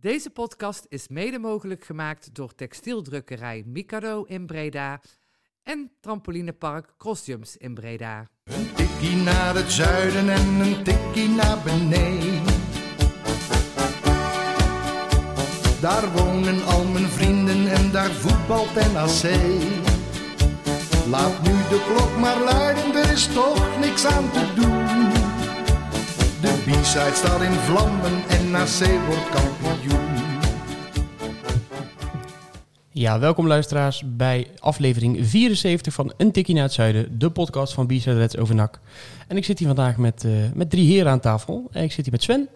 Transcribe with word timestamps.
Deze 0.00 0.30
podcast 0.30 0.86
is 0.88 1.08
mede 1.08 1.38
mogelijk 1.38 1.84
gemaakt 1.84 2.34
door 2.34 2.54
textieldrukkerij 2.54 3.62
Mikado 3.66 4.22
in 4.22 4.46
Breda 4.46 5.00
en 5.62 5.90
trampolinepark 6.00 6.94
Crossjumps 6.98 7.56
in 7.56 7.74
Breda. 7.74 8.28
Een 8.44 8.72
tikkie 8.74 9.16
naar 9.16 9.54
het 9.54 9.72
zuiden 9.72 10.28
en 10.28 10.46
een 10.46 10.84
tikkie 10.84 11.28
naar 11.28 11.58
beneden. 11.64 12.42
Daar 15.80 16.12
wonen 16.12 16.64
al 16.64 16.84
mijn 16.84 17.08
vrienden 17.08 17.70
en 17.70 17.90
daar 17.90 18.10
voetbalt 18.10 18.74
NAC. 18.74 19.22
Laat 21.10 21.42
nu 21.42 21.52
de 21.52 21.84
klok 21.86 22.18
maar 22.18 22.40
luiden, 22.40 22.94
er 22.94 23.12
is 23.12 23.26
toch 23.26 23.78
niks 23.80 24.06
aan 24.06 24.30
te 24.30 24.52
doen. 24.54 25.19
De 26.70 26.76
B-side 26.76 27.14
staat 27.14 27.40
in 27.40 27.52
vlammen 27.52 28.22
en 28.28 28.50
NAC 28.50 29.04
wordt 29.06 29.28
kampioen. 29.28 30.00
Ja, 32.90 33.18
welkom 33.18 33.46
luisteraars 33.46 34.02
bij 34.06 34.46
aflevering 34.58 35.18
74 35.20 35.94
van 35.94 36.12
Een 36.16 36.32
Tikkie 36.32 36.54
naar 36.54 36.64
het 36.64 36.72
Zuiden, 36.72 37.18
de 37.18 37.30
podcast 37.30 37.72
van 37.72 37.86
B-Side 37.86 38.16
Reds 38.18 38.36
over 38.36 38.54
NAC. 38.54 38.80
En 39.28 39.36
ik 39.36 39.44
zit 39.44 39.58
hier 39.58 39.66
vandaag 39.66 39.96
met, 39.96 40.24
eh, 40.24 40.32
met 40.54 40.70
drie 40.70 40.86
heren 40.86 41.12
aan 41.12 41.20
tafel. 41.20 41.68
En 41.72 41.82
ik 41.82 41.92
zit 41.92 42.04
hier 42.04 42.12
met 42.12 42.22
Sven. 42.22 42.48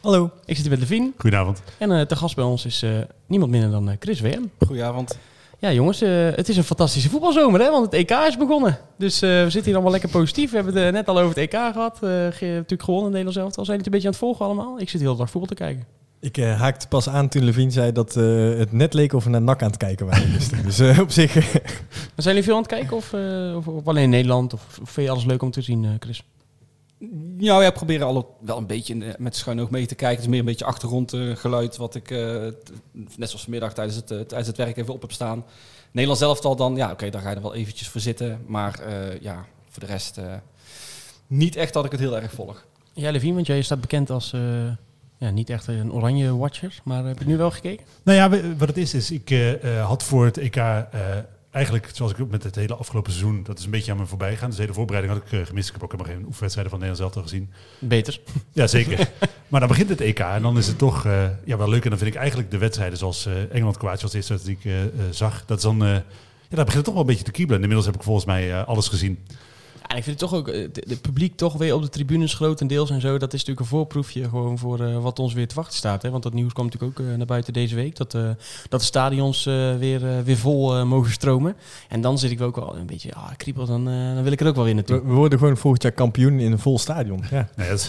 Hallo. 0.00 0.30
Ik 0.44 0.56
zit 0.56 0.66
hier 0.66 0.78
met 0.78 0.80
Levine. 0.80 1.12
Goedenavond. 1.16 1.62
En 1.78 1.90
eh 1.90 2.06
te 2.06 2.16
gast 2.16 2.34
bij 2.34 2.44
ons 2.44 2.64
is 2.64 2.82
eh, 2.82 2.90
niemand 3.26 3.50
minder 3.50 3.70
dan 3.70 3.96
Chris 3.98 4.20
WM. 4.20 4.42
Goedenavond. 4.66 5.18
Ja 5.60 5.72
jongens, 5.72 6.00
eh, 6.00 6.10
het 6.34 6.48
is 6.48 6.56
een 6.56 6.64
fantastische 6.64 7.10
voetbalzomer 7.10 7.60
hè, 7.60 7.70
want 7.70 7.84
het 7.84 7.94
EK 7.94 8.10
is 8.10 8.36
begonnen. 8.36 8.78
Dus 8.98 9.22
eh, 9.22 9.28
we 9.30 9.42
zitten 9.42 9.62
hier 9.64 9.72
allemaal 9.74 9.90
lekker 9.92 10.10
positief. 10.10 10.50
We 10.50 10.56
hebben 10.56 10.74
het 10.74 10.84
eh, 10.84 10.92
net 10.92 11.08
al 11.08 11.18
over 11.18 11.28
het 11.28 11.52
EK 11.54 11.60
gehad. 11.72 11.94
Eh, 11.94 12.10
ge- 12.30 12.44
natuurlijk 12.46 12.82
gewonnen 12.82 13.06
in 13.16 13.24
Nederland 13.24 13.34
zelf. 13.54 13.66
Zijn 13.66 13.66
jullie 13.66 13.76
het 13.76 13.86
een 13.86 13.92
beetje 13.92 14.06
aan 14.06 14.12
het 14.12 14.22
volgen 14.22 14.44
allemaal? 14.44 14.80
Ik 14.80 14.88
zit 14.88 15.00
heel 15.00 15.12
de 15.12 15.18
dag 15.18 15.30
voetbal 15.30 15.48
te 15.56 15.62
kijken. 15.62 15.84
Ik 16.20 16.36
haakte 16.36 16.88
pas 16.88 17.08
aan 17.08 17.28
toen 17.28 17.44
Levine 17.44 17.70
zei 17.70 17.92
dat 17.92 18.14
het 18.14 18.72
net 18.72 18.94
leek 18.94 19.12
of 19.12 19.24
we 19.24 19.30
naar 19.30 19.42
NAC 19.42 19.62
aan 19.62 19.68
het 19.68 19.76
kijken 19.76 20.06
waren. 20.06 20.32
dus 20.64 20.78
dus 20.78 20.98
op 20.98 21.10
zich... 21.10 21.34
Maar 21.34 21.52
zijn 22.16 22.34
jullie 22.34 22.42
veel 22.42 22.54
aan 22.56 22.62
het 22.62 22.70
kijken 22.70 22.96
of, 22.96 23.12
of, 23.56 23.68
of 23.68 23.86
alleen 23.88 24.02
in 24.02 24.10
Nederland? 24.10 24.52
Of, 24.52 24.78
of 24.82 24.90
vind 24.90 25.06
je 25.06 25.12
alles 25.12 25.24
leuk 25.24 25.42
om 25.42 25.50
te 25.50 25.62
zien, 25.62 25.96
Chris? 26.00 26.22
Nou 27.38 27.62
ja, 27.62 27.70
proberen 27.70 28.06
alle 28.06 28.26
wel 28.40 28.56
een 28.56 28.66
beetje 28.66 29.14
met 29.18 29.36
schuin 29.36 29.60
oog 29.60 29.70
mee 29.70 29.86
te 29.86 29.94
kijken. 29.94 30.16
Het 30.16 30.24
is 30.24 30.30
meer 30.30 30.38
een 30.38 30.44
beetje 30.44 30.64
achtergrondgeluid 30.64 31.76
wat 31.76 31.94
ik 31.94 32.10
eh, 32.10 32.18
net 32.92 33.28
zoals 33.28 33.42
vanmiddag 33.42 33.74
tijdens 33.74 33.96
het, 33.96 34.10
eh, 34.10 34.18
tijdens 34.18 34.46
het 34.46 34.56
werk 34.56 34.76
even 34.76 34.94
op 34.94 35.00
heb 35.00 35.12
staan. 35.12 35.44
Nederland 35.90 36.18
zelf 36.18 36.44
al 36.44 36.56
dan, 36.56 36.76
ja 36.76 36.90
oké, 36.90 37.10
daar 37.10 37.22
ga 37.22 37.30
je 37.30 37.36
er 37.36 37.42
wel 37.42 37.54
eventjes 37.54 37.88
voor 37.88 38.00
zitten. 38.00 38.40
Maar 38.46 38.80
eh, 38.80 39.20
ja, 39.20 39.46
voor 39.68 39.82
de 39.82 39.92
rest 39.92 40.18
eh, 40.18 40.24
niet 41.26 41.56
echt 41.56 41.72
dat 41.72 41.84
ik 41.84 41.90
het 41.90 42.00
heel 42.00 42.16
erg 42.20 42.32
volg. 42.32 42.64
Ja, 42.92 43.10
Levine, 43.10 43.34
want 43.34 43.46
jij 43.46 43.62
staat 43.62 43.80
bekend 43.80 44.10
als 44.10 44.32
eh, 44.32 44.40
ja, 45.16 45.30
niet 45.30 45.50
echt 45.50 45.66
een 45.66 45.92
oranje 45.92 46.36
watcher. 46.36 46.80
Maar 46.84 47.04
heb 47.04 47.18
je 47.18 47.24
nu 47.26 47.36
wel 47.36 47.50
gekeken? 47.50 47.86
Nou 48.02 48.18
ja, 48.18 48.54
wat 48.56 48.68
het 48.68 48.76
is, 48.76 48.94
is 48.94 49.10
ik 49.10 49.58
had 49.82 50.02
voor 50.02 50.24
het 50.24 50.36
EK 50.36 50.56
eh, 50.56 50.84
eigenlijk, 51.50 51.90
zoals 51.92 52.12
ik 52.12 52.20
ook 52.20 52.30
met 52.30 52.42
het 52.42 52.54
hele 52.54 52.74
afgelopen 52.74 53.12
seizoen, 53.12 53.42
dat 53.42 53.58
is 53.58 53.64
een 53.64 53.70
beetje 53.70 53.92
aan 53.92 53.98
me 53.98 54.06
voorbij 54.06 54.30
gegaan. 54.30 54.48
Dus 54.48 54.56
de 54.56 54.62
hele 54.62 54.74
voorbereiding 54.74 55.14
had 55.14 55.26
ik 55.26 55.32
eh, 55.32 55.46
gemist. 55.46 55.66
Ik 55.66 55.74
heb 55.74 55.82
ook 55.82 55.92
helemaal 55.92 56.12
geen 56.12 56.24
oefenwedstrijden 56.26 56.72
van 56.72 56.80
Nederland 56.80 57.12
zelf 57.12 57.24
al 57.24 57.30
gezien. 57.30 57.50
Beter. 57.78 58.20
Ja, 58.52 58.66
zeker. 58.66 59.10
maar 59.48 59.60
dan 59.60 59.68
begint 59.68 59.88
het 59.88 60.00
EK 60.00 60.18
en 60.18 60.42
dan 60.42 60.58
is 60.58 60.66
het 60.66 60.78
toch 60.78 61.06
eh, 61.06 61.26
ja, 61.44 61.56
wel 61.56 61.68
leuk. 61.68 61.84
En 61.84 61.90
dan 61.90 61.98
vind 61.98 62.10
ik 62.10 62.16
eigenlijk 62.16 62.50
de 62.50 62.58
wedstrijden 62.58 62.98
zoals 62.98 63.26
eh, 63.26 63.54
Engeland-Kroatië 63.54 64.02
als 64.02 64.12
eerste 64.12 64.38
die 64.44 64.58
ik 64.60 64.72
zag. 65.10 65.44
Dat 65.46 65.56
is 65.56 65.62
dan, 65.62 65.78
ja, 65.78 66.56
daar 66.56 66.64
begint 66.64 66.74
het 66.74 66.84
toch 66.84 66.94
wel 66.94 67.02
een 67.02 67.08
beetje 67.08 67.24
te 67.24 67.30
kiebelen. 67.30 67.56
En 67.56 67.62
inmiddels 67.62 67.86
heb 67.86 67.96
ik 68.00 68.06
volgens 68.06 68.26
mij 68.26 68.64
alles 68.64 68.88
gezien. 68.88 69.18
En 69.88 69.96
ik 69.96 70.02
vind 70.04 70.20
het 70.20 70.30
toch 70.30 70.38
ook, 70.38 70.48
eh, 70.48 70.68
de, 70.72 70.82
de 70.86 70.96
publiek 70.96 71.36
toch 71.36 71.52
weer 71.54 71.74
op 71.74 71.82
de 71.82 71.88
tribunes 71.88 72.34
grotendeels 72.34 72.90
en 72.90 73.00
zo. 73.00 73.18
Dat 73.18 73.32
is 73.32 73.38
natuurlijk 73.38 73.60
een 73.60 73.66
voorproefje 73.76 74.28
gewoon 74.28 74.58
voor 74.58 74.80
eh, 74.80 74.98
wat 75.02 75.18
ons 75.18 75.32
weer 75.32 75.48
te 75.48 75.54
wachten 75.54 75.76
staat. 75.76 76.02
Hè? 76.02 76.10
Want 76.10 76.22
dat 76.22 76.32
nieuws 76.32 76.52
komt 76.52 76.72
natuurlijk 76.72 77.00
ook 77.00 77.06
eh, 77.06 77.14
naar 77.16 77.26
buiten 77.26 77.52
deze 77.52 77.74
week. 77.74 77.96
Dat, 77.96 78.14
eh, 78.14 78.28
dat 78.68 78.80
de 78.80 78.86
stadions 78.86 79.46
eh, 79.46 79.76
weer, 79.76 80.06
eh, 80.08 80.20
weer 80.24 80.36
vol 80.36 80.76
eh, 80.76 80.82
mogen 80.84 81.12
stromen. 81.12 81.56
En 81.88 82.00
dan 82.00 82.18
zit 82.18 82.30
ik 82.30 82.38
wel 82.38 82.48
ook 82.48 82.56
wel 82.56 82.76
een 82.76 82.86
beetje, 82.86 83.14
ah, 83.14 83.28
kriebel, 83.36 83.66
dan, 83.66 83.88
eh, 83.88 84.14
dan 84.14 84.22
wil 84.22 84.32
ik 84.32 84.40
er 84.40 84.46
ook 84.46 84.54
wel 84.54 84.64
weer 84.64 84.74
we, 84.74 84.80
naartoe. 84.80 85.08
we 85.08 85.14
worden 85.14 85.38
gewoon 85.38 85.56
volgend 85.56 85.82
jaar 85.82 85.92
kampioen 85.92 86.40
in 86.40 86.52
een 86.52 86.58
vol 86.58 86.78
stadion. 86.78 87.22
Ja. 87.30 87.48
Nee, 87.56 87.68
dat 87.68 87.78
is, 87.78 87.88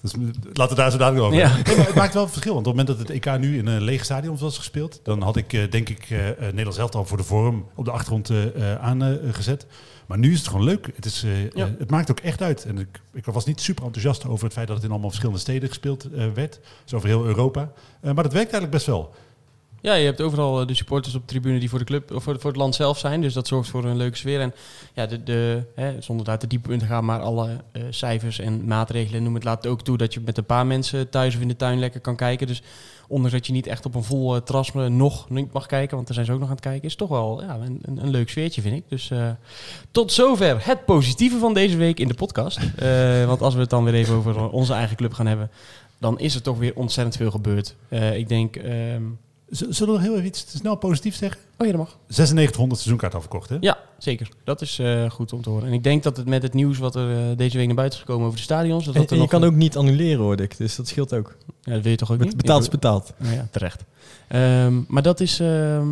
dat 0.00 0.12
is, 0.14 0.28
laten 0.52 0.76
we 0.76 0.82
daar 0.82 0.90
zo 0.90 0.98
dadelijk 0.98 1.24
over 1.26 1.38
Ja. 1.38 1.46
hebben. 1.48 1.66
Nee, 1.66 1.76
maar 1.76 1.86
het 1.86 1.94
maakt 1.94 2.14
wel 2.14 2.22
een 2.22 2.28
verschil. 2.28 2.54
Want 2.54 2.66
op 2.66 2.76
het 2.76 2.86
moment 2.86 2.98
dat 3.08 3.08
het 3.16 3.26
EK 3.26 3.38
nu 3.38 3.58
in 3.58 3.66
een 3.66 3.82
leeg 3.82 4.04
stadion 4.04 4.38
was 4.38 4.56
gespeeld... 4.56 5.00
dan 5.02 5.22
had 5.22 5.36
ik 5.36 5.52
eh, 5.52 5.70
denk 5.70 5.88
ik 5.88 6.06
eh, 6.10 6.28
eh, 6.28 6.36
Nederlands 6.38 6.78
elftal 6.78 7.04
voor 7.04 7.16
de 7.16 7.24
vorm 7.24 7.64
op 7.74 7.84
de 7.84 7.90
achtergrond 7.90 8.30
eh, 8.30 8.72
eh, 8.72 8.80
aangezet. 8.82 9.66
Maar 10.10 10.18
nu 10.18 10.32
is 10.32 10.38
het 10.38 10.48
gewoon 10.48 10.64
leuk. 10.64 10.90
Het, 10.94 11.04
is, 11.04 11.22
eh, 11.22 11.50
Ja. 11.50 11.66
eh, 11.66 11.72
het 11.78 11.90
maakt 11.90 12.10
ook 12.10 12.20
echt 12.20 12.42
uit. 12.42 12.64
En 12.64 12.78
ik, 12.78 13.00
ik 13.12 13.24
was 13.24 13.44
niet 13.44 13.60
super 13.60 13.84
enthousiast 13.84 14.26
over 14.26 14.44
het 14.44 14.52
feit 14.52 14.66
dat 14.66 14.76
het 14.76 14.84
in 14.84 14.90
allemaal 14.90 15.08
verschillende 15.08 15.40
steden 15.40 15.68
gespeeld 15.68 16.04
eh, 16.12 16.26
werd. 16.34 16.60
Dus 16.84 16.94
over 16.94 17.08
heel 17.08 17.24
Europa. 17.24 17.72
Maar 18.02 18.14
dat 18.14 18.32
werkt 18.32 18.52
eigenlijk 18.52 18.70
best 18.70 18.86
wel. 18.86 19.14
Ja, 19.82 19.94
je 19.94 20.04
hebt 20.04 20.20
overal 20.20 20.60
eh, 20.60 20.66
de 20.66 20.74
supporters 20.74 21.14
op 21.14 21.20
de 21.20 21.26
tribune 21.26 21.58
die 21.58 21.68
voor 21.68 21.78
de 21.78 21.84
club 21.84 22.14
of 22.14 22.22
voor, 22.22 22.34
het 22.34 22.56
land 22.56 22.74
zelf 22.74 22.98
zijn. 22.98 23.20
Dus 23.20 23.32
dat 23.32 23.46
zorgt 23.46 23.68
voor 23.68 23.84
een 23.84 23.96
leuke 23.96 24.16
sfeer. 24.16 24.40
En 24.40 24.54
ja, 24.94 25.06
de, 25.06 25.22
de, 25.22 25.62
hè, 25.74 26.00
zonder 26.00 26.26
daar 26.26 26.38
te 26.38 26.46
diep 26.46 26.70
in 26.70 26.78
te 26.78 26.84
gaan, 26.84 27.04
maar 27.04 27.20
alle 27.20 27.48
eh, 27.72 27.82
cijfers 27.90 28.38
en 28.38 28.64
maatregelen 28.64 29.22
noem 29.22 29.34
het 29.34 29.44
laat 29.44 29.66
ook 29.66 29.82
toe 29.82 29.96
dat 29.96 30.14
je 30.14 30.20
met 30.24 30.38
een 30.38 30.44
paar 30.44 30.66
mensen 30.66 31.08
thuis 31.08 31.34
of 31.34 31.40
in 31.40 31.48
de 31.48 31.56
tuin 31.56 31.78
lekker 31.78 32.00
kan 32.00 32.16
kijken. 32.16 32.46
Dus 32.46 32.62
ondanks 33.08 33.32
dat 33.32 33.46
je 33.46 33.52
niet 33.52 33.66
echt 33.66 33.86
op 33.86 33.94
een 33.94 34.04
vol 34.04 34.36
eh, 34.36 34.86
nog 34.86 35.28
niet 35.30 35.52
mag 35.52 35.66
kijken, 35.66 35.94
want 35.94 36.06
daar 36.06 36.14
zijn 36.14 36.26
ze 36.26 36.32
ook 36.32 36.40
nog 36.40 36.48
aan 36.48 36.54
het 36.54 36.64
kijken, 36.64 36.88
is 36.88 36.94
toch 36.94 37.08
wel 37.08 37.42
ja, 37.42 37.54
een, 37.54 37.80
een, 37.84 38.10
leuk 38.10 38.28
sfeertje, 38.28 38.62
vind 38.62 38.76
ik. 38.76 38.84
Dus 38.88 39.12
tot 39.90 40.12
zover 40.12 40.66
het 40.66 40.84
positieve 40.84 41.38
van 41.38 41.54
deze 41.54 41.76
week 41.76 42.00
in 42.00 42.08
de 42.08 42.14
podcast. 42.14 42.58
Want 43.26 43.42
als 43.42 43.54
we 43.54 43.60
het 43.60 43.70
dan 43.70 43.84
weer 43.84 43.94
even 43.94 44.14
over 44.14 44.50
onze 44.50 44.72
eigen 44.72 44.96
club 44.96 45.12
gaan 45.12 45.26
hebben, 45.26 45.50
dan 45.98 46.18
is 46.18 46.34
er 46.34 46.42
toch 46.42 46.58
weer 46.58 46.74
ontzettend 46.74 47.16
veel 47.16 47.30
gebeurd. 47.30 47.76
Ik 48.14 48.28
denk... 48.28 48.56
ehm, 48.56 49.02
Zullen 49.50 49.78
we 49.78 49.86
nog 49.86 50.00
heel 50.00 50.14
even 50.14 50.26
iets 50.26 50.46
snel 50.56 50.74
positief 50.76 51.14
zeggen? 51.14 51.40
Oh 51.58 51.66
ja, 51.66 51.72
dat 51.72 51.80
mag. 51.80 51.96
9600 52.06 52.80
seizoenkaart 52.80 53.14
afverkocht, 53.14 53.48
hè? 53.48 53.56
Ja, 53.60 53.78
zeker. 53.98 54.28
Dat 54.44 54.60
is 54.60 54.78
eh, 54.78 55.10
goed 55.10 55.32
om 55.32 55.42
te 55.42 55.50
horen. 55.50 55.66
En 55.66 55.72
ik 55.72 55.82
denk 55.82 56.02
dat 56.02 56.16
het 56.16 56.26
met 56.28 56.42
het 56.42 56.54
nieuws 56.54 56.78
wat 56.78 56.94
er 56.94 57.10
eh, 57.30 57.36
deze 57.36 57.56
week 57.56 57.66
naar 57.66 57.76
buiten 57.76 57.98
is 57.98 58.04
gekomen 58.04 58.26
over 58.26 58.38
de 58.38 58.44
stadions... 58.44 58.84
Dat 58.84 58.94
En, 58.94 59.00
dat 59.00 59.10
er 59.10 59.16
en 59.16 59.22
je 59.22 59.30
nog 59.30 59.40
kan 59.40 59.50
ook 59.50 59.56
niet 59.56 59.76
annuleren, 59.76 60.20
hoorde 60.22 60.42
ik. 60.42 60.56
Dus 60.56 60.76
dat 60.76 60.88
scheelt 60.88 61.14
ook. 61.14 61.36
Ja, 61.62 61.72
dat 61.72 61.82
wil 61.82 61.90
je 61.90 61.96
toch 61.96 62.10
ook 62.10 62.18
Bet- 62.18 62.26
niet? 62.26 62.36
Betaald 62.36 62.62
is 62.62 62.68
betaald. 62.68 63.12
Nou 63.16 63.34
ja, 63.34 63.48
terecht. 63.50 63.84
Ehm, 64.28 64.80
maar 64.88 65.02
dat 65.02 65.20
is... 65.20 65.40
ehm, 65.40 65.88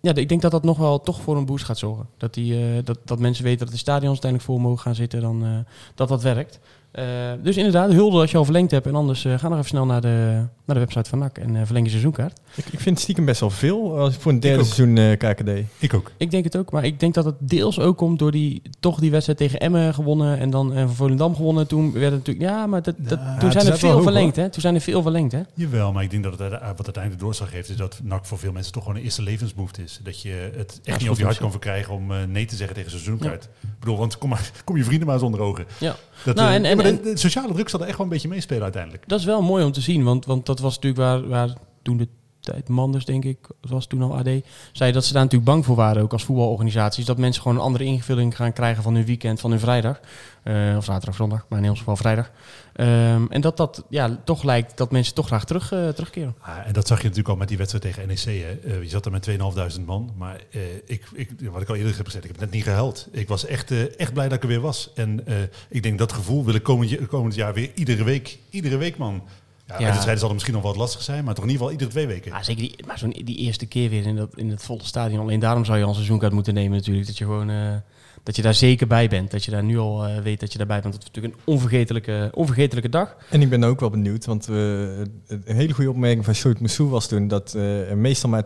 ja, 0.00 0.14
ik 0.14 0.28
denk 0.28 0.42
dat 0.42 0.50
dat 0.50 0.64
nog 0.64 0.78
wel 0.78 1.00
toch 1.00 1.20
voor 1.20 1.36
een 1.36 1.46
boost 1.46 1.64
gaat 1.64 1.78
zorgen. 1.78 2.06
Dat, 2.16 2.34
die, 2.34 2.54
eh, 2.54 2.84
dat, 2.84 2.98
dat 3.04 3.18
mensen 3.18 3.44
weten 3.44 3.60
dat 3.60 3.70
de 3.74 3.80
stadions 3.80 4.10
uiteindelijk 4.22 4.50
voor 4.50 4.60
mogen 4.60 4.78
gaan 4.82 4.94
zitten. 4.94 5.20
Dan, 5.20 5.44
eh, 5.44 5.72
dat 5.94 6.08
dat 6.08 6.22
werkt. 6.22 6.58
Eh, 6.90 7.04
dus 7.42 7.56
inderdaad, 7.56 7.92
hulde 7.92 8.20
als 8.20 8.30
je 8.30 8.36
al 8.36 8.44
verlengd 8.44 8.70
hebt. 8.70 8.86
En 8.86 8.94
anders 8.94 9.24
eh, 9.24 9.38
ga 9.38 9.48
nog 9.48 9.56
even 9.56 9.68
snel 9.68 9.86
naar 9.86 10.00
de, 10.00 10.08
naar 10.64 10.76
de 10.76 10.84
website 10.84 11.08
van 11.10 11.18
NAC 11.18 11.38
en 11.38 11.56
eh, 11.56 11.62
verleng 11.64 11.84
je 11.84 11.90
seizoenkaart. 11.90 12.40
Ik, 12.54 12.64
ik 12.64 12.80
vind 12.80 12.84
het 12.94 12.98
stiekem 13.00 13.24
best 13.24 13.40
wel 13.40 13.50
veel 13.50 13.98
als 13.98 14.16
voor 14.16 14.32
een 14.32 14.40
derde 14.40 14.64
seizoen 14.64 14.96
eh, 14.96 15.16
KKD. 15.18 15.50
Ik 15.78 15.94
ook. 15.94 16.10
Ik 16.16 16.30
denk 16.30 16.44
het 16.44 16.56
ook, 16.56 16.70
maar 16.70 16.84
ik 16.84 17.00
denk 17.00 17.14
dat 17.14 17.24
het 17.24 17.34
deels 17.38 17.78
ook 17.78 17.96
komt 17.96 18.18
door 18.18 18.30
die 18.30 18.62
toch 18.80 19.00
die 19.00 19.10
wedstrijd 19.10 19.38
tegen 19.38 19.60
Emmen 19.60 19.94
gewonnen 19.94 20.38
en 20.38 20.50
dan 20.50 20.72
en 20.74 20.86
van 20.86 20.96
Volendam 20.96 21.34
gewonnen. 21.36 21.66
Toen 21.66 21.92
werd 21.92 22.12
het 22.12 22.26
natuurlijk 22.26 22.50
ja, 22.50 22.66
maar 22.66 22.82
dat, 22.82 22.94
dat, 22.98 23.18
Ja, 23.18 23.38
toen 23.38 23.52
zijn 23.52 23.66
er 23.66 23.78
veel 23.78 23.90
hoog, 23.92 24.02
verlengd, 24.02 24.36
hè? 24.36 24.48
Toen 24.50 24.62
zijn 24.62 24.74
er 24.74 24.80
veel 24.80 25.02
verlengd, 25.02 25.32
hè? 25.32 25.40
Jawel, 25.54 25.92
maar 25.92 26.02
ik 26.02 26.10
denk 26.10 26.22
dat 26.22 26.32
het, 26.32 26.50
wat 26.50 26.60
uiteindelijk 26.60 27.12
de 27.12 27.24
doorslag 27.24 27.50
geeft, 27.50 27.68
is 27.68 27.76
dat 27.76 28.00
NAC 28.02 28.26
voor 28.26 28.38
veel 28.38 28.52
mensen 28.52 28.72
toch 28.72 28.82
gewoon 28.82 28.98
een 28.98 29.04
eerste 29.04 29.22
levensbehoefte 29.22 29.82
is. 29.82 30.00
Dat 30.02 30.22
je 30.22 30.50
het 30.56 30.80
echt 30.84 31.00
niet 31.00 31.08
over 31.08 31.20
je 31.20 31.26
hart 31.26 31.38
kan 31.38 31.50
verkrijgen 31.50 31.94
om 31.94 32.12
nee 32.28 32.44
te 32.44 32.56
zeggen 32.56 32.74
tegen 32.76 32.90
seizoenkaart. 32.90 33.44
Ik 33.44 33.68
bedoel, 33.80 33.96
want 33.96 34.18
kom, 34.18 34.28
maar, 34.28 34.50
kom 34.64 34.76
je 34.76 34.84
vrienden 34.84 35.06
maar 35.06 35.14
eens 35.16 35.24
onder 35.24 35.40
ogen. 35.40 35.64
Ja. 35.78 35.96
Dat, 36.24 36.36
Nou, 36.36 36.52
en- 36.52 36.62
ja, 36.62 36.68
en- 36.68 36.76
maar 36.82 37.02
de, 37.02 37.16
sociale 37.16 37.52
druk 37.52 37.68
zal 37.68 37.80
er 37.80 37.86
echt 37.86 37.96
wel 37.96 38.06
een 38.06 38.12
beetje 38.12 38.28
meespelen 38.28 38.62
uiteindelijk. 38.62 39.08
Dat 39.08 39.18
is 39.18 39.24
wel 39.24 39.42
mooi 39.42 39.64
om 39.64 39.72
te 39.72 39.80
zien, 39.80 40.04
want, 40.04 40.26
want 40.26 40.46
dat 40.46 40.58
was 40.58 40.74
natuurlijk 40.74 41.02
waar, 41.02 41.28
waar 41.28 41.56
toen 41.82 41.96
de 41.96 42.08
tijd 42.40 42.68
Manders, 42.68 43.04
denk 43.04 43.24
ik, 43.24 43.38
was 43.60 43.86
toen 43.86 44.02
al 44.02 44.16
AD, 44.16 44.28
zei 44.72 44.92
dat 44.92 45.04
ze 45.04 45.12
daar 45.12 45.22
natuurlijk 45.22 45.50
bang 45.50 45.64
voor 45.64 45.76
waren, 45.76 46.02
ook 46.02 46.12
als 46.12 46.24
voetbalorganisaties, 46.24 47.04
dat 47.04 47.18
mensen 47.18 47.42
gewoon 47.42 47.56
een 47.56 47.62
andere 47.62 47.84
invulling 47.84 48.36
gaan 48.36 48.52
krijgen 48.52 48.82
van 48.82 48.94
hun 48.94 49.04
weekend, 49.04 49.40
van 49.40 49.50
hun 49.50 49.60
vrijdag. 49.60 50.00
Eh, 50.42 50.74
of 50.76 50.84
zaterdag, 50.84 51.14
zondag, 51.14 51.46
maar 51.48 51.62
in 51.62 51.68
ons 51.68 51.78
geval 51.78 51.96
vrijdag. 51.96 52.30
Ehm, 52.72 53.26
en 53.28 53.40
dat 53.40 53.56
dat 53.56 53.84
ja, 53.88 54.20
toch 54.24 54.42
lijkt 54.42 54.76
dat 54.76 54.90
mensen 54.90 55.14
toch 55.14 55.26
graag 55.26 55.44
terug, 55.44 55.72
eh, 55.72 55.88
terugkeren. 55.88 56.34
Ah, 56.40 56.66
en 56.66 56.72
dat 56.72 56.86
zag 56.86 56.98
je 56.98 57.02
natuurlijk 57.02 57.28
al 57.28 57.36
met 57.36 57.48
die 57.48 57.56
wedstrijd 57.56 57.84
tegen 57.84 58.08
NEC. 58.08 58.18
Hè. 58.20 58.70
Eh, 58.70 58.82
je 58.82 58.88
zat 58.88 59.04
er 59.04 59.10
met 59.10 59.22
2.500 59.22 59.86
man. 59.86 60.10
Maar 60.16 60.40
ik, 60.86 61.04
ik, 61.12 61.30
wat 61.52 61.62
ik 61.62 61.68
al 61.68 61.74
eerder 61.74 61.96
heb 61.96 62.06
gezegd, 62.06 62.24
ik 62.24 62.30
heb 62.30 62.40
net 62.40 62.50
niet 62.50 62.62
gehuild. 62.62 63.08
Ik 63.12 63.28
was 63.28 63.46
echt, 63.46 63.96
echt 63.96 64.12
blij 64.12 64.28
dat 64.28 64.36
ik 64.36 64.42
er 64.42 64.48
weer 64.48 64.60
was. 64.60 64.90
En 64.94 65.24
ik 65.68 65.82
denk 65.82 65.98
dat 65.98 66.12
gevoel 66.12 66.44
wil 66.44 66.54
ik 66.54 66.62
komend, 66.62 67.06
komend 67.06 67.34
jaar 67.34 67.54
weer 67.54 67.70
iedere 67.74 68.04
week. 68.04 68.38
Iedere 68.50 68.76
week, 68.76 68.96
man. 68.96 69.22
Ja, 69.72 69.78
Ja. 69.78 69.86
Wedstrijden 69.86 70.18
zal 70.18 70.28
er 70.28 70.34
misschien 70.34 70.54
nog 70.54 70.62
wat 70.62 70.76
lastig 70.76 71.02
zijn, 71.02 71.24
maar 71.24 71.34
toch 71.34 71.44
in 71.44 71.50
ieder 71.50 71.66
geval 71.66 71.80
iedere 71.80 71.90
twee 71.90 72.06
weken. 72.14 72.30
Ja, 72.30 72.42
zeker 72.42 72.62
die, 72.62 72.74
maar 72.86 72.98
zo'n, 72.98 73.10
die 73.24 73.36
eerste 73.36 73.66
keer 73.66 73.90
weer 73.90 74.06
in, 74.06 74.16
dat, 74.16 74.28
in 74.36 74.50
het 74.50 74.62
volle 74.62 74.84
stadion. 74.84 75.20
Alleen 75.20 75.40
daarom 75.40 75.64
zou 75.64 75.76
je 75.76 75.82
al 75.82 75.88
een 75.88 75.94
seizoenkaart 75.94 76.32
moeten 76.32 76.54
nemen 76.54 76.76
natuurlijk. 76.76 77.06
Dat 77.06 77.18
je 77.18 77.24
gewoon 77.24 77.50
eh, 77.50 77.56
dat 78.22 78.36
je 78.36 78.42
daar 78.42 78.54
zeker 78.54 78.86
bij 78.86 79.08
bent. 79.08 79.30
Dat 79.30 79.44
je 79.44 79.50
daar 79.50 79.62
nu 79.64 79.78
al 79.78 80.06
eh, 80.06 80.18
weet 80.22 80.40
dat 80.40 80.52
je 80.52 80.58
daarbij 80.58 80.80
bent. 80.80 80.92
Dat 80.94 81.02
is 81.02 81.08
natuurlijk 81.08 81.34
een 81.34 81.40
onvergetelijke, 81.44 82.30
onvergetelijke 82.34 82.88
dag. 82.88 83.16
En 83.30 83.42
ik 83.42 83.48
ben 83.50 83.64
ook 83.64 83.80
wel 83.80 83.90
benieuwd, 83.90 84.26
want 84.26 84.48
eh, 84.48 84.54
een 84.56 85.42
hele 85.44 85.72
goede 85.72 85.90
opmerking 85.90 86.24
van 86.24 86.34
Sjoerd 86.34 86.60
Moussou 86.60 86.88
was 86.88 87.06
toen 87.08 87.28
dat 87.28 87.54
eh, 87.54 87.62
meestal 87.94 88.30
maar 88.30 88.42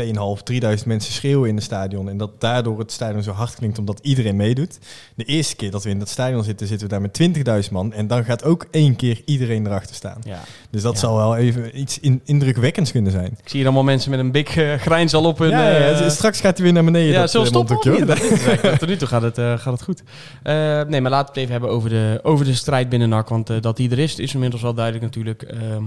2.500, 0.00 0.42
3000 0.44 0.88
mensen 0.88 1.12
schreeuwen 1.12 1.48
in 1.48 1.54
het 1.54 1.64
stadion. 1.64 2.08
En 2.08 2.16
dat 2.16 2.40
daardoor 2.40 2.78
het 2.78 2.92
stadion 2.92 3.22
zo 3.22 3.30
hard 3.32 3.54
klinkt 3.54 3.78
omdat 3.78 3.98
iedereen 4.02 4.36
meedoet. 4.36 4.78
De 5.14 5.24
eerste 5.24 5.56
keer 5.56 5.70
dat 5.70 5.84
we 5.84 5.90
in 5.90 5.98
dat 5.98 6.08
stadion 6.08 6.44
zitten, 6.44 6.66
zitten 6.66 6.88
we 6.88 6.92
daar 6.92 7.02
met 7.02 7.64
20.000 7.66 7.70
man. 7.72 7.92
En 7.92 8.06
dan 8.06 8.24
gaat 8.24 8.44
ook 8.44 8.66
één 8.70 8.96
keer 8.96 9.22
iedereen 9.24 9.66
erachter 9.66 9.94
staan. 9.94 10.20
Ja. 10.24 10.40
Dus 10.70 10.82
dat 10.82 10.92
Ja. 10.92 10.98
zal 10.98 11.16
wel 11.16 11.36
even 11.36 11.80
iets 11.80 12.00
in, 12.00 12.20
indrukwekkends 12.24 12.90
kunnen 12.90 13.12
zijn. 13.12 13.26
Ik 13.26 13.38
zie 13.48 13.56
hier 13.56 13.64
allemaal 13.64 13.84
mensen 13.84 14.10
met 14.10 14.18
een 14.20 14.30
big 14.32 14.48
grijns 14.80 15.14
al 15.14 15.24
op 15.24 15.38
hun... 15.38 15.50
ja, 15.50 15.68
ja, 15.68 16.08
straks 16.08 16.40
gaat 16.40 16.54
hij 16.56 16.64
weer 16.64 16.74
naar 16.74 16.84
beneden. 16.84 17.12
Ja, 17.12 17.20
dat, 17.20 17.34
eh, 17.34 17.44
stoppen? 17.44 17.74
mondhoekje? 17.74 18.04
Dat 18.04 18.22
is 18.22 18.78
Tot 18.78 18.88
nu 18.88 18.96
toe 18.96 19.08
gaat 19.08 19.17
het, 19.22 19.38
eh, 19.38 19.58
gaat 19.58 19.72
het 19.72 19.82
goed. 19.82 20.02
Eh, 20.42 20.82
nee, 20.82 21.00
maar 21.00 21.10
laten 21.10 21.34
we 21.34 21.40
het 21.40 21.50
even 21.50 21.50
hebben 21.50 21.70
over 21.70 21.90
de, 21.90 22.20
over 22.22 22.44
de 22.44 22.54
strijd 22.54 22.88
binnen 22.88 23.08
NAC. 23.08 23.28
Want 23.28 23.50
eh, 23.50 23.60
dat 23.60 23.76
die 23.76 23.90
er 23.90 23.98
is, 23.98 24.18
is 24.18 24.34
inmiddels 24.34 24.62
wel 24.62 24.74
duidelijk 24.74 25.04
natuurlijk. 25.04 25.42
Ehm, 25.42 25.84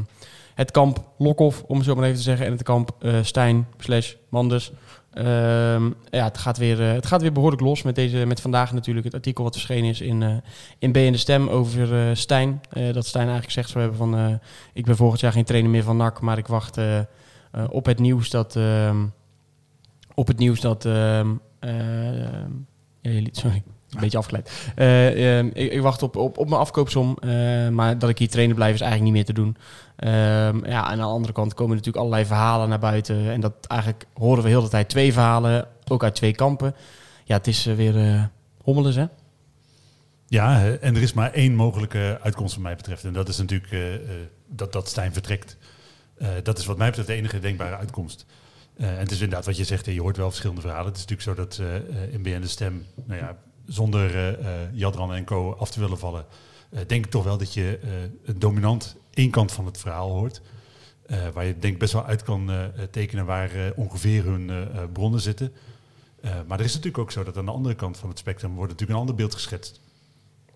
het 0.56 0.72
kamp 0.72 1.04
Lokhoff, 1.18 1.64
om 1.68 1.76
het 1.76 1.86
zo 1.86 1.96
maar 1.96 2.04
even 2.04 2.18
te 2.18 2.24
zeggen. 2.24 2.46
En 2.46 2.52
het 2.52 2.64
kamp 2.64 2.92
Stijn 3.22 3.68
slash 3.78 4.14
Manders. 4.30 4.72
Ehm, 5.14 5.86
ja, 6.10 6.24
het 6.24 6.38
gaat, 6.38 6.58
weer, 6.58 6.80
het 6.80 7.06
gaat 7.06 7.22
weer 7.22 7.32
behoorlijk 7.32 7.62
los 7.62 7.82
met, 7.82 7.96
deze, 7.96 8.26
met 8.26 8.42
vandaag 8.42 8.74
natuurlijk 8.74 9.06
het 9.06 9.14
artikel 9.14 9.44
wat 9.44 9.54
verschenen 9.54 9.90
is 9.90 10.02
in, 10.02 10.24
eh 10.24 10.36
in 10.80 10.92
B 10.92 10.96
en 10.96 11.12
de 11.12 11.18
Stem 11.18 11.48
over 11.48 12.18
Stijn. 12.18 12.62
Dat 12.92 13.06
Stijn 13.06 13.24
eigenlijk 13.24 13.52
zegt 13.52 13.70
zou 13.70 13.80
hebben 13.80 13.98
van... 13.98 14.40
ik 14.74 14.86
ben 14.86 14.96
volgend 14.96 15.20
jaar 15.22 15.32
geen 15.32 15.44
trainer 15.44 15.72
meer 15.72 15.84
van 15.84 15.98
NAC, 15.98 16.22
maar 16.22 16.38
ik 16.38 16.48
wacht 16.48 16.78
op 17.70 17.86
het 17.86 18.00
nieuws 18.00 18.30
dat... 18.30 18.56
ehm, 18.56 19.06
op 20.14 20.28
het 20.28 20.38
nieuws 20.38 20.60
dat... 20.60 20.88
sorry, 23.32 23.64
een 23.94 24.00
beetje 24.00 24.18
afgeleid. 24.18 24.72
Eh, 24.76 25.38
ehm, 25.38 25.50
ik, 25.54 25.82
wacht 25.82 26.04
op, 26.04 26.16
op, 26.16 26.38
op 26.38 26.50
mijn 26.50 26.62
afkoopsom, 26.62 27.18
eh, 27.22 27.70
maar 27.70 27.98
dat 28.00 28.10
ik 28.10 28.18
hier 28.18 28.30
trainer 28.30 28.56
blijf 28.56 28.74
is 28.74 28.82
eigenlijk 28.82 29.12
niet 29.12 29.26
meer 29.26 29.36
te 29.36 29.42
doen. 29.42 29.58
Ehm, 29.96 30.66
ja, 30.66 30.84
en 30.84 30.92
aan 30.92 30.98
de 30.98 31.04
andere 31.04 31.34
kant 31.34 31.54
komen 31.54 31.76
natuurlijk 31.76 32.04
allerlei 32.04 32.26
verhalen 32.26 32.70
naar 32.70 32.80
buiten. 32.80 33.32
En 33.32 33.42
dat 33.42 33.54
eigenlijk 33.68 34.06
horen 34.14 34.44
we 34.44 34.50
heel 34.50 34.62
de 34.62 34.70
tijd 34.70 34.90
twee 34.90 35.14
verhalen, 35.14 35.68
ook 35.88 36.04
uit 36.04 36.16
twee 36.16 36.36
kampen. 36.36 36.76
Ja, 37.24 37.38
het 37.38 37.48
is 37.48 37.66
eh, 37.66 37.76
weer 37.76 38.30
hommeles, 38.62 38.96
hè? 38.96 39.06
Ja, 40.28 40.66
en 40.66 40.96
er 40.96 41.02
is 41.02 41.14
maar 41.14 41.32
één 41.32 41.56
mogelijke 41.56 42.20
uitkomst 42.22 42.54
wat 42.54 42.64
mij 42.64 42.76
betreft. 42.76 43.04
En 43.04 43.14
dat 43.14 43.30
is 43.30 43.38
natuurlijk 43.38 43.70
dat, 44.48 44.74
dat 44.74 44.88
Stijn 44.88 45.14
vertrekt. 45.14 45.58
Dat 46.44 46.58
is 46.58 46.66
wat 46.66 46.78
mij 46.78 46.88
betreft 46.88 47.08
de 47.08 47.14
enige 47.14 47.40
denkbare 47.40 47.76
uitkomst. 47.76 48.26
Eh, 48.82 48.88
en 48.90 48.98
het 48.98 49.12
is 49.12 49.20
inderdaad 49.22 49.46
wat 49.46 49.58
je 49.58 49.64
zegt, 49.64 49.86
je 49.86 50.02
hoort 50.02 50.18
wel 50.18 50.28
verschillende 50.28 50.62
verhalen. 50.62 50.86
Het 50.86 50.98
is 50.98 51.06
natuurlijk 51.06 51.30
zo 51.30 51.44
dat 51.44 51.58
eh, 51.58 52.36
eh, 52.36 52.42
de 52.42 52.48
Stem, 52.48 52.86
nou 53.06 53.20
ja, 53.20 53.38
zonder 53.66 54.16
eh, 54.40 54.46
Jadran 54.74 55.14
en 55.14 55.26
co. 55.26 55.54
af 55.54 55.72
te 55.72 55.80
willen 55.80 55.98
vallen, 55.98 56.26
denk 56.88 57.06
ik 57.06 57.12
toch 57.12 57.24
wel 57.24 57.38
dat 57.38 57.54
je 57.54 57.80
eh, 57.82 58.36
dominant 58.36 58.96
één 59.14 59.30
kant 59.30 59.52
van 59.52 59.66
het 59.66 59.78
verhaal 59.78 60.10
hoort. 60.10 60.42
Waar 61.34 61.46
je 61.46 61.60
denk 61.60 61.78
best 61.78 61.94
wel 61.94 62.06
uit 62.06 62.24
kan 62.24 62.52
tekenen 62.92 63.26
waar 63.26 63.52
ongeveer 63.76 64.24
hun 64.24 64.52
bronnen 64.94 65.22
zitten. 65.22 65.54
Maar 66.22 66.60
er 66.60 66.66
is 66.66 66.74
natuurlijk 66.74 66.98
ook 66.98 67.12
zo 67.12 67.24
dat 67.24 67.38
aan 67.38 67.46
de 67.46 67.52
andere 67.52 67.76
kant 67.76 67.98
van 67.98 68.10
het 68.10 68.20
spectrum 68.20 68.56
wordt 68.56 68.72
natuurlijk 68.72 68.92
een 68.92 69.06
ander 69.06 69.16
beeld 69.16 69.34
geschetst. 69.34 69.80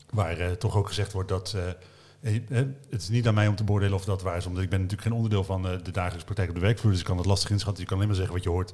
Waar 0.10 0.58
toch 0.58 0.76
ook 0.76 0.88
gezegd 0.88 1.12
wordt 1.12 1.30
dat. 1.30 1.56
Het 2.90 3.02
is 3.02 3.10
niet 3.10 3.28
aan 3.28 3.34
mij 3.34 3.48
om 3.48 3.56
te 3.56 3.64
beoordelen 3.64 3.96
of 3.96 4.06
dat 4.06 4.22
waar 4.22 4.38
is, 4.38 4.46
omdat 4.46 4.64
ik 4.64 4.70
ben 4.70 4.80
natuurlijk 4.80 5.08
geen 5.08 5.18
onderdeel 5.18 5.44
van 5.44 5.68
eh, 5.68 5.78
de 5.84 5.92
dagelijkse 5.92 6.26
praktijk 6.26 6.50
op 6.50 6.56
de 6.56 6.62
werkvloer, 6.62 6.92
dus 6.92 7.00
ik 7.00 7.06
kan 7.06 7.18
het 7.18 7.26
lastig 7.26 7.50
inschatten. 7.50 7.82
Je 7.82 7.88
kan 7.88 7.98
alleen 7.98 8.10
maar 8.10 8.18
zeggen 8.18 8.36
wat 8.36 8.44
je 8.44 8.50
hoort. 8.50 8.74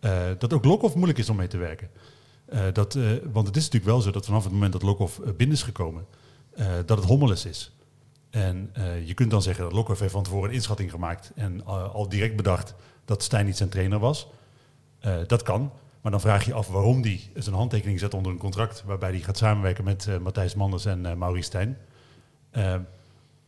Eh, 0.00 0.28
dat 0.38 0.52
ook 0.52 0.64
Lokhoff 0.64 0.94
moeilijk 0.94 1.18
is 1.18 1.28
om 1.28 1.36
mee 1.36 1.46
te 1.46 1.56
werken. 1.56 1.90
Eh, 2.46 2.62
dat, 2.72 2.98
want 3.32 3.46
het 3.46 3.56
is 3.56 3.64
natuurlijk 3.64 3.92
wel 3.92 4.00
zo 4.00 4.10
dat 4.10 4.24
vanaf 4.24 4.44
het 4.44 4.52
moment 4.52 4.72
dat 4.72 4.82
Lokhoff 4.82 5.20
binnen 5.36 5.56
is 5.56 5.62
gekomen, 5.62 6.06
dat 6.86 6.98
het 6.98 7.06
hommeles 7.06 7.44
is. 7.44 7.76
En 8.30 8.72
je 9.04 9.14
kunt 9.14 9.30
dan 9.30 9.42
zeggen 9.42 9.64
dat 9.64 9.72
Lokhoff 9.72 10.00
heeft 10.00 10.12
van 10.12 10.22
tevoren 10.22 10.48
een 10.48 10.54
inschatting 10.54 10.90
gemaakt 10.90 11.32
en 11.34 11.66
al 11.66 12.08
direct 12.08 12.36
bedacht 12.36 12.74
dat 13.04 13.22
Stijn 13.22 13.46
niet 13.46 13.56
zijn 13.56 13.68
trainer 13.68 13.98
was. 13.98 14.28
Dat 15.26 15.42
kan. 15.42 15.72
Maar 16.00 16.12
dan 16.12 16.20
vraag 16.20 16.44
je 16.44 16.54
af 16.54 16.68
waarom 16.68 17.02
hij 17.02 17.30
zijn 17.34 17.54
handtekening 17.54 17.98
zet 17.98 18.14
onder 18.14 18.32
een 18.32 18.38
contract 18.38 18.82
waarbij 18.86 19.10
hij 19.10 19.20
gaat 19.20 19.36
samenwerken 19.36 19.84
met 19.84 20.08
Matthijs 20.22 20.54
Manders 20.54 20.84
en 20.84 21.18
Maurice 21.18 21.46
Stijn. 21.46 21.78
Eh, 22.50 22.74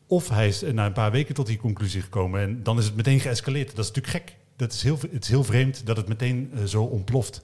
of 0.06 0.28
hij 0.28 0.49
is 0.49 0.62
na 0.72 0.87
een 0.87 0.93
paar 0.93 1.10
weken 1.10 1.34
tot 1.34 1.46
die 1.46 1.56
conclusie 1.56 2.02
gekomen 2.02 2.40
en 2.40 2.62
dan 2.62 2.78
is 2.78 2.84
het 2.84 2.96
meteen 2.96 3.20
geëscaleerd. 3.20 3.76
Dat 3.76 3.84
is 3.84 3.93
natuurlijk 3.93 4.25
gek. 4.25 4.37
Dat 4.56 4.72
is 4.72 4.82
heel, 4.82 4.99
het 5.10 5.22
is 5.22 5.28
heel 5.28 5.44
vreemd 5.44 5.87
dat 5.87 5.96
het 5.96 6.08
meteen 6.08 6.50
eh, 6.54 6.64
zo 6.64 6.82
ontploft. 6.82 7.40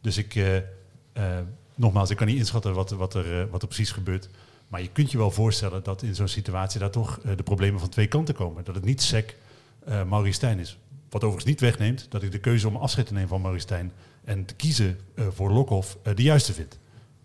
Dus 0.00 0.16
ik, 0.16 0.34
eh, 0.34 1.38
nogmaals, 1.74 2.10
ik 2.10 2.16
kan 2.16 2.26
niet 2.26 2.36
inschatten 2.36 2.74
wat, 2.74 2.90
wat, 2.90 3.14
er, 3.14 3.48
wat 3.50 3.62
er 3.62 3.68
precies 3.68 3.90
gebeurt. 3.90 4.28
Maar 4.68 4.82
je 4.82 4.90
kunt 4.92 5.10
je 5.10 5.18
wel 5.18 5.30
voorstellen 5.30 5.82
dat 5.82 6.02
in 6.02 6.14
zo'n 6.14 6.28
situatie 6.28 6.80
daar 6.80 6.90
toch 6.90 7.20
de 7.36 7.42
problemen 7.42 7.80
van 7.80 7.88
twee 7.88 8.06
kanten 8.06 8.34
komen. 8.34 8.64
Dat 8.64 8.74
het 8.74 8.84
niet 8.84 9.02
sec 9.02 9.36
eh 9.84 10.04
Maurice 10.04 10.34
Stijn 10.34 10.58
is. 10.58 10.78
Wat 11.08 11.24
overigens 11.24 11.50
niet 11.50 11.60
wegneemt 11.60 12.06
dat 12.08 12.22
ik 12.22 12.32
de 12.32 12.38
keuze 12.38 12.68
om 12.68 12.76
afscheid 12.76 13.06
te 13.06 13.12
nemen 13.12 13.28
van 13.28 13.40
Maurice 13.40 13.66
Stijn 13.66 13.92
en 14.24 14.44
te 14.44 14.54
kiezen 14.54 14.98
voor 15.30 15.50
Lokhoff 15.50 15.98
de 16.14 16.22
juiste 16.22 16.52
vind. 16.52 16.78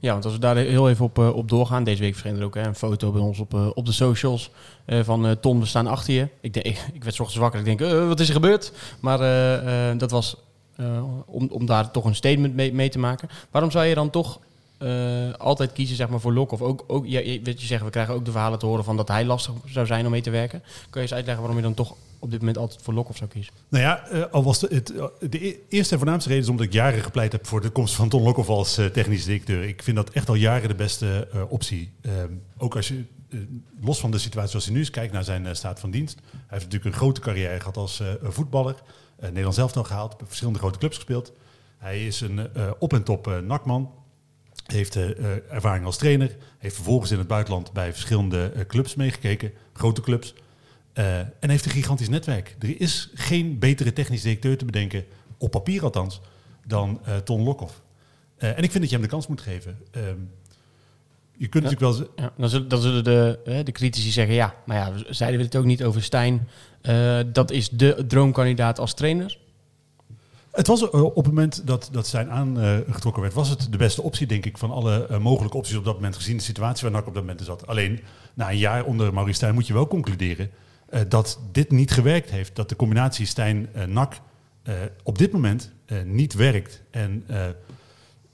Ja, 0.05 0.11
want 0.11 0.25
als 0.25 0.33
we 0.33 0.39
daar 0.39 0.55
heel 0.55 0.89
even 0.89 1.05
op, 1.05 1.19
eh, 1.19 1.35
op 1.35 1.49
doorgaan. 1.49 1.83
Deze 1.83 2.01
week 2.01 2.15
verscheen 2.15 2.37
er 2.39 2.45
ook 2.45 2.55
hè, 2.55 2.65
een 2.65 2.75
foto 2.75 3.11
bij 3.11 3.21
ons 3.21 3.39
op, 3.39 3.53
eh, 3.53 3.67
op 3.73 3.85
de 3.85 3.91
socials 3.91 4.49
eh, 4.85 4.99
van 5.03 5.39
Tom, 5.39 5.59
we 5.59 5.65
staan 5.65 5.87
achter 5.87 6.13
je. 6.13 6.27
Ik, 6.41 6.57
ik, 6.57 7.03
werd 7.03 7.19
ochtends 7.19 7.35
wakker. 7.35 7.59
Ik 7.59 7.65
denk, 7.65 7.91
wat 8.07 8.19
is 8.19 8.27
er 8.27 8.33
gebeurd? 8.33 8.71
Maar 8.99 9.17
dat 9.97 10.11
was 10.11 10.37
om, 11.25 11.47
om 11.51 11.65
daar 11.65 11.91
toch 11.91 12.05
een 12.05 12.15
statement 12.15 12.55
mee, 12.55 12.73
mee 12.73 12.89
te 12.89 12.99
maken. 12.99 13.29
Waarom 13.51 13.71
zou 13.71 13.85
je 13.85 13.95
dan 13.95 14.09
toch 14.09 14.39
altijd 15.37 15.73
kiezen 15.73 15.95
zeg 15.95 16.09
maar, 16.09 16.19
voor 16.19 16.33
Lok? 16.33 16.51
Of 16.51 16.61
ook, 16.61 16.83
ook 16.87 17.07
weet 17.07 17.61
je 17.61 17.67
zeggen, 17.67 17.85
we 17.85 17.91
krijgen 17.91 18.13
ook 18.13 18.25
de 18.25 18.31
verhalen 18.31 18.59
te 18.59 18.65
horen 18.65 18.83
van 18.83 18.97
dat 18.97 19.07
hij 19.07 19.25
lastig 19.25 19.53
zou 19.65 19.85
zijn 19.85 20.05
om 20.05 20.11
mee 20.11 20.21
te 20.21 20.29
werken. 20.29 20.63
Kun 20.89 21.01
je 21.01 21.07
eens 21.07 21.13
uitleggen 21.13 21.43
waarom 21.43 21.59
je 21.59 21.65
dan 21.65 21.73
toch 21.73 21.95
op 22.19 22.31
dit 22.31 22.39
moment 22.39 22.57
altijd 22.57 22.81
voor 22.81 22.94
Lok 22.94 23.09
zou 23.15 23.29
kiezen? 23.29 23.53
Nou 23.69 23.83
ja, 23.83 24.07
eh, 24.07 24.23
al 24.31 24.44
was 24.44 24.59
de, 24.59 24.67
het, 24.71 24.94
eh, 24.95 25.06
de 25.29 25.67
eerste 25.69 25.94
en 25.94 26.00
voornaamste 26.00 26.29
reden 26.29 26.44
is 26.44 26.50
omdat 26.50 26.65
ik 26.65 26.73
jaren 26.73 27.03
gepleit 27.03 27.31
heb 27.31 27.47
voor 27.47 27.62
de 27.62 27.69
komst 27.69 27.95
van 27.95 28.09
Ton 28.09 28.23
Lokhoff 28.23 28.50
als 28.50 28.77
eh, 28.77 28.85
technisch 28.85 29.23
directeur. 29.25 29.63
Ik 29.63 29.83
vind 29.83 29.95
dat 29.97 30.09
echt 30.09 30.29
al 30.29 30.35
jaren 30.35 30.67
de 30.67 30.75
beste 30.75 31.27
eh, 31.33 31.41
optie. 31.51 31.91
Ehm, 32.01 32.31
ook 32.57 32.75
als 32.75 32.88
je, 32.88 33.03
eh, 33.29 33.39
los 33.81 34.00
van 34.00 34.12
de 34.12 34.17
situatie 34.17 34.50
zoals 34.50 34.65
hij 34.65 34.73
nu 34.73 34.81
is, 34.81 34.89
kijkt 34.89 35.13
naar 35.13 35.23
zijn 35.23 35.45
eh, 35.45 35.53
staat 35.53 35.79
van 35.79 35.91
dienst. 35.91 36.19
Hij 36.31 36.39
heeft 36.47 36.63
natuurlijk 36.63 36.85
een 36.85 37.01
grote 37.01 37.21
carrière 37.21 37.59
gehad 37.59 37.77
als 37.77 38.00
eh, 38.00 38.07
voetballer. 38.23 38.75
Uh, 39.19 39.25
Nederland 39.27 39.56
zelf 39.56 39.73
nog 39.75 39.88
gehaald, 39.88 40.17
bij 40.17 40.27
verschillende 40.27 40.59
grote 40.59 40.79
clubs 40.79 40.95
gespeeld. 40.95 41.33
Hij 41.77 42.06
is 42.07 42.21
een 42.21 42.53
eh, 42.53 42.71
op- 42.79 42.94
en 42.94 43.03
top 43.03 43.27
eh, 43.27 43.39
nakman. 43.39 43.91
Heeft 44.65 44.95
eh, 44.95 45.09
eh, 45.09 45.25
ervaring 45.50 45.85
als 45.85 45.97
trainer. 45.97 46.35
Heeft 46.57 46.75
vervolgens 46.75 47.12
in 47.12 47.17
het 47.17 47.27
buitenland 47.27 47.73
bij 47.73 47.91
verschillende 47.91 48.45
eh, 48.56 48.65
clubs 48.65 48.95
meegekeken. 48.95 49.51
Grote 49.73 50.01
clubs. 50.01 50.33
Eh, 50.95 51.19
en 51.19 51.50
heeft 51.50 51.65
een 51.65 51.71
gigantisch 51.71 52.09
netwerk. 52.09 52.56
Er 52.59 52.81
is 52.81 53.09
geen 53.13 53.59
betere 53.59 53.94
technisch 53.94 54.21
directeur 54.21 54.57
te 54.57 54.65
bedenken, 54.65 55.06
op 55.38 55.51
papier 55.51 55.83
althans, 55.83 56.21
dan 56.68 57.00
eh, 57.06 57.15
Ton 57.15 57.44
Lokhoff. 57.44 57.81
Eh, 58.38 58.50
en 58.50 58.63
ik 58.63 58.71
vind 58.71 58.74
dat 58.74 58.89
je 58.89 58.95
hem 58.95 59.01
de 59.01 59.12
kans 59.12 59.27
moet 59.27 59.42
geven. 59.42 59.77
Ehm, 59.92 60.06
je 61.38 61.47
kunt 61.47 61.63
Ja. 61.63 61.69
natuurlijk 61.69 61.97
wel... 61.97 62.09
Ja, 62.15 62.33
dan, 62.38 62.50
zullen, 62.50 62.68
dan 62.68 62.81
zullen 62.81 63.03
de, 63.03 63.39
de 63.63 63.71
critici 63.71 64.12
zeggen, 64.12 64.36
ja, 64.36 64.56
maar 64.65 64.77
ja, 64.77 64.92
zeiden 65.09 65.39
we 65.39 65.45
het 65.45 65.56
ook 65.56 65.65
niet 65.65 65.83
over 65.83 66.03
Stijn. 66.03 66.47
Dat 67.31 67.51
is 67.51 67.69
de 67.69 68.05
droomkandidaat 68.08 68.79
als 68.79 68.93
trainer. 68.93 69.38
Het 70.51 70.67
was 70.67 70.89
op 70.89 71.15
het 71.15 71.25
moment 71.25 71.67
dat, 71.67 71.89
dat 71.91 72.08
zijn 72.08 72.31
aangetrokken 72.31 73.22
werd, 73.22 73.34
was 73.34 73.50
het 73.50 73.67
de 73.72 73.77
beste 73.77 74.01
optie, 74.01 74.27
denk 74.27 74.46
ik, 74.46 74.58
van 74.58 74.72
alle 74.72 75.19
mogelijke 75.19 75.58
opties 75.58 75.75
op 75.75 75.86
dat 75.86 75.96
moment, 75.96 76.15
gezien 76.15 76.38
de 76.38 76.43
situatie 76.43 76.84
waar 76.84 76.91
NAC 76.91 77.08
op 77.08 77.13
dat 77.13 77.24
moment 77.24 77.41
zat. 77.46 77.67
Alleen, 77.67 78.00
na 78.34 78.50
een 78.50 78.58
jaar 78.58 78.86
onder 78.86 79.13
Maurice 79.13 79.36
Stijn 79.36 79.53
moet 79.53 79.67
je 79.67 79.74
wel 79.74 79.88
concluderen 79.88 80.51
eh, 80.89 81.01
dat 81.08 81.39
dit 81.51 81.72
niet 81.72 81.92
gewerkt 81.92 82.30
heeft. 82.30 82.56
Dat 82.56 82.70
de 82.70 82.75
combinatie 82.75 83.25
Stijn-NAC 83.25 84.13
eh, 84.63 84.74
op 85.04 85.18
dit 85.18 85.32
moment 85.32 85.72
eh, 85.86 86.01
niet 86.04 86.34
werkt. 86.34 86.82
En 86.92 87.24
eh, 87.27 87.46
eh, 87.46 87.54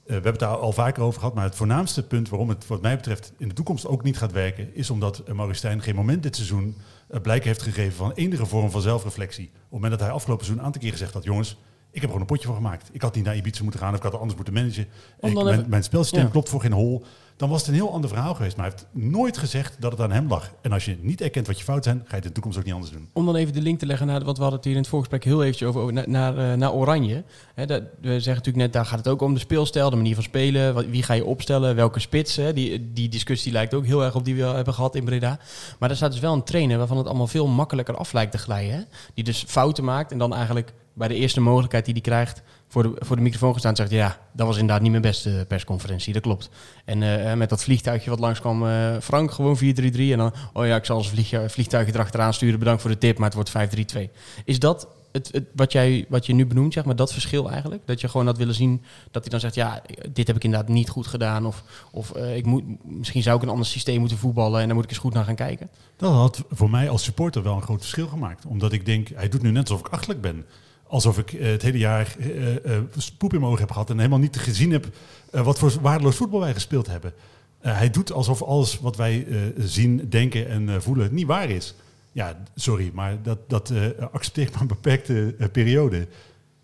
we 0.04 0.12
hebben 0.12 0.30
het 0.30 0.40
daar 0.40 0.56
al 0.56 0.72
vaker 0.72 1.02
over 1.02 1.18
gehad, 1.20 1.34
maar 1.34 1.44
het 1.44 1.54
voornaamste 1.54 2.02
punt 2.06 2.28
waarom 2.28 2.48
het 2.48 2.66
wat 2.66 2.82
mij 2.82 2.96
betreft 2.96 3.32
in 3.38 3.48
de 3.48 3.54
toekomst 3.54 3.86
ook 3.86 4.02
niet 4.02 4.16
gaat 4.18 4.32
werken, 4.32 4.74
is 4.74 4.90
omdat 4.90 5.18
eh, 5.18 5.34
Maurice 5.34 5.58
Stijn 5.58 5.82
geen 5.82 5.94
moment 5.94 6.22
dit 6.22 6.36
seizoen 6.36 6.76
eh, 7.08 7.20
blijk 7.20 7.44
heeft 7.44 7.62
gegeven 7.62 7.92
van 7.92 8.12
enige 8.12 8.46
vorm 8.46 8.70
van 8.70 8.80
zelfreflectie. 8.80 9.44
Op 9.46 9.52
het 9.60 9.70
moment 9.70 9.90
dat 9.92 10.00
hij 10.00 10.10
afgelopen 10.10 10.44
seizoen 10.44 10.58
een 10.64 10.66
aantal 10.66 10.82
keer 10.82 10.98
gezegd 10.98 11.14
had, 11.14 11.24
jongens, 11.24 11.50
ik 11.50 12.00
heb 12.00 12.02
er 12.02 12.06
gewoon 12.06 12.20
een 12.20 12.26
potje 12.26 12.46
van 12.46 12.56
gemaakt. 12.56 12.88
Ik 12.92 13.02
had 13.02 13.14
niet 13.14 13.24
naar 13.24 13.36
Ibiza 13.36 13.62
moeten 13.62 13.80
gaan 13.80 13.90
of 13.90 13.96
ik 13.96 14.02
had 14.02 14.12
het 14.12 14.20
anders 14.20 14.38
moeten 14.40 14.54
managen. 14.54 14.86
Mijn, 15.20 15.36
even- 15.48 15.68
mijn 15.70 15.82
spelsysteem 15.84 16.24
Ja. 16.24 16.28
klopt 16.30 16.48
voor 16.48 16.60
geen 16.60 16.72
hol. 16.72 17.04
Dan 17.42 17.50
was 17.50 17.60
het 17.60 17.68
een 17.68 17.74
heel 17.74 17.92
ander 17.92 18.10
verhaal 18.10 18.34
geweest. 18.34 18.56
Maar 18.56 18.66
hij 18.66 18.74
heeft 18.74 19.10
nooit 19.10 19.38
gezegd 19.38 19.76
dat 19.78 19.92
het 19.92 20.00
aan 20.00 20.12
hem 20.12 20.28
lag. 20.28 20.50
En 20.60 20.72
als 20.72 20.84
je 20.84 20.98
niet 21.00 21.20
erkent 21.20 21.46
wat 21.46 21.58
je 21.58 21.64
fout 21.64 21.84
zijn, 21.84 21.98
ga 21.98 22.04
je 22.08 22.14
het 22.14 22.24
in 22.24 22.28
de 22.28 22.34
toekomst 22.34 22.58
ook 22.58 22.64
niet 22.64 22.74
anders 22.74 22.92
doen. 22.92 23.08
Om 23.12 23.26
dan 23.26 23.36
even 23.36 23.52
de 23.52 23.60
link 23.60 23.78
te 23.78 23.86
leggen 23.86 24.06
naar, 24.06 24.24
want 24.24 24.36
we 24.36 24.42
hadden 24.42 24.60
hier 24.62 24.72
in 24.72 24.78
het 24.78 24.88
voorgesprek 24.88 25.24
heel 25.24 25.42
eventjes 25.42 25.68
over, 25.68 25.92
naar, 25.92 26.08
naar, 26.08 26.60
eh, 26.60 26.74
Oranje. 26.74 27.24
Dat, 27.54 27.82
we 28.00 28.08
zeggen 28.08 28.26
natuurlijk 28.26 28.56
net, 28.56 28.72
daar 28.72 28.86
gaat 28.86 28.98
het 28.98 29.08
ook 29.08 29.22
om 29.22 29.34
de 29.34 29.40
speelstijl, 29.40 29.90
de 29.90 29.96
manier 29.96 30.14
van 30.14 30.22
spelen. 30.22 30.74
Wat, 30.74 30.86
wie 30.86 31.02
ga 31.02 31.14
je 31.14 31.24
opstellen, 31.24 31.74
welke 31.74 32.00
spits. 32.00 32.34
Die, 32.54 32.92
die 32.92 33.08
discussie 33.08 33.52
lijkt 33.52 33.74
ook 33.74 33.86
heel 33.86 34.04
erg 34.04 34.14
op 34.14 34.24
die 34.24 34.34
we 34.34 34.42
hebben 34.42 34.74
gehad 34.74 34.94
in 34.94 35.04
Breda. 35.04 35.38
Maar 35.78 35.88
daar 35.88 35.96
staat 35.96 36.12
dus 36.12 36.20
wel 36.20 36.32
een 36.32 36.44
trainer 36.44 36.78
waarvan 36.78 36.96
het 36.96 37.06
allemaal 37.06 37.26
veel 37.26 37.46
makkelijker 37.46 37.96
af 37.96 38.12
lijkt 38.12 38.32
te 38.32 38.38
glijden. 38.38 38.86
Die 39.14 39.24
dus 39.24 39.44
fouten 39.48 39.84
maakt 39.84 40.12
en 40.12 40.18
dan 40.18 40.34
eigenlijk 40.34 40.72
bij 40.92 41.08
de 41.08 41.14
eerste 41.14 41.40
mogelijkheid 41.40 41.84
die 41.84 41.94
hij 41.94 42.02
krijgt, 42.02 42.42
voor 42.72 42.82
de, 42.82 42.92
voor 42.98 43.16
de 43.16 43.22
microfoon 43.22 43.52
gestaan 43.52 43.70
en 43.70 43.76
zegt... 43.76 43.90
ja, 43.90 44.18
dat 44.32 44.46
was 44.46 44.56
inderdaad 44.56 44.82
niet 44.82 44.90
mijn 44.90 45.02
beste 45.02 45.44
persconferentie, 45.48 46.12
dat 46.12 46.22
klopt. 46.22 46.50
En 46.84 47.02
eh, 47.02 47.34
met 47.34 47.48
dat 47.48 47.62
vliegtuigje 47.62 48.10
wat 48.10 48.18
langskwam, 48.18 48.66
eh 48.66 48.96
Frank, 49.00 49.30
gewoon 49.30 49.58
4-3-3. 49.58 49.60
En 49.62 50.18
dan, 50.18 50.32
oh 50.52 50.66
ja, 50.66 50.76
ik 50.76 50.84
zal 50.84 51.02
vlieg, 51.02 51.34
vliegtuigje 51.46 51.94
erachteraan 51.94 52.34
sturen. 52.34 52.58
Bedankt 52.58 52.80
voor 52.80 52.90
de 52.90 52.98
tip, 52.98 53.18
maar 53.18 53.30
het 53.34 53.52
wordt 53.52 53.96
5-3-2. 53.96 54.10
Is 54.44 54.58
dat 54.58 54.88
het, 55.12 55.28
het, 55.32 55.44
wat, 55.54 55.72
jij, 55.72 56.06
wat 56.08 56.26
je 56.26 56.34
nu 56.34 56.46
benoemt, 56.46 56.72
zeg 56.72 56.84
maar, 56.84 56.96
dat 56.96 57.12
verschil 57.12 57.50
eigenlijk? 57.50 57.82
Dat 57.86 58.00
je 58.00 58.08
gewoon 58.08 58.26
had 58.26 58.38
willen 58.38 58.54
zien 58.54 58.82
dat 59.10 59.22
hij 59.22 59.30
dan 59.30 59.40
zegt... 59.40 59.54
ja, 59.54 59.82
dit 60.12 60.26
heb 60.26 60.36
ik 60.36 60.44
inderdaad 60.44 60.68
niet 60.68 60.88
goed 60.88 61.06
gedaan. 61.06 61.46
Of, 61.46 61.62
of 61.90 62.12
eh, 62.12 62.36
ik 62.36 62.46
moet, 62.46 62.64
misschien 62.84 63.22
zou 63.22 63.36
ik 63.36 63.42
een 63.42 63.48
ander 63.48 63.66
systeem 63.66 64.00
moeten 64.00 64.18
voetballen... 64.18 64.60
en 64.60 64.66
dan 64.66 64.76
moet 64.76 64.84
ik 64.84 64.90
eens 64.90 64.98
goed 64.98 65.14
naar 65.14 65.24
gaan 65.24 65.34
kijken. 65.34 65.70
Dat 65.96 66.12
had 66.12 66.44
voor 66.50 66.70
mij 66.70 66.88
als 66.88 67.02
supporter 67.02 67.42
wel 67.42 67.56
een 67.56 67.62
groot 67.62 67.80
verschil 67.80 68.08
gemaakt. 68.08 68.46
Omdat 68.46 68.72
ik 68.72 68.86
denk, 68.86 69.08
hij 69.14 69.28
doet 69.28 69.42
nu 69.42 69.50
net 69.50 69.70
alsof 69.70 69.86
ik 69.86 69.92
achterlijk 69.92 70.20
ben. 70.20 70.46
Alsof 70.92 71.18
ik 71.18 71.32
eh, 71.32 71.50
het 71.50 71.62
hele 71.62 71.78
jaar 71.78 72.14
eh, 72.18 72.76
eh, 72.76 72.82
poep 73.18 73.32
in 73.32 73.38
mijn 73.38 73.50
ogen 73.50 73.62
heb 73.64 73.70
gehad... 73.72 73.90
en 73.90 73.96
helemaal 73.96 74.18
niet 74.18 74.36
gezien 74.36 74.70
heb 74.70 74.86
eh, 75.30 75.44
wat 75.44 75.58
voor 75.58 75.72
waardeloos 75.80 76.16
voetbal 76.16 76.40
wij 76.40 76.52
gespeeld 76.52 76.86
hebben. 76.86 77.12
Eh, 77.60 77.76
hij 77.76 77.90
doet 77.90 78.12
alsof 78.12 78.42
alles 78.42 78.80
wat 78.80 78.96
wij 78.96 79.26
eh, 79.26 79.38
zien, 79.58 80.06
denken 80.08 80.48
en 80.48 80.68
eh, 80.68 80.74
voelen 80.78 81.14
niet 81.14 81.26
waar 81.26 81.50
is. 81.50 81.74
Ja, 82.12 82.36
sorry, 82.54 82.90
maar 82.94 83.22
dat, 83.22 83.38
dat 83.48 83.70
eh, 83.70 83.86
accepteer 84.12 84.46
ik 84.46 84.52
maar 84.52 84.60
een 84.60 84.66
beperkte 84.66 85.34
eh, 85.38 85.48
periode. 85.52 86.06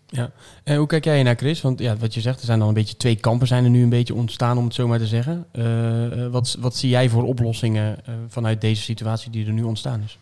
Ja. 0.07 0.31
En 0.63 0.77
hoe 0.77 0.87
kijk 0.87 1.03
jij 1.03 1.23
naar 1.23 1.35
Chris? 1.35 1.61
Want 1.61 1.79
ja, 1.79 1.97
wat 1.97 2.13
je 2.13 2.21
zegt, 2.21 2.39
er 2.39 2.45
zijn 2.45 2.59
dan 2.59 2.67
een 2.67 2.73
beetje 2.73 2.97
twee 2.97 3.15
kampen 3.15 3.47
zijn 3.47 3.63
er 3.63 3.69
nu 3.69 3.83
een 3.83 3.89
beetje 3.89 4.13
ontstaan, 4.13 4.57
om 4.57 4.63
het 4.65 4.73
zo 4.73 4.87
maar 4.87 4.99
te 4.99 5.07
zeggen. 5.07 5.45
Eh, 5.51 6.25
eh, 6.25 6.31
wat, 6.31 6.57
wat 6.59 6.75
zie 6.75 6.89
jij 6.89 7.09
voor 7.09 7.23
oplossingen 7.23 8.05
eh, 8.05 8.13
vanuit 8.27 8.61
deze 8.61 8.81
situatie 8.81 9.31
die 9.31 9.45
er 9.45 9.53
nu 9.53 9.63
ontstaan 9.63 10.01
is? 10.05 10.17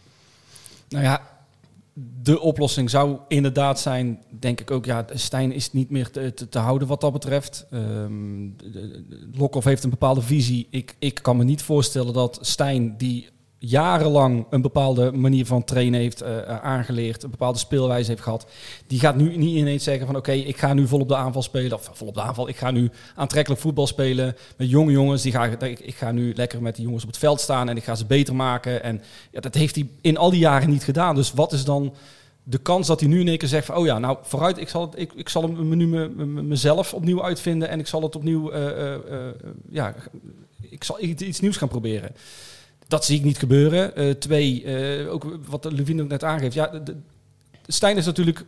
Nou 0.90 1.04
ja, 1.04 1.22
de 2.22 2.39
oplossing 2.39 2.89
zou 2.89 3.18
inderdaad 3.27 3.80
zijn, 3.80 4.24
denk 4.39 4.62
ik 4.62 4.72
ook, 4.72 4.86
ja, 4.86 5.06
Stijn 5.13 5.51
is 5.51 5.74
niet 5.74 5.89
meer 5.89 6.10
te, 6.12 6.34
te, 6.50 6.60
houden 6.60 6.88
wat 6.88 7.01
dat 7.01 7.13
betreft. 7.13 7.66
De- 7.70 9.04
Lokhoff 9.34 9.66
heeft 9.66 9.84
een 9.84 9.89
bepaalde 9.89 10.22
visie. 10.22 10.68
Ik, 10.70 10.96
ik 11.00 11.20
kan 11.22 11.38
me 11.38 11.44
niet 11.44 11.62
voorstellen 11.62 12.13
dat 12.13 12.38
Stijn, 12.42 12.98
die 12.98 13.30
jarenlang 13.60 14.46
een 14.50 14.62
bepaalde 14.62 15.12
manier 15.12 15.46
van 15.46 15.64
trainen 15.64 16.00
heeft 16.00 16.22
eh, 16.22 16.38
eh, 16.38 16.64
aangeleerd, 16.64 17.24
een 17.24 17.30
bepaalde 17.30 17.60
speelwijze 17.60 18.10
heeft 18.10 18.22
gehad, 18.22 18.48
die 18.88 19.00
gaat 19.00 19.16
nu 19.16 19.38
niet 19.38 19.56
ineens 19.56 19.84
zeggen 19.84 20.06
van 20.06 20.16
oké, 20.16 20.32
ik 20.32 20.58
ga 20.58 20.74
nu 20.74 20.88
vol 20.88 21.00
op 21.00 21.08
de 21.08 21.16
aanval 21.16 21.42
spelen, 21.42 21.78
of 21.78 21.90
vol 21.94 22.08
op 22.08 22.14
de 22.14 22.22
aanval, 22.22 22.48
ik 22.50 22.58
ga 22.58 22.72
nu 22.72 22.90
aantrekkelijk 23.16 23.62
voetbal 23.62 23.88
spelen 23.88 24.36
met 24.58 24.70
jonge 24.70 24.92
jongens, 24.92 25.22
die 25.22 25.32
ga, 25.32 25.46
ik, 25.46 25.80
ik 25.80 25.96
ga 25.96 26.12
nu 26.12 26.34
lekker 26.36 26.62
met 26.62 26.76
die 26.76 26.86
jongens 26.86 27.04
op 27.04 27.10
het 27.10 27.20
veld 27.20 27.42
staan 27.42 27.70
en 27.70 27.78
ik 27.78 27.84
ga 27.84 27.96
ze 27.96 28.06
beter 28.06 28.36
maken. 28.36 28.84
En 28.84 29.02
ja, 29.32 29.40
dat 29.40 29.54
heeft 29.54 29.76
hij 29.76 29.90
in 30.02 30.18
al 30.18 30.30
die 30.30 30.40
jaren 30.40 30.70
niet 30.70 30.84
gedaan. 30.84 31.16
Dus 31.16 31.34
wat 31.34 31.54
is 31.54 31.64
dan 31.66 31.94
de 32.44 32.58
kans 32.58 32.88
dat 32.88 33.00
hij 33.00 33.10
nu 33.10 33.20
in 33.20 33.28
één 33.28 33.38
keer 33.38 33.48
zegt 33.48 33.66
van, 33.66 33.76
oh 33.76 33.86
ja, 33.86 34.00
nou 34.00 34.18
vooruit, 34.22 34.58
ik 34.58 34.70
zal, 34.70 34.82
het, 34.82 35.00
ik, 35.00 35.12
ik 35.16 35.30
zal 35.30 35.42
hem 35.42 35.78
nu 35.78 35.88
me, 35.88 36.08
me- 36.10 36.42
mezelf 36.42 36.94
opnieuw 36.94 37.24
uitvinden 37.24 37.70
en 37.70 37.80
ik 37.80 37.88
zal 37.88 38.02
het 38.02 38.16
opnieuw, 38.16 38.52
eh, 38.52 38.96
ja, 39.70 39.96
ik 40.70 40.84
zal 40.84 41.02
iets 41.02 41.40
nieuws 41.40 41.58
gaan 41.58 41.68
proberen. 41.68 42.12
Dat 42.88 43.06
zie 43.06 43.17
ik 43.17 43.24
niet 43.24 43.38
gebeuren. 43.38 43.96
Eh, 43.96 44.12
twee, 44.12 44.63
eh, 44.63 45.13
ook 45.13 45.38
wat 45.48 45.72
Levine 45.72 46.01
ook 46.01 46.08
net 46.08 46.24
aangeeft. 46.24 46.53
Ja, 46.53 46.67
de, 46.67 46.96
Stijn 47.67 47.98
is 47.98 48.06
natuurlijk, 48.06 48.46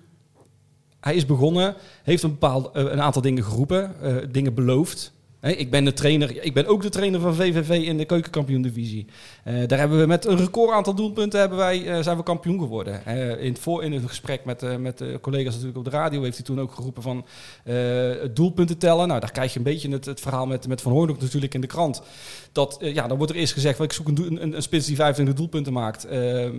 hij 1.00 1.16
is 1.16 1.26
begonnen, 1.26 1.76
heeft 2.04 2.24
een, 2.24 2.30
bepaald, 2.32 2.76
eh, 2.76 2.84
een 2.84 3.02
aantal 3.02 3.22
dingen 3.22 3.44
geroepen, 3.44 3.96
dingen 4.32 4.54
beloofd. 4.54 5.12
Ik 5.42 5.72
ben 5.72 5.86
de 5.86 5.94
trainer, 5.94 6.44
ik 6.44 6.54
ben 6.54 6.66
ook 6.66 6.82
de 6.82 6.90
trainer 6.90 7.20
van 7.20 7.36
VVV 7.36 7.70
in 7.70 7.98
de 7.98 8.06
keukenkampioen-divisie. 8.06 9.06
Eh, 9.44 9.68
daar 9.68 9.80
hebben 9.80 10.00
we 10.00 10.06
met 10.06 10.26
een 10.26 10.38
record 10.38 10.72
aantal 10.72 10.96
doelpunten 10.96 11.40
hebben 11.40 11.58
wij, 11.58 11.88
eh, 11.88 12.04
zijn 12.04 12.18
we 12.18 12.24
kampioen 12.24 12.60
geworden. 12.60 13.06
Eh, 13.06 13.44
in, 13.44 13.52
het 13.52 13.60
voor, 13.60 13.84
in 13.84 13.92
het 13.92 14.04
gesprek 14.06 14.46
met, 14.46 14.80
met 14.80 14.98
de 14.98 15.18
collega's 15.22 15.52
natuurlijk 15.52 15.78
op 15.78 15.84
de 15.84 15.90
radio 15.90 16.24
heeft 16.24 16.36
hij 16.36 16.46
toen 16.46 16.60
ook 16.60 16.72
geroepen 16.72 17.04
van 17.04 17.26
doelpunten 18.34 18.78
tellen. 18.78 19.08
Nou, 19.08 19.20
daar 19.20 19.32
krijg 19.32 19.52
je 19.54 19.58
een 19.58 19.64
beetje 19.64 19.90
het, 19.90 20.06
het 20.06 20.20
verhaal 20.20 20.46
met, 20.46 20.68
met 20.68 20.82
Van 20.82 20.92
Hoorn 20.92 21.16
natuurlijk 21.20 21.54
in 21.54 21.62
de 21.62 21.68
krant. 21.68 22.02
Dat, 22.52 22.78
ja, 22.80 23.08
dan 23.08 23.18
wordt 23.18 23.32
er 23.32 23.40
eerst 23.40 23.54
gezegd, 23.54 23.76
van, 23.76 23.86
ik 23.86 23.94
zoek 23.94 24.08
een, 24.08 24.42
een, 24.42 24.56
een 24.56 24.62
spits 24.62 24.86
die 24.86 24.96
25 24.96 25.36
doelpunten 25.36 25.74
maakt. 25.74 26.08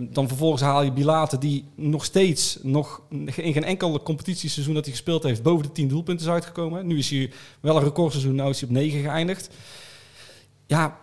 Dan 0.09 0.27
vervolgens 0.27 0.61
haal 0.61 0.83
je 0.83 0.91
Bilate 0.91 1.37
die 1.37 1.65
nog 1.75 2.05
steeds, 2.05 2.59
nog 2.61 3.01
in 3.09 3.53
geen 3.53 3.63
enkel 3.63 4.01
competitieseizoen 4.03 4.73
dat 4.73 4.83
hij 4.83 4.93
gespeeld 4.93 5.23
heeft, 5.23 5.43
boven 5.43 5.65
de 5.65 5.71
10 5.71 5.87
doelpunten 5.87 6.25
is 6.25 6.31
uitgekomen. 6.31 6.87
Nu 6.87 6.97
is 6.97 7.09
hij 7.09 7.31
wel 7.59 7.75
een 7.75 7.83
recordseizoen, 7.83 8.35
nou 8.35 8.49
is 8.49 8.61
hij 8.61 8.69
9 8.71 9.01
geëindigd. 9.01 9.49
Ja, 10.65 10.97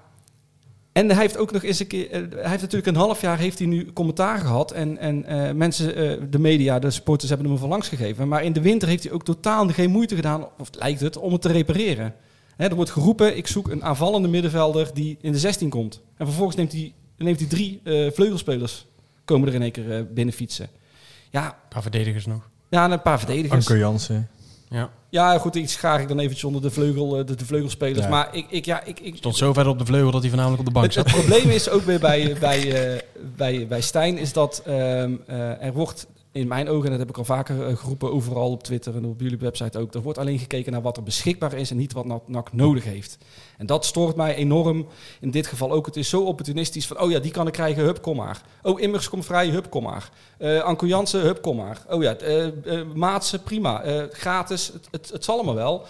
en 0.92 1.10
hij 1.10 1.20
heeft 1.20 1.36
ook 1.36 1.52
nog 1.52 1.62
eens 1.62 1.80
een 1.80 1.86
keer, 1.86 2.10
eh, 2.10 2.20
hij 2.30 2.50
heeft 2.50 2.62
natuurlijk 2.62 2.86
een 2.86 3.02
half 3.02 3.20
jaar 3.20 3.38
heeft 3.38 3.58
hij 3.58 3.66
nu 3.68 3.92
commentaar 3.92 4.38
gehad. 4.38 4.72
En, 4.72 4.98
en 4.98 5.24
eh, 5.24 5.52
mensen, 5.54 5.94
eh, 5.94 6.26
de 6.30 6.38
media, 6.38 6.78
de 6.78 6.90
supporters 6.90 7.30
hebben 7.30 7.48
hem 7.48 7.58
van 7.58 7.68
langs 7.68 7.88
gegeven. 7.88 8.28
Maar 8.28 8.44
in 8.44 8.52
de 8.52 8.60
winter 8.60 8.88
heeft 8.88 9.02
hij 9.04 9.12
ook 9.12 9.24
totaal 9.24 9.68
geen 9.68 9.90
moeite 9.90 10.14
gedaan, 10.14 10.46
of 10.58 10.68
lijkt 10.78 11.00
het, 11.00 11.16
om 11.16 11.32
het 11.32 11.42
te 11.42 11.52
repareren. 11.52 12.14
Hè, 12.58 12.68
er 12.68 12.74
wordt 12.74 12.90
geroepen, 12.90 13.36
ik 13.36 13.46
zoek 13.46 13.68
een 13.68 13.84
aanvallende 13.84 14.28
middenvelder 14.28 14.90
die 14.94 15.18
in 15.20 15.32
de 15.32 15.38
16 15.38 15.68
komt. 15.68 16.00
En 16.16 16.26
vervolgens 16.26 16.56
neemt 16.56 16.72
hij, 16.72 16.92
neemt 17.16 17.38
hij 17.38 17.48
drie 17.48 17.80
eh, 17.84 18.10
vleugelspelers, 18.12 18.86
komen 19.24 19.48
er 19.48 19.54
in 19.54 19.62
één 19.62 19.72
keer 19.72 19.96
eh, 19.96 20.02
binnen 20.10 20.34
fietsen. 20.34 20.68
Ja, 21.30 21.46
Een 21.46 21.68
paar 21.68 21.82
verdedigers 21.82 22.26
nog. 22.26 22.50
ja, 22.68 22.84
en 22.84 22.90
een 22.90 23.02
paar 23.02 23.18
verdedigers. 23.18 23.68
Anko 23.68 23.80
Jansen. 23.80 24.28
Ja. 24.70 24.90
Ja, 25.10 25.38
goed, 25.38 25.54
iets 25.54 25.72
schaar 25.72 26.00
ik 26.00 26.08
dan 26.08 26.18
eventjes 26.18 26.44
onder 26.44 26.62
de, 26.62 26.70
vleugel, 26.70 27.18
eh, 27.18 27.26
de, 27.26 27.34
de 27.34 27.44
vleugelspelers. 27.44 28.04
Ja. 28.04 28.08
Maar 28.08 28.28
ik, 28.32 28.46
ik, 28.50 28.64
ja, 28.64 28.84
ik, 28.84 29.00
ik, 29.00 29.16
Stond 29.16 29.36
zo 29.36 29.52
ver 29.52 29.68
op 29.68 29.78
de 29.78 29.84
vleugel 29.84 30.10
dat 30.10 30.20
hij 30.20 30.28
voornamelijk 30.30 30.60
op 30.60 30.66
de 30.66 30.72
bank 30.72 30.86
het, 30.86 30.94
het 30.94 31.08
zat. 31.08 31.18
probleem 31.18 31.50
is 31.50 31.68
ook 31.68 31.82
weer 31.82 32.00
bij, 32.00 32.36
bij, 32.40 32.92
eh, 32.92 33.00
bij, 33.36 33.66
bij 33.66 33.80
Stijn, 33.80 34.18
is 34.18 34.32
dat 34.32 34.62
ehm, 34.64 35.12
eh, 35.26 35.64
er 35.64 35.72
wordt 35.72 36.06
in 36.38 36.48
mijn 36.48 36.68
ogen, 36.68 36.84
en 36.84 36.90
dat 36.90 36.98
heb 36.98 37.08
ik 37.08 37.18
al 37.18 37.24
vaker 37.24 37.66
eh, 37.66 37.76
geroepen, 37.76 38.12
overal 38.12 38.50
op 38.50 38.62
Twitter 38.62 38.96
en 38.96 39.04
op 39.04 39.20
jullie 39.20 39.38
website 39.38 39.78
ook, 39.78 39.94
er 39.94 40.02
wordt 40.02 40.18
alleen 40.18 40.38
gekeken 40.38 40.72
naar 40.72 40.82
wat 40.82 40.96
er 40.96 41.02
beschikbaar 41.02 41.52
is 41.52 41.70
en 41.70 41.76
niet 41.76 41.92
wat 41.92 42.26
NAC- 42.26 42.52
nodig 42.52 42.84
heeft. 42.84 43.18
En 43.56 43.66
dat 43.66 43.84
stoort 43.84 44.16
mij 44.16 44.34
enorm. 44.34 44.86
In 45.20 45.30
dit 45.30 45.46
geval 45.46 45.72
ook. 45.72 45.86
Het 45.86 45.96
is 45.96 46.08
zo 46.08 46.22
opportunistisch 46.22 46.86
van, 46.86 47.00
oh 47.00 47.10
ja, 47.10 47.18
die 47.18 47.30
kan 47.30 47.46
ik 47.46 47.52
krijgen, 47.52 47.82
hup, 47.82 48.02
kom 48.02 48.16
maar. 48.16 48.42
Oh, 48.62 48.80
Immers 48.80 49.08
komt 49.08 49.24
vrij, 49.24 49.48
hup, 49.48 49.70
kom 49.70 49.82
maar. 49.82 50.10
Jansen, 50.80 51.20
hup, 51.20 51.42
kom 51.42 51.56
maar. 51.56 51.82
Oh 51.88 52.02
ja, 52.02 52.16
eh 52.16 52.46
eh, 52.46 52.86
Maatsen, 52.94 53.42
prima. 53.42 53.82
Gratis, 54.10 54.72
het, 54.90 55.10
het, 55.10 55.24
zal 55.24 55.34
allemaal 55.34 55.54
wel. 55.54 55.86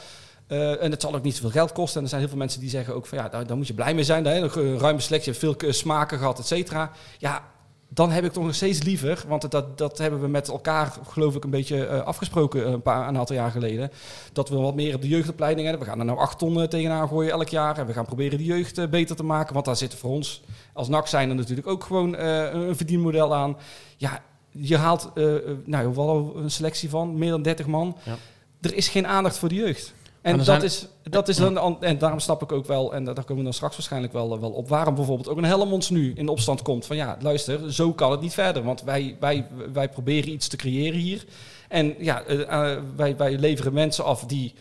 En 0.81 0.91
het 0.91 1.01
zal 1.01 1.15
ook 1.15 1.23
niet 1.23 1.35
zoveel 1.35 1.51
geld 1.51 1.73
kosten. 1.73 1.97
En 1.97 2.03
er 2.03 2.09
zijn 2.09 2.21
heel 2.21 2.31
veel 2.31 2.39
mensen 2.39 2.61
die 2.61 2.71
zeggen 2.71 2.95
ook 2.95 3.07
van 3.07 3.19
ja, 3.19 3.29
daar, 3.29 3.47
daar 3.47 3.57
moet 3.57 3.67
je 3.67 3.75
blij 3.75 3.95
mee 3.95 4.05
zijn. 4.05 4.25
Hè? 4.25 4.41
Een 4.41 4.79
ruime 4.79 5.01
selectie, 5.01 5.33
veel 5.33 5.57
smaken 5.69 6.19
gehad, 6.19 6.39
et 6.39 6.47
cetera. 6.47 6.93
Ja, 7.19 7.45
dan 7.89 8.11
heb 8.11 8.25
ik 8.25 8.33
toch 8.33 8.45
nog 8.45 8.55
steeds 8.55 8.83
liever, 8.83 9.25
want 9.29 9.51
dat, 9.51 9.79
dat 9.79 9.99
hebben 9.99 10.21
we 10.21 10.29
met 10.29 10.49
elkaar, 10.49 10.93
geloof 11.09 11.35
ik, 11.35 11.45
een 11.45 11.51
beetje 11.51 11.87
eh, 11.87 12.01
afgesproken 12.01 12.73
een, 12.73 12.83
paar, 12.83 13.09
een 13.09 13.19
aantal 13.19 13.37
jaar 13.37 13.51
geleden. 13.51 13.91
Dat 14.33 14.49
we 14.49 14.57
wat 14.57 14.75
meer 14.75 14.95
op 14.95 15.03
de 15.03 15.09
jeugdopleiding 15.09 15.67
hebben. 15.67 15.85
We 15.85 15.91
gaan 15.91 16.01
er 16.01 16.07
nou 16.07 16.19
acht 16.19 16.39
ton 16.39 16.61
eh, 16.61 16.69
tegenaan 16.69 17.09
gooien 17.09 17.33
elk 17.33 17.49
jaar. 17.49 17.79
En 17.79 17.87
we 17.87 17.93
gaan 17.93 18.07
proberen 18.07 18.39
die 18.39 18.47
jeugd 18.47 18.79
eh, 18.79 18.89
beter 18.89 19.17
te 19.17 19.25
maken. 19.25 19.55
Want 19.55 19.67
daar 19.67 19.77
zit 19.77 19.95
voor 19.95 20.11
ons 20.11 20.43
als 20.79 20.89
NAC 20.89 21.07
zijn 21.07 21.29
er 21.29 21.35
natuurlijk 21.35 21.67
ook 21.67 21.85
gewoon 21.85 22.17
eh, 22.17 22.53
een 22.53 22.77
verdienmodel 22.77 23.35
aan. 23.35 23.57
Ja, 23.97 24.23
je 24.51 24.77
haalt 24.77 25.11
eh, 25.15 25.37
eh, 25.37 25.43
nou, 25.65 25.95
wel 25.95 26.33
een 26.37 26.51
selectie 26.51 26.91
van 26.91 27.19
meer 27.19 27.31
dan 27.31 27.43
30 27.43 27.67
man. 27.67 27.97
Ja. 28.05 28.17
Er 28.61 28.75
is 28.75 28.89
geen 28.89 29.07
aandacht 29.07 29.39
voor 29.39 29.49
de 29.49 29.55
jeugd. 29.55 29.95
En 30.23 30.37
dat 30.37 30.47
zijn- 30.47 30.63
is, 30.63 30.87
dat 31.03 31.29
is 31.29 31.37
dan, 31.37 31.57
an- 31.57 31.83
en 31.83 31.99
daarom 31.99 32.19
snap 32.21 32.43
ik 32.43 32.53
ook 32.53 32.67
wel, 32.67 32.95
en 32.95 33.05
daar 33.05 33.15
komen 33.15 33.37
we 33.37 33.43
dan 33.43 33.53
straks 33.53 33.77
waarschijnlijk 33.77 34.13
wel, 34.13 34.41
wel 34.41 34.51
op, 34.51 34.69
waarom 34.69 34.95
bijvoorbeeld 34.95 35.29
ook 35.29 35.37
een 35.37 35.45
Helmonds 35.45 35.91
nu 35.91 36.13
in 36.17 36.29
opstand 36.29 36.63
komt. 36.63 36.87
Van 36.87 36.97
ja, 36.97 37.17
luister, 37.21 37.73
zo 37.73 37.93
kan 37.93 38.11
het 38.11 38.21
niet 38.21 38.35
verder. 38.35 38.63
Want 38.63 38.83
wij, 38.83 39.17
wij, 39.21 39.47
wij 39.73 39.89
proberen 39.89 40.31
iets 40.33 40.49
te 40.49 40.57
creëren 40.57 41.01
hier. 41.01 41.25
En 41.69 41.95
ja, 41.99 42.23
eh, 42.23 42.41
eh, 42.73 42.83
wij, 42.97 43.17
wij 43.17 43.39
leveren 43.39 43.73
mensen 43.73 44.05
af 44.05 44.25
die 44.25 44.55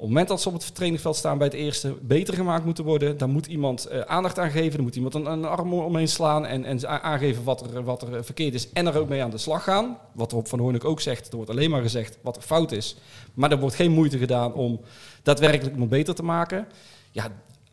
op 0.00 0.06
het 0.06 0.14
moment 0.14 0.28
dat 0.28 0.40
ze 0.42 0.48
op 0.48 0.54
het 0.54 0.74
trainingveld 0.74 1.16
staan 1.16 1.38
bij 1.38 1.46
het 1.46 1.56
eerste 1.56 1.96
beter 2.02 2.34
gemaakt 2.34 2.64
moeten 2.64 2.84
worden, 2.84 3.18
dan 3.18 3.30
moet 3.30 3.46
iemand 3.46 3.84
eh, 3.86 4.00
aandacht 4.00 4.38
aan 4.38 4.50
geven, 4.50 4.72
dan 4.72 4.82
moet 4.82 4.96
iemand 4.96 5.14
een, 5.14 5.44
arm 5.44 5.72
omheen 5.74 6.08
slaan 6.08 6.46
en, 6.46 6.64
en 6.64 7.02
aangeven 7.02 7.44
wat 7.44 7.74
er, 7.74 7.82
wat 7.84 8.02
er 8.02 8.24
verkeerd 8.24 8.54
is 8.54 8.72
en 8.72 8.86
er 8.86 8.98
ook 8.98 9.08
mee 9.08 9.22
aan 9.22 9.30
de 9.30 9.38
slag 9.38 9.64
gaan. 9.64 9.98
Wat 10.12 10.32
Rob 10.32 10.46
van 10.46 10.58
Hoornik 10.58 10.84
ook 10.84 11.00
zegt, 11.00 11.28
er 11.30 11.36
wordt 11.36 11.50
alleen 11.50 11.70
maar 11.70 11.82
gezegd 11.82 12.18
wat 12.22 12.36
er 12.36 12.42
fout 12.42 12.72
is, 12.72 12.96
maar 13.34 13.50
er 13.50 13.58
wordt 13.60 13.74
geen 13.76 13.92
moeite 13.92 14.18
gedaan 14.18 14.52
om 14.52 14.80
daadwerkelijk 15.22 15.72
iemand 15.72 15.90
beter 15.90 16.14
te 16.14 16.22
maken. 16.22 16.66
Ja, 17.10 17.26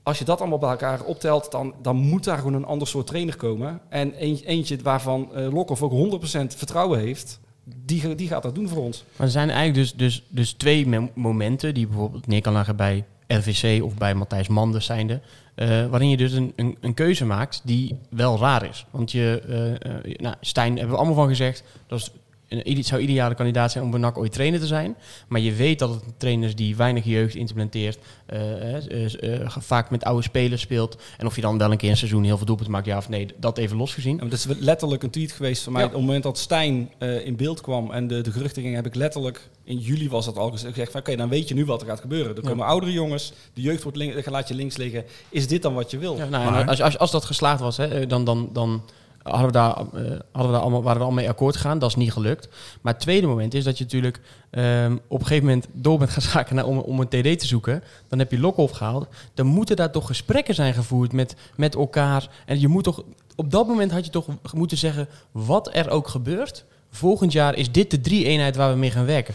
als 0.04 0.20
je 0.20 0.26
dat 0.26 0.40
allemaal 0.40 0.58
bij 0.60 0.70
elkaar 0.70 1.04
optelt, 1.04 1.52
dan, 1.52 1.74
dan 1.82 1.96
moet 1.96 2.24
daar 2.24 2.38
gewoon 2.38 2.54
een 2.54 2.66
ander 2.66 2.88
soort 2.88 3.08
trainer 3.08 3.36
komen. 3.36 3.82
En 3.90 4.14
een- 4.24 4.42
eentje 4.46 4.78
waarvan 4.84 5.36
eh 5.36 5.54
Lokhoff 5.54 5.82
ook 5.82 5.92
100% 5.92 6.56
vertrouwen 6.56 7.00
heeft, 7.00 7.40
die, 7.76 8.16
die 8.16 8.28
gaat 8.28 8.44
dat 8.44 8.56
doen 8.56 8.70
voor 8.70 8.84
ons. 8.84 9.04
Maar 9.16 9.26
er 9.26 9.32
zijn 9.32 9.50
eigenlijk 9.50 9.80
dus, 9.80 9.94
dus, 9.96 10.24
dus 10.30 10.52
twee 10.54 10.88
mom- 10.88 11.12
momenten 11.14 11.74
die 11.74 11.88
bijvoorbeeld 11.88 12.28
neer 12.28 12.42
kan 12.42 12.54
leggen 12.54 12.76
bij 12.76 13.04
RVC 13.28 13.84
of 13.84 13.96
bij 13.96 14.14
Matthijs 14.16 14.48
Manders 14.48 14.86
zijnde. 14.86 15.22
eh, 15.56 15.86
waarin 15.88 16.10
je 16.10 16.18
dus 16.18 16.32
een, 16.32 16.54
een, 16.56 16.78
een 16.82 16.94
keuze 16.94 17.26
maakt 17.26 17.62
die 17.64 17.96
wel 18.10 18.40
raar 18.40 18.66
is. 18.70 18.86
Want 18.92 19.12
je, 19.12 19.42
eh, 19.48 19.96
eh, 19.96 20.16
nou, 20.20 20.36
Stijn 20.42 20.72
hebben 20.72 20.90
we 20.92 20.98
allemaal 20.98 21.16
van 21.16 21.28
gezegd, 21.28 21.64
dat 21.88 22.00
is 22.00 22.12
een, 22.48 22.84
zou 22.84 23.02
ideale 23.02 23.36
kandidaat 23.36 23.72
zijn 23.72 23.84
om 23.84 23.92
bij 23.92 24.00
NAC 24.00 24.18
ooit 24.18 24.32
trainer 24.32 24.60
te 24.60 24.68
zijn. 24.68 24.96
Maar 25.28 25.42
je 25.42 25.54
weet 25.54 25.80
dat 25.80 25.90
het 25.94 26.04
een 26.06 26.14
trainer 26.18 26.48
is 26.48 26.56
die 26.56 26.76
weinig 26.76 27.06
jeugd 27.06 27.36
implementeert. 27.36 27.98
eh, 28.26 28.76
eh, 29.06 29.42
eh, 29.42 29.50
vaak 29.60 29.90
met 29.90 30.04
oude 30.04 30.24
spelers 30.24 30.62
speelt. 30.62 30.98
En 31.18 31.26
of 31.26 31.36
je 31.36 31.42
dan 31.42 31.58
wel 31.58 31.72
een 31.72 31.78
keer 31.78 31.90
een 31.90 31.98
seizoen 31.98 32.24
heel 32.24 32.38
veel 32.38 32.46
doelpunten 32.46 32.74
maakt, 32.74 32.86
ja 32.86 32.98
of 32.98 33.10
nee, 33.10 33.28
dat 33.38 33.58
even 33.58 33.78
losgezien. 33.78 34.16
Ja, 34.16 34.22
maar 34.22 34.30
dat 34.30 34.40
is 34.40 34.46
letterlijk 34.60 35.04
een 35.04 35.10
tweet 35.10 35.32
geweest 35.32 35.64
van 35.64 35.74
mij. 35.74 35.82
Ja. 35.82 35.88
Op 35.88 35.94
het 35.94 36.02
moment 36.04 36.24
dat 36.24 36.38
Stijn 36.38 36.90
in 37.24 37.36
beeld 37.36 37.62
kwam 37.62 37.92
en 37.92 38.08
de, 38.08 38.22
de 38.22 38.32
geruchten 38.32 38.62
gingen, 38.62 38.76
heb 38.78 38.86
ik 38.86 38.96
letterlijk 38.96 39.50
in 39.64 39.78
juli 39.78 40.10
was 40.10 40.26
dat 40.26 40.38
al 40.38 40.52
gez- 40.52 40.64
gezegd 40.66 40.92
van 40.92 41.00
oké, 41.00 41.16
dan 41.16 41.30
weet 41.30 41.48
je 41.48 41.54
nu 41.54 41.66
wat 41.66 41.82
er 41.82 41.88
gaat 41.88 42.00
gebeuren. 42.00 42.36
Er 42.36 42.44
Ja. 42.44 42.50
komen 42.50 42.66
oudere 42.66 42.92
jongens, 42.92 43.34
de 43.54 43.62
jeugd 43.62 43.84
wordt 43.84 43.98
link, 43.98 44.26
laat 44.30 44.48
je 44.48 44.54
links 44.54 44.78
liggen. 44.78 45.04
Is 45.30 45.48
dit 45.48 45.62
dan 45.62 45.74
wat 45.74 45.92
je 45.92 45.98
wil? 45.98 46.16
Nou, 46.16 46.30
Maar- 46.30 46.68
als, 46.68 46.82
als, 46.82 46.98
als 46.98 47.12
dat 47.12 47.26
geslaagd 47.26 47.60
was, 47.60 47.78
hè, 47.78 48.08
dan, 48.08 48.24
dan, 48.24 48.50
dan 48.54 48.84
hadden 49.28 49.46
we 49.46 49.52
daar, 49.52 49.78
eh, 49.78 49.86
hadden 50.32 50.52
we 50.52 50.52
daar 50.52 50.62
allemaal, 50.62 50.84
waren 50.84 51.00
we 51.00 51.06
al 51.06 51.12
mee 51.12 51.30
akkoord 51.30 51.56
gegaan. 51.56 51.80
Dat 51.80 51.90
is 51.90 51.96
niet 51.96 52.12
gelukt. 52.12 52.50
Maar 52.82 52.94
het 52.94 53.02
tweede 53.02 53.28
moment 53.28 53.54
is 53.54 53.64
dat 53.64 53.78
je 53.78 53.84
natuurlijk 53.84 54.20
ehm, 54.50 54.98
op 55.08 55.20
een 55.20 55.26
gegeven 55.26 55.48
moment 55.48 55.68
door 55.72 55.98
bent 55.98 56.12
gaan 56.12 56.22
zaken 56.32 56.56
naar, 56.56 56.66
om, 56.66 56.78
om 56.78 57.00
een 57.00 57.08
TD 57.08 57.40
te 57.40 57.48
zoeken. 57.48 57.84
Dan 58.08 58.20
heb 58.20 58.32
je 58.32 58.40
Lokhoff 58.40 58.74
gehaald. 58.74 59.08
Dan 59.34 59.46
moeten 59.46 59.76
daar 59.76 59.92
toch 59.92 60.08
gesprekken 60.08 60.56
zijn 60.56 60.74
gevoerd 60.74 61.14
met, 61.14 61.36
met 61.56 61.76
elkaar. 61.76 62.30
En 62.46 62.60
je 62.60 62.68
moet 62.68 62.84
toch, 62.84 63.04
op 63.36 63.52
dat 63.52 63.68
moment 63.68 63.92
had 63.92 64.06
je 64.06 64.12
toch 64.12 64.28
moeten 64.54 64.78
zeggen, 64.78 65.08
wat 65.32 65.70
er 65.76 65.90
ook 65.90 66.08
gebeurt. 66.08 66.66
Volgend 66.92 67.32
jaar 67.32 67.56
is 67.56 67.72
dit 67.72 67.92
de 67.92 68.02
drie 68.02 68.26
eenheid 68.26 68.56
waar 68.56 68.72
we 68.72 68.80
mee 68.80 68.92
gaan 68.92 69.06
werken. 69.06 69.34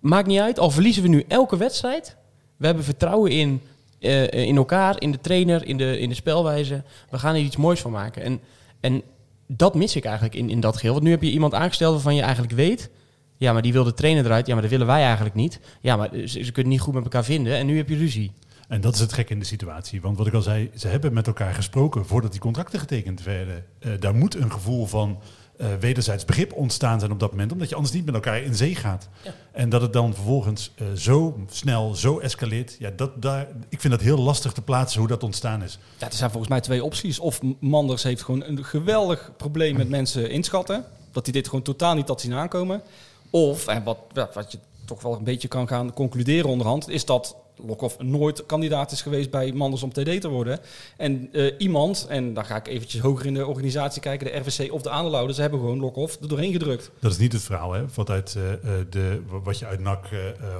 Maakt 0.00 0.26
niet 0.26 0.40
uit, 0.40 0.58
al 0.58 0.70
verliezen 0.70 1.02
we 1.02 1.08
nu 1.08 1.24
elke 1.28 1.56
wedstrijd. 1.56 2.16
We 2.56 2.66
hebben 2.66 2.84
vertrouwen 2.84 3.30
in, 3.30 3.62
eh, 4.00 4.32
in 4.32 4.56
elkaar, 4.56 5.00
in 5.00 5.12
de 5.12 5.20
trainer, 5.20 5.66
in 5.66 5.76
de, 5.76 5.98
in 5.98 6.08
de 6.08 6.14
spelwijze. 6.14 6.82
We 7.10 7.18
gaan 7.18 7.34
er 7.34 7.40
iets 7.40 7.56
moois 7.56 7.80
van 7.80 7.90
maken. 7.90 8.22
En, 8.22 8.40
en 8.84 9.02
dat 9.46 9.74
mis 9.74 9.96
ik 9.96 10.04
eigenlijk 10.04 10.34
in, 10.34 10.50
in 10.50 10.60
dat 10.60 10.76
geheel. 10.76 10.92
Want 10.92 11.04
nu 11.04 11.10
heb 11.10 11.22
je 11.22 11.30
iemand 11.30 11.54
aangesteld 11.54 11.92
waarvan 11.92 12.14
je 12.14 12.22
eigenlijk 12.22 12.52
weet... 12.52 12.90
Ja, 13.36 13.52
maar 13.52 13.62
die 13.62 13.72
wil 13.72 13.84
de 13.84 13.94
trainer 13.94 14.24
eruit. 14.24 14.46
Ja, 14.46 14.52
maar 14.52 14.62
dat 14.62 14.70
willen 14.70 14.86
wij 14.86 15.02
eigenlijk 15.02 15.34
niet. 15.34 15.60
Ja, 15.80 15.96
maar 15.96 16.10
ze, 16.24 16.52
kunnen 16.52 16.72
niet 16.72 16.80
goed 16.80 16.94
met 16.94 17.02
elkaar 17.02 17.24
vinden. 17.24 17.54
En 17.54 17.66
nu 17.66 17.76
heb 17.76 17.88
je 17.88 17.96
ruzie. 17.96 18.32
En 18.68 18.80
dat 18.80 18.94
is 18.94 19.00
het 19.00 19.12
gek 19.12 19.30
in 19.30 19.38
de 19.38 19.44
situatie. 19.44 20.00
Want 20.00 20.18
wat 20.18 20.26
ik 20.26 20.34
al 20.34 20.42
zei, 20.42 20.70
ze 20.74 20.88
hebben 20.88 21.12
met 21.12 21.26
elkaar 21.26 21.54
gesproken 21.54 22.06
voordat 22.06 22.30
die 22.30 22.40
contracten 22.40 22.78
getekend 22.78 23.22
werden. 23.22 23.64
Eh, 23.78 23.92
daar 24.00 24.14
moet 24.14 24.34
een 24.34 24.52
gevoel 24.52 24.86
van 24.86 25.18
eh, 25.56 25.66
wederzijds 25.80 26.24
begrip 26.24 26.52
ontstaan 26.52 26.98
zijn 26.98 27.12
op 27.12 27.20
dat 27.20 27.30
moment. 27.30 27.52
Omdat 27.52 27.68
je 27.68 27.74
anders 27.74 27.94
niet 27.94 28.04
met 28.04 28.14
elkaar 28.14 28.42
in 28.42 28.54
zee 28.54 28.74
gaat. 28.74 29.08
En 29.52 29.68
dat 29.68 29.80
het 29.80 29.92
dan 29.92 30.14
vervolgens 30.14 30.72
eh, 30.74 30.86
zo 30.94 31.38
snel, 31.50 31.94
zo 31.94 32.18
escaleert. 32.18 32.76
Ja, 32.78 32.90
dat, 32.96 33.22
daar, 33.22 33.48
ik 33.68 33.80
vind 33.80 33.92
dat 33.92 34.02
heel 34.02 34.18
lastig 34.18 34.52
te 34.52 34.62
plaatsen 34.62 34.98
hoe 34.98 35.08
dat 35.08 35.22
ontstaan 35.22 35.62
is. 35.62 35.78
Ja, 35.98 36.06
er 36.06 36.12
zijn 36.12 36.30
volgens 36.30 36.50
mij 36.50 36.60
twee 36.60 36.84
opties. 36.84 37.18
Of 37.18 37.40
Manders 37.58 38.02
heeft 38.02 38.22
gewoon 38.22 38.42
een 38.42 38.64
geweldig 38.64 39.30
probleem 39.36 39.76
met 39.76 39.88
mensen 39.88 40.30
inschatten. 40.30 40.84
Dat 41.12 41.24
hij 41.24 41.32
dit 41.32 41.48
gewoon 41.48 41.64
totaal 41.64 41.94
niet 41.94 42.08
had 42.08 42.20
zien 42.20 42.34
aankomen. 42.34 42.82
Of, 43.30 43.66
en 43.66 43.82
wat, 43.82 43.98
ja, 44.12 44.30
wat 44.34 44.52
je 44.52 44.58
toch 44.84 45.02
wel 45.02 45.16
een 45.16 45.24
beetje 45.24 45.48
kan 45.48 45.68
gaan 45.68 45.92
concluderen 45.92 46.50
onderhand, 46.50 46.88
is 46.88 47.04
dat 47.04 47.36
Lokhoff 47.56 47.98
nooit 47.98 48.46
kandidaat 48.46 48.92
is 48.92 49.02
geweest 49.02 49.30
bij 49.30 49.52
Manders 49.52 49.82
om 49.82 49.92
TD 49.92 50.20
te 50.20 50.28
worden. 50.28 50.60
En 50.96 51.28
eh, 51.32 51.54
iemand, 51.58 52.06
en 52.08 52.34
dan 52.34 52.44
ga 52.44 52.56
ik 52.56 52.68
eventjes 52.68 53.00
hoger 53.00 53.26
in 53.26 53.34
de 53.34 53.46
organisatie 53.46 54.00
kijken, 54.00 54.26
de 54.26 54.38
RVC 54.38 54.72
of 54.72 54.82
de 54.82 54.90
aandeelhouders, 54.90 55.38
hebben 55.38 55.60
gewoon 55.60 55.80
Lokhoff 55.80 56.20
er 56.20 56.28
doorheen 56.28 56.52
gedrukt. 56.52 56.90
Dat 57.00 57.10
is 57.10 57.18
niet 57.18 57.32
het 57.32 57.42
verhaal, 57.42 57.72
hè? 57.72 57.84
Wat, 57.94 58.10
uit, 58.10 58.34
eh, 58.34 58.52
eh, 58.52 58.86
de, 58.90 59.22
wat 59.42 59.58
je 59.58 59.66
uit 59.66 59.80
NAC 59.80 60.06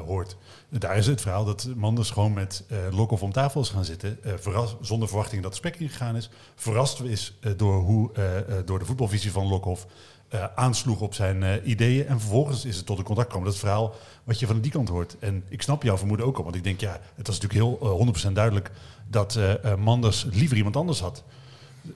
hoort. 0.06 0.36
Daar 0.68 0.96
is 0.96 1.06
het 1.06 1.20
verhaal 1.20 1.44
dat 1.44 1.68
Manders 1.76 2.10
gewoon 2.10 2.32
met 2.32 2.64
eh 2.68 2.78
Lokhoff 2.90 3.22
om 3.22 3.32
tafel 3.32 3.60
is 3.60 3.68
gaan 3.68 3.84
zitten. 3.84 4.18
verras, 4.36 4.76
zonder 4.80 5.08
verwachting 5.08 5.42
dat 5.42 5.50
de 5.50 5.56
spek 5.56 5.76
ingegaan 5.76 6.16
is. 6.16 6.30
Verrast 6.54 7.00
is 7.00 7.38
door, 7.56 7.80
hoe, 7.80 8.10
door 8.64 8.78
de 8.78 8.84
voetbalvisie 8.84 9.32
van 9.32 9.48
Lokhoff. 9.48 9.86
Eh, 10.34 10.44
aansloeg 10.54 11.00
op 11.00 11.14
zijn 11.14 11.42
eh, 11.42 11.50
ideeën. 11.64 12.06
En 12.06 12.20
vervolgens 12.20 12.64
is 12.64 12.76
het 12.76 12.86
tot 12.86 12.98
een 12.98 13.04
contact 13.04 13.26
gekomen. 13.26 13.46
Dat 13.46 13.56
is 13.56 13.62
het 13.62 13.70
verhaal 13.70 13.94
wat 14.24 14.38
je 14.38 14.46
van 14.46 14.60
die 14.60 14.70
kant 14.70 14.88
hoort. 14.88 15.16
En 15.18 15.44
ik 15.48 15.62
snap 15.62 15.82
jouw 15.82 15.96
vermoeden 15.96 16.26
ook 16.26 16.36
al. 16.36 16.44
Want 16.44 16.56
ik 16.56 16.64
denk, 16.64 16.80
ja, 16.80 17.00
het 17.14 17.26
was 17.26 17.40
natuurlijk 17.40 17.80
heel 17.80 17.98
eh, 17.98 18.28
100% 18.28 18.32
duidelijk... 18.32 18.70
dat 19.06 19.38
Manders 19.78 20.26
liever 20.30 20.56
iemand 20.56 20.76
anders 20.76 21.00
had. 21.00 21.24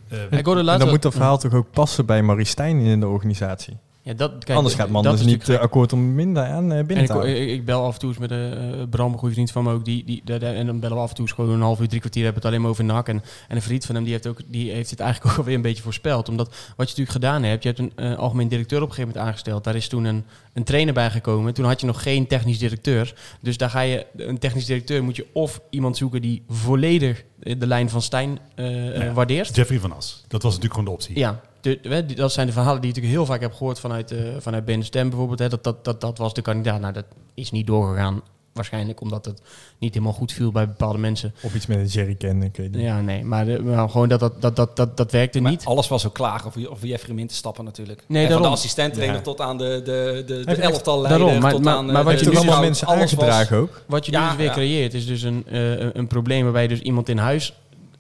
Eh, 0.09 0.39
Ik 0.39 0.45
hoorde 0.45 0.71
En 0.71 0.79
dan 0.79 0.89
moet 0.89 1.03
dat 1.03 1.13
verhaal 1.13 1.39
toch 1.39 1.55
ook 1.55 1.71
passen 1.71 2.07
bij 2.07 2.23
Marie 2.23 2.45
Stijn 2.45 2.81
in 2.81 3.01
de 3.01 3.07
organisatie. 3.07 3.77
Ja, 4.03 4.15
dat, 4.15 4.45
kijk, 4.45 4.57
Anders 4.57 4.75
gaat 4.75 4.85
dat 4.85 4.93
Manders 5.03 5.21
is 5.21 5.27
niet 5.27 5.49
eh, 5.49 5.59
akkoord 5.59 5.93
om 5.93 6.15
minder 6.15 6.43
aan 6.45 6.73
eh, 6.73 6.79
En 6.79 6.87
binnen 6.87 7.05
ik, 7.05 7.11
te 7.11 7.17
houden. 7.17 7.43
ik, 7.43 7.49
ik 7.49 7.65
bel 7.65 7.85
af 7.85 7.93
en 7.93 7.99
toe 7.99 8.09
eens 8.09 8.19
met 8.19 8.31
een 8.31 8.75
uh, 8.79 8.83
Bram, 8.91 9.13
een 9.13 9.19
goede 9.19 9.35
vriend 9.35 9.51
van 9.51 9.65
me 9.65 9.73
ook. 9.73 9.85
Die, 9.85 10.05
die, 10.05 10.23
de- 10.25 10.39
de- 10.39 10.47
en 10.47 10.67
dan 10.67 10.81
bellen 10.81 10.97
we 10.97 11.03
af 11.03 11.09
en 11.09 11.15
toe 11.15 11.25
eens 11.25 11.35
gewoon 11.35 11.51
een 11.55 11.61
half 11.61 11.81
uur, 11.81 11.89
drie 11.89 12.01
kwartier. 12.01 12.25
Hebben 12.25 12.43
we 12.43 12.49
het 12.49 12.57
alleen 12.57 12.69
maar 12.69 12.71
over 12.81 12.95
NAC. 12.95 13.09
En, 13.09 13.23
en 13.49 13.57
een 13.57 13.63
vriend 13.63 13.85
van 13.87 13.95
hem 13.95 14.05
die 14.05 14.13
heeft, 14.13 14.27
ook, 14.27 14.41
die 14.47 14.71
heeft 14.71 14.91
het 14.91 15.01
eigenlijk 15.01 15.31
ook 15.33 15.39
alweer 15.39 15.55
een 15.55 15.63
beetje 15.63 15.83
voorspeld. 15.83 16.29
Omdat 16.29 16.49
wat 16.49 16.57
je 16.91 16.97
natuurlijk 16.99 17.11
gedaan 17.11 17.43
hebt, 17.43 17.63
je 17.63 17.69
hebt 17.69 17.81
een 17.81 17.93
eh, 17.97 18.19
algemeen 18.19 18.49
directeur 18.49 18.83
op 18.83 18.89
een 18.89 18.95
gegeven 18.95 19.11
moment 19.15 19.31
aangesteld. 19.31 19.65
Daar 19.65 19.75
is 19.77 19.89
toen 19.89 20.05
een, 20.05 20.25
een 20.53 20.65
trainer 20.65 20.95
bij 20.95 21.11
gekomen. 21.11 21.55
Toen 21.55 21.65
had 21.65 21.81
je 21.81 21.87
nog 21.87 22.03
geen 22.03 22.27
technisch 22.27 22.59
directeur. 22.59 23.15
Dus 23.41 23.57
daar 23.57 23.71
ga 23.71 23.81
je, 23.81 24.07
een 24.17 24.39
technisch 24.39 24.67
directeur 24.67 25.05
moet 25.05 25.17
je 25.17 25.27
of 25.33 25.61
iemand 25.71 25.97
zoeken 25.97 26.23
die 26.23 26.43
volledig 26.49 27.25
de 27.39 27.67
lijn 27.67 27.91
van 27.91 28.03
Stijn 28.03 28.39
eh, 28.55 28.89
eh, 28.97 29.03
Ja. 29.03 29.13
waardeert. 29.13 29.57
Jeffrey 29.57 29.79
van 29.79 29.97
As. 29.97 30.25
Dat 30.29 30.43
was 30.43 30.53
natuurlijk 30.55 30.81
gewoon 30.81 30.89
de 30.97 31.03
optie. 31.03 31.19
Ja, 31.19 31.41
de, 31.61 31.79
de- 31.83 32.07
die- 32.07 32.17
dat 32.17 32.33
zijn 32.33 32.47
de 32.47 32.53
verhalen 32.53 32.81
die 32.81 32.91
ik 32.91 32.97
natuurlijk 32.97 33.21
heel 33.23 33.33
vaak 33.33 33.41
heb 33.41 33.53
gehoord 33.55 33.81
vanuit, 33.81 34.11
eh 34.13 34.19
vanuit 34.39 34.65
Ben 34.65 34.83
Stem 34.85 35.09
bijvoorbeeld. 35.09 35.39
Hè, 35.39 35.49
dat, 35.49 35.65
dat, 35.65 35.85
dat, 35.85 36.01
dat 36.01 36.19
was 36.19 36.35
de 36.35 36.43
kandidaat. 36.43 36.81
Nou, 36.81 36.93
dat 36.93 37.05
is 37.35 37.51
niet 37.51 37.67
doorgegaan. 37.67 38.21
Waarschijnlijk 38.53 39.01
omdat 39.01 39.25
het 39.25 39.43
niet 39.79 39.95
helemaal 39.95 40.15
goed 40.15 40.33
viel 40.33 40.53
bij 40.53 40.67
bepaalde 40.67 40.99
mensen. 40.99 41.35
Of 41.43 41.55
iets 41.55 41.67
met 41.67 41.79
een 41.79 41.87
jerrycan, 41.87 42.43
ik 42.43 42.57
weet 42.57 42.71
niet. 42.73 42.81
Ja, 42.83 43.01
nee, 43.01 43.25
maar, 43.25 43.45
de- 43.45 43.63
maar 43.63 43.91
gewoon 43.91 44.09
dat 44.09 44.21
dat, 44.21 44.41
dat, 44.43 44.57
dat, 44.57 44.77
dat, 44.77 44.97
dat 44.97 45.13
werkte 45.13 45.41
Maar 45.41 45.51
niet. 45.51 45.65
alles 45.65 45.89
was 45.89 46.07
ook 46.07 46.15
klaar 46.15 46.43
over, 46.47 46.71
over 46.71 46.87
Jeffrey 46.87 47.15
Min 47.15 47.27
te 47.27 47.35
stappen 47.35 47.65
natuurlijk. 47.65 48.05
Nee, 48.09 48.27
en 48.27 48.33
van 48.33 48.43
de 48.43 48.49
assistent-trainer 48.49 49.17
Ja. 49.17 49.23
tot 49.23 49.41
aan 49.41 49.59
de, 49.59 49.81
de, 49.85 50.23
de, 50.27 50.55
elftal 50.55 51.01
leider. 51.01 51.21
daarom, 51.25 51.43
maar- 51.43 51.51
tot 51.53 51.63
maar- 51.65 51.75
aan, 51.75 51.87
maar 51.87 51.95
eh, 51.95 52.03
wat 52.03 52.13
Heeft 52.13 52.25
je 52.25 52.31
nu 52.31 52.37
allemaal 52.37 52.61
mensen 52.61 52.87
alles 52.87 53.13
was- 53.13 53.53
ook? 53.53 53.83
Wat 53.87 54.07
je 54.07 54.13
Ja, 54.13 54.21
nu 54.23 54.27
dus 54.29 54.37
weer 54.37 54.47
ja. 54.47 54.53
creëert 54.53 54.95
is 54.95 55.07
dus 55.07 55.23
een, 55.23 55.45
eh, 55.47 55.71
een- 55.71 55.99
een 55.99 56.07
probleem 56.07 56.43
waarbij 56.43 56.63
je 56.63 56.69
dus 56.69 56.81
iemand 56.81 57.09
in 57.09 57.19
huis 57.19 57.55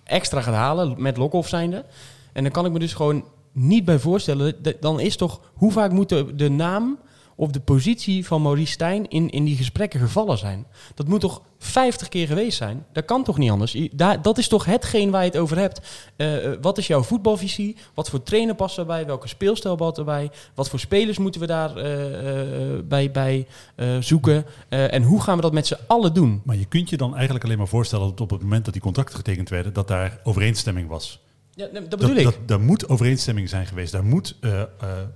extra 0.04 0.40
gaat 0.40 0.54
halen 0.54 0.94
met 0.96 1.16
lock-off 1.16 1.48
zijnde. 1.48 1.84
En 2.32 2.42
dan 2.42 2.52
kan 2.52 2.66
ik 2.66 2.72
me 2.72 2.78
dus 2.78 2.94
gewoon 2.94 3.24
niet 3.58 3.84
bij 3.84 3.98
voorstellen. 3.98 4.56
Dan 4.80 5.00
is 5.00 5.16
toch, 5.16 5.40
hoe 5.54 5.72
vaak 5.72 5.92
moet 5.92 6.08
de, 6.38 6.50
naam 6.50 6.98
of 7.36 7.50
de 7.50 7.60
positie 7.60 8.26
van 8.26 8.42
Maurice 8.42 8.72
Stijn 8.72 9.08
in, 9.08 9.30
in 9.30 9.44
die 9.44 9.56
gesprekken 9.56 10.00
gevallen 10.00 10.38
zijn? 10.38 10.66
Dat 10.94 11.08
moet 11.08 11.20
toch 11.20 11.42
50 11.58 12.08
keer 12.08 12.26
geweest 12.26 12.56
zijn? 12.56 12.86
Dat 12.92 13.04
kan 13.04 13.24
toch 13.24 13.38
niet 13.38 13.50
anders? 13.50 13.88
Daar, 13.92 14.22
dat 14.22 14.38
is 14.38 14.48
toch 14.48 14.64
hetgeen 14.64 15.10
waar 15.10 15.22
je 15.24 15.30
het 15.30 15.38
over 15.38 15.58
hebt. 15.58 15.80
Eh, 16.16 16.44
eh, 16.44 16.58
wat 16.60 16.78
is 16.78 16.86
jouw 16.86 17.02
voetbalvisie? 17.02 17.76
Wat 17.94 18.10
voor 18.10 18.22
trainer 18.22 18.54
past 18.54 18.78
erbij? 18.78 19.06
Welke 19.06 19.28
speelstijl 19.28 19.76
past 19.76 19.98
erbij? 19.98 20.30
Wat 20.54 20.68
voor 20.68 20.78
spelers 20.78 21.18
moeten 21.18 21.40
we 21.40 21.46
daar 21.46 21.76
eh, 21.76 22.78
bij, 22.84 23.10
bij 23.10 23.46
zoeken? 24.00 24.46
En 24.68 25.02
hoe 25.02 25.22
gaan 25.22 25.36
we 25.36 25.42
dat 25.42 25.52
met 25.52 25.66
z'n 25.66 25.78
allen 25.86 26.14
doen? 26.14 26.42
Maar 26.44 26.56
je 26.56 26.64
kunt 26.64 26.90
je 26.90 26.96
dan 26.96 27.14
eigenlijk 27.14 27.44
alleen 27.44 27.58
maar 27.58 27.68
voorstellen 27.68 28.08
dat 28.08 28.20
op 28.20 28.30
het 28.30 28.42
moment 28.42 28.64
dat 28.64 28.72
die 28.72 28.82
contracten 28.82 29.16
getekend 29.16 29.48
werden, 29.48 29.72
dat 29.72 29.88
daar 29.88 30.20
overeenstemming 30.22 30.88
was. 30.88 31.20
Ja, 31.58 31.66
dat 31.66 31.88
bedoel 31.88 32.16
ik. 32.16 32.24
Dat, 32.24 32.38
daar 32.46 32.60
moet 32.60 32.88
overeenstemming 32.88 33.48
zijn 33.48 33.66
geweest. 33.66 33.92
Daar 33.92 34.04
moet 34.04 34.36
eh, 34.40 34.60
eh, 34.60 34.68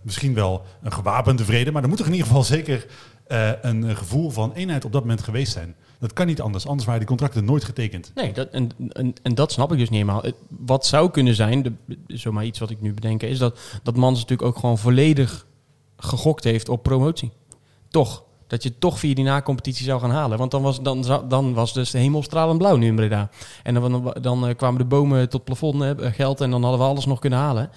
misschien 0.03 0.35
wel 0.35 0.63
een 0.83 0.93
gewapende 0.93 1.45
vrede, 1.45 1.73
maar 1.73 1.83
er 1.83 1.89
moet 1.89 1.97
toch 1.97 2.07
in 2.07 2.13
ieder 2.13 2.27
geval 2.27 2.45
zeker 2.45 2.87
eh, 3.27 3.51
een 3.61 3.97
gevoel 3.97 4.31
van 4.31 4.53
eenheid 4.53 4.85
op 4.85 4.93
dat 4.93 5.01
moment 5.01 5.23
geweest 5.23 5.53
zijn. 5.53 5.75
Dat 5.99 6.13
kan 6.13 6.27
niet 6.27 6.41
anders, 6.41 6.67
anders 6.67 6.85
waren 6.85 7.01
die 7.01 7.09
contracten 7.09 7.45
nooit 7.45 7.65
getekend. 7.65 8.13
Nee, 8.15 8.33
dat, 8.33 8.49
en, 8.49 8.71
en, 8.89 9.15
en 9.23 9.35
dat 9.35 9.53
snap 9.53 9.73
ik 9.73 9.79
dus 9.79 9.91
niet 9.91 10.01
helemaal. 10.01 10.25
Wat 10.49 10.87
zou 10.87 11.11
kunnen 11.11 11.35
zijn, 11.35 11.63
de, 11.63 11.73
zomaar 12.07 12.45
iets 12.45 12.59
wat 12.59 12.71
ik 12.71 12.81
nu 12.81 12.95
bedenk, 12.95 13.23
is 13.23 13.39
dat, 13.39 13.59
dat 13.83 13.97
Mans 13.97 14.19
natuurlijk 14.21 14.49
ook 14.49 14.59
gewoon 14.59 14.79
volledig 14.79 15.47
gegokt 15.97 16.45
heeft 16.45 16.69
op 16.69 16.83
promotie. 16.83 17.33
Toch. 17.89 18.25
Dat 18.53 18.63
je 18.63 18.79
toch 18.79 18.99
via 18.99 19.15
die 19.15 19.25
na-competitie 19.25 19.85
zou 19.85 20.01
gaan 20.01 20.11
halen. 20.11 20.39
Want 20.39 20.51
dan 20.51 20.63
was, 20.63 20.83
dan, 20.83 21.25
dan 21.29 21.55
was 21.55 21.73
dus 21.73 21.91
de 21.91 21.99
hemel 21.99 22.23
stralend 22.23 22.59
blauw 22.59 22.77
nu 22.77 22.87
in 22.87 22.97
Breda. 22.97 23.31
En 23.63 23.75
dan, 23.75 24.15
dan 24.21 24.49
eh, 24.49 24.57
kwamen 24.57 24.79
de 24.79 24.85
bomen 24.85 25.29
tot 25.29 25.45
plafond 25.45 25.83
eh, 25.83 26.13
geld 26.13 26.41
en 26.41 26.51
dan 26.51 26.63
hadden 26.63 26.81
we 26.81 26.87
alles 26.87 27.07
nog 27.07 27.19
kunnen 27.19 27.39
halen. 27.39 27.71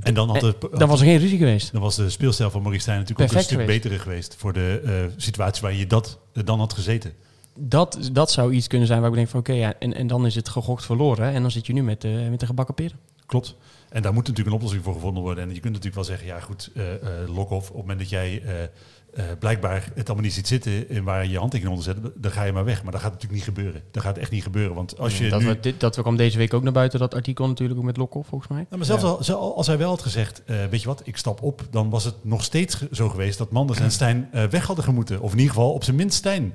En 0.00 0.14
dan, 0.14 0.28
had 0.28 0.40
de, 0.40 0.56
Dan 0.78 0.88
was 0.88 1.00
er 1.00 1.06
geen 1.06 1.18
ruzie 1.18 1.38
geweest. 1.38 1.72
dan 1.72 1.80
was 1.80 1.96
de 1.96 2.10
speelstijl 2.10 2.50
van 2.50 2.60
Maurice 2.60 2.82
Stijn 2.82 2.98
natuurlijk 2.98 3.30
Perfect 3.30 3.52
ook 3.52 3.58
een 3.58 3.64
stuk 3.64 3.76
geweest. 3.76 3.98
betere 3.98 4.02
geweest 4.02 4.34
voor 4.38 4.52
de 4.52 4.80
eh, 4.84 4.92
situatie 5.16 5.62
waar 5.62 5.74
je 5.74 5.86
dat 5.86 6.18
eh, 6.32 6.44
dan 6.44 6.58
had 6.58 6.72
gezeten. 6.72 7.12
Dat, 7.54 8.10
dat 8.12 8.30
zou 8.30 8.52
iets 8.52 8.66
kunnen 8.66 8.86
zijn 8.86 9.00
waar 9.00 9.10
ik 9.10 9.16
denk 9.16 9.28
van 9.28 9.40
oké, 9.40 9.52
ja, 9.52 9.74
en, 9.78 9.94
en 9.94 10.06
dan 10.06 10.26
is 10.26 10.34
het 10.34 10.48
gegokt 10.48 10.84
verloren. 10.84 11.32
En 11.32 11.42
dan 11.42 11.50
zit 11.50 11.66
je 11.66 11.72
nu 11.72 11.82
met, 11.82 12.04
eh, 12.04 12.28
met 12.28 12.40
de 12.40 12.46
gebakken 12.46 12.74
peren. 12.74 12.98
Klopt. 13.28 13.56
En 13.88 14.02
daar 14.02 14.12
moet 14.12 14.22
natuurlijk 14.22 14.48
een 14.48 14.54
oplossing 14.54 14.84
voor 14.84 14.94
gevonden 14.94 15.22
worden. 15.22 15.44
En 15.44 15.54
je 15.54 15.60
kunt 15.60 15.74
natuurlijk 15.74 15.94
wel 15.94 16.04
zeggen, 16.04 16.26
ja 16.26 16.40
goed, 16.40 16.70
eh 16.74 16.94
eh 16.94 17.28
lock-off. 17.34 17.68
Op 17.70 17.76
het 17.76 17.82
moment 17.86 17.98
dat 17.98 18.08
jij 18.08 18.42
eh, 18.42 18.62
eh, 18.62 19.24
blijkbaar 19.38 19.90
het 19.94 20.06
allemaal 20.06 20.24
niet 20.24 20.34
ziet 20.34 20.46
zitten 20.46 20.88
en 20.88 21.04
waar 21.04 21.24
je 21.24 21.30
je 21.30 21.38
handtekening 21.38 21.76
onder 21.76 21.94
zet, 21.94 22.22
dan 22.22 22.30
ga 22.30 22.42
je 22.42 22.52
maar 22.52 22.64
weg. 22.64 22.82
Maar 22.82 22.92
dat 22.92 23.00
gaat 23.00 23.12
natuurlijk 23.12 23.40
niet 23.40 23.56
gebeuren. 23.56 23.82
Dat 23.90 24.02
gaat 24.02 24.18
echt 24.18 24.30
niet 24.30 24.42
gebeuren. 24.42 24.74
Want 24.74 24.98
als 24.98 25.18
je 25.18 25.28
dat, 25.28 25.40
nu... 25.40 25.46
we, 25.46 25.60
dit, 25.60 25.80
dat 25.80 25.96
we 25.96 26.02
kwam 26.02 26.16
deze 26.16 26.38
week 26.38 26.54
ook 26.54 26.62
naar 26.62 26.72
buiten, 26.72 26.98
dat 26.98 27.14
artikel 27.14 27.46
natuurlijk 27.46 27.78
ook 27.78 27.84
met 27.86 27.96
Lokhoff 27.96 28.28
volgens 28.28 28.50
mij. 28.50 28.66
Nou, 28.68 28.76
maar 28.76 28.86
zelfs 28.86 29.32
al, 29.32 29.56
als 29.56 29.66
hij 29.66 29.78
wel 29.78 29.88
had 29.88 30.02
gezegd, 30.02 30.42
eh, 30.44 30.56
weet 30.70 30.80
je 30.80 30.86
wat, 30.86 31.02
ik 31.04 31.16
stap 31.16 31.42
op, 31.42 31.66
dan 31.70 31.90
was 31.90 32.04
het 32.04 32.14
nog 32.22 32.44
steeds 32.44 32.90
zo 32.90 33.08
geweest 33.08 33.38
dat 33.38 33.50
Manders 33.50 33.78
en 33.80 33.90
Stijn 33.90 34.28
eh, 34.32 34.44
weg 34.44 34.66
hadden 34.66 34.84
gemoeten. 34.84 35.20
Of 35.20 35.32
in 35.32 35.38
ieder 35.38 35.54
geval 35.54 35.72
op 35.72 35.84
zijn 35.84 35.96
minst 35.96 36.16
Stijn. 36.16 36.54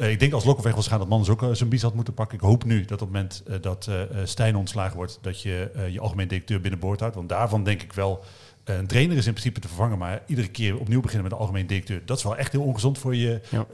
Eh, 0.00 0.10
ik 0.10 0.20
denk 0.20 0.32
als 0.32 0.44
Lokhoff 0.44 0.64
weg 0.64 0.74
was 0.74 0.86
gaan 0.86 0.98
dat 0.98 1.08
Manders 1.08 1.30
ook 1.30 1.42
eh, 1.42 1.48
zijn 1.52 1.68
bies 1.68 1.82
had 1.82 1.94
moeten 1.94 2.14
pakken. 2.14 2.38
Ik 2.38 2.44
hoop 2.44 2.64
nu 2.64 2.84
dat 2.84 3.02
op 3.02 3.08
het 3.08 3.16
moment 3.16 3.42
eh, 3.46 3.54
dat 3.60 3.90
Stijn 4.24 4.56
ontslagen 4.56 4.96
wordt, 4.96 5.18
dat 5.22 5.42
je 5.42 5.70
je 5.90 6.00
algemeen 6.00 6.28
directeur 6.28 6.60
binnenboord 6.60 7.00
houdt. 7.00 7.14
Want 7.14 7.28
daarvan 7.28 7.64
denk 7.64 7.82
ik 7.82 7.92
wel, 7.92 8.24
een 8.64 8.86
trainer 8.86 9.16
is 9.16 9.26
in 9.26 9.32
principe 9.32 9.60
te 9.60 9.68
vervangen, 9.68 9.98
maar 9.98 10.22
iedere 10.26 10.48
keer 10.48 10.78
opnieuw 10.78 11.00
beginnen 11.00 11.28
met 11.28 11.32
de 11.32 11.38
algemeen 11.38 11.66
directeur, 11.66 12.02
dat 12.04 12.16
is 12.16 12.22
wel 12.22 12.36
echt 12.36 12.52
heel 12.52 12.62
ongezond 12.62 12.98
voor 12.98 13.16
je 13.16 13.40
Ja. 13.48 13.66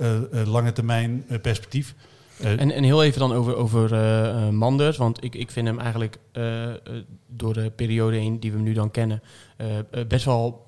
lange 0.44 0.72
termijn 0.72 1.24
perspectief. 1.42 1.94
En, 2.40 2.70
en 2.70 2.84
heel 2.84 3.04
even 3.04 3.20
dan 3.20 3.32
over, 3.32 3.56
over 3.56 3.90
Manders. 4.52 4.96
Want 4.96 5.24
ik, 5.24 5.34
ik 5.34 5.50
vind 5.50 5.66
hem 5.66 5.78
eigenlijk 5.78 6.18
door 7.26 7.54
de 7.54 7.72
periode 7.76 8.16
heen 8.16 8.40
die 8.40 8.50
we 8.50 8.56
hem 8.56 8.66
nu 8.66 8.72
dan 8.72 8.90
kennen... 8.90 9.22
best 10.08 10.24
wel 10.24 10.65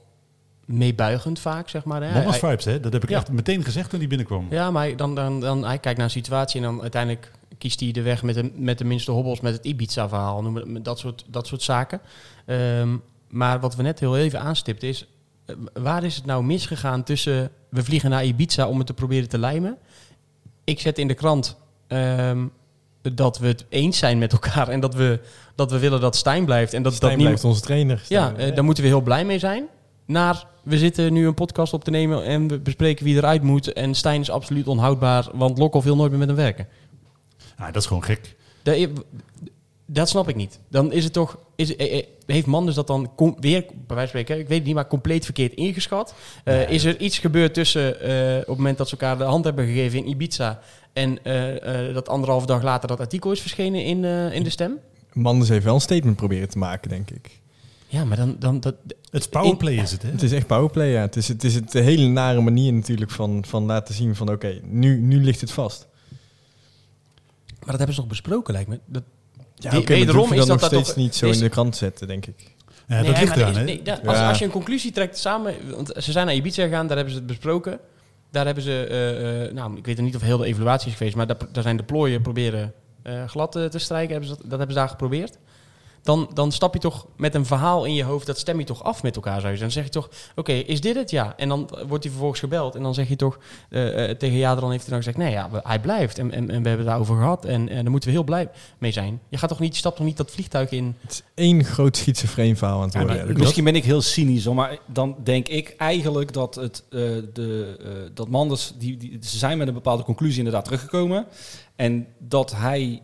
meebuigend 0.69 1.39
vaak, 1.39 1.69
zeg 1.69 1.85
maar. 1.85 2.03
Hè. 2.03 2.09
Hij- 2.09 2.33
vibes, 2.33 2.65
hè? 2.65 2.81
dat 2.81 2.93
heb 2.93 3.03
ik 3.03 3.09
Ja. 3.09 3.17
echt 3.17 3.31
meteen 3.31 3.65
gezegd 3.65 3.91
toen 3.91 3.99
hij 3.99 4.09
binnenkwam. 4.09 4.47
ja, 4.51 4.71
maar 4.71 4.83
hij- 4.83 4.95
dan, 4.95 5.15
dan, 5.15 5.41
dan, 5.41 5.65
hij 5.65 5.79
kijkt 5.79 5.97
naar 5.99 6.07
een 6.07 6.13
situatie 6.13 6.61
en 6.61 6.67
dan 6.67 6.81
uiteindelijk 6.81 7.31
kiest 7.59 7.81
hij 7.81 7.93
de 7.93 8.03
weg 8.03 8.23
met 8.23 8.35
de, 8.35 8.51
met 8.55 8.79
de 8.79 8.85
minste 8.85 9.11
hobbels... 9.11 9.41
met 9.41 9.53
het 9.57 9.65
Ibiza-verhaal, 9.65 10.43
noem 10.43 10.57
het, 10.57 10.69
met 10.69 10.85
dat, 10.85 10.99
soort, 10.99 11.25
dat 11.27 11.47
soort 11.47 11.63
zaken. 11.63 12.01
Ehm, 12.47 12.97
maar 13.29 13.61
wat 13.61 13.77
we 13.77 13.83
net 13.83 14.01
heel 14.01 14.17
even 14.17 14.41
aanstipten 14.41 14.89
is... 14.89 15.07
eh, 15.47 15.55
waar 15.73 16.05
is 16.05 16.17
het 16.17 16.27
nou 16.27 16.45
misgegaan 16.45 17.03
tussen... 17.03 17.51
we 17.71 17.85
vliegen 17.85 18.11
naar 18.11 18.25
Ibiza 18.25 18.69
om 18.69 18.79
het 18.79 18.87
te 18.87 18.95
proberen 18.95 19.29
te 19.29 19.39
lijmen... 19.39 19.77
ik 20.65 20.81
zet 20.81 20.99
in 20.99 21.09
de 21.09 21.15
krant 21.15 21.57
ehm, 21.87 22.47
dat 23.15 23.39
we 23.39 23.47
het 23.47 23.65
eens 23.69 23.99
zijn 23.99 24.19
met 24.19 24.33
elkaar 24.33 24.69
en 24.69 24.81
dat 24.81 24.95
we, 24.95 25.21
dat 25.55 25.71
we 25.71 25.79
willen 25.79 26.01
dat 26.01 26.17
Stijn 26.17 26.45
blijft. 26.45 26.73
En 26.75 26.83
dat, 26.83 26.95
Stijn 26.95 27.11
dat 27.11 27.21
niemand, 27.21 27.41
blijft 27.41 27.57
onze 27.57 27.67
trainer. 27.67 28.05
ja, 28.09 28.29
Stijn, 28.29 28.49
eh, 28.49 28.55
daar 28.55 28.65
moeten 28.65 28.83
we 28.83 28.89
heel 28.89 29.01
blij 29.01 29.25
mee 29.25 29.39
zijn. 29.39 29.67
Naar, 30.09 30.47
we 30.63 30.79
zitten 30.79 31.13
nu 31.13 31.27
een 31.27 31.35
podcast 31.35 31.73
op 31.73 31.85
te 31.85 31.91
nemen 31.91 32.25
en 32.25 32.49
we 32.49 32.59
bespreken 32.59 33.05
wie 33.05 33.17
eruit 33.17 33.43
moet. 33.43 33.73
En 33.73 33.95
Stijn 33.95 34.21
is 34.21 34.31
absoluut 34.31 34.69
onhoudbaar, 34.69 35.29
want 35.35 35.59
Lokhoff 35.59 35.85
wil 35.85 35.97
nooit 35.97 36.11
meer 36.11 36.19
met 36.19 36.29
hem 36.29 36.37
werken. 36.37 36.69
Dat 37.57 37.77
is 37.77 37.87
gewoon 37.87 38.05
gek. 38.05 38.37
Dat, 38.63 38.89
dat 39.87 40.09
snap 40.09 40.29
ik 40.29 40.37
niet. 40.37 40.59
Dan 40.69 40.93
is 40.93 41.05
het 41.05 41.13
toch, 41.13 41.39
is, 41.57 41.77
eh, 41.77 41.99
eh, 41.99 42.05
heeft 42.27 42.47
Manders 42.47 42.77
dat 42.77 42.87
dan 42.87 43.11
weer, 43.17 43.65
bij 43.87 43.97
wijze 43.97 43.97
van 43.97 44.07
spreken, 44.09 44.39
ik 44.39 44.49
weet 44.49 44.59
het 44.59 44.67
niet, 44.67 44.75
maar 44.75 44.87
compleet 44.87 45.25
verkeerd 45.25 45.55
ingeschat? 45.55 46.15
Eh, 46.45 46.55
Nee. 46.55 46.67
Is 46.67 46.85
er 46.85 47.01
iets 47.01 47.19
gebeurd 47.19 47.55
tussen 47.55 48.01
eh, 48.01 48.37
op 48.41 48.47
het 48.47 48.57
moment 48.57 48.79
dat 48.79 48.89
ze 48.89 48.97
elkaar 48.97 49.19
de 49.19 49.25
hand 49.25 49.45
hebben 49.45 49.67
gegeven 49.67 49.99
in 49.99 50.09
Ibiza 50.09 50.61
en 50.93 51.25
eh, 51.25 51.89
eh, 51.89 51.95
dat 51.95 52.09
anderhalf 52.09 52.47
dag 52.47 52.63
later 52.63 52.89
dat 52.89 53.01
artikel 53.01 53.33
is 53.33 53.41
verschenen 53.41 53.85
in, 53.85 54.05
eh, 54.05 54.33
in 54.35 54.43
de 54.43 54.51
stem? 54.51 54.79
Manders 55.13 55.49
heeft 55.49 55.65
wel 55.65 55.75
een 55.75 55.81
statement 55.81 56.17
proberen 56.17 56.49
te 56.49 56.59
maken, 56.59 56.89
denk 56.89 57.11
ik. 57.11 57.38
Ja, 57.91 58.05
maar 58.05 58.17
dan, 58.17 58.37
dan 58.39 58.61
dat, 58.61 58.75
Het 59.11 59.21
is 59.21 59.29
powerplay 59.29 59.75
is 59.75 59.91
het, 59.91 60.03
hè? 60.03 60.11
Het 60.11 60.23
is 60.23 60.33
echt 60.33 60.47
powerplay, 60.47 60.89
ja. 60.89 61.01
Het 61.01 61.17
is, 61.17 61.29
het 61.29 61.45
is 61.45 61.55
het 61.55 61.73
de 61.73 61.81
hele 61.81 62.07
nare 62.07 62.41
manier 62.41 62.73
natuurlijk 62.73 63.11
van, 63.11 63.45
van 63.47 63.65
laten 63.65 63.95
zien 63.95 64.15
van... 64.17 64.31
oké, 64.31 64.61
nu, 64.63 65.01
nu 65.01 65.25
ligt 65.25 65.41
het 65.41 65.51
vast. 65.51 65.87
maar 67.49 67.69
dat 67.69 67.77
hebben 67.77 67.95
ze 67.95 68.01
toch 68.01 68.09
besproken, 68.11 68.53
lijkt 68.55 68.69
me. 68.69 68.81
Dat, 68.87 69.03
Ja, 69.55 69.77
oké, 69.79 69.87
wederom 69.95 70.29
je 70.29 70.35
is 70.35 70.47
dan 70.47 70.49
dat 70.49 70.61
nog 70.61 70.71
dat 70.71 70.81
steeds 70.85 70.97
niet 70.97 71.15
zo 71.15 71.29
is- 71.29 71.37
in 71.37 71.43
de 71.43 71.49
krant 71.49 71.77
zetten, 71.77 72.07
denk 72.07 72.27
ik. 72.27 72.55
Ja, 72.89 73.03
dat 73.03 73.13
Nee, 73.13 73.21
ligt 73.25 73.37
eraan, 73.37 73.55
hè? 73.57 73.65
nee, 73.65 73.83
als, 74.07 74.17
Ja. 74.17 74.29
als 74.29 74.39
je 74.39 74.45
een 74.45 74.51
conclusie 74.51 74.93
trekt 74.93 75.19
samen, 75.19 75.55
want 75.71 75.93
ze 75.97 76.13
zijn 76.13 76.27
naar 76.27 76.35
Ibiza 76.35 76.63
gegaan, 76.65 76.87
daar 76.87 76.97
hebben 76.97 77.15
ze 77.15 77.19
het 77.21 77.29
besproken. 77.29 77.79
Daar 78.31 78.45
hebben 78.47 78.63
ze, 78.65 78.87
eh, 78.87 79.45
eh, 79.47 79.53
nou, 79.55 79.77
ik 79.77 79.87
weet 79.87 80.01
niet 80.01 80.15
of 80.17 80.21
heel 80.23 80.39
de 80.39 80.47
evaluatie 80.47 80.91
is 80.91 80.97
geweest, 80.97 81.17
maar 81.17 81.27
daar, 81.27 81.37
daar 81.53 81.63
zijn 81.63 81.77
de 81.77 81.83
plooien 81.83 82.23
proberen 82.23 82.73
eh, 83.03 83.25
glad 83.29 83.53
te 83.53 83.69
strijken. 83.79 84.11
Hebben 84.11 84.29
ze 84.29 84.35
dat, 84.37 84.43
dat 84.51 84.59
hebben 84.59 84.73
ze 84.77 84.81
daar 84.81 84.89
geprobeerd. 84.89 85.39
Dan, 86.09 86.31
dan 86.35 86.53
stap 86.53 86.75
je 86.75 86.81
toch 86.81 87.07
met 87.17 87.35
een 87.35 87.47
verhaal 87.47 87.85
in 87.85 87.95
je 87.95 88.05
hoofd, 88.05 88.27
dat 88.27 88.39
stem 88.39 88.59
je 88.59 88.65
toch 88.65 88.83
af 88.85 89.03
met 89.03 89.17
elkaar, 89.17 89.41
zou 89.41 89.53
je 89.53 89.59
zeggen. 89.59 89.61
Dan 89.61 89.71
zeg 89.71 89.85
je 89.85 89.91
toch, 89.91 90.33
oké, 90.37 90.53
is 90.53 90.81
dit 90.81 90.95
het? 90.97 91.11
Ja. 91.11 91.35
En 91.37 91.49
dan 91.49 91.69
wordt 91.87 92.03
hij 92.03 92.13
vervolgens 92.13 92.41
gebeld. 92.41 92.75
En 92.75 92.83
dan 92.83 92.95
zeg 92.95 93.09
je 93.09 93.17
toch, 93.17 93.39
eh, 93.71 94.11
eh, 94.11 94.17
tegen 94.17 94.37
Jadran 94.37 94.71
heeft 94.71 94.83
hij 94.83 94.91
dan 94.93 95.03
gezegd, 95.03 95.17
nee, 95.17 95.31
ja, 95.31 95.49
hij 95.63 95.81
blijft. 95.81 96.19
En, 96.19 96.31
en, 96.33 96.41
en 96.41 96.47
we 96.47 96.53
hebben 96.53 96.77
het 96.77 96.87
daarover 96.87 97.17
gehad. 97.17 97.45
En, 97.45 97.69
en 97.69 97.83
daar 97.83 97.91
moeten 97.91 98.09
we 98.09 98.15
heel 98.15 98.25
blij 98.25 98.49
mee 98.79 98.93
zijn. 98.93 99.21
Je 99.29 99.37
gaat 99.39 99.49
toch 99.49 99.59
niet, 99.61 99.73
je 99.73 99.79
stapt 99.79 99.97
toch 99.97 100.07
niet 100.07 100.17
dat 100.17 100.31
vliegtuig 100.31 100.71
in 100.71 100.97
Het 101.01 101.11
is 101.11 101.23
één 101.35 101.65
groot 101.65 101.97
schizofreen 101.97 102.57
verhaal 102.57 102.79
aan 102.79 102.85
het 102.85 102.93
Ja, 102.93 102.99
worden. 102.99 103.17
maar 103.17 103.27
Ja, 103.27 103.33
dat- 103.33 103.43
misschien 103.43 103.65
ben 103.65 103.75
ik 103.77 103.85
heel 103.85 104.03
cynisch, 104.03 104.45
hoor, 104.45 104.55
maar 104.55 104.79
dan 104.87 105.17
denk 105.25 105.49
ik 105.49 105.75
eigenlijk 105.79 106.33
dat, 106.33 106.55
het, 106.55 106.85
eh, 106.91 107.01
de, 107.33 107.77
eh, 107.85 107.91
dat 108.15 108.29
Manders, 108.29 108.73
die, 108.79 108.97
die, 108.97 109.19
ze 109.23 109.39
zijn 109.39 109.59
met 109.59 109.69
een 109.69 109.75
bepaalde 109.75 110.03
conclusie 110.03 110.39
inderdaad 110.39 110.65
teruggekomen. 110.65 111.27
En 111.77 112.07
dat 112.19 112.55
hij, 112.57 112.83
eh, 112.93 112.99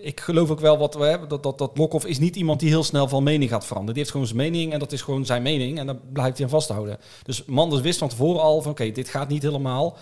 ik 0.00 0.20
geloof 0.20 0.50
ook 0.50 0.60
wel 0.60 0.78
wat 0.78 0.94
we 0.94 1.04
hebben, 1.04 1.28
dat, 1.28 1.42
dat, 1.42 1.58
dat 1.58 1.78
Lokhoff 1.78 2.06
is 2.06 2.18
niet 2.18 2.36
iemand 2.36 2.60
die 2.60 2.68
heel 2.68 2.84
snel 2.84 3.08
van 3.08 3.22
mening 3.22 3.50
gaat 3.50 3.66
veranderen. 3.66 3.94
Die 3.94 4.02
heeft 4.02 4.10
gewoon 4.10 4.26
zijn 4.26 4.52
mening 4.52 4.72
en 4.72 4.78
dat 4.78 4.92
is 4.92 5.02
gewoon 5.02 5.26
zijn 5.26 5.42
mening 5.42 5.78
en 5.78 5.86
daar 5.86 5.98
blijft 6.12 6.36
hij 6.36 6.46
aan 6.46 6.52
vasthouden. 6.52 6.98
Dus 7.22 7.44
Manders 7.44 7.82
wist 7.82 7.98
van 7.98 8.08
tevoren 8.08 8.42
al 8.42 8.62
van 8.62 8.70
oké, 8.70 8.90
dit 8.90 9.08
gaat 9.08 9.28
niet 9.28 9.42
helemaal. 9.42 9.96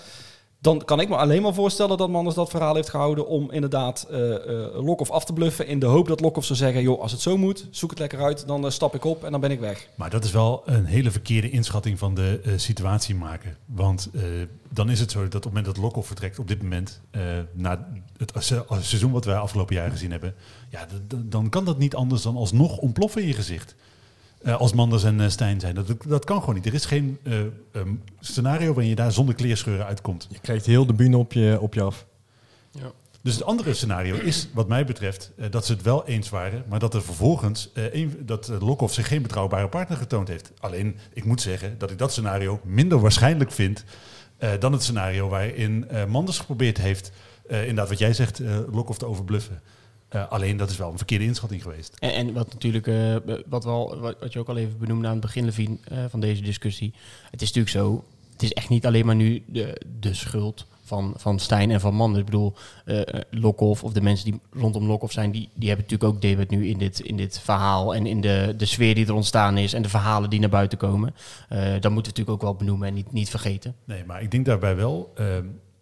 Dan 0.63 0.85
kan 0.85 1.01
ik 1.01 1.09
me 1.09 1.17
alleen 1.17 1.43
maar 1.43 1.55
voorstellen 1.55 1.97
dat 1.99 2.09
Manders 2.11 2.37
dat 2.37 2.51
verhaal 2.51 2.75
heeft 2.75 2.89
gehouden 2.89 3.27
om 3.27 3.51
inderdaad 3.51 4.07
eh, 4.11 4.19
Lokhoff 4.75 5.11
af 5.11 5.25
te 5.25 5.33
bluffen. 5.33 5.67
In 5.67 5.79
de 5.79 5.87
hoop 5.87 6.09
dat 6.09 6.21
Lokhoff 6.21 6.47
zou 6.47 6.59
zeggen, 6.59 6.83
joh, 6.83 7.01
als 7.01 7.13
het 7.13 7.21
zo 7.21 7.37
moet, 7.37 7.67
zoek 7.71 7.91
het 7.91 7.99
lekker 7.99 8.23
uit. 8.23 8.47
Dan 8.47 8.65
eh, 8.65 8.71
stap 8.71 8.95
ik 8.95 9.05
op 9.05 9.25
en 9.25 9.31
dan 9.31 9.41
ben 9.41 9.51
ik 9.51 9.61
weg. 9.61 9.89
Maar 9.95 10.11
dat 10.11 10.25
is 10.25 10.31
wel 10.31 10.63
een 10.65 10.85
hele 10.85 11.11
verkeerde 11.11 11.51
inschatting 11.51 11.99
van 11.99 12.15
de 12.15 12.41
situatie 12.57 13.15
maken. 13.15 13.57
Want 13.67 14.11
dan 14.69 14.91
is 14.91 15.01
het 15.01 15.11
zo 15.11 15.19
dat 15.23 15.35
op 15.35 15.43
het 15.43 15.45
moment 15.45 15.65
dat 15.67 15.77
Lokhoff 15.77 16.07
vertrekt, 16.07 16.39
op 16.39 16.49
dit 16.49 16.63
moment, 16.63 17.01
na 17.53 17.89
het 18.17 18.33
se- 18.39 18.65
seizoen 18.81 19.13
wat 19.13 19.25
wij 19.25 19.37
afgelopen 19.37 19.75
jaar 19.75 19.91
gezien 19.91 20.11
hebben, 20.11 20.35
ja, 20.71 20.87
dan 21.25 21.49
kan 21.49 21.65
dat 21.65 21.79
niet 21.79 21.95
anders 21.95 22.23
dan 22.23 22.37
alsnog 22.37 22.77
ontploffen 22.79 23.23
in 23.23 23.29
je 23.29 23.35
gezicht. 23.35 23.75
Eh, 24.43 24.57
als 24.57 24.73
Manders 24.73 25.05
en 25.05 25.21
eh, 25.21 25.29
Stijn 25.29 25.61
zijn. 25.61 25.75
Dat, 25.75 25.87
dat 26.07 26.25
kan 26.25 26.41
gewoon 26.41 26.55
niet. 26.55 26.67
Er 26.67 26.75
is 26.75 26.85
geen 26.85 27.19
eh, 27.23 27.41
ehm, 27.73 27.95
scenario 28.21 28.67
waarin 28.67 28.89
je 28.89 28.95
daar 28.95 29.13
zonder 29.13 29.35
kleerscheuren 29.35 29.87
uitkomt. 29.87 30.27
Je 30.31 30.39
krijgt 30.39 30.67
heel 30.67 30.87
de 30.87 30.95
bühne 30.95 31.17
op 31.17 31.33
je, 31.33 31.59
op 31.61 31.75
je 31.75 31.83
af. 31.83 32.07
Dus 33.23 33.35
het 33.35 33.45
andere 33.45 33.75
scenario 33.75 34.15
is, 34.15 34.49
wat 34.53 34.69
mij 34.69 34.85
betreft, 34.85 35.33
eh, 35.37 35.51
dat 35.51 35.67
ze 35.67 35.73
het 35.73 35.83
wel 35.83 36.07
eens 36.07 36.29
waren, 36.29 36.65
maar 36.69 36.79
dat 36.79 36.95
er 36.95 37.03
vervolgens 37.03 37.71
eh, 37.75 37.95
een, 37.95 38.23
dat 38.27 38.49
Lokhoff 38.61 38.95
zich 38.95 39.09
geen 39.09 39.23
betrouwbare 39.23 39.69
partner 39.69 39.99
getoond 39.99 40.29
heeft. 40.29 40.53
Alleen, 40.59 40.97
ik 41.13 41.25
moet 41.25 41.41
zeggen 41.41 41.79
dat 41.79 41.91
ik 41.91 41.99
dat 41.99 42.11
scenario 42.11 42.61
minder 42.65 43.01
waarschijnlijk 43.01 43.53
vind 43.53 43.85
eh, 44.41 44.51
dan 44.59 44.73
het 44.73 44.83
scenario 44.83 45.29
waarin 45.29 45.89
eh, 45.89 46.05
Manders 46.05 46.39
geprobeerd 46.39 46.79
heeft, 46.79 47.13
eh, 47.49 47.61
inderdaad 47.61 47.89
wat 47.89 47.99
jij 47.99 48.13
zegt, 48.13 48.41
eh 48.41 48.59
Lokhoff 48.73 48.99
te 48.99 49.07
overbluffen. 49.07 49.61
Eh, 50.11 50.29
alleen, 50.29 50.57
dat 50.57 50.71
is 50.71 50.77
wel 50.77 50.91
een 50.91 50.97
verkeerde 50.97 51.25
inschatting 51.25 51.63
geweest. 51.63 51.97
En, 51.99 52.15
en 52.15 52.33
wat 52.33 52.53
natuurlijk, 52.53 52.87
eh, 52.87 53.17
wat, 53.47 53.65
wel, 53.65 53.99
wat, 53.99 54.17
wat 54.21 54.33
je 54.33 54.39
ook 54.39 54.49
al 54.49 54.57
even 54.57 54.79
benoemde 54.79 55.07
aan 55.07 55.13
het 55.13 55.21
begin 55.21 55.45
Levine, 55.45 55.77
eh, 55.85 55.99
van 56.09 56.21
deze 56.21 56.43
discussie. 56.43 56.95
Het 57.31 57.43
is 57.43 57.53
natuurlijk 57.53 57.77
zo, 57.77 58.05
het 58.33 58.43
is 58.43 58.53
echt 58.53 58.69
niet 58.69 58.87
alleen 58.87 59.07
maar 59.07 59.15
nu 59.15 59.43
de, 59.47 59.81
de 60.01 60.15
schuld 60.15 60.67
van, 60.83 61.15
van 61.17 61.39
Stijn 61.39 61.71
en 61.71 61.81
van 61.81 61.95
Manders. 61.95 62.21
Ik 62.21 62.25
bedoel, 62.25 62.55
eh, 62.85 63.01
Lokhoff 63.31 63.85
of 63.85 63.93
de 63.93 64.01
mensen 64.01 64.31
die 64.31 64.41
rondom 64.53 64.87
Lokhoff 64.87 65.13
zijn, 65.13 65.31
die, 65.31 65.49
die 65.55 65.69
hebben 65.69 65.87
natuurlijk 65.89 66.15
ook 66.15 66.23
deel 66.23 66.59
nu 66.59 66.69
in 66.69 66.79
dit, 66.79 67.01
in 67.01 67.17
dit 67.17 67.39
verhaal. 67.39 67.95
En 67.95 68.07
in 68.07 68.21
de, 68.21 68.55
de 68.57 68.67
sfeer 68.67 68.95
die 68.95 69.07
er 69.07 69.15
ontstaan 69.15 69.59
is 69.59 69.73
en 69.73 69.83
de 69.83 69.89
verhalen 69.89 70.31
die 70.31 70.41
naar 70.41 70.49
buiten 70.49 70.79
komen. 70.79 71.15
Eh 71.49 71.59
dat 71.59 71.93
moeten 71.93 72.13
we 72.13 72.19
natuurlijk 72.19 72.31
ook 72.31 72.43
wel 72.43 72.55
benoemen 72.55 72.89
en 72.89 72.95
niet, 72.95 73.13
niet 73.13 73.31
vergeten. 73.31 73.75
Nee, 73.85 74.05
maar 74.05 74.23
ik 74.23 74.31
denk 74.31 74.45
daarbij 74.45 74.77
wel, 74.77 75.13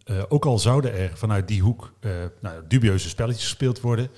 eh, 0.09 0.23
ook 0.29 0.45
al 0.45 0.59
zouden 0.59 0.95
er 0.95 1.11
vanuit 1.15 1.49
die 1.49 1.63
hoek 1.63 1.93
eh, 2.01 2.11
nou, 2.41 2.63
dubieuze 2.69 3.09
spelletjes 3.09 3.45
gespeeld 3.45 3.81
worden, 3.81 4.09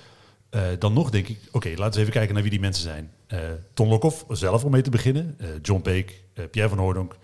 eh, 0.49 0.61
dan 0.79 0.93
nog 0.93 1.09
denk 1.09 1.27
ik, 1.27 1.39
oké, 1.51 1.69
laten 1.75 1.93
we 1.93 1.99
even 1.99 2.11
kijken 2.11 2.33
naar 2.33 2.41
wie 2.41 2.51
die 2.51 2.59
mensen 2.59 2.83
zijn. 2.83 3.11
Ton 3.73 3.87
Lokhoff, 3.87 4.25
zelf 4.29 4.63
om 4.63 4.71
mee 4.71 4.81
te 4.81 4.89
beginnen, 4.89 5.37
John 5.61 5.81
Peek, 5.81 6.23
Pierre 6.51 6.69
van 6.69 6.77
Hoordonk, 6.77 7.15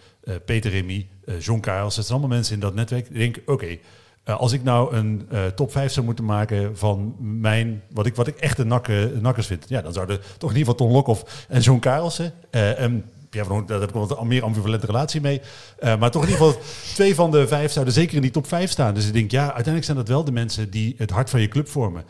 Peter 0.45 0.71
Remy, 0.71 1.07
John 1.39 1.59
Karels, 1.59 1.95
dat 1.95 2.05
zijn 2.05 2.17
allemaal 2.17 2.37
mensen 2.37 2.53
in 2.53 2.59
dat 2.59 2.73
netwerk. 2.73 3.09
Ik 3.09 3.15
denk, 3.15 3.41
oké, 3.45 3.77
als 4.23 4.51
ik 4.51 4.63
nou 4.63 4.95
een 4.95 5.27
top 5.55 5.71
5 5.71 5.91
zou 5.91 6.05
moeten 6.05 6.25
maken 6.25 6.77
van 6.77 7.15
mijn, 7.19 7.83
wat 7.89 8.05
ik, 8.05 8.15
wat 8.15 8.27
ik 8.27 8.37
echte 8.37 8.63
nakken, 8.63 9.21
nakkers 9.21 9.47
vind, 9.47 9.65
ja, 9.69 9.81
dan 9.81 9.93
zouden 9.93 10.19
toch 10.37 10.51
in 10.51 10.57
ieder 10.57 10.71
geval 10.71 10.87
Ton 10.87 10.91
Lokhoff 10.91 11.45
en 11.49 11.61
John 11.61 11.79
Karelsen 11.79 12.33
en 12.51 13.05
Pierre 13.29 13.49
van 13.49 13.65
daar 13.65 13.79
heb 13.79 13.89
ik 13.89 13.95
wat 13.95 14.23
meer 14.23 14.43
ambivalente 14.43 14.85
relatie 14.85 15.21
mee. 15.21 15.41
Eh, 15.79 15.99
maar 15.99 16.11
toch 16.11 16.23
in 16.23 16.29
ieder 16.29 16.45
geval, 16.45 16.61
twee 16.93 17.15
van 17.15 17.31
de 17.31 17.47
vijf 17.47 17.71
zouden 17.71 17.93
zeker 17.93 18.15
in 18.15 18.21
die 18.21 18.31
top 18.31 18.47
vijf 18.47 18.71
staan. 18.71 18.93
Dus 18.93 19.07
ik 19.07 19.13
denk, 19.13 19.31
ja, 19.31 19.43
uiteindelijk 19.43 19.85
zijn 19.85 19.97
dat 19.97 20.07
wel 20.07 20.23
de 20.23 20.31
mensen 20.31 20.69
die 20.69 20.95
het 20.97 21.09
hart 21.09 21.29
van 21.29 21.41
je 21.41 21.47
club 21.47 21.67
vormen. 21.67 22.03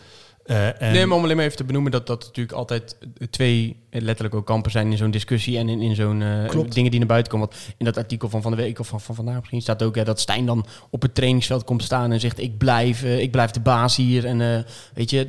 Eh, 0.45 0.81
en 0.81 0.91
Nee, 0.91 1.05
maar 1.05 1.17
om 1.17 1.23
alleen 1.23 1.35
maar 1.35 1.45
even 1.45 1.57
te 1.57 1.63
benoemen 1.63 1.91
dat 1.91 2.07
dat 2.07 2.23
natuurlijk 2.23 2.57
altijd 2.57 2.97
twee 3.29 3.75
letterlijk 3.89 4.35
ook 4.35 4.45
kampen 4.45 4.71
zijn 4.71 4.91
in 4.91 4.97
zo'n 4.97 5.11
discussie 5.11 5.57
en 5.57 5.69
in, 5.69 5.81
in 5.81 5.95
zo'n 5.95 6.23
Klopt. 6.47 6.73
dingen 6.73 6.91
die 6.91 6.99
naar 6.99 7.09
buiten 7.09 7.31
komen. 7.31 7.47
Want 7.47 7.61
in 7.77 7.85
dat 7.85 7.97
artikel 7.97 8.29
van 8.29 8.41
van 8.41 8.51
de 8.51 8.57
week 8.57 8.79
of 8.79 8.87
van, 8.87 9.01
van 9.01 9.15
vandaag 9.15 9.37
misschien 9.37 9.61
staat 9.61 9.83
ook 9.83 10.05
dat 10.05 10.19
Stijn 10.19 10.45
dan 10.45 10.65
op 10.89 11.01
het 11.01 11.15
trainingsveld 11.15 11.63
komt 11.63 11.83
staan 11.83 12.11
en 12.11 12.19
zegt 12.19 12.39
ik 12.39 12.57
blijf, 12.57 13.03
ik 13.03 13.31
blijf 13.31 13.51
de 13.51 13.59
baas 13.59 13.95
hier. 13.95 14.25
En 14.25 14.65
weet 14.93 15.09
je, 15.09 15.27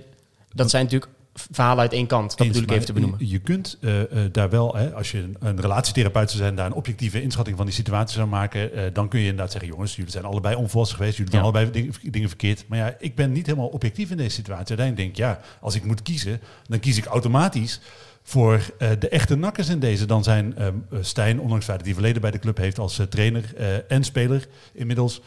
dat 0.53 0.71
zijn 0.71 0.85
natuurlijk 0.85 1.13
verhalen 1.51 1.83
uit 1.83 1.93
één 1.93 2.07
kant. 2.07 2.31
Dat 2.31 2.47
Eens, 2.47 2.49
bedoel 2.49 2.69
ik 2.69 2.75
even 2.75 2.87
te 2.87 2.93
benoemen. 2.93 3.19
Je, 3.19 3.29
je 3.29 3.39
kunt 3.39 3.79
eh, 3.81 4.01
eh, 4.01 4.33
daar 4.33 4.51
wel, 4.51 4.77
hè, 4.77 4.93
als 4.95 5.11
je 5.11 5.19
een, 5.19 5.37
een 5.39 5.61
relatietherapeut 5.61 6.31
zou 6.31 6.43
zijn, 6.43 6.55
daar 6.55 6.67
een 6.67 6.73
objectieve 6.73 7.23
inschatting 7.23 7.57
van 7.57 7.67
die 7.67 7.75
situatie 7.75 8.17
zou 8.17 8.29
maken, 8.29 8.73
eh, 8.73 8.83
dan 8.93 9.09
kun 9.09 9.21
je 9.21 9.27
inderdaad 9.27 9.53
zeggen, 9.53 9.71
jongens, 9.71 9.97
jullie 9.97 10.11
zijn 10.11 10.25
allebei 10.25 10.57
onvolwassen 10.57 10.97
geweest, 10.97 11.17
jullie 11.17 11.33
doen 11.33 11.41
allebei 11.41 11.71
dingen, 11.71 11.95
dingen 12.03 12.29
verkeerd. 12.29 12.65
Maar 12.69 12.79
ja, 12.79 12.97
ik 12.99 13.15
ben 13.15 13.33
niet 13.33 13.47
helemaal 13.47 13.69
objectief 13.69 14.11
in 14.11 14.17
deze 14.17 14.35
situatie. 14.35 14.77
Uiteindelijk 14.77 14.97
denk 14.97 15.11
ik, 15.11 15.17
ja, 15.17 15.41
als 15.61 15.75
ik 15.75 15.85
moet 15.85 16.03
kiezen, 16.03 16.41
dan 16.67 16.81
kies 16.81 16.97
ik 16.97 17.05
automatisch 17.05 17.81
voor 18.23 18.61
de 18.99 19.09
echte 19.09 19.37
nakkers 19.37 19.69
in 19.69 19.79
deze. 19.79 20.07
Dan 20.07 20.25
zijn 20.25 20.57
eh, 20.57 20.67
Stijn, 21.01 21.41
ondanks 21.41 21.55
het 21.55 21.65
feit 21.65 21.79
dat 21.79 21.87
hij 21.87 21.95
verleden 21.95 22.21
bij 22.21 22.31
de 22.31 22.39
club 22.39 22.57
heeft 22.57 22.79
als 22.79 23.01
trainer 23.09 23.55
en 23.89 24.05
speler 24.05 24.49
inmiddels, 24.73 25.21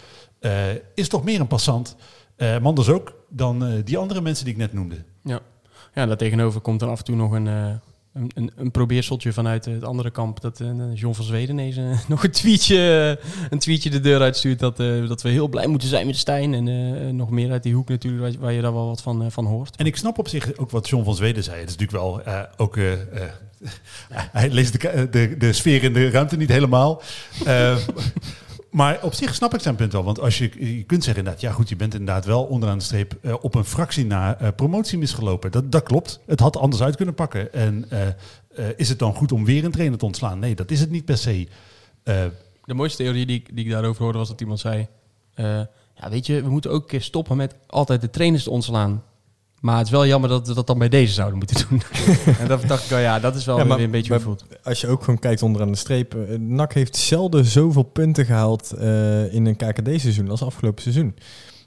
is 0.95 1.08
toch 1.08 1.24
meer 1.24 1.39
een 1.39 1.47
passant. 1.47 1.95
Eh, 2.41 2.60
Manders 2.60 2.89
ook 2.89 3.13
dan 3.30 3.82
die 3.84 3.97
andere 3.97 4.21
mensen 4.21 4.45
die 4.45 4.54
ik 4.54 4.60
net 4.60 4.74
noemde. 4.74 5.04
Ja. 5.24 5.39
Ja, 5.94 6.06
daar 6.06 6.18
tegenover 6.18 6.62
komt 6.62 6.80
dan 6.80 6.90
af 6.90 6.98
en 6.98 7.06
toe 7.06 7.16
nog 7.16 7.32
een, 7.32 7.48
eh, 7.48 7.66
een, 8.14 8.32
een, 8.34 8.52
een 8.56 8.72
probeerseltje 8.72 9.34
vanuit 9.34 9.66
het 9.66 9.84
andere 9.84 10.10
kamp. 10.10 10.42
Dat 10.42 10.60
eh, 10.60 10.68
John 10.94 11.16
van 11.16 11.26
Zweden 11.26 11.50
ineens 11.50 11.78
eh, 11.78 12.00
nog 12.08 12.24
een 12.24 12.32
tweetje, 12.32 13.20
een 13.50 13.60
tweetje 13.60 13.90
de 13.90 14.00
deur 14.00 14.22
uitstuurt. 14.22 14.60
Dat, 14.60 14.78
dat 14.78 15.22
we 15.22 15.30
heel 15.30 15.48
blij 15.48 15.68
moeten 15.68 15.90
zijn 15.90 16.06
met 16.06 16.18
Stijn. 16.18 16.54
En 16.54 17.16
nog 17.16 17.30
meer 17.30 17.52
uit 17.52 17.64
die 17.64 17.74
hoek 17.74 17.90
natuurlijk, 17.90 18.22
waar, 18.22 18.42
waar 18.42 18.54
je 18.54 18.62
daar 18.62 18.74
wel 18.74 18.88
wat 18.88 19.02
van, 19.02 19.32
van 19.32 19.46
hoort. 19.46 19.76
En 19.76 19.86
ik 19.86 19.96
snap 19.96 20.18
op 20.18 20.28
zich 20.28 20.58
ook 20.58 20.72
wat 20.72 20.90
John 20.90 21.04
van 21.04 21.16
Zweden 21.16 21.44
zei. 21.44 21.60
Het 21.60 21.70
is 21.70 21.76
natuurlijk 21.78 22.04
wel 22.04 22.22
ook... 22.58 22.78
hij 24.32 24.50
leest 24.50 24.82
de, 24.82 25.08
de, 25.12 25.38
de 25.38 25.54
sfeer 25.54 25.84
in 25.84 25.94
de 25.94 26.10
ruimte 26.10 26.38
niet 26.38 26.50
helemaal. 26.50 27.02
Maar 28.72 29.04
op 29.04 29.14
zich 29.14 29.36
snap 29.36 29.54
ik 29.54 29.60
zijn 29.60 29.76
punt 29.76 29.92
wel. 29.92 30.04
Want 30.04 30.20
als 30.20 30.38
je, 30.38 30.76
je 30.76 30.84
kunt 30.84 31.04
zeggen 31.04 31.24
inderdaad... 31.24 31.42
Ja 31.42 31.52
goed, 31.52 31.70
je 31.70 31.76
bent 31.76 31.94
inderdaad 31.94 32.26
wel 32.26 32.44
onderaan 32.44 32.78
de 32.78 32.84
streep... 32.84 33.18
eh, 33.22 33.36
op 33.42 33.56
een 33.56 33.66
fractie 33.66 34.06
na 34.06 34.40
eh, 34.40 34.48
promotie 34.56 34.98
misgelopen. 34.98 35.52
Dat, 35.52 35.72
dat 35.72 35.84
klopt. 35.84 36.20
Het 36.26 36.40
had 36.40 36.58
anders 36.58 36.82
uit 36.84 36.96
kunnen 36.96 37.16
pakken. 37.16 37.54
En 37.54 37.86
eh, 37.90 38.68
is 38.76 38.90
het 38.90 39.00
dan 39.00 39.14
goed 39.14 39.32
om 39.32 39.46
weer 39.46 39.66
een 39.66 39.72
trainer 39.72 39.98
te 39.98 40.06
ontslaan? 40.06 40.40
Nee, 40.40 40.56
dat 40.56 40.72
is 40.72 40.80
het 40.80 40.90
niet 40.90 41.06
per 41.06 41.18
se. 41.18 41.48
De 42.66 42.74
mooiste 42.74 43.04
theorie 43.04 43.26
die 43.26 43.44
die 43.54 43.66
ik 43.66 43.72
daarover 43.72 44.04
hoorde 44.04 44.18
was 44.18 44.28
dat 44.28 44.42
iemand 44.42 44.60
zei... 44.60 44.88
ja, 45.96 46.10
weet 46.10 46.26
je, 46.26 46.42
we 46.42 46.50
moeten 46.50 46.72
ook 46.72 46.82
een 46.82 46.88
keer 46.88 47.02
stoppen 47.02 47.38
met 47.38 47.56
altijd 47.68 48.02
de 48.02 48.10
trainers 48.10 48.44
te 48.44 48.50
ontslaan. 48.50 49.04
Maar 49.62 49.78
het 49.78 49.86
is 49.86 49.91
wel 49.91 50.06
jammer 50.06 50.30
dat 50.30 50.47
we 50.47 50.54
dat 50.54 50.67
dan 50.67 50.78
bij 50.80 50.89
deze 50.89 51.13
zouden 51.13 51.38
moeten 51.38 51.65
doen. 51.69 51.82
en 52.39 52.47
dat 52.47 52.67
dacht 52.67 52.84
ik 52.84 52.89
wel, 52.89 53.00
ja, 53.00 53.19
dat 53.19 53.36
is 53.36 53.45
wel 53.45 53.58
Ja, 53.58 53.63
maar 53.63 53.78
weer 53.78 53.86
een 53.86 53.91
beetje 53.91 54.13
gevoeld. 54.13 54.45
Als 54.63 54.82
je 54.82 54.88
ook 54.88 55.04
gewoon 55.04 55.19
kijkt 55.19 55.41
onderaan 55.41 55.71
de 55.71 55.78
streep. 55.78 56.15
eh, 56.15 56.38
NAC 56.38 56.74
heeft 56.74 56.95
zelden 56.95 57.45
zoveel 57.45 57.84
punten 57.84 58.26
gehaald 58.26 58.71
eh, 58.71 59.34
in 59.34 59.45
een 59.45 59.56
KKD-seizoen 59.56 60.30
als 60.30 60.43
afgelopen 60.43 60.82
seizoen. 60.82 61.15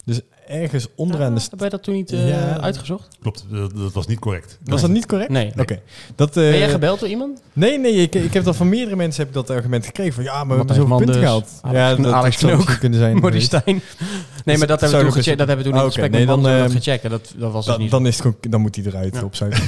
Dus 0.04 0.20
ergens 0.46 0.86
onderaan 0.96 1.34
de 1.34 1.40
streep. 1.40 1.50
Heb 1.50 1.60
jij 1.60 1.68
dat 1.68 1.82
toen 1.82 1.94
niet 1.94 2.12
eh, 2.12 2.28
Ja. 2.28 2.60
uitgezocht? 2.60 3.08
klopt, 3.22 3.44
dat, 3.50 3.76
dat 3.76 3.92
was 3.92 4.06
niet 4.06 4.18
correct. 4.18 4.58
Was 4.64 4.80
dat 4.80 4.90
niet 4.90 5.06
correct? 5.06 5.30
Nee. 5.30 5.52
Oké. 5.58 5.80
Dat, 6.14 6.28
eh, 6.28 6.34
Ben 6.34 6.58
jij 6.58 6.68
gebeld 6.68 7.00
door 7.00 7.08
iemand? 7.08 7.42
Nee, 7.52 7.78
nee, 7.78 7.92
ik, 7.92 8.14
ik 8.14 8.32
heb 8.32 8.44
dat 8.44 8.56
van 8.56 8.68
meerdere 8.68 8.96
mensen 8.96 9.20
heb 9.20 9.28
ik 9.28 9.34
dat 9.46 9.56
argument 9.56 9.86
gekregen 9.86 10.12
van 10.12 10.24
ja, 10.24 10.32
maar 10.44 10.46
we 10.46 10.54
hebben 10.56 10.74
zoveel 10.76 10.96
punten 10.96 11.20
Manders, 11.20 11.46
gehaald. 11.62 11.74
Alex- 11.76 11.98
ja, 11.98 12.02
dat, 12.02 12.12
Alex 12.12 12.40
dat 12.40 12.78
kunnen 12.78 12.98
zijn. 12.98 13.18
Geweest. 13.20 13.46
Stijn. 13.46 13.82
Nee, 14.44 14.58
maar 14.58 14.66
dat 14.66 14.80
hebben 14.80 14.98
we 14.98 15.04
toen 15.04 15.12
gecheckt. 15.12 15.38
Dat 15.38 15.46
hebben 15.48 15.66
we 15.66 15.70
toen 15.72 15.80
in 15.80 15.86
oké. 15.86 15.92
gesprek 15.94 16.10
Nee, 16.10 16.26
met 16.26 16.42
dan, 16.42 16.48
eh, 16.48 16.70
gecheckt. 16.70 17.04
En 17.04 17.10
dat, 17.10 17.34
dat 17.36 17.52
was 17.52 17.64
dus 17.64 17.74
Dan, 17.74 17.82
niet 17.82 17.90
dan, 17.90 18.06
is 18.06 18.22
het 18.22 18.34
dan 18.48 18.60
moet 18.60 18.76
hij 18.76 18.84
eruit 18.84 19.14
Ja. 19.14 19.22
op 19.24 19.34
zijn. 19.34 19.52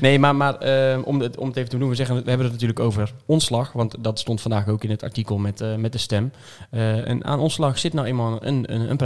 Nee, 0.00 0.18
maar, 0.18 0.36
maar 0.36 0.54
eh, 0.58 0.98
om, 1.04 1.20
het, 1.20 1.36
om 1.38 1.46
het 1.48 1.56
even 1.56 1.70
te 1.70 1.78
doen, 1.78 1.88
we, 1.88 1.94
zeggen, 1.94 2.14
we 2.16 2.22
hebben 2.28 2.44
het 2.46 2.52
natuurlijk 2.52 2.80
over 2.80 3.12
ontslag. 3.26 3.72
Want 3.72 3.94
dat 4.00 4.18
stond 4.18 4.40
vandaag 4.40 4.68
ook 4.68 4.84
in 4.84 4.90
het 4.90 5.02
artikel 5.02 5.38
met, 5.38 5.60
eh, 5.60 5.74
met 5.74 5.92
de 5.92 5.98
stem. 5.98 6.32
Eh, 6.70 7.08
en 7.08 7.24
aan 7.24 7.38
ontslag 7.40 7.78
zit 7.78 7.92
nou 7.92 8.06
eenmaal 8.06 8.38
een, 8.40 8.74
een, 8.74 8.90
een 8.90 8.96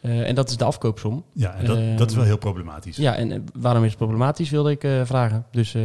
Eh, 0.00 0.28
en 0.28 0.34
dat 0.34 0.50
is 0.50 0.56
de 0.56 0.64
afkoopsom. 0.64 1.24
Ja, 1.32 1.54
en 1.54 1.64
dat, 1.64 1.76
Ehm, 1.76 1.96
dat 1.96 2.10
is 2.10 2.16
wel 2.16 2.24
heel 2.24 2.38
problematisch. 2.38 2.96
Ja, 2.96 3.16
en 3.16 3.32
eh, 3.32 3.38
waarom 3.52 3.82
is 3.84 3.88
het 3.88 3.98
problematisch, 3.98 4.50
wilde 4.50 4.70
ik 4.70 4.84
eh, 4.84 5.00
vragen. 5.04 5.46
Dus 5.50 5.74
eh, 5.74 5.84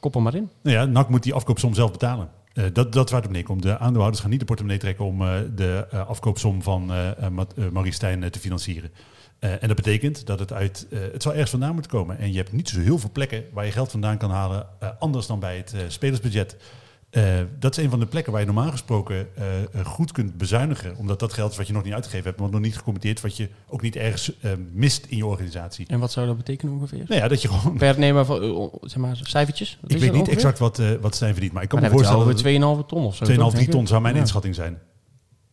koppel 0.00 0.20
maar 0.20 0.34
in. 0.34 0.50
Nou 0.62 0.76
ja, 0.76 0.84
NAC 0.84 1.08
moet 1.08 1.22
die 1.22 1.34
afkoopsom 1.34 1.74
zelf 1.74 1.90
betalen. 1.90 2.28
Dat, 2.72 2.92
dat 2.92 3.04
is 3.04 3.10
waar 3.10 3.20
het 3.20 3.28
op 3.28 3.32
neerkomt. 3.32 3.62
De 3.62 3.78
aandeelhouders 3.78 4.20
gaan 4.20 4.30
niet 4.30 4.40
de 4.40 4.44
portemonnee 4.46 4.80
trekken 4.80 5.04
om 5.04 5.18
de 5.54 5.86
afkoopsom 6.06 6.62
van 6.62 6.86
Maurice 7.72 7.94
Stijn 7.94 8.30
te 8.30 8.38
financieren. 8.38 8.90
En 9.38 9.68
dat 9.68 9.76
betekent 9.76 10.26
dat 10.26 10.38
het 10.38 10.52
uit, 10.52 10.86
het 11.12 11.22
zal 11.22 11.32
ergens 11.32 11.50
vandaan 11.50 11.72
moeten 11.72 11.90
komen. 11.90 12.18
En 12.18 12.30
je 12.30 12.36
hebt 12.36 12.52
niet 12.52 12.68
zo 12.68 12.80
heel 12.80 12.98
veel 12.98 13.10
plekken 13.12 13.44
waar 13.52 13.64
je 13.64 13.72
geld 13.72 13.90
vandaan 13.90 14.18
kan 14.18 14.30
halen, 14.30 14.66
anders 14.98 15.26
dan 15.26 15.40
bij 15.40 15.56
het 15.56 15.74
spelersbudget. 15.88 16.56
Eh, 17.10 17.24
dat 17.58 17.78
is 17.78 17.84
een 17.84 17.90
van 17.90 18.00
de 18.00 18.06
plekken 18.06 18.32
waar 18.32 18.40
je 18.40 18.46
normaal 18.46 18.70
gesproken 18.70 19.28
eh, 19.36 19.62
eh, 19.62 19.86
goed 19.86 20.12
kunt 20.12 20.36
bezuinigen. 20.38 20.96
Omdat 20.96 21.20
dat 21.20 21.32
geld 21.32 21.50
is 21.50 21.56
wat 21.56 21.66
je 21.66 21.72
nog 21.72 21.84
niet 21.84 21.92
uitgegeven 21.92 22.26
hebt, 22.26 22.40
wat 22.40 22.50
nog 22.50 22.60
niet 22.60 22.76
gecommitteerd, 22.76 23.20
wat 23.20 23.36
je 23.36 23.48
ook 23.68 23.82
niet 23.82 23.96
ergens 23.96 24.32
mist 24.72 25.06
in 25.06 25.16
je 25.16 25.26
organisatie. 25.26 25.86
En 25.86 25.98
wat 25.98 26.12
zou 26.12 26.26
dat 26.26 26.36
betekenen 26.36 26.74
ongeveer? 26.74 27.04
Nou 27.08 27.20
ja, 27.20 27.28
dat 27.28 27.42
je 27.42 27.48
gewoon... 27.48 27.76
Per 27.76 27.98
nemer 27.98 28.24
van, 28.24 28.42
eh, 28.42 28.66
zeg 28.82 28.96
maar, 28.96 29.18
cijfertjes? 29.22 29.78
Wat 29.80 29.90
Ik 29.90 29.98
weet 29.98 30.10
niet 30.10 30.20
ongeveer? 30.20 30.34
exact 30.34 30.58
wat, 30.58 30.82
wat 31.00 31.14
Stijn 31.14 31.32
verdient, 31.32 31.52
maar 31.52 31.62
ik 31.62 31.68
kan 31.68 31.80
Maar 31.80 31.88
me 31.88 31.94
voorstellen... 31.94 32.26
het 32.26 32.36
dat 32.36 32.46
over 32.46 32.82
2,5 32.84 32.86
ton 32.86 33.04
of 33.04 33.16
zo. 33.16 33.24
2,5, 33.24 33.34
toch, 33.34 33.50
3 33.50 33.60
denk 33.60 33.70
ton 33.70 33.86
zou 33.86 34.02
mijn 34.02 34.14
Ja. 34.14 34.20
inschatting 34.20 34.54
zijn. 34.54 34.78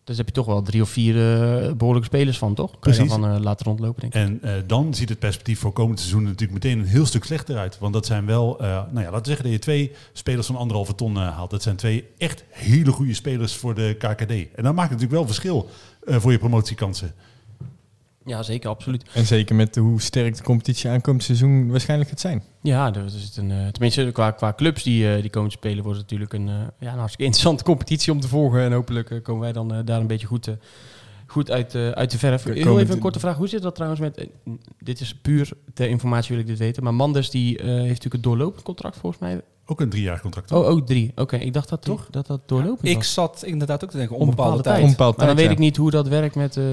Dus 0.05 0.17
heb 0.17 0.25
je 0.25 0.33
toch 0.33 0.45
wel 0.45 0.61
drie 0.61 0.81
of 0.81 0.89
vier 0.89 1.15
eh, 1.15 1.71
behoorlijke 1.73 2.07
spelers 2.07 2.37
van, 2.37 2.53
toch? 2.53 2.79
Kan 2.79 2.93
je 2.93 3.05
van 3.05 3.25
eh, 3.25 3.39
laten 3.39 3.65
rondlopen, 3.65 4.01
denk 4.01 4.13
ik. 4.13 4.21
En 4.21 4.55
eh, 4.55 4.61
dan 4.67 4.93
ziet 4.93 5.09
het 5.09 5.19
perspectief 5.19 5.59
voor 5.59 5.71
komend 5.71 5.99
seizoen 5.99 6.23
natuurlijk 6.23 6.51
meteen 6.51 6.79
een 6.79 6.85
heel 6.85 7.05
stuk 7.05 7.23
slechter 7.23 7.57
uit. 7.57 7.79
Want 7.79 7.93
dat 7.93 8.05
zijn 8.05 8.25
wel, 8.25 8.55
nou 8.59 8.99
ja, 8.99 9.11
laten 9.11 9.21
we 9.21 9.27
zeggen 9.27 9.43
dat 9.43 9.53
je 9.53 9.59
twee 9.59 9.91
spelers 10.13 10.47
van 10.47 10.55
anderhalve 10.55 10.95
ton 10.95 11.15
haalt. 11.15 11.49
Dat 11.49 11.63
zijn 11.63 11.75
twee 11.75 12.05
echt 12.17 12.43
hele 12.49 12.91
goede 12.91 13.13
spelers 13.13 13.55
voor 13.55 13.75
de 13.75 13.95
KKD. 13.97 14.31
En 14.31 14.63
dan 14.63 14.75
maakt 14.75 14.91
het 14.91 15.01
natuurlijk 15.01 15.11
wel 15.11 15.25
verschil 15.25 15.69
voor 16.05 16.31
je 16.31 16.37
promotiekansen. 16.37 17.13
Ja, 18.25 18.43
zeker, 18.43 18.69
absoluut. 18.69 19.05
En 19.13 19.25
zeker 19.25 19.55
met 19.55 19.75
hoe 19.75 20.01
sterk 20.01 20.37
de 20.37 20.43
competitie 20.43 20.89
aankomend 20.89 21.23
seizoen 21.23 21.69
waarschijnlijk 21.69 22.09
gaat 22.09 22.19
zijn. 22.19 22.43
Ja, 22.61 22.93
er 22.93 23.05
is 23.05 23.37
een, 23.37 23.51
eh, 23.51 23.67
tenminste 23.67 24.09
qua, 24.13 24.31
qua 24.31 24.53
clubs 24.53 24.83
die, 24.83 25.13
eh, 25.13 25.21
die 25.21 25.29
komen 25.29 25.49
te 25.49 25.57
spelen, 25.57 25.83
wordt 25.83 25.99
het 25.99 26.11
natuurlijk 26.11 26.33
een, 26.33 26.47
eh, 26.47 26.67
ja, 26.79 26.91
een 26.91 26.97
hartstikke 26.97 27.23
interessante 27.31 27.63
competitie 27.63 28.11
om 28.11 28.19
te 28.19 28.27
volgen. 28.27 28.61
En 28.61 28.71
hopelijk 28.71 29.19
komen 29.23 29.41
wij 29.41 29.51
dan 29.51 29.85
daar 29.85 29.99
een 29.99 30.07
beetje 30.07 30.27
goed, 30.27 30.49
goed 31.25 31.51
uit, 31.51 31.75
uit 31.75 32.11
de 32.11 32.17
verf. 32.17 32.43
Heel 32.43 32.79
even 32.79 32.93
een 32.93 32.99
korte 32.99 33.19
vraag. 33.19 33.37
Hoe 33.37 33.47
zit 33.47 33.61
dat 33.61 33.75
trouwens 33.75 34.01
met... 34.01 34.27
dit 34.79 34.99
is 34.99 35.15
puur 35.15 35.49
ter 35.73 35.89
informatie 35.89 36.31
wil 36.35 36.43
ik 36.43 36.47
dit 36.47 36.57
weten. 36.57 36.83
Maar 36.83 36.93
Manders 36.93 37.29
die 37.29 37.61
heeft 37.61 37.87
natuurlijk 37.87 38.13
een 38.13 38.21
doorlopend 38.21 38.63
contract 38.63 38.97
volgens 38.97 39.21
mij. 39.21 39.41
Ook 39.67 39.81
een 39.81 39.89
driejarig 39.89 40.21
contract. 40.21 40.51
Oh, 40.51 40.67
ook 40.67 40.87
drie. 40.87 41.11
Oké, 41.15 41.35
ik 41.35 41.53
dacht 41.53 41.69
dat 41.69 41.81
toch 41.81 42.07
dat 42.11 42.27
dat 42.27 42.39
doorlopend 42.45 42.87
Ik 42.87 42.95
was. 42.95 43.13
zat 43.13 43.43
inderdaad 43.45 43.83
ook 43.83 43.89
te 43.89 43.97
denken, 43.97 44.15
Onbepaalde 44.15 44.51
onbepaalde 44.51 44.69
tijd. 44.69 44.83
Onbepaalde 44.83 45.17
Maar 45.17 45.25
dan 45.27 45.35
tijd, 45.35 45.47
weet 45.47 45.57
ja. 45.57 45.63
ik 45.63 45.69
niet 45.69 45.77
hoe 45.77 45.91
dat 45.91 46.07
werkt 46.07 46.35
met... 46.35 46.57
eh 46.57 46.63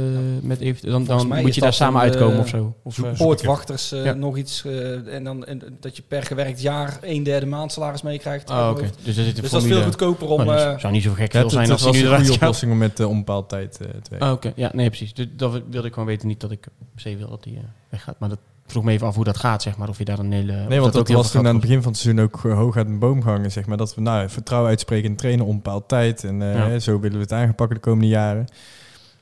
met 0.42 0.61
even, 0.61 0.90
dan 0.90 1.05
dan 1.05 1.26
moet 1.26 1.55
je 1.55 1.61
daar 1.61 1.68
dat 1.70 1.78
samen 1.78 2.02
een, 2.02 2.09
uitkomen 2.11 2.35
eh, 2.35 2.40
of 2.40 2.48
zo. 2.48 2.74
Of, 2.83 2.94
zoek- 2.94 3.07
eh, 3.07 3.16
Poortwachters, 3.16 3.92
eh, 3.92 4.05
Ja. 4.05 4.12
nog 4.12 4.37
iets. 4.37 4.64
eh, 4.64 5.14
en 5.14 5.24
dan 5.24 5.44
en, 5.44 5.76
dat 5.81 5.96
je 5.96 6.02
per 6.09 6.22
gewerkt 6.22 6.61
jaar 6.61 6.98
een 7.02 7.22
derde 7.22 7.46
maand 7.46 7.72
salaris 7.72 8.02
meekrijgt. 8.02 8.50
oh, 8.50 8.68
oké. 8.70 8.81
Dus, 9.02 9.14
Dus 9.14 9.16
dat 9.35 9.44
is 9.44 9.50
veel 9.50 9.61
formule- 9.61 9.83
goedkoper 9.85 10.28
om... 10.28 10.40
Oh, 10.40 10.46
dus 10.46 10.62
eh, 10.62 10.78
zou 10.78 10.92
niet 10.92 11.02
zo 11.02 11.12
gek 11.12 11.33
Ja, 11.33 11.38
veel 11.38 11.40
het, 11.42 11.50
zijn 11.50 11.62
het 11.70 11.83
als 11.87 11.96
nu 11.96 12.07
een 12.07 12.16
goede 12.16 12.33
oplossing 12.33 12.72
om 12.72 12.78
met 12.78 13.00
uh, 13.00 13.09
onbepaald 13.09 13.48
tijd 13.48 13.72
eh, 13.81 13.87
te 13.88 14.11
werken. 14.11 14.28
Ah, 14.28 14.33
Oké, 14.35 14.52
ja, 14.57 14.70
nee, 14.74 14.88
precies. 14.88 15.14
Dus 15.14 15.26
dat 15.37 15.52
wilde 15.70 15.87
ik 15.87 15.92
gewoon 15.92 16.09
weten. 16.09 16.28
Niet 16.28 16.40
dat 16.40 16.50
ik 16.50 16.61
per 16.61 17.00
se 17.00 17.16
wil 17.16 17.28
dat 17.28 17.42
die 17.42 17.57
eh, 17.57 17.62
weggaat. 17.88 18.18
Maar 18.18 18.28
dat 18.28 18.38
vroeg 18.66 18.85
me 18.85 18.92
even 18.92 19.07
af 19.07 19.14
hoe 19.14 19.25
dat 19.25 19.37
gaat, 19.37 19.62
zeg 19.62 19.77
maar. 19.77 19.88
Of 19.88 19.98
je 19.98 20.05
daar 20.05 20.18
een 20.18 20.33
hele... 20.33 20.53
Nee, 20.68 20.81
want 20.81 20.92
dat, 20.92 21.09
was 21.09 21.31
toen 21.31 21.46
aan 21.46 21.53
het 21.53 21.61
begin 21.61 21.83
van 21.83 21.92
het 21.92 22.01
seizoen 22.01 22.25
ook 22.25 22.44
eh, 22.44 22.55
hoog 22.55 22.77
uit 22.77 22.87
een 22.87 22.98
boom 22.98 23.22
gehangen, 23.22 23.53
zeg 23.53 23.66
maar. 23.66 23.77
Dat 23.77 23.94
we 23.94 24.01
nou, 24.01 24.29
vertrouwen 24.29 24.70
uitspreken 24.70 25.11
in 25.11 25.16
trainen 25.16 25.46
op 25.46 25.53
bepaald 25.55 25.88
tijd. 25.88 26.25
En 26.25 26.42
eh, 26.42 26.55
Ja. 26.72 26.79
zo 26.79 27.01
willen 27.01 27.16
we 27.16 27.22
het 27.22 27.33
aangepakken 27.33 27.77
de 27.77 27.83
komende 27.83 28.09
jaren. 28.09 28.46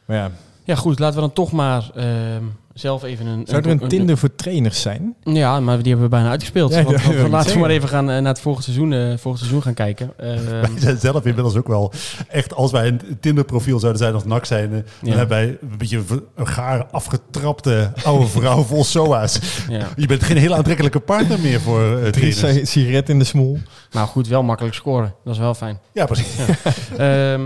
Maar 0.04 0.16
ja. 0.16 0.30
Ja, 0.64 0.74
goed. 0.74 0.98
Laten 0.98 1.14
we 1.14 1.20
dan 1.20 1.32
toch 1.32 1.52
maar 1.52 1.90
ehm, 1.94 2.44
zelf 2.74 3.02
even 3.02 3.26
een... 3.26 3.42
zou 3.46 3.62
er 3.62 3.70
een 3.70 3.88
Tinder 3.88 4.18
voor 4.18 4.34
trainers 4.34 4.80
zijn? 4.80 5.14
Ja, 5.22 5.60
maar 5.60 5.76
die 5.76 5.86
hebben 5.86 6.04
we 6.04 6.08
bijna 6.16 6.30
uitgespeeld. 6.30 6.74
Ja, 6.74 6.82
Want- 6.82 7.28
laten 7.30 7.52
we 7.52 7.58
maar 7.58 7.70
even 7.70 7.88
gaan 7.88 8.10
eh, 8.10 8.18
naar 8.18 8.32
het 8.32 8.40
volgende 8.40 8.70
seizoen, 8.72 8.92
eh, 8.92 9.06
volgende 9.08 9.38
seizoen 9.38 9.62
gaan 9.62 9.74
kijken. 9.74 10.12
Ehm, 10.16 10.50
Wij 10.50 10.68
zijn 10.76 10.98
zelf 10.98 11.24
inmiddels 11.26 11.56
ook 11.56 11.68
wel 11.68 11.92
echt, 12.28 12.54
als 12.54 12.70
wij 12.70 12.86
een 12.86 13.00
Tinder-profiel 13.20 13.78
zouden 13.78 14.00
zijn 14.02 14.14
als 14.14 14.24
NAC 14.24 14.44
zijn, 14.44 14.70
dan 14.70 14.82
Ja. 15.02 15.08
hebben 15.16 15.36
wij 15.36 15.58
een 15.70 15.78
beetje 15.78 16.02
een 16.36 16.46
gaar 16.46 16.86
afgetrapte 16.90 17.92
oude 18.04 18.26
vrouw 18.26 18.62
vol 18.62 18.84
SOA's. 18.84 19.38
ja. 19.68 19.88
Je 19.96 20.06
bent 20.06 20.22
geen 20.22 20.36
hele 20.36 20.54
aantrekkelijke 20.54 21.00
partner 21.00 21.38
meer 21.40 21.60
voor 21.60 21.80
uh, 22.02 22.06
trainers. 22.08 22.38
si- 22.38 22.64
sigaret 22.66 23.08
in 23.08 23.18
de 23.18 23.24
smol. 23.24 23.58
Nou 23.90 24.06
goed, 24.08 24.28
wel 24.28 24.42
makkelijk 24.42 24.74
scoren. 24.74 25.14
Dat 25.24 25.34
is 25.34 25.40
wel 25.40 25.54
fijn. 25.54 25.78
Ja, 25.92 26.06
precies. 26.06 26.26
Ehm, 26.96 27.00
eh, 27.00 27.40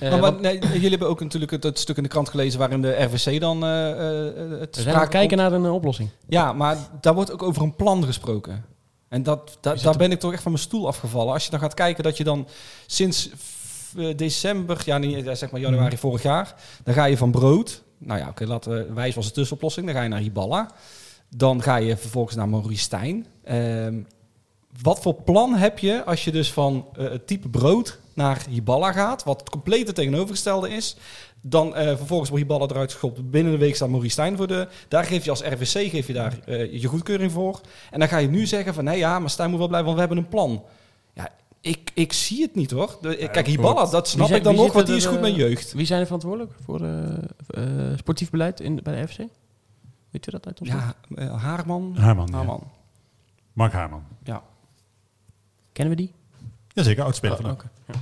maar, 0.00 0.20
wat- 0.20 0.40
nee, 0.40 0.58
jullie 0.58 0.88
hebben 0.90 1.08
ook 1.08 1.20
natuurlijk 1.20 1.50
het, 1.52 1.62
het 1.62 1.78
stuk 1.78 1.96
in 1.96 2.02
de 2.02 2.08
krant 2.08 2.28
gelezen 2.28 2.58
waarin 2.58 2.82
de 2.82 3.02
RVC 3.02 3.40
dan 3.40 3.64
eh, 3.64 3.90
eh, 3.90 3.96
het 3.96 4.36
we 4.40 4.46
zijn 4.46 4.60
aan 4.60 4.70
sprake 4.72 5.00
het 5.00 5.08
kijken 5.08 5.36
naar 5.36 5.52
een 5.52 5.64
eh, 5.64 5.74
oplossing. 5.74 6.08
Ja, 6.28 6.52
maar 6.52 6.76
daar 7.00 7.14
wordt 7.14 7.32
ook 7.32 7.42
over 7.42 7.62
een 7.62 7.76
plan 7.76 8.04
gesproken. 8.04 8.64
En 9.08 9.22
dat, 9.22 9.58
da- 9.60 9.74
daar 9.74 9.96
ben 9.96 10.10
ik 10.12 10.20
toch 10.20 10.32
echt 10.32 10.42
van 10.42 10.52
mijn 10.52 10.64
stoel 10.64 10.86
afgevallen. 10.86 11.32
Als 11.32 11.44
je 11.44 11.50
dan 11.50 11.60
gaat 11.60 11.74
kijken 11.74 12.04
dat 12.04 12.16
je 12.16 12.24
dan 12.24 12.46
sinds 12.86 13.30
eh, 13.96 14.16
december, 14.16 14.82
ja, 14.84 14.98
niet, 14.98 15.26
eh, 15.26 15.34
zeg 15.34 15.50
maar 15.50 15.60
januari 15.60 15.96
vorig 15.96 16.22
jaar, 16.22 16.54
dan 16.84 16.94
ga 16.94 17.04
je 17.04 17.16
van 17.16 17.30
brood. 17.30 17.82
Nou 17.98 18.18
ja, 18.20 18.28
oké, 18.28 18.44
laten 18.46 18.72
we 18.72 18.92
wijs 18.92 19.14
was 19.14 19.26
de 19.26 19.32
tussenoplossing. 19.32 19.86
Dan 19.86 19.94
ga 19.94 20.02
je 20.02 20.08
naar 20.08 20.20
Hiballa. 20.20 20.70
Dan 21.36 21.62
ga 21.62 21.76
je 21.76 21.96
vervolgens 21.96 22.36
naar 22.36 22.48
Maurice 22.48 22.82
Stijn. 22.82 23.26
Ehm, 23.44 24.00
wat 24.82 25.00
voor 25.00 25.14
plan 25.14 25.54
heb 25.54 25.78
je 25.78 26.04
als 26.04 26.24
je 26.24 26.30
dus 26.32 26.52
van 26.52 26.86
eh, 26.96 27.10
het 27.10 27.26
type 27.26 27.48
brood 27.48 27.98
naar 28.16 28.44
Hiballa 28.48 28.92
gaat, 28.92 29.24
wat 29.24 29.40
het 29.40 29.50
complete 29.50 29.92
tegenovergestelde 29.92 30.70
is? 30.70 30.96
Dan 31.40 31.74
eh, 31.76 31.86
vervolgens 31.96 32.30
wordt 32.30 32.44
Hiballa 32.44 32.66
eruit 32.66 32.92
geschopt. 32.92 33.30
Binnen 33.30 33.52
de 33.52 33.58
week 33.58 33.74
staat 33.74 33.88
Maurice 33.88 34.12
Stijn 34.12 34.36
voor 34.36 34.46
de... 34.46 34.68
Daar 34.88 35.04
geef 35.04 35.24
je 35.24 35.30
als 35.30 35.42
RVC 35.42 35.90
geef 35.90 36.06
je 36.06 36.12
daar, 36.12 36.38
eh, 36.44 36.80
je 36.80 36.86
goedkeuring 36.86 37.32
voor. 37.32 37.60
En 37.90 37.98
dan 37.98 38.08
ga 38.08 38.18
je 38.18 38.28
nu 38.28 38.46
zeggen 38.46 38.74
van... 38.74 38.84
Nee 38.84 38.98
ja, 38.98 39.18
maar 39.18 39.30
Stijn 39.30 39.50
moet 39.50 39.58
wel 39.58 39.68
blijven, 39.68 39.94
want 39.94 40.00
we 40.00 40.06
hebben 40.06 40.24
een 40.24 40.30
plan. 40.30 40.64
Ja, 41.14 41.28
ik, 41.60 41.90
ik 41.94 42.12
zie 42.12 42.42
het 42.42 42.54
niet 42.54 42.70
hoor. 42.70 42.98
De, 43.00 43.28
kijk, 43.32 43.46
Hiballa, 43.46 43.86
dat 43.86 44.08
snap 44.08 44.30
ik 44.30 44.44
dan 44.44 44.54
nog, 44.54 44.72
want 44.72 44.86
die 44.86 44.96
is 44.96 45.06
goed 45.06 45.16
er, 45.16 45.22
met 45.22 45.30
eh, 45.30 45.36
jeugd. 45.36 45.72
Wie 45.72 45.86
zijn 45.86 46.00
er 46.00 46.06
verantwoordelijk 46.06 46.52
voor 46.64 46.80
eh, 46.80 47.12
eh, 47.46 47.98
sportief 47.98 48.30
beleid 48.30 48.60
in, 48.60 48.80
bij 48.82 49.00
de 49.00 49.08
FC? 49.08 49.18
Weet 50.12 50.26
u 50.26 50.30
dat 50.30 50.46
uit 50.46 50.60
ons? 50.60 50.68
Ja, 50.68 50.94
eh, 51.14 51.42
Haarman. 51.42 51.96
Haarman, 51.96 52.26
ja. 52.26 52.34
Haarman. 52.34 52.70
Mark 53.52 53.72
Haarman. 53.72 54.02
Ja. 54.22 54.42
Kennen 55.72 55.96
we 55.96 56.02
die? 56.02 56.12
Jazeker, 56.74 57.04
oudspeler 57.04 57.36
Oh, 57.36 57.42
van 57.42 57.50
oké. 57.50 57.70
Ja. 57.86 57.94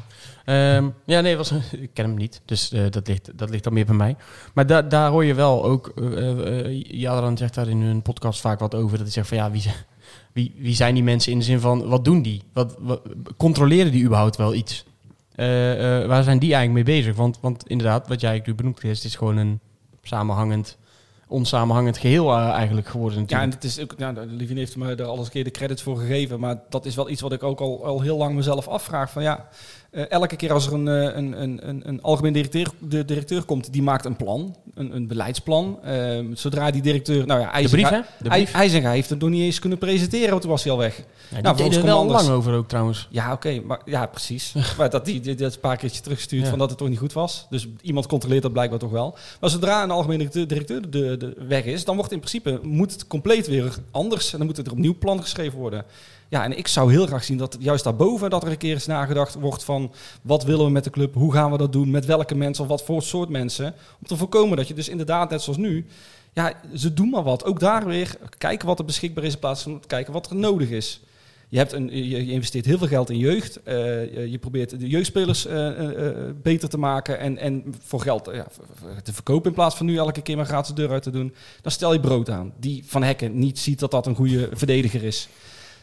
Ehm, 0.45 0.89
ja, 1.07 1.21
nee, 1.21 1.37
was, 1.37 1.53
ik 1.71 1.91
ken 1.93 2.05
hem 2.05 2.15
niet. 2.15 2.41
Dus 2.45 2.73
eh, 2.73 2.91
dat, 2.91 3.09
ligt, 3.09 3.39
dat 3.39 3.51
ligt 3.51 3.65
dan 3.65 3.73
meer 3.73 3.87
bij 3.87 3.95
mij. 3.95 4.17
Maar 4.55 4.67
da 4.67 4.83
daar 4.83 5.11
hoor 5.11 5.25
je 5.25 5.35
wel 5.35 5.65
ook... 5.65 5.93
Uh, 5.97 6.83
Jadran 6.83 7.37
zegt 7.37 7.55
daar 7.55 7.69
in 7.69 7.83
hun 7.83 8.03
podcast 8.03 8.41
vaak 8.41 8.59
wat 8.59 8.75
over. 8.75 8.91
Dat 8.91 9.01
hij 9.01 9.11
zegt 9.11 9.29
van 9.29 9.37
ja, 9.37 9.51
wie, 9.51 9.65
wie, 10.33 10.55
wie 10.59 10.75
zijn 10.75 10.95
die 10.95 11.03
mensen 11.03 11.33
in 11.33 11.39
de 11.39 11.45
zin 11.45 11.61
van... 11.61 11.89
Wat 11.89 12.05
doen 12.05 12.23
die? 12.23 12.43
Wat, 12.53 12.77
wat 12.79 13.03
controleren 13.37 13.93
die 13.93 14.05
überhaupt 14.05 14.37
wel 14.37 14.55
iets? 14.55 14.85
waar 16.07 16.23
zijn 16.23 16.39
die 16.39 16.55
eigenlijk 16.55 16.87
mee 16.87 16.97
bezig? 16.97 17.17
Want, 17.17 17.39
want 17.41 17.67
inderdaad, 17.67 18.09
wat 18.09 18.21
jij 18.21 18.43
nu 18.45 18.55
benoemd 18.55 18.85
is, 18.85 18.97
het 18.97 19.07
is 19.07 19.15
gewoon 19.15 19.37
een 19.37 19.61
samenhangend 20.03 20.79
onsamenhangend 21.31 21.99
geheel 21.99 22.31
uh, 22.31 22.49
eigenlijk 22.49 22.89
geworden. 22.89 23.19
Natuurlijk. 23.19 23.53
Ja, 23.53 23.53
en 23.53 23.61
het 23.63 23.71
is 23.71 23.81
ook, 23.81 23.99
nou, 23.99 24.27
Livien 24.27 24.57
heeft 24.57 24.77
me 24.77 24.95
er 24.95 25.05
alles 25.05 25.27
een 25.27 25.33
keer 25.33 25.45
de 25.45 25.51
credits 25.51 25.83
voor 25.83 25.99
gegeven, 25.99 26.41
maar 26.41 26.61
dat 26.69 26.87
is 26.87 26.95
wel 26.95 27.11
iets 27.11 27.21
wat 27.21 27.33
ik 27.33 27.43
ook 27.43 27.61
al, 27.61 27.85
al 27.85 28.01
heel 28.01 28.17
lang 28.17 28.35
mezelf 28.35 28.69
afvraag. 28.69 29.11
Van 29.11 29.23
ja, 29.23 29.49
uh, 29.93 30.11
elke 30.11 30.37
keer 30.37 30.53
als 30.53 30.67
er 30.67 30.73
een, 30.73 30.87
een, 30.87 31.43
een, 31.43 31.89
een, 31.89 32.03
algemeen 32.03 32.33
directeur, 32.33 32.71
de 32.79 33.05
directeur 33.05 33.43
komt, 33.43 33.73
die 33.73 33.83
maakt 33.83 34.05
een 34.05 34.17
plan, 34.17 34.57
een, 34.75 34.97
een 34.97 35.07
beleidsplan. 35.07 35.79
Uh, 35.85 36.19
zodra 36.35 36.71
die 36.71 36.83
directeur, 36.83 37.27
nou 37.27 37.41
ja, 37.41 37.53
IJzenga, 37.53 37.91
de 37.91 37.97
brief, 37.97 38.07
hè? 38.07 38.25
De 38.25 38.29
brief. 38.29 38.53
IJzenga 38.53 38.91
heeft 38.91 39.11
het 39.11 39.21
nog 39.21 39.31
niet 39.31 39.43
eens 39.43 39.59
kunnen 39.59 39.79
presenteren, 39.79 40.31
want 40.31 40.41
toen 40.41 40.51
was 40.51 40.63
hij 40.63 40.73
al 40.73 40.79
weg. 40.79 41.03
Ja, 41.29 41.41
nou, 41.41 41.57
deden 41.57 41.79
er 41.79 41.85
wel 41.85 42.07
lang 42.07 42.29
over 42.29 42.55
ook 42.55 42.69
trouwens. 42.69 43.09
Ja, 43.11 43.25
oké, 43.25 43.33
okay, 43.33 43.63
maar 43.67 43.81
ja, 43.85 44.07
precies. 44.07 44.55
maar 44.79 44.91
dat 44.91 45.05
die, 45.05 45.21
die, 45.21 45.35
dat 45.35 45.55
een 45.55 45.61
paar 45.61 45.77
keertje 45.77 46.03
teruggestuurd 46.03 46.43
ja. 46.43 46.49
van 46.49 46.59
dat 46.59 46.69
het 46.69 46.79
toch 46.79 46.89
niet 46.89 46.99
goed 46.99 47.13
was. 47.13 47.47
Dus 47.51 47.69
iemand 47.83 48.07
controleert 48.07 48.43
dat 48.43 48.53
blijkbaar 48.53 48.79
toch 48.79 48.91
wel. 48.91 49.17
Maar 49.41 49.51
zodra 49.51 49.83
een 49.83 49.91
algemeen 49.91 50.29
directeur 50.33 50.91
de, 50.91 51.17
de 51.17 51.35
weg 51.49 51.65
is, 51.65 51.85
dan 51.85 51.97
wordt 51.97 52.13
in 52.13 52.19
principe 52.19 52.61
moet 52.63 52.93
het 52.93 53.07
compleet 53.07 53.47
weer 53.47 53.75
anders 53.91 54.33
en 54.33 54.39
dan 54.39 54.47
moet 54.47 54.59
er 54.59 54.73
opnieuw 54.73 54.99
plan 54.99 55.21
geschreven 55.23 55.59
worden. 55.59 55.85
Ja, 56.31 56.45
en 56.45 56.59
ik 56.59 56.69
zou 56.69 56.93
heel 56.93 57.07
graag 57.07 57.25
zien 57.25 57.39
dat 57.39 57.57
juist 57.61 57.85
daarboven 57.85 58.31
dat 58.31 58.43
er 58.43 58.51
een 58.51 58.57
keer 58.57 58.73
eens 58.73 58.87
nagedacht 58.87 59.35
wordt 59.35 59.65
van 59.65 59.93
wat 60.23 60.45
willen 60.45 60.65
we 60.65 60.71
met 60.71 60.85
de 60.85 60.91
club, 60.91 61.15
hoe 61.15 61.33
gaan 61.33 61.51
we 61.51 61.59
dat 61.59 61.73
doen, 61.73 61.91
met 61.91 62.05
welke 62.05 62.35
mensen 62.35 62.65
of 62.65 62.71
wat 62.71 62.83
voor 62.83 63.03
soort 63.03 63.29
mensen. 63.29 63.75
Om 64.01 64.07
te 64.07 64.17
voorkomen 64.17 64.57
dat 64.57 64.69
je 64.69 64.75
dus 64.75 64.89
inderdaad, 64.89 65.31
net 65.31 65.43
zoals 65.43 65.59
nu, 65.59 65.87
ja, 66.33 66.53
ze 66.75 66.95
doen 66.95 67.11
maar 67.11 67.23
wat. 67.23 67.45
Ook 67.45 67.61
daar 67.61 67.87
weer 67.87 68.17
kijken 68.39 68.67
wat 68.67 68.79
er 68.79 68.85
beschikbaar 68.85 69.25
is 69.25 69.33
in 69.33 69.39
plaats 69.39 69.63
van 69.63 69.83
kijken 69.87 70.13
wat 70.13 70.31
er 70.31 70.37
nodig 70.37 70.71
is. 70.71 71.01
Je, 71.49 71.59
hebt 71.59 71.73
een, 71.73 72.09
je, 72.09 72.31
investeert 72.31 72.65
heel 72.65 72.79
veel 72.79 72.87
geld 72.87 73.11
in 73.11 73.19
jeugd. 73.19 73.61
Uh, 73.65 73.75
je 74.27 74.39
probeert 74.39 74.81
de 74.81 74.89
jeugdspelers 74.89 75.47
uh, 75.47 75.81
uh, 75.81 76.11
beter 76.43 76.69
te 76.69 76.79
maken 76.79 77.19
en, 77.19 77.39
en 77.39 77.75
voor 77.81 78.01
geld 78.01 78.31
ja, 78.33 78.47
te 79.03 79.13
verkopen 79.13 79.49
in 79.49 79.55
plaats 79.55 79.77
van 79.77 79.87
nu 79.87 79.97
elke 79.97 80.23
keer 80.23 80.37
maar 80.37 80.47
gratis 80.47 80.75
de 80.75 80.81
deur 80.81 80.91
uit 80.91 81.03
te 81.03 81.11
doen. 81.11 81.35
Dan 81.63 81.73
stel 81.73 81.93
je 81.93 82.01
brood 82.01 82.31
aan. 82.31 82.53
Die 82.61 82.83
Van 82.87 83.03
Hekken 83.03 83.39
niet 83.39 83.59
ziet 83.59 83.79
dat 83.79 83.91
dat 83.91 84.07
een 84.07 84.15
goede 84.15 84.49
verdediger 84.53 85.03
is. 85.03 85.29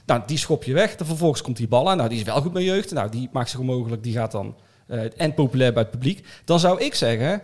Nou, 0.08 0.22
die 0.26 0.38
schop 0.38 0.64
je 0.64 0.74
weg. 0.74 0.96
Dan 0.96 1.08
vervolgens 1.08 1.42
komt 1.42 1.58
die 1.58 1.68
bal 1.68 1.90
aan. 1.90 1.98
Nou, 1.98 2.10
die 2.10 2.18
is 2.20 2.24
wel 2.24 2.42
goed 2.42 2.54
met 2.54 2.64
jeugd. 2.64 2.94
Nou, 2.94 3.10
die 3.10 3.30
maakt 3.32 3.50
zich 3.50 3.60
onmogelijk. 3.60 4.04
Die 4.04 4.14
gaat 4.14 4.32
dan 4.32 4.56
en 5.18 5.34
populair 5.34 5.74
bij 5.74 5.82
het 5.82 5.92
publiek. 5.92 6.28
Dan 6.46 6.60
zou 6.60 6.82
ik 6.82 6.96
zeggen, 6.96 7.42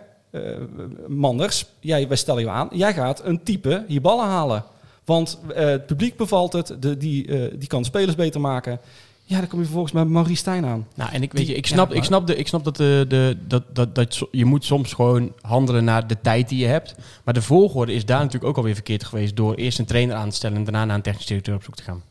Manders, 1.08 1.66
jij, 1.80 2.08
wij 2.08 2.16
stellen 2.16 2.42
je 2.42 2.48
aan. 2.48 2.68
Jij 2.72 2.94
gaat 2.94 3.24
een 3.24 3.42
type 3.42 3.84
hier 3.88 4.00
ballen 4.00 4.26
halen. 4.26 4.64
Want 5.04 5.38
uh, 5.48 5.56
het 5.56 5.86
publiek 5.86 6.16
bevalt 6.16 6.52
het, 6.52 6.76
de, 6.80 6.96
die, 6.96 7.26
uh, 7.26 7.54
die 7.58 7.68
kan 7.68 7.84
spelers 7.84 8.14
beter 8.14 8.40
maken. 8.40 8.80
Ja, 9.26 9.38
dan 9.38 9.48
kom 9.48 9.58
je 9.58 9.64
vervolgens 9.64 9.94
met 9.94 10.08
Maurice 10.08 10.36
Stijn 10.36 10.64
aan. 10.64 10.86
Nou, 10.94 11.12
en 11.12 11.22
ik 11.22 11.32
weet 11.32 11.46
je, 11.46 11.54
ik 11.54 11.66
snap, 11.66 11.90
ja, 11.90 11.96
ik 11.96 12.04
snap, 12.04 12.26
de, 12.26 12.36
ik 12.36 12.46
snap 12.46 12.64
dat, 12.64 12.76
de, 12.76 13.04
de, 13.08 13.36
dat, 13.46 13.62
dat, 13.72 13.94
dat 13.94 14.20
je 14.30 14.44
moet 14.44 14.64
soms 14.64 14.92
gewoon 14.92 15.32
handelen 15.40 15.84
naar 15.84 16.06
de 16.06 16.20
tijd 16.20 16.48
die 16.48 16.58
je 16.58 16.66
hebt. 16.66 16.94
Maar 17.24 17.34
de 17.34 17.42
volgorde 17.42 17.94
is 17.94 18.04
daar 18.04 18.18
natuurlijk 18.18 18.44
ook 18.44 18.56
alweer 18.56 18.74
verkeerd 18.74 19.04
geweest 19.04 19.36
door 19.36 19.54
eerst 19.54 19.78
een 19.78 19.84
trainer 19.84 20.16
aan 20.16 20.28
te 20.28 20.36
stellen 20.36 20.56
en 20.56 20.64
daarna 20.64 20.84
naar 20.84 20.96
een 20.96 21.02
technisch 21.02 21.26
directeur 21.26 21.54
op 21.54 21.62
zoek 21.62 21.74
te 21.74 21.82
gaan. 21.82 22.02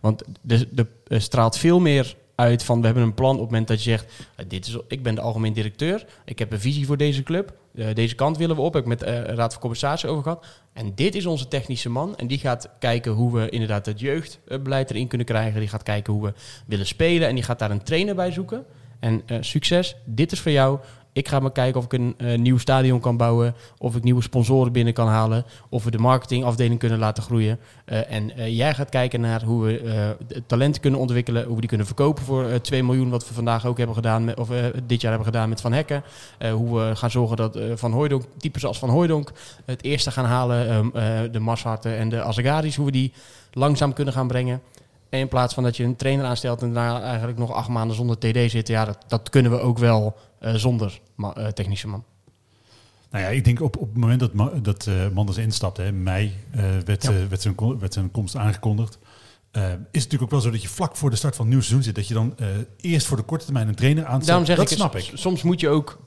Want 0.00 0.22
de, 0.40 0.68
de, 0.70 0.86
de 1.04 1.20
straalt 1.20 1.58
veel 1.58 1.80
meer 1.80 2.16
uit 2.34 2.62
van 2.62 2.78
we 2.80 2.86
hebben 2.86 3.04
een 3.04 3.14
plan 3.14 3.34
op 3.34 3.40
het 3.40 3.50
moment 3.50 3.68
dat 3.68 3.82
je 3.82 3.90
zegt, 3.90 4.12
dit 4.48 4.66
is, 4.66 4.76
ik 4.88 5.02
ben 5.02 5.14
de 5.14 5.20
algemeen 5.20 5.52
directeur, 5.52 6.06
ik 6.24 6.38
heb 6.38 6.52
een 6.52 6.60
visie 6.60 6.86
voor 6.86 6.96
deze 6.96 7.22
club, 7.22 7.56
uh, 7.74 7.86
deze 7.94 8.14
kant 8.14 8.36
willen 8.36 8.56
we 8.56 8.62
op, 8.62 8.72
heb 8.72 8.82
ik 8.82 8.88
met 8.88 9.02
uh, 9.02 9.24
Raad 9.24 9.52
van 9.52 9.60
Compensatie 9.60 10.08
over 10.08 10.22
gehad. 10.22 10.46
En 10.72 10.94
dit 10.94 11.14
is 11.14 11.26
onze 11.26 11.48
technische 11.48 11.90
man 11.90 12.16
en 12.16 12.26
die 12.26 12.38
gaat 12.38 12.70
kijken 12.78 13.12
hoe 13.12 13.32
we 13.32 13.48
inderdaad 13.48 13.86
het 13.86 14.00
jeugdbeleid 14.00 14.90
erin 14.90 15.08
kunnen 15.08 15.26
krijgen. 15.26 15.60
Die 15.60 15.68
gaat 15.68 15.82
kijken 15.82 16.12
hoe 16.12 16.24
we 16.24 16.32
willen 16.66 16.86
spelen 16.86 17.28
en 17.28 17.34
die 17.34 17.44
gaat 17.44 17.58
daar 17.58 17.70
een 17.70 17.82
trainer 17.82 18.14
bij 18.14 18.32
zoeken. 18.32 18.64
En 19.00 19.22
succes, 19.40 19.96
dit 20.04 20.32
is 20.32 20.40
voor 20.40 20.52
jou. 20.52 20.78
Ik 21.12 21.28
ga 21.28 21.40
maar 21.40 21.52
kijken 21.52 21.80
of 21.80 21.84
ik 21.84 21.92
een 21.92 22.14
uh, 22.18 22.38
nieuw 22.38 22.58
stadion 22.58 23.00
kan 23.00 23.16
bouwen. 23.16 23.54
Of 23.78 23.96
ik 23.96 24.02
nieuwe 24.02 24.22
sponsoren 24.22 24.72
binnen 24.72 24.94
kan 24.94 25.08
halen. 25.08 25.44
Of 25.68 25.84
we 25.84 25.90
de 25.90 25.98
marketingafdeling 25.98 26.78
kunnen 26.78 26.98
laten 26.98 27.22
groeien. 27.22 27.58
Uh, 27.86 28.12
en 28.12 28.32
uh, 28.38 28.56
jij 28.56 28.74
gaat 28.74 28.88
kijken 28.88 29.20
naar 29.20 29.42
hoe 29.42 29.64
we 29.64 30.16
talenten 30.46 30.80
kunnen 30.80 31.00
ontwikkelen. 31.00 31.44
Hoe 31.44 31.54
we 31.54 31.60
die 31.60 31.68
kunnen 31.68 31.86
verkopen 31.86 32.24
voor 32.24 32.60
2 32.60 32.84
miljoen. 32.84 33.10
Wat 33.10 33.28
we 33.28 33.34
vandaag 33.34 33.66
ook 33.66 33.78
hebben 33.78 33.94
gedaan. 33.94 34.24
Met, 34.24 34.38
of 34.38 34.48
dit 34.86 35.00
jaar 35.00 35.12
hebben 35.12 35.32
gedaan 35.32 35.48
met 35.48 35.60
Van 35.60 35.72
Hekken. 35.72 36.02
hoe 36.52 36.78
we 36.78 36.96
gaan 36.96 37.10
zorgen 37.10 37.36
dat 37.36 37.58
Van 37.74 37.92
Hooijdonk, 37.92 38.24
types 38.36 38.64
als 38.64 38.78
Van 38.78 38.88
Hooijdonk, 38.90 39.32
het 39.64 39.82
eerste 39.82 40.10
gaan 40.10 40.24
halen. 40.24 40.92
de 41.32 41.40
Marsharten 41.40 41.96
en 41.96 42.08
de 42.08 42.22
Azagaris. 42.22 42.76
Hoe 42.76 42.86
we 42.86 42.92
die 42.92 43.12
langzaam 43.52 43.92
kunnen 43.92 44.14
gaan 44.14 44.26
brengen. 44.26 44.60
En 45.08 45.18
in 45.18 45.28
plaats 45.28 45.54
van 45.54 45.62
dat 45.62 45.76
je 45.76 45.84
een 45.84 45.96
trainer 45.96 46.24
aanstelt 46.26 46.62
en 46.62 46.74
daarna 46.74 47.02
eigenlijk 47.02 47.38
nog 47.38 47.52
acht 47.52 47.68
maanden 47.68 47.96
zonder 47.96 48.18
TD 48.18 48.50
zit. 48.50 48.68
Ja, 48.68 48.84
dat, 48.84 48.98
dat 49.08 49.30
kunnen 49.30 49.52
we 49.52 49.60
ook 49.60 49.78
wel 49.78 50.16
zonder 50.40 51.00
ma 51.14 51.38
uh, 51.38 51.46
technische 51.46 51.88
man. 51.88 52.04
Nou 53.10 53.24
ja, 53.24 53.30
ik 53.30 53.44
denk 53.44 53.60
op, 53.60 53.76
op 53.76 53.88
het 53.88 53.98
moment 53.98 54.20
dat, 54.20 54.32
Ma 54.32 54.50
dat 54.62 54.86
uh, 54.86 55.08
Manders 55.08 55.38
instapte, 55.38 55.84
in 55.84 56.02
mei, 56.02 56.34
werd, 56.84 57.02
ja. 57.02 57.28
werd, 57.28 57.42
zijn, 57.42 57.78
werd 57.78 57.92
zijn 57.92 58.10
komst 58.10 58.36
aangekondigd. 58.36 58.98
is 59.52 59.60
het 59.60 59.92
natuurlijk 59.92 60.22
ook 60.22 60.30
wel 60.30 60.40
zo 60.40 60.50
dat 60.50 60.62
je 60.62 60.68
vlak 60.68 60.96
voor 60.96 61.10
de 61.10 61.16
start 61.16 61.36
van 61.36 61.44
het 61.44 61.54
nieuwe 61.54 61.64
seizoen 61.64 61.84
zit. 61.84 61.94
Dat 61.94 62.08
je 62.08 62.14
dan 62.14 62.34
eerst 62.80 63.06
voor 63.06 63.16
de 63.16 63.22
korte 63.22 63.44
termijn 63.44 63.68
een 63.68 63.74
trainer 63.74 64.04
aanstelt. 64.04 64.26
Daarom 64.26 64.46
zeg 64.46 64.56
dat 64.56 64.70
ik, 64.70 64.76
snap 64.76 64.96
ik. 64.96 65.10
Soms 65.14 65.42
moet 65.42 65.60
je 65.60 65.68
ook 65.68 65.98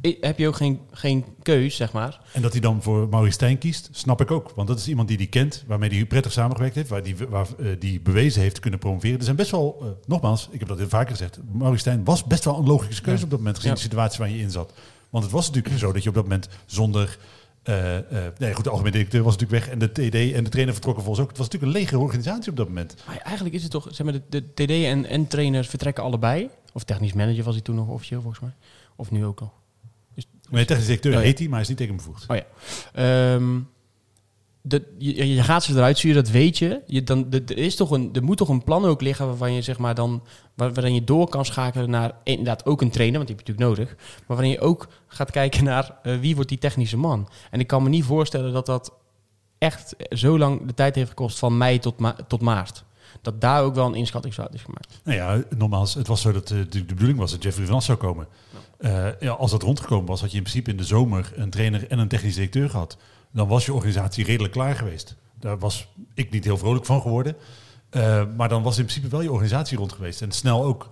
heb 0.00 0.38
je 0.38 0.46
ook 0.46 0.56
geen, 0.56 0.80
geen 0.90 1.24
keus, 1.42 1.76
zeg 1.76 1.92
maar. 1.92 2.20
En 2.32 2.42
dat 2.42 2.52
hij 2.52 2.60
dan 2.60 2.82
voor 2.82 3.08
Maurice 3.08 3.32
Stijn 3.32 3.58
kiest, 3.58 3.88
snap 3.92 4.20
ik 4.20 4.30
ook. 4.30 4.52
Want 4.54 4.68
dat 4.68 4.78
is 4.78 4.88
iemand 4.88 5.08
die 5.08 5.16
die 5.16 5.26
kent, 5.26 5.64
waarmee 5.66 5.90
hij 5.90 6.06
prettig 6.06 6.32
samengewerkt 6.32 6.74
heeft, 6.74 6.88
waar 6.88 7.02
die, 7.02 7.16
waar, 7.28 7.46
uh, 7.58 7.68
die 7.78 8.00
bewezen 8.00 8.42
heeft 8.42 8.54
te 8.54 8.60
kunnen 8.60 8.80
promoveren. 8.80 9.18
Er 9.18 9.24
zijn 9.24 9.36
best 9.36 9.50
wel, 9.50 9.78
uh, 9.82 9.88
nogmaals, 10.06 10.48
ik 10.50 10.58
heb 10.58 10.68
dat 10.68 10.78
heel 10.78 10.88
vaker 10.88 11.10
gezegd, 11.10 11.38
Maurice 11.52 11.80
Stijn 11.80 12.04
was 12.04 12.24
best 12.24 12.44
wel 12.44 12.58
een 12.58 12.66
logische 12.66 13.02
keuze 13.02 13.18
ja. 13.18 13.24
op 13.24 13.30
dat 13.30 13.38
moment, 13.38 13.56
gezien 13.56 13.70
ja. 13.70 13.76
de 13.76 13.82
situatie 13.82 14.18
waar 14.18 14.30
je 14.30 14.38
in 14.38 14.50
zat. 14.50 14.72
Want 15.10 15.24
het 15.24 15.32
was 15.32 15.46
natuurlijk 15.46 15.78
zo 15.78 15.92
dat 15.92 16.02
je 16.02 16.08
op 16.08 16.14
dat 16.14 16.24
moment 16.24 16.48
zonder... 16.66 17.18
Uh, 17.64 17.96
nee, 18.38 18.54
goed, 18.54 18.64
de 18.64 18.70
algemene 18.70 18.96
directeur 18.96 19.22
was 19.22 19.36
natuurlijk 19.36 19.64
weg 19.64 19.72
en 19.72 19.78
de 19.78 19.92
TD 19.92 20.34
en 20.34 20.44
de 20.44 20.50
trainer 20.50 20.74
vertrokken 20.74 21.04
volgens 21.04 21.24
ook. 21.24 21.28
Het 21.28 21.38
was 21.38 21.48
natuurlijk 21.48 21.74
een 21.74 21.80
lege 21.80 21.98
organisatie 21.98 22.50
op 22.50 22.56
dat 22.56 22.68
moment. 22.68 22.94
Maar 23.06 23.16
eigenlijk 23.16 23.54
is 23.54 23.62
het 23.62 23.70
toch, 23.70 23.88
zeg 23.90 24.06
maar, 24.06 24.14
de, 24.14 24.22
de 24.28 24.52
TD 24.54 24.70
en, 24.70 25.06
en 25.06 25.26
trainer 25.26 25.64
vertrekken 25.64 26.04
allebei. 26.04 26.48
Of 26.72 26.84
technisch 26.84 27.12
manager 27.12 27.44
was 27.44 27.54
hij 27.54 27.62
toen 27.62 27.74
nog 27.74 27.88
officieel 27.88 28.20
volgens 28.20 28.42
mij. 28.42 28.54
Of 28.96 29.10
nu 29.10 29.24
ook 29.24 29.40
nog. 29.40 29.59
Nee, 30.50 30.64
technisch 30.64 30.86
directeur 30.86 31.14
oh, 31.14 31.20
heet 31.20 31.38
hij, 31.38 31.46
maar 31.46 31.54
hij 31.54 31.62
is 31.62 31.68
niet 31.68 31.78
tegenbevoegd. 31.78 32.24
Oh 32.28 32.36
ja. 32.36 33.34
Um, 33.34 33.68
de, 34.62 34.94
je, 34.98 35.34
je, 35.34 35.42
gaat 35.42 35.62
ze 35.62 35.72
eruit 35.72 35.98
sturen, 35.98 36.22
dat 36.22 36.32
weet 36.32 36.58
je. 36.58 36.80
je 36.86 37.02
dan, 37.02 37.30
de, 37.30 37.42
er, 37.46 37.58
is 37.58 37.76
toch 37.76 37.90
een, 37.90 38.10
er 38.12 38.22
moet 38.22 38.36
toch 38.36 38.48
een 38.48 38.64
plan 38.64 38.84
ook 38.84 39.00
liggen 39.00 39.26
waarvan 39.26 39.52
je 39.52 39.62
zeg 39.62 39.78
maar 39.78 39.94
dan, 39.94 40.22
waar, 40.54 40.72
waarin 40.72 40.94
je 40.94 41.04
door 41.04 41.28
kan 41.28 41.44
schakelen 41.44 41.90
naar 41.90 42.12
inderdaad 42.24 42.66
ook 42.66 42.80
een 42.80 42.90
trainer, 42.90 43.16
want 43.16 43.28
die 43.28 43.36
heb 43.36 43.46
je 43.46 43.52
natuurlijk 43.52 43.78
nodig. 43.78 43.96
Maar 44.26 44.36
waarin 44.36 44.50
je 44.50 44.60
ook 44.60 44.88
gaat 45.06 45.30
kijken 45.30 45.64
naar 45.64 45.98
uh, 46.02 46.18
wie 46.18 46.34
wordt 46.34 46.48
die 46.48 46.58
technische 46.58 46.96
man. 46.96 47.28
En 47.50 47.60
ik 47.60 47.66
kan 47.66 47.82
me 47.82 47.88
niet 47.88 48.04
voorstellen 48.04 48.52
dat 48.52 48.66
dat 48.66 48.92
echt 49.58 49.94
zo 50.10 50.38
lang 50.38 50.66
de 50.66 50.74
tijd 50.74 50.94
heeft 50.94 51.08
gekost 51.08 51.38
van 51.38 51.58
mei 51.58 51.78
tot, 51.78 51.98
ma 51.98 52.16
tot 52.28 52.40
maart 52.40 52.84
dat 53.22 53.40
daar 53.40 53.62
ook 53.62 53.74
wel 53.74 53.86
een 53.86 53.94
inschattingsfout 53.94 54.54
is 54.54 54.62
gemaakt. 54.62 55.00
Nou 55.04 55.16
ja, 55.16 55.42
nogmaals, 55.56 55.94
het 55.94 56.06
was 56.06 56.20
zo 56.20 56.32
dat 56.32 56.50
uh, 56.50 56.58
de, 56.58 56.68
de, 56.68 56.84
bedoeling 56.84 57.18
was 57.18 57.30
dat 57.30 57.42
Jeffrey 57.42 57.66
Van 57.66 57.82
zou 57.82 57.98
komen. 57.98 58.26
Uh, 58.80 59.06
ja, 59.20 59.30
als 59.30 59.50
dat 59.50 59.62
rondgekomen 59.62 60.06
was, 60.06 60.20
had 60.20 60.30
je 60.30 60.36
in 60.36 60.42
principe 60.42 60.70
in 60.70 60.76
de 60.76 60.84
zomer 60.84 61.32
een 61.34 61.50
trainer 61.50 61.88
en 61.88 61.98
een 61.98 62.08
technisch 62.08 62.34
directeur 62.34 62.70
gehad. 62.70 62.96
Dan 63.30 63.48
was 63.48 63.66
je 63.66 63.72
organisatie 63.72 64.24
redelijk 64.24 64.52
klaar 64.52 64.74
geweest. 64.74 65.16
Daar 65.34 65.58
was 65.58 65.88
ik 66.14 66.30
niet 66.30 66.44
heel 66.44 66.58
vrolijk 66.58 66.84
van 66.84 67.00
geworden. 67.00 67.36
Uh, 67.90 68.22
maar 68.36 68.48
dan 68.48 68.62
was 68.62 68.78
in 68.78 68.84
principe 68.84 69.08
wel 69.08 69.20
je 69.20 69.30
organisatie 69.30 69.78
rond 69.78 69.92
geweest. 69.92 70.22
En 70.22 70.32
snel 70.32 70.64
ook. 70.64 70.90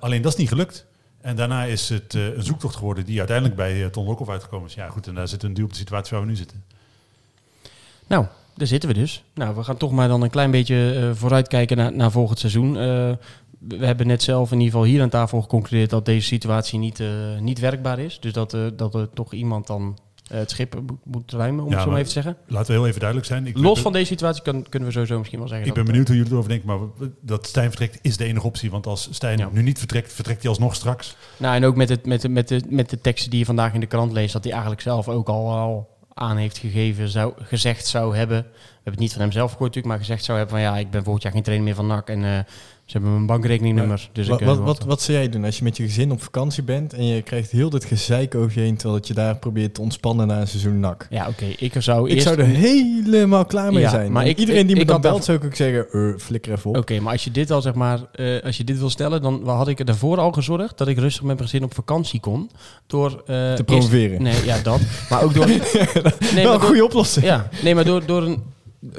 alleen 0.00 0.22
dat 0.22 0.32
is 0.32 0.38
niet 0.38 0.48
gelukt. 0.48 0.86
En 1.20 1.36
daarna 1.36 1.64
is 1.64 1.88
het 1.88 2.14
een 2.14 2.42
zoektocht 2.42 2.76
geworden 2.76 3.04
die 3.04 3.18
uiteindelijk 3.18 3.56
bij 3.56 3.90
Ton 3.90 4.06
Lokhoff 4.06 4.30
uitgekomen 4.30 4.68
is. 4.68 4.74
Ja 4.74 4.88
goed, 4.88 5.06
en 5.06 5.14
daar 5.14 5.28
zit 5.28 5.42
een 5.42 5.54
duw 5.54 5.64
op 5.64 5.70
de 5.70 5.76
situatie 5.76 6.10
waar 6.12 6.20
we 6.20 6.30
nu 6.30 6.36
zitten. 6.36 6.64
Nou, 8.06 8.26
daar 8.54 8.66
zitten 8.66 8.88
we 8.88 8.94
dus. 8.94 9.24
Nou, 9.34 9.54
we 9.54 9.64
gaan 9.64 9.76
toch 9.76 9.92
maar 9.92 10.08
dan 10.08 10.22
een 10.22 10.30
klein 10.30 10.50
beetje 10.50 10.94
uh, 10.94 11.10
vooruitkijken 11.14 11.76
naar, 11.76 11.92
naar 11.92 12.10
volgend 12.10 12.38
seizoen. 12.38 12.76
We 13.68 13.86
hebben 13.86 14.06
net 14.06 14.22
zelf 14.22 14.52
in 14.52 14.58
ieder 14.60 14.72
geval 14.72 14.86
hier 14.88 15.02
aan 15.02 15.08
tafel 15.08 15.40
geconcludeerd 15.40 15.90
dat 15.90 16.04
deze 16.06 16.26
situatie 16.26 16.78
niet, 16.78 17.00
uh, 17.00 17.08
niet 17.40 17.58
werkbaar 17.58 17.98
is. 17.98 18.20
Dus 18.20 18.32
dat, 18.32 18.56
dat 18.76 18.94
er 18.94 19.10
toch 19.10 19.32
iemand 19.32 19.66
dan 19.66 19.98
het 20.28 20.50
schip 20.50 20.80
moet 21.04 21.32
ruimen, 21.32 21.64
om 21.64 21.70
ja, 21.70 21.74
het 21.74 21.84
zo 21.84 21.90
maar 21.90 21.98
even 21.98 22.12
te 22.12 22.22
zeggen. 22.22 22.36
Laten 22.46 22.66
we 22.66 22.72
heel 22.72 22.86
even 22.86 23.00
duidelijk 23.00 23.28
zijn. 23.28 23.46
Ik 23.46 23.58
Los 23.58 23.80
van 23.80 23.92
deze 23.92 24.06
situatie 24.06 24.42
kan, 24.42 24.66
kunnen 24.68 24.88
we 24.88 24.94
sowieso 24.94 25.18
misschien 25.18 25.38
wel 25.38 25.48
zeggen. 25.48 25.66
Ik 25.66 25.74
ben 25.74 25.84
benieuwd 25.84 26.06
hoe 26.06 26.16
jullie 26.16 26.32
erover 26.32 26.50
denken, 26.50 26.68
maar 26.68 27.08
dat 27.20 27.46
Stijn 27.46 27.68
vertrekt 27.68 27.98
is 28.02 28.16
de 28.16 28.24
enige 28.24 28.46
optie. 28.46 28.70
Want 28.70 28.86
als 28.86 29.08
Stijn 29.10 29.38
ja. 29.38 29.48
nu 29.52 29.62
niet 29.62 29.78
vertrekt, 29.78 30.12
vertrekt 30.12 30.40
hij 30.40 30.50
alsnog 30.50 30.74
straks. 30.74 31.16
Nou, 31.36 31.54
en 31.54 31.64
ook 31.64 31.76
met, 31.76 31.88
het, 31.88 32.06
met, 32.06 32.20
de, 32.20 32.28
met, 32.28 32.48
de, 32.48 32.62
met 32.68 32.90
de 32.90 33.00
teksten 33.00 33.30
die 33.30 33.38
je 33.38 33.44
vandaag 33.44 33.74
in 33.74 33.80
de 33.80 33.86
krant 33.86 34.12
leest, 34.12 34.32
dat 34.32 34.42
hij 34.42 34.52
eigenlijk 34.52 34.82
zelf 34.82 35.08
ook 35.08 35.28
al, 35.28 35.50
al 35.50 35.88
aan 36.14 36.36
heeft 36.36 36.58
gegeven, 36.58 37.08
zou, 37.08 37.32
gezegd 37.36 37.86
zou 37.86 38.16
hebben. 38.16 38.42
We 38.42 38.74
hebben 38.74 38.92
het 38.92 38.98
niet 38.98 39.12
van 39.12 39.20
hem 39.20 39.32
zelf 39.32 39.52
gehoord 39.52 39.74
natuurlijk, 39.74 39.94
maar 39.94 40.04
gezegd 40.06 40.24
zou 40.24 40.38
hebben 40.38 40.56
van 40.56 40.64
ja, 40.64 40.76
ik 40.76 40.90
ben 40.90 41.02
volgend 41.02 41.22
jaar 41.22 41.32
geen 41.32 41.42
trainer 41.42 41.66
meer 41.66 41.74
van 41.74 41.86
NAC. 41.86 42.08
En 42.08 42.22
uh, 42.22 42.38
hebben 42.94 43.12
mijn 43.12 43.26
bankrekeningnummer. 43.26 44.08
Dus 44.12 44.28
wat, 44.28 44.40
ik, 44.40 44.46
eh, 44.46 44.54
wat, 44.56 44.64
wat, 44.64 44.84
wat 44.84 45.02
zou 45.02 45.18
jij 45.18 45.28
doen 45.28 45.44
als 45.44 45.58
je 45.58 45.64
met 45.64 45.76
je 45.76 45.82
gezin 45.82 46.10
op 46.10 46.22
vakantie 46.22 46.62
bent 46.62 46.92
en 46.92 47.06
je 47.06 47.22
krijgt 47.22 47.50
heel 47.50 47.70
dit 47.70 47.84
gezeik 47.84 48.34
over 48.34 48.52
je 48.54 48.60
heen 48.60 48.76
terwijl 48.76 48.98
dat 48.98 49.08
je 49.08 49.14
daar 49.14 49.36
probeert 49.36 49.74
te 49.74 49.80
ontspannen 49.80 50.26
na 50.26 50.40
een 50.40 50.48
seizoen 50.48 50.80
nak? 50.80 51.06
Ja, 51.10 51.28
oké. 51.28 51.44
Ik 51.58 51.72
zou 51.78 52.08
Ik 52.08 52.14
eerst... 52.14 52.26
zou 52.26 52.38
er 52.38 52.46
helemaal 52.46 53.44
klaar 53.44 53.72
mee 53.72 53.82
Ja, 53.82 53.90
zijn. 53.90 54.12
maar 54.12 54.26
ik- 54.26 54.38
iedereen 54.38 54.66
die 54.66 54.76
ik- 54.76 54.80
me 54.82 54.92
dan 54.92 55.00
belt, 55.00 55.24
zou 55.24 55.38
ik 55.38 55.44
ook 55.44 55.54
zeggen, 55.54 55.86
eh, 55.92 56.00
flikker 56.18 56.52
even 56.52 56.70
op. 56.70 56.76
Oké, 56.76 57.00
maar 57.00 57.12
als 57.12 57.24
je 57.24 57.30
dit 57.30 57.50
al 57.50 57.62
zeg 57.62 57.74
maar, 57.74 58.00
eh, 58.12 58.42
als 58.42 58.56
je 58.56 58.64
dit 58.64 58.78
wil 58.78 58.90
stellen, 58.90 59.22
dan 59.22 59.48
had 59.48 59.68
ik 59.68 59.78
er 59.78 59.84
daarvoor 59.84 60.18
al 60.18 60.32
gezorgd 60.32 60.78
dat 60.78 60.88
ik 60.88 60.98
rustig 60.98 61.22
met 61.22 61.36
mijn 61.36 61.48
gezin 61.48 61.64
op 61.64 61.74
vakantie 61.74 62.20
kon. 62.20 62.50
Door 62.86 63.22
eh, 63.26 63.52
Te 63.52 63.62
promoveren. 63.64 64.22
Nee, 64.22 64.44
ja, 64.44 64.58
dat. 64.62 64.80
Maar 65.10 65.22
ook 65.22 65.34
door. 65.34 65.46
nee, 65.46 65.58
Wel 66.34 66.44
maar 66.44 66.54
een 66.54 66.60
goede 66.60 66.84
oplossing. 66.84 67.24
ja, 67.26 67.48
nee, 67.62 67.74
maar 67.74 67.84
door, 67.84 68.06
door 68.06 68.22
een. 68.22 68.42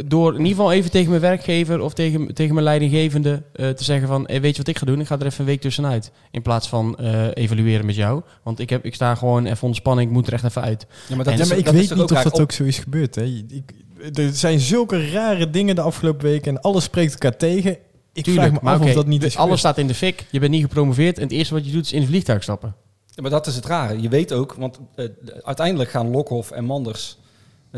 Door 0.06 0.32
in 0.34 0.38
ieder 0.40 0.56
geval 0.56 0.72
even 0.72 0.92
tegen 0.92 1.10
mijn 1.10 1.22
werkgever 1.22 1.80
of 1.82 1.94
tegen, 1.94 2.34
tegen 2.34 2.54
mijn 2.54 2.66
leidinggevende 2.66 3.44
eh, 3.54 3.70
te 3.70 3.84
zeggen 3.84 4.08
van... 4.08 4.28
eh, 4.28 4.42
weet 4.42 4.52
je 4.52 4.58
wat 4.58 4.68
ik 4.68 4.78
ga 4.78 4.86
doen? 4.86 5.00
Ik 5.00 5.08
ga 5.08 5.20
er 5.20 5.26
even 5.26 5.40
een 5.40 5.46
week 5.46 5.62
tussenuit. 5.62 6.12
In 6.32 6.42
plaats 6.42 6.68
van 6.68 6.98
eh, 6.98 7.28
evalueren 7.34 7.86
met 7.86 7.96
jou. 7.96 8.22
Want 8.44 8.60
ik, 8.60 8.70
heb, 8.70 8.86
ik 8.86 8.96
sta 8.96 9.16
gewoon 9.16 9.46
even 9.46 9.62
onder 9.62 9.78
spanning. 9.78 10.08
Ik 10.08 10.14
moet 10.14 10.28
er 10.28 10.34
echt 10.34 10.44
even 10.44 10.62
uit. 10.62 10.86
Ja, 11.08 11.16
maar 11.16 11.26
En- 11.26 11.34
Ja, 11.38 11.40
is- 11.42 11.48
maar 11.50 11.58
ik 11.58 11.66
dat 11.66 11.74
weet 11.74 11.82
niet 11.82 11.92
of 12.02 12.08
dat 12.10 12.34
Op- 12.34 12.40
ook 12.40 12.52
zo 12.52 12.64
is 12.64 12.80
gebeurd. 12.80 13.16
Hè. 13.16 13.24
Ik, 13.24 13.72
er 14.14 14.30
zijn 14.34 14.60
zulke 14.60 15.10
rare 15.12 15.50
dingen 15.50 15.76
de 15.76 15.82
afgelopen 15.82 16.26
weken 16.26 16.56
en 16.56 16.62
alles 16.62 16.84
spreekt 16.84 17.12
elkaar 17.14 17.38
tegen. 17.38 17.78
Ik 18.14 18.24
Tuurlijk, 18.24 18.46
vraag 18.48 18.60
me 18.62 18.66
maar 18.70 18.80
af 18.80 18.88
of 18.88 18.94
dat 18.94 19.08
niet 19.08 19.24
is 19.24 19.38
alles 19.38 19.60
staat 19.60 19.78
in 19.78 19.88
de 19.88 19.94
fik. 19.96 20.26
Je 20.32 20.40
bent 20.40 20.52
niet 20.52 20.62
gepromoveerd. 20.62 21.18
En 21.18 21.24
het 21.24 21.32
eerste 21.32 21.54
wat 21.54 21.66
je 21.66 21.72
doet 21.72 21.86
is 21.86 21.92
in 21.94 22.00
het 22.00 22.10
vliegtuig 22.10 22.44
stappen. 22.44 22.76
Ja, 23.06 23.22
maar 23.22 23.32
dat 23.32 23.48
is 23.48 23.56
het 23.56 23.66
rare. 23.66 24.02
Je 24.02 24.10
weet 24.10 24.34
ook, 24.34 24.54
want 24.54 24.80
eh, 24.96 25.06
uiteindelijk 25.44 25.90
gaan 25.90 26.10
Lokhoff 26.12 26.52
en 26.52 26.66
Manders 26.66 27.18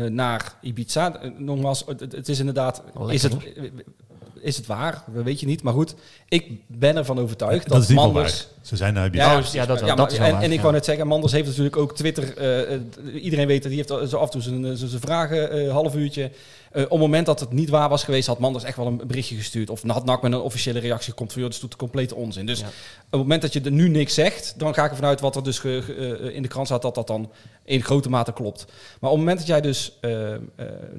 naar 0.06 0.52
Ibiza. 0.60 1.20
Eh, 1.20 1.30
nogmaals, 1.36 1.84
het, 1.86 2.00
het- 2.00 2.28
is 2.28 2.38
inderdaad... 2.38 2.82
Lekker, 2.94 3.12
is, 3.14 3.22
het, 3.22 3.36
eh, 3.56 3.62
is 4.40 4.56
het 4.56 4.66
waar? 4.66 5.02
Dat 5.14 5.24
weet 5.24 5.40
je 5.40 5.46
niet. 5.46 5.62
Maar 5.62 5.72
goed, 5.72 5.94
ik 6.28 6.46
ben 6.66 6.96
ervan 6.96 7.18
overtuigd 7.18 7.68
Dat 7.68 7.80
dat, 7.86 7.88
Manders... 7.90 8.48
Ze 8.62 8.76
zijn 8.76 8.94
naar 8.94 9.14
Ja, 9.14 9.32
Ibiza. 9.34 9.48
oh, 9.48 9.54
ja, 9.54 9.66
dat 9.66 9.78
wel. 9.80 9.88
Ja, 9.88 9.94
dat 9.94 10.04
maar- 10.04 10.12
is 10.12 10.18
wel 10.18 10.26
en, 10.26 10.32
waar, 10.32 10.42
en 10.42 10.48
ik 10.50 10.56
ja. 10.56 10.62
wou 10.62 10.74
net 10.74 10.84
zeggen, 10.84 11.06
Manders 11.06 11.32
heeft 11.32 11.46
natuurlijk 11.46 11.76
ook 11.76 11.94
Twitter. 11.96 12.36
eh, 12.36 12.74
eh, 12.74 12.80
iedereen 13.22 13.46
weet 13.46 13.62
dat 13.62 13.72
die 13.72 13.84
heeft 13.86 14.10
zo 14.10 14.16
af 14.16 14.24
en 14.24 14.30
toe 14.30 14.42
zijn, 14.42 14.64
eh, 14.64 14.72
zijn 14.74 14.88
zijn 14.90 15.00
vragen, 15.00 15.50
eh 15.50 15.70
half 15.72 15.94
uurtje. 15.94 16.30
Eh, 16.72 16.82
op 16.82 16.90
het 16.90 16.98
moment 16.98 17.26
dat 17.26 17.40
het 17.40 17.52
niet 17.52 17.68
waar 17.68 17.88
was 17.88 18.04
geweest, 18.04 18.26
had 18.26 18.38
Manders 18.38 18.64
echt 18.64 18.76
wel 18.76 18.86
een 18.86 19.00
berichtje 19.06 19.36
gestuurd. 19.36 19.70
Of 19.70 19.82
had 19.86 20.04
NAC 20.04 20.22
met 20.22 20.32
een 20.32 20.40
officiële 20.40 20.78
reactie 20.78 21.12
komt 21.12 21.32
van, 21.32 21.42
joh, 21.42 21.50
dat 21.50 21.62
is 21.70 21.76
complete 21.76 22.14
onzin. 22.14 22.46
Dus 22.46 22.60
Ja. 22.60 22.66
op 22.66 22.72
het 23.10 23.20
moment 23.20 23.42
dat 23.42 23.52
je 23.52 23.60
er 23.60 23.70
nu 23.72 23.88
niks 23.88 24.14
zegt, 24.14 24.54
dan 24.56 24.74
ga 24.74 24.84
ik 24.84 24.90
ervan 24.90 25.06
uit 25.08 25.20
wat 25.20 25.36
er 25.36 25.42
dus 25.44 25.58
ge- 25.58 26.18
eh, 26.22 26.34
in 26.34 26.42
de 26.42 26.48
krant 26.48 26.66
staat, 26.66 26.82
dat 26.82 26.94
dat 26.94 27.06
dan 27.06 27.30
in 27.64 27.82
grote 27.82 28.08
mate 28.10 28.32
klopt. 28.32 28.64
Maar 29.00 29.10
op 29.10 29.16
het 29.16 29.18
moment 29.26 29.38
dat 29.38 29.46
jij 29.46 29.60
dus, 29.60 29.98
eh, 30.00 30.10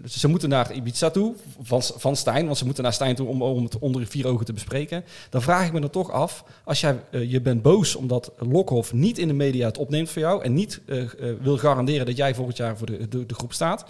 dus 0.01 0.17
ze 0.19 0.27
moeten 0.27 0.49
naar 0.49 0.73
Ibiza 0.73 1.09
toe, 1.09 1.33
van, 1.61 1.81
van 1.83 2.15
Stijn, 2.15 2.45
want 2.45 2.57
ze 2.57 2.65
moeten 2.65 2.83
naar 2.83 2.93
Stijn 2.93 3.15
toe 3.15 3.27
om, 3.27 3.41
om 3.41 3.63
het 3.63 3.79
onder 3.79 4.05
vier 4.07 4.27
ogen 4.27 4.45
te 4.45 4.53
bespreken. 4.53 5.03
Dan 5.29 5.41
vraag 5.41 5.65
ik 5.67 5.73
me 5.73 5.81
er 5.81 5.89
toch 5.89 6.11
af, 6.11 6.43
als 6.63 6.79
jij, 6.81 6.95
je 7.11 7.41
bent 7.41 7.61
boos 7.61 7.95
omdat 7.95 8.31
Lokhoff 8.37 8.93
niet 8.93 9.17
in 9.17 9.27
de 9.27 9.33
media 9.33 9.65
het 9.67 9.77
opneemt 9.77 10.09
voor 10.09 10.21
jou 10.21 10.43
en 10.43 10.53
niet 10.53 10.81
wil 11.41 11.57
garanderen 11.57 12.05
dat 12.05 12.17
jij 12.17 12.35
volgend 12.35 12.57
jaar 12.57 12.77
voor 12.77 12.87
de, 12.87 13.07
de, 13.07 13.25
de 13.25 13.33
groep 13.33 13.53
staat. 13.53 13.85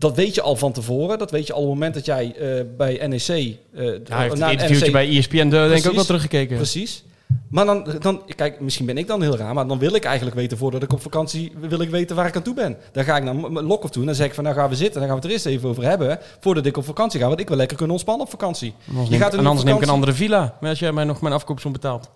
Dat 0.00 0.16
weet 0.16 0.34
je 0.34 0.42
al 0.42 0.56
van 0.56 0.72
tevoren. 0.72 1.18
Dat 1.18 1.30
weet 1.30 1.46
je 1.46 1.52
al 1.52 1.58
op 1.62 1.64
het 1.66 1.74
moment 1.74 1.94
dat 1.94 2.04
jij 2.04 2.34
eh, 2.36 2.64
bij 2.76 3.06
NEC... 3.06 3.28
eh, 3.28 3.34
Ja, 3.34 3.56
hij 3.80 3.82
heeft 3.82 4.06
naar 4.08 4.30
een 4.30 4.38
NEC 4.38 4.50
interviewtje 4.50 4.90
bij 4.90 5.06
E 5.08 5.18
ESPN 5.18 5.36
de, 5.36 5.50
denk 5.50 5.52
ik 5.52 5.62
ook 5.62 5.70
Precies. 5.80 5.94
wel 5.94 6.04
teruggekeken. 6.04 6.56
Precies. 6.56 7.04
Maar 7.50 7.64
dan, 7.64 7.86
dan, 8.00 8.22
kijk, 8.36 8.60
misschien 8.60 8.86
ben 8.86 8.98
ik 8.98 9.06
dan 9.06 9.22
heel 9.22 9.36
raar, 9.36 9.54
maar 9.54 9.66
dan 9.66 9.78
wil 9.78 9.94
ik 9.94 10.04
eigenlijk 10.04 10.36
weten 10.36 10.58
voordat 10.58 10.82
ik 10.82 10.92
op 10.92 11.00
vakantie 11.02 11.52
wil 11.60 11.80
ik 11.80 11.90
weten 11.90 12.16
waar 12.16 12.26
ik 12.26 12.36
aan 12.36 12.42
toe 12.42 12.54
ben. 12.54 12.76
Dan 12.92 13.04
ga 13.04 13.16
ik 13.16 13.22
naar 13.24 13.34
Lokhoff 13.50 13.92
toe 13.92 14.00
en 14.00 14.06
dan 14.06 14.16
zeg 14.16 14.26
ik 14.26 14.34
van 14.34 14.44
nou 14.44 14.56
gaan 14.56 14.68
we 14.68 14.74
zitten, 14.76 15.00
dan 15.00 15.08
gaan 15.10 15.20
we 15.20 15.22
het 15.22 15.24
er 15.24 15.30
eerst 15.30 15.46
even 15.46 15.68
over 15.68 15.84
hebben 15.84 16.18
voordat 16.40 16.66
ik 16.66 16.76
op 16.76 16.84
vakantie 16.84 17.20
ga, 17.20 17.26
want 17.26 17.40
ik 17.40 17.48
wil 17.48 17.56
lekker 17.56 17.76
kunnen 17.76 17.94
ontspannen 17.94 18.24
op 18.26 18.30
vakantie. 18.30 18.68
En 18.78 18.90
anders, 18.90 19.04
Je 19.04 19.10
neem, 19.10 19.20
gaat 19.22 19.32
en 19.34 19.46
anders 19.46 19.64
neem 19.64 19.76
ik 19.76 19.82
een 19.82 19.88
andere 19.88 20.12
villa. 20.12 20.56
Maar 20.60 20.70
als 20.70 20.78
jij 20.78 20.92
mij 20.92 21.04
nog 21.04 21.20
mijn 21.20 21.34
afkoopsom 21.34 21.72
betaalt. 21.72 22.10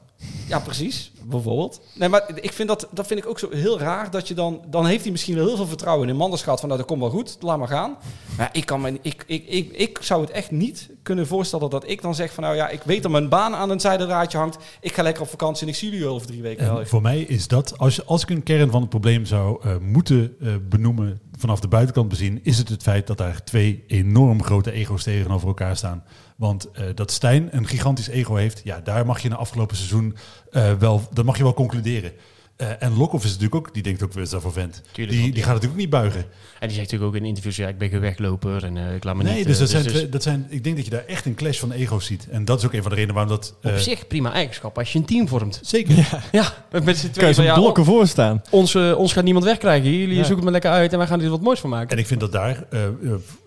Ja, 0.49 0.59
precies. 0.59 1.13
Bijvoorbeeld. 1.23 1.81
Nee, 1.95 2.09
maar 2.09 2.31
ik 2.41 2.53
vind 2.53 2.69
dat, 2.69 2.89
dat 2.91 3.07
vind 3.07 3.21
ik 3.21 3.27
ook 3.27 3.39
zo 3.39 3.49
heel 3.51 3.79
raar 3.79 4.11
dat 4.11 4.29
je 4.29 4.35
dan... 4.35 4.63
Dan 4.71 4.87
heeft 4.87 5.03
hij 5.03 5.13
misschien 5.13 5.35
wel 5.35 5.47
heel 5.47 5.57
veel 5.57 5.67
vertrouwen 5.67 6.09
in 6.09 6.17
Manders 6.17 6.43
gehad 6.43 6.61
van 6.61 6.69
nou, 6.69 6.81
dat 6.81 6.89
komt 6.89 7.01
wel 7.01 7.11
goed, 7.11 7.37
laat 7.41 7.59
maar 7.59 7.69
gaan. 7.69 7.97
Maar 8.37 8.49
ik, 8.53 8.67
kan 8.67 8.81
me, 8.81 8.99
ik, 9.03 9.25
ik, 9.27 9.47
ik, 9.47 9.73
ik 9.73 9.99
zou 10.01 10.21
het 10.21 10.31
echt 10.31 10.51
niet 10.51 10.91
kunnen 11.03 11.27
voorstellen 11.27 11.71
dat 11.71 11.89
ik 11.89 12.03
dan 12.03 12.15
zeg 12.15 12.33
van 12.33 12.43
nou 12.43 12.57
ja, 12.57 12.69
ik 12.69 12.83
weet 12.83 13.03
dat 13.03 13.11
mijn 13.11 13.29
baan 13.29 13.55
aan 13.55 13.71
een 13.71 13.81
zijdraadje 13.81 14.39
hangt. 14.39 14.59
Ik 14.81 14.95
ga 14.95 15.03
lekker 15.03 15.23
op 15.23 15.29
vakantie 15.29 15.63
en 15.63 15.73
ik 15.73 15.79
zie 15.79 15.91
jullie 15.91 16.07
over 16.07 16.27
drie 16.27 16.43
weken. 16.43 16.79
En 16.79 16.87
voor 16.87 17.03
mij 17.03 17.21
is 17.21 17.49
dat, 17.49 17.79
als, 17.79 18.07
als 18.07 18.23
ik 18.23 18.31
een 18.31 18.43
kern 18.43 18.71
van 18.71 18.81
het 18.81 18.91
probleem 18.91 19.25
zou 19.25 19.61
eh, 19.63 19.77
moeten 19.81 20.37
eh, 20.41 20.53
benoemen 20.69 21.21
vanaf 21.39 21.61
de 21.61 21.69
buitenkant 21.69 22.09
bezien, 22.09 22.41
is 22.43 22.59
het 22.59 22.69
het 22.69 22.83
feit 22.83 23.07
dat 23.07 23.19
daar 23.19 23.45
twee 23.45 23.85
enorm 23.87 24.43
grote 24.43 24.73
ego's 24.73 25.03
tegenover 25.03 25.49
elkaar 25.49 25.77
staan. 25.77 26.05
Want 26.37 26.71
eh, 26.71 26.85
dat 26.95 27.11
Stijn 27.11 27.57
een 27.57 27.67
gigantisch 27.67 28.09
ego 28.09 28.35
heeft, 28.35 28.61
ja, 28.65 28.81
daar 28.81 29.07
mag 29.07 29.21
je 29.21 29.29
na 29.29 29.37
afgelopen 29.37 29.77
seizoen 29.77 30.17
eh, 30.51 30.73
wel, 30.73 31.09
dat 31.13 31.25
mag 31.25 31.37
je 31.37 31.43
wel 31.43 31.55
concluderen. 31.55 32.13
Eh, 32.57 32.69
en 32.83 32.97
Lokhoff 32.97 33.25
is 33.25 33.31
natuurlijk 33.31 33.55
ook, 33.67 33.75
die 33.75 33.83
denkt 33.83 34.03
ook, 34.03 34.13
weer 34.13 34.29
daarvoor 34.31 34.53
vent. 34.53 34.83
Tuurlijk 34.93 35.19
Die, 35.19 35.27
die 35.27 35.37
ja. 35.39 35.45
gaat 35.45 35.53
natuurlijk 35.55 35.73
ook 35.73 35.79
niet 35.81 35.91
buigen. 35.91 36.21
En 36.21 36.69
die 36.69 36.77
zegt 36.77 36.91
natuurlijk 36.91 37.05
ook 37.05 37.17
in 37.17 37.25
interviews, 37.27 37.57
ja, 37.57 37.69
ik 37.69 37.79
ben 37.79 37.89
geen 37.89 38.01
wegloper 38.01 38.65
en 38.65 38.77
eh, 38.77 38.95
ik 38.95 39.05
laat 39.05 39.15
me 39.17 39.23
Nee, 39.23 39.35
niet... 39.37 39.47
dus, 39.47 39.55
eh, 39.55 39.61
dat, 39.61 39.71
zijn 39.71 39.83
dus 39.83 39.93
twee- 39.93 40.09
dat 40.09 40.23
zijn, 40.23 40.47
ik 40.49 40.65
denk 40.65 40.77
dat 40.77 40.85
je 40.85 40.91
daar 40.91 41.05
echt 41.07 41.27
een 41.27 41.35
clash 41.35 41.59
van 41.59 41.73
ego's 41.73 42.07
ziet. 42.07 42.29
En 42.31 42.45
dat 42.45 42.59
is 42.59 42.65
ook 42.67 42.73
een 42.73 42.81
van 42.83 42.91
de 42.91 42.97
redenen 42.97 43.15
waarom 43.17 43.33
dat... 43.37 43.55
op 43.63 43.77
zich 43.79 44.07
prima 44.07 44.33
eigenschap 44.33 44.79
als 44.79 44.93
je 44.93 44.99
een 44.99 45.05
team 45.05 45.29
vormt. 45.29 45.61
zeker. 45.63 45.95
Ja, 46.33 46.53
met 46.71 46.83
z'n 46.83 46.83
Kan 46.83 46.93
je 46.93 46.95
tweeën 47.11 47.25
van, 47.25 47.35
zo'n 47.35 47.45
ja, 47.45 47.55
blokken 47.55 47.85
voor 47.85 48.07
staan? 48.07 48.43
ons, 48.51 48.75
ons 48.75 49.13
gaat 49.13 49.25
niemand 49.25 49.45
wegkrijgen. 49.45 49.91
Jullie 49.91 50.09
Ja. 50.09 50.15
zoeken 50.17 50.35
het 50.35 50.45
maar 50.45 50.53
lekker 50.53 50.71
uit 50.71 50.93
en 50.93 50.99
wij 50.99 51.07
gaan 51.07 51.21
er 51.21 51.31
wat 51.31 51.41
moois 51.43 51.61
van 51.61 51.71
maken. 51.71 51.91
En 51.91 51.99
ik 51.99 52.07
vind 52.07 52.21
dat 52.21 52.33
daar 52.33 52.65
eh, 52.71 52.85
eh, 52.85 52.93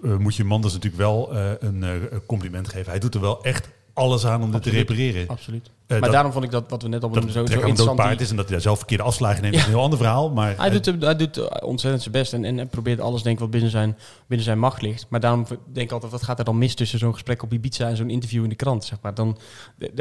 eh, 0.04 0.18
moet 0.18 0.36
je 0.36 0.44
Manders 0.44 0.74
natuurlijk 0.74 1.02
wel 1.02 1.34
eh, 1.34 1.50
een 1.60 1.84
eh, 1.84 1.90
compliment 2.26 2.68
geven. 2.70 2.90
Hij 2.92 3.00
doet 3.00 3.16
er 3.16 3.22
wel 3.22 3.44
echt 3.44 3.70
alles 3.94 4.26
aan 4.26 4.44
om 4.44 4.52
dit 4.52 4.64
te 4.64 4.70
repareren. 4.70 5.28
Absoluut. 5.28 5.70
Eh, 5.88 5.94
maar 5.94 6.02
dat- 6.02 6.12
daarom 6.12 6.32
vond 6.32 6.44
ik 6.44 6.52
dat 6.52 6.64
wat 6.70 6.82
we 6.82 6.88
net 6.88 7.04
al 7.04 7.10
benoemden 7.10 7.34
zo, 7.34 7.40
het 7.42 7.50
zo 7.52 7.58
interessant. 7.60 7.96
paard 7.98 8.22
is 8.22 8.30
en 8.30 8.36
dat 8.36 8.46
hij 8.46 8.54
daar 8.54 8.62
zelf 8.64 8.78
verkeerde 8.78 9.04
afslagen 9.04 9.42
neemt, 9.42 9.54
Ja. 9.54 9.60
is 9.60 9.66
een 9.66 9.72
heel 9.74 9.82
ander 9.82 9.98
verhaal. 9.98 10.30
Maar 10.30 10.54
Hij 10.58 10.70
doet, 10.70 10.86
hij 11.00 11.16
doet 11.16 11.38
eh, 11.38 11.68
ontzettend 11.68 12.02
zijn 12.04 12.14
best 12.14 12.34
en, 12.34 12.46
en, 12.46 12.60
en 12.60 12.68
probeert 12.68 13.00
alles 13.02 13.22
denk 13.22 13.36
ik 13.36 13.42
wat 13.42 13.52
binnen 13.52 13.70
zijn, 13.72 13.98
binnen 14.28 14.46
zijn 14.46 14.60
macht 14.60 14.82
ligt. 14.82 15.06
Maar 15.10 15.20
daarom 15.20 15.46
denk 15.74 15.86
ik 15.88 15.92
altijd, 15.92 16.12
wat 16.12 16.24
gaat 16.24 16.40
er 16.40 16.46
dan 16.46 16.58
mis 16.58 16.76
tussen 16.76 17.00
zo'n 17.00 17.14
gesprek 17.14 17.44
op 17.44 17.54
Ibiza 17.54 17.88
en 17.88 17.98
zo'n 17.98 18.10
interview 18.10 18.44
in 18.44 18.50
de 18.50 18.56
krant? 18.56 18.86
Zeg 18.86 18.98
maar. 19.02 19.14
dan, 19.14 19.38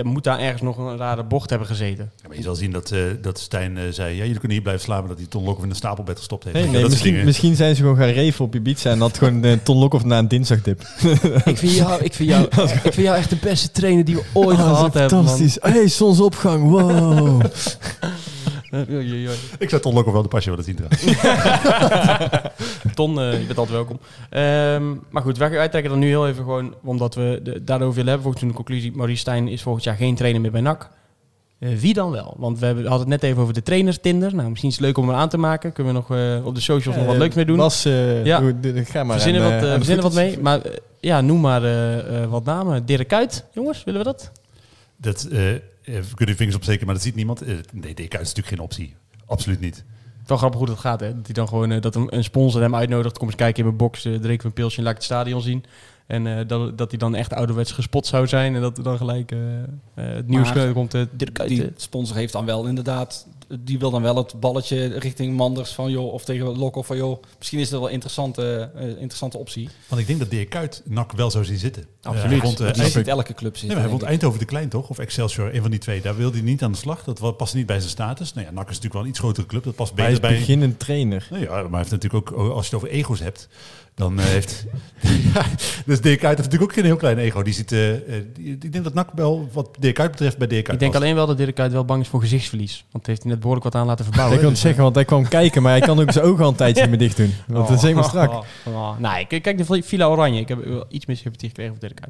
moet 0.03 0.25
daar 0.25 0.39
ergens 0.39 0.63
nog 0.63 0.79
een 0.79 0.97
rare 0.97 1.25
bocht 1.25 1.51
hebben 1.51 1.69
gezeten. 1.69 2.11
Ja, 2.23 2.29
maar 2.29 2.37
je 2.37 2.43
zal 2.43 2.55
zien 2.55 2.71
dat, 2.71 2.91
eh, 2.91 3.01
dat 3.23 3.39
Stijn 3.39 3.79
zei, 3.95 4.11
ja, 4.15 4.21
jullie 4.23 4.33
kunnen 4.33 4.53
hier 4.53 4.63
blijven 4.63 4.85
slapen, 4.85 5.09
dat 5.09 5.19
hij 5.19 5.27
Ton 5.27 5.43
Lokhoff 5.45 5.65
in 5.65 5.71
een 5.71 5.77
stapelbed 5.77 6.17
gestopt 6.19 6.45
heeft. 6.45 6.55
Nee, 6.71 6.83
dat 6.83 7.25
misschien, 7.25 7.57
zijn 7.57 7.75
ze 7.77 7.81
gewoon 7.83 7.97
gaan 7.97 8.09
reven 8.09 8.45
op 8.45 8.55
Ibiza 8.55 8.91
en 8.91 8.99
dat 8.99 9.19
gewoon 9.19 9.45
uh, 9.45 9.53
Ton 9.63 9.77
Lokhoff 9.79 10.05
na 10.05 10.19
een 10.19 10.29
dinsdagdip. 10.29 10.81
ik, 11.45 11.59
vind 11.59 11.73
jou, 11.75 12.03
ik, 12.03 12.15
vind 12.15 12.29
jou, 12.29 12.45
ik 12.85 12.93
vind 12.93 12.95
jou 12.97 13.17
echt 13.17 13.31
de 13.31 13.37
beste 13.37 13.71
trainer 13.71 14.05
die 14.05 14.15
we 14.15 14.23
ooit 14.33 14.59
Oh, 14.59 14.65
dat 14.65 14.71
is 14.73 14.77
gehad 14.77 14.95
hebben. 14.95 15.25
man. 15.25 15.37
Hey, 15.77 15.89
zonsopgang, 15.89 16.71
wow. 16.71 17.41
Ik 19.59 19.69
zou 19.69 19.83
Ton 19.83 19.95
Lokhoff 19.95 20.13
wel 20.13 20.23
de 20.23 20.29
pasje 20.29 20.51
willen 20.51 20.65
zien 20.65 20.77
trouwens. 20.77 21.03
Ton, 22.95 23.21
eh, 23.21 23.33
je 23.41 23.47
bent 23.47 23.59
altijd 23.59 23.77
welkom. 23.77 23.99
Ehm, 24.31 24.95
maar 25.11 25.23
goed, 25.23 25.39
wij, 25.39 25.51
wij 25.51 25.69
trekken 25.69 25.91
dan 25.91 26.01
nu 26.01 26.07
heel 26.09 26.29
even 26.29 26.45
gewoon, 26.45 26.75
omdat 26.85 27.15
we 27.15 27.41
de, 27.43 27.65
daarover 27.65 27.95
willen 27.95 28.11
hebben. 28.13 28.23
Volgens 28.23 28.41
toen 28.43 28.49
de 28.49 28.57
conclusie, 28.57 28.93
Maurice 28.95 29.21
Stijn 29.21 29.49
is 29.49 29.63
volgend 29.63 29.85
jaar 29.85 29.97
geen 29.97 30.15
trainer 30.15 30.41
meer 30.41 30.51
bij 30.51 30.61
NAC. 30.61 30.91
Eh, 31.59 31.69
wie 31.79 31.95
dan 31.95 32.11
wel? 32.11 32.35
Want 32.39 32.59
we 32.59 32.67
hebben, 32.67 32.87
hadden 32.87 33.11
het 33.11 33.21
net 33.21 33.31
even 33.31 33.43
over 33.43 33.55
de 33.55 33.63
trainers 33.63 33.99
Tinder. 34.01 34.35
Nou, 34.35 34.49
misschien 34.49 34.71
is 34.71 34.77
het 34.77 34.85
leuk 34.85 34.99
om 34.99 35.09
hem 35.09 35.17
aan 35.19 35.29
te 35.29 35.39
maken. 35.39 35.73
Kunnen 35.73 35.93
we 35.95 35.99
nog 35.99 36.19
eh, 36.19 36.47
op 36.47 36.55
de 36.55 36.61
socials 36.61 36.97
nog 36.97 37.07
wat 37.07 37.17
leuks 37.17 37.35
mee 37.35 37.45
doen. 37.45 37.57
Was, 37.57 37.85
eh, 37.85 38.25
Ja. 38.25 38.43
ga 38.75 39.05
maar 39.05 39.21
verzinnen 39.21 39.43
aan, 39.43 39.61
wat, 39.61 39.69
aan 39.71 39.77
verzinnen 39.77 40.05
wat 40.05 40.15
mee. 40.15 40.39
Maar 40.41 40.61
ja, 41.01 41.21
noem 41.21 41.41
maar 41.41 41.63
eh, 41.65 42.23
eh, 42.23 42.31
wat 42.31 42.45
namen. 42.45 42.87
Dirk 42.87 43.09
Kuyt, 43.09 43.45
jongens, 43.53 43.85
willen 43.85 44.01
we 44.01 44.07
dat? 44.07 44.31
Dat, 44.97 45.25
eh, 45.25 45.31
we 45.83 46.15
kunnen 46.15 46.37
vingers 46.37 46.57
opsteken, 46.57 46.87
maar 46.87 46.95
dat 46.95 47.05
ziet 47.05 47.15
niemand. 47.15 47.43
Eh, 47.43 47.55
nee, 47.73 47.95
DK 47.95 48.13
is 48.13 48.19
natuurlijk 48.19 48.47
geen 48.47 48.59
optie. 48.59 48.95
Absoluut 49.27 49.61
niet. 49.61 49.85
Wel 50.27 50.37
grappig 50.37 50.59
hoe 50.59 50.69
dat 50.69 50.79
gaat, 50.79 51.01
hè? 51.01 51.15
Dat 51.15 51.25
hij 51.25 51.35
dan 51.35 51.49
gewoon 51.49 51.81
dat 51.81 51.95
een, 51.95 52.25
sponsor 52.25 52.61
hem 52.61 52.75
uitnodigt. 52.75 53.19
Kom 53.19 53.27
eens 53.27 53.37
kijken 53.37 53.59
in 53.59 53.65
mijn 53.65 53.77
box, 53.77 54.03
drink 54.03 54.43
een 54.43 54.53
pilsje 54.53 54.79
en 54.79 54.83
laat 54.83 54.93
ik 54.93 54.99
het 54.99 55.07
stadion 55.07 55.41
zien. 55.41 55.65
En 56.07 56.27
eh, 56.27 56.47
dat, 56.49 56.79
dat 56.79 56.91
hij 56.91 56.99
dan 56.99 57.15
echt 57.15 57.33
ouderwets 57.33 57.73
gespot 57.73 58.07
zou 58.07 58.27
zijn. 58.27 58.55
En 58.55 58.61
dat 58.61 58.79
er 58.79 58.85
dan 58.85 58.97
gelijk 58.97 59.33
eh, 59.33 59.39
eh, 59.63 59.67
het 59.95 60.29
nieuws 60.29 60.53
Maar 60.53 60.73
komt. 60.73 60.91
Dirk 60.93 61.33
Kuyt. 61.33 61.49
Die 61.49 61.73
sponsor 61.77 62.17
heeft 62.17 62.33
dan 62.33 62.45
wel 62.45 62.67
inderdaad, 62.67 63.27
die 63.61 63.79
wil 63.79 63.91
dan 63.91 64.03
wel 64.03 64.17
het 64.17 64.41
balletje 64.41 64.99
richting 64.99 65.37
Manders 65.37 65.73
van 65.73 65.91
joh, 65.91 66.13
of 66.13 66.25
tegen 66.25 66.59
Lokhoff 66.59 66.87
van 66.87 66.97
joh, 66.97 67.23
misschien 67.39 67.59
is 67.59 67.69
dat 67.69 67.79
wel 67.79 67.89
een 67.89 67.95
interessante, 67.95 68.71
interessante 68.99 69.39
optie. 69.39 69.69
Want 69.89 70.01
ik 70.01 70.07
denk 70.07 70.19
dat 70.19 70.31
Dirk 70.31 70.49
Kuyt 70.51 70.83
NAC 70.85 71.13
wel 71.13 71.31
zou 71.31 71.45
zien 71.45 71.59
zitten. 71.59 71.85
Absoluut. 72.03 72.25
Eh, 72.25 72.31
hij 72.31 72.41
vond, 72.41 72.61
eh, 72.61 72.73
Die 72.73 72.83
Eind- 72.83 72.93
ziet 72.93 73.09
elke 73.09 73.35
club 73.35 73.51
Nee, 73.53 73.61
zitten. 73.61 73.69
maar 73.79 73.89
hij 73.89 73.89
vond. 73.99 74.03
Eindhoven 74.03 74.39
de 74.39 74.45
Klein 74.45 74.69
toch? 74.69 74.89
Of 74.89 74.99
Excelsior, 74.99 75.55
een 75.55 75.63
van 75.63 75.71
die 75.71 75.81
twee. 75.81 76.01
Daar 76.01 76.17
wilde 76.17 76.37
hij 76.37 76.47
niet 76.47 76.63
aan 76.63 76.73
de 76.73 76.79
slag. 76.79 77.05
Dat 77.05 77.37
past 77.37 77.55
niet 77.55 77.67
bij 77.67 77.79
zijn 77.79 77.91
status. 77.91 78.33
Nou 78.33 78.47
ja, 78.47 78.53
NAC 78.53 78.63
is 78.63 78.67
natuurlijk 78.69 78.95
wel 78.95 79.03
een 79.03 79.09
iets 79.09 79.19
grotere 79.19 79.47
club. 79.47 79.65
Dat 79.65 79.75
past 79.75 79.95
Maar 79.95 80.05
hij 80.05 80.13
beter 80.13 80.29
is 80.31 80.31
bij... 80.37 80.41
beginnend 80.47 80.79
trainer. 80.79 81.27
Nou 81.31 81.43
ja, 81.43 81.51
maar 81.51 81.71
hij 81.71 81.79
heeft 81.79 81.91
natuurlijk 81.91 82.31
ook, 82.33 82.39
als 82.51 82.69
je 82.69 82.75
het 82.77 82.85
over 82.85 82.95
ego's 82.97 83.21
hebt... 83.21 83.49
Dan 83.97 84.19
eh, 84.21 84.25
heeft... 84.25 84.65
ja, 85.35 85.43
dus 85.87 86.01
Dirk 86.01 86.19
Kuyt 86.19 86.37
heeft 86.37 86.51
natuurlijk 86.51 86.63
ook 86.63 86.73
geen 86.73 86.85
heel 86.85 86.97
klein 86.97 87.19
ego. 87.19 87.43
Die 87.43 87.53
ziet, 87.53 87.73
eh, 87.73 87.93
eh, 87.95 88.25
die- 88.35 88.53
ik 88.61 88.73
denk 88.73 88.85
dat 88.85 88.95
NAC 88.95 89.09
wel, 89.15 89.49
wat 89.53 89.69
Dirk 89.79 89.95
Kuyt 89.95 90.11
betreft, 90.11 90.39
bij 90.39 90.47
Dirk 90.47 90.65
Kuyt 90.65 90.75
Ik 90.75 90.81
denk 90.81 90.93
past. 90.93 91.05
alleen 91.05 91.17
wel 91.17 91.27
dat 91.27 91.37
Dirk 91.37 91.55
Kuyt 91.55 91.73
wel 91.73 91.85
bang 91.85 92.03
is 92.03 92.09
voor 92.09 92.21
gezichtsverlies. 92.21 92.85
Want 92.91 93.07
heeft 93.07 93.23
hij 93.23 93.31
net 93.31 93.41
behoorlijk 93.41 93.65
wat 93.73 93.75
aan 93.75 93.87
laten 93.87 94.05
Ik 94.07 94.11
verbouwen. 94.13 94.37
kan 94.39 94.47
het 94.47 94.55
Dus, 94.55 94.65
zeggen, 94.65 94.83
want 94.83 94.95
hij 94.95 95.05
kwam 95.05 95.29
kijken, 95.39 95.63
maar 95.63 95.71
hij 95.73 95.81
kan 95.81 96.01
ook 96.01 96.13
zijn 96.13 96.25
ogen 96.25 96.45
al 96.45 96.51
een 96.51 96.57
tijdje 96.57 96.81
niet 96.81 96.91
meer 96.91 96.99
dicht 96.99 97.17
doen. 97.17 97.35
Want 97.47 97.69
het 97.69 97.77
is 97.77 97.83
helemaal 97.83 98.05
strak. 98.09 98.31
Oh, 98.31 98.45
oh. 98.65 98.99
Nee, 98.99 99.27
kijk, 99.27 99.43
kijk 99.43 99.59
de 99.67 99.83
Villa 99.83 100.07
Oranje. 100.09 100.41
Ik 100.41 100.49
heb 100.49 100.65
wel 100.65 100.85
iets 100.89 101.07
meer 101.07 101.17
sympathie 101.17 101.49
gekregen 101.49 101.73
voor 101.73 101.89
Dirk 101.89 102.01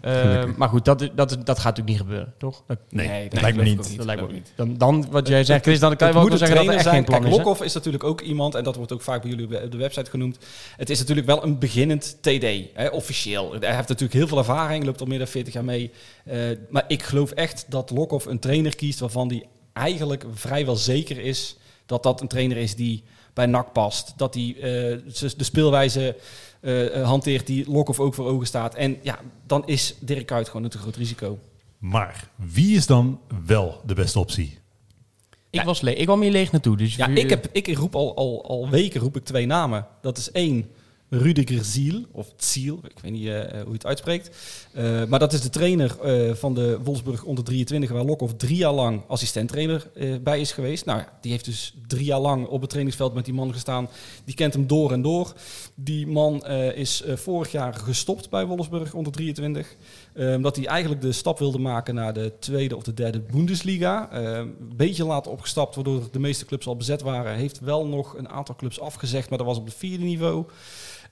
Kuyt. 0.00 0.56
Maar 0.56 0.68
goed, 0.68 0.84
dat, 0.84 0.98
dat, 1.14 1.28
dat 1.44 1.58
gaat 1.58 1.76
natuurlijk 1.76 1.88
niet 1.88 1.98
gebeuren, 1.98 2.32
toch? 2.38 2.62
Dat, 2.66 2.78
Nee, 2.90 3.08
Nee, 3.08 3.28
dat 3.28 3.40
lijkt 3.40 3.56
me 3.56 3.62
ik 3.64 3.76
niet. 3.76 3.96
dat 3.96 4.06
lijkt 4.06 4.20
me 4.20 4.26
ook 4.26 4.32
ik 4.34 4.38
niet. 4.42 4.52
Dan, 4.56 4.78
dan 4.78 5.06
wat 5.10 5.28
jij 5.28 5.44
zegt, 5.44 5.62
Chris, 5.64 5.78
dan 5.80 5.96
kan 5.96 6.08
je 6.08 6.14
wel 6.14 6.36
zeggen 6.38 6.56
dat 6.56 6.66
er 6.66 6.72
echt 6.72 6.82
zijn. 6.82 6.94
geen 6.94 7.04
plan 7.04 7.20
Kijk, 7.20 7.32
is. 7.32 7.38
Lokhoff 7.38 7.62
is 7.62 7.74
natuurlijk 7.74 8.04
ook 8.04 8.20
iemand, 8.20 8.54
en 8.54 8.64
dat 8.64 8.76
wordt 8.76 8.92
ook 8.92 9.02
vaak 9.02 9.22
bij 9.22 9.30
jullie 9.30 9.62
op 9.64 9.70
de 9.70 9.76
website 9.78 10.10
genoemd. 10.10 10.38
Het 10.76 10.90
is 10.90 10.98
natuurlijk 10.98 11.23
wel 11.24 11.44
een 11.44 11.58
beginnend 11.58 12.16
TD, 12.20 12.44
hè, 12.74 12.88
officieel. 12.88 13.52
Hij 13.60 13.74
heeft 13.74 13.88
natuurlijk 13.88 14.18
heel 14.18 14.28
veel 14.28 14.38
ervaring, 14.38 14.84
loopt 14.84 15.00
al 15.00 15.06
meer 15.06 15.18
dan 15.18 15.26
40 15.26 15.52
jaar 15.54 15.64
mee. 15.64 15.90
Eh, 16.24 16.38
maar 16.70 16.84
ik 16.88 17.02
geloof 17.02 17.30
echt 17.30 17.64
dat 17.68 17.90
Lokhoff 17.90 18.26
een 18.26 18.38
trainer 18.38 18.76
kiest 18.76 18.98
waarvan 19.00 19.28
hij 19.28 19.46
eigenlijk 19.72 20.24
vrijwel 20.34 20.76
zeker 20.76 21.18
is 21.18 21.56
dat 21.86 22.02
dat 22.02 22.20
een 22.20 22.28
trainer 22.28 22.56
is 22.56 22.74
die 22.74 23.02
bij 23.32 23.46
NAC 23.46 23.72
past. 23.72 24.12
Dat 24.16 24.34
hij 24.34 24.54
eh, 24.56 24.62
de 25.36 25.44
speelwijze 25.44 26.16
eh, 26.60 27.04
hanteert 27.06 27.46
die 27.46 27.70
Lokhoff 27.70 28.00
ook 28.00 28.14
voor 28.14 28.26
ogen 28.26 28.46
staat. 28.46 28.74
En 28.74 28.96
ja, 29.02 29.18
dan 29.46 29.66
is 29.66 29.94
Dirk 30.00 30.26
Kuyt 30.26 30.46
gewoon 30.48 30.64
een 30.64 30.70
te 30.70 30.78
groot 30.78 30.96
risico. 30.96 31.38
Maar 31.78 32.28
wie 32.36 32.76
is 32.76 32.86
dan 32.86 33.20
wel 33.46 33.80
de 33.86 33.94
beste 33.94 34.18
optie? 34.18 34.58
Ik, 35.50 35.62
was 35.62 35.80
le- 35.80 35.90
ik 35.90 36.04
kwam 36.06 36.20
hier 36.22 36.30
leeg 36.30 36.52
naartoe. 36.52 36.76
Dus 36.76 36.96
Ja, 36.96 37.08
u- 37.08 37.14
ik, 37.16 37.30
heb, 37.30 37.48
ik 37.52 37.76
roep 37.76 37.94
al, 37.94 38.16
al, 38.16 38.44
al 38.48 38.68
weken 38.68 39.00
roep 39.00 39.16
ik 39.16 39.24
twee 39.24 39.46
namen. 39.46 39.86
Dat 40.02 40.18
is 40.18 40.30
één, 40.30 40.70
Rudiger 41.08 41.64
Ziel, 41.64 42.04
of 42.10 42.32
Ziel, 42.36 42.80
ik 42.84 42.98
weet 43.00 43.12
niet 43.12 43.26
eh, 43.26 43.34
hoe 43.50 43.66
je 43.66 43.72
het 43.72 43.86
uitspreekt. 43.86 44.36
Eh, 44.72 45.04
maar 45.04 45.18
dat 45.18 45.32
is 45.32 45.40
de 45.40 45.50
trainer 45.50 46.00
eh, 46.00 46.34
van 46.34 46.54
de 46.54 46.78
Wolfsburg 46.82 47.24
onder 47.24 47.44
23, 47.44 47.90
waar 47.90 48.04
Lokhoff 48.04 48.34
drie 48.36 48.56
jaar 48.56 48.72
lang 48.72 49.02
assistenttrainer 49.08 49.90
bij 50.22 50.40
is 50.40 50.52
geweest. 50.52 50.84
Nou 50.84 51.02
die 51.20 51.30
heeft 51.32 51.44
dus 51.44 51.74
drie 51.86 52.04
jaar 52.04 52.20
lang 52.20 52.46
op 52.46 52.60
het 52.60 52.70
trainingsveld 52.70 53.14
met 53.14 53.24
die 53.24 53.34
man 53.34 53.52
gestaan. 53.52 53.88
Die 54.24 54.34
kent 54.34 54.54
hem 54.54 54.66
door 54.66 54.92
en 54.92 55.02
door. 55.02 55.32
Die 55.74 56.06
man 56.06 56.46
is 56.74 57.02
vorig 57.06 57.52
jaar 57.52 57.74
gestopt 57.74 58.30
bij 58.30 58.46
Wolfsburg 58.46 58.94
onder 58.94 59.12
23. 59.12 59.76
Eh, 60.14 60.34
omdat 60.34 60.56
hij 60.56 60.66
eigenlijk 60.66 61.00
de 61.00 61.12
stap 61.12 61.38
wilde 61.38 61.58
maken 61.58 61.94
naar 61.94 62.12
de 62.12 62.32
tweede 62.38 62.76
of 62.76 62.82
de 62.82 62.94
derde 62.94 63.20
Bundesliga. 63.20 64.10
Eh, 64.10 64.22
een 64.22 64.72
beetje 64.76 65.04
later 65.04 65.32
opgestapt, 65.32 65.74
waardoor 65.74 66.08
de 66.10 66.18
meeste 66.18 66.44
clubs 66.44 66.66
al 66.66 66.76
bezet 66.76 67.02
waren. 67.02 67.34
Heeft 67.34 67.60
wel 67.60 67.86
nog 67.86 68.16
een 68.16 68.28
aantal 68.28 68.56
clubs 68.56 68.80
afgezegd, 68.80 69.28
maar 69.28 69.38
dat 69.38 69.46
was 69.46 69.58
op 69.58 69.64
het 69.64 69.74
vierde 69.74 70.04
niveau. 70.04 70.44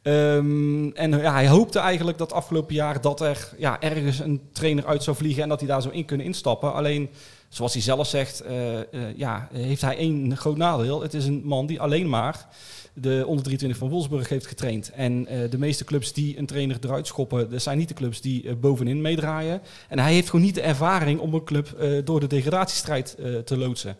Ehm, 0.02 0.88
en 0.88 1.10
ja, 1.10 1.32
hij 1.32 1.48
hoopte 1.48 1.78
eigenlijk 1.78 2.18
dat 2.18 2.32
afgelopen 2.32 2.74
jaar 2.74 3.00
dat 3.00 3.20
er 3.20 3.52
ja, 3.58 3.80
ergens 3.80 4.18
een 4.18 4.40
trainer 4.52 4.86
uit 4.86 5.02
zou 5.02 5.16
vliegen 5.16 5.42
en 5.42 5.48
dat 5.48 5.60
hij 5.60 5.68
daar 5.68 5.82
zou 5.82 5.94
in 5.94 6.04
kunnen 6.04 6.26
instappen. 6.26 6.72
Alleen, 6.74 7.10
zoals 7.48 7.72
hij 7.72 7.82
zelf 7.82 8.06
zegt, 8.06 8.40
eh, 8.40 8.78
eh, 8.80 8.86
ja, 9.16 9.48
heeft 9.52 9.82
hij 9.82 9.96
één 9.96 10.36
groot 10.36 10.56
nadeel. 10.56 11.02
Het 11.02 11.14
is 11.14 11.26
een 11.26 11.40
man 11.44 11.66
die 11.66 11.80
alleen 11.80 12.08
maar 12.08 12.46
de 12.94 13.24
onder 13.26 13.44
23 13.44 13.78
van 13.78 13.88
Wolfsburg 13.88 14.28
heeft 14.28 14.46
getraind. 14.46 14.90
En 14.90 15.26
eh, 15.26 15.50
de 15.50 15.58
meeste 15.58 15.84
clubs 15.84 16.12
die 16.12 16.38
een 16.38 16.46
trainer 16.46 16.76
eruit 16.80 17.06
schoppen, 17.06 17.50
dat 17.50 17.62
zijn 17.62 17.78
niet 17.78 17.88
de 17.88 17.94
clubs 17.94 18.20
die 18.20 18.48
eh, 18.48 18.54
bovenin 18.54 19.00
meedraaien. 19.00 19.60
En 19.88 19.98
hij 19.98 20.12
heeft 20.12 20.30
gewoon 20.30 20.44
niet 20.44 20.54
de 20.54 20.60
ervaring 20.60 21.20
om 21.20 21.34
een 21.34 21.44
club 21.44 21.72
eh, 21.72 21.98
door 22.04 22.20
de 22.20 22.26
degradatiestrijd 22.26 23.16
te 23.44 23.56
loodsen. 23.56 23.96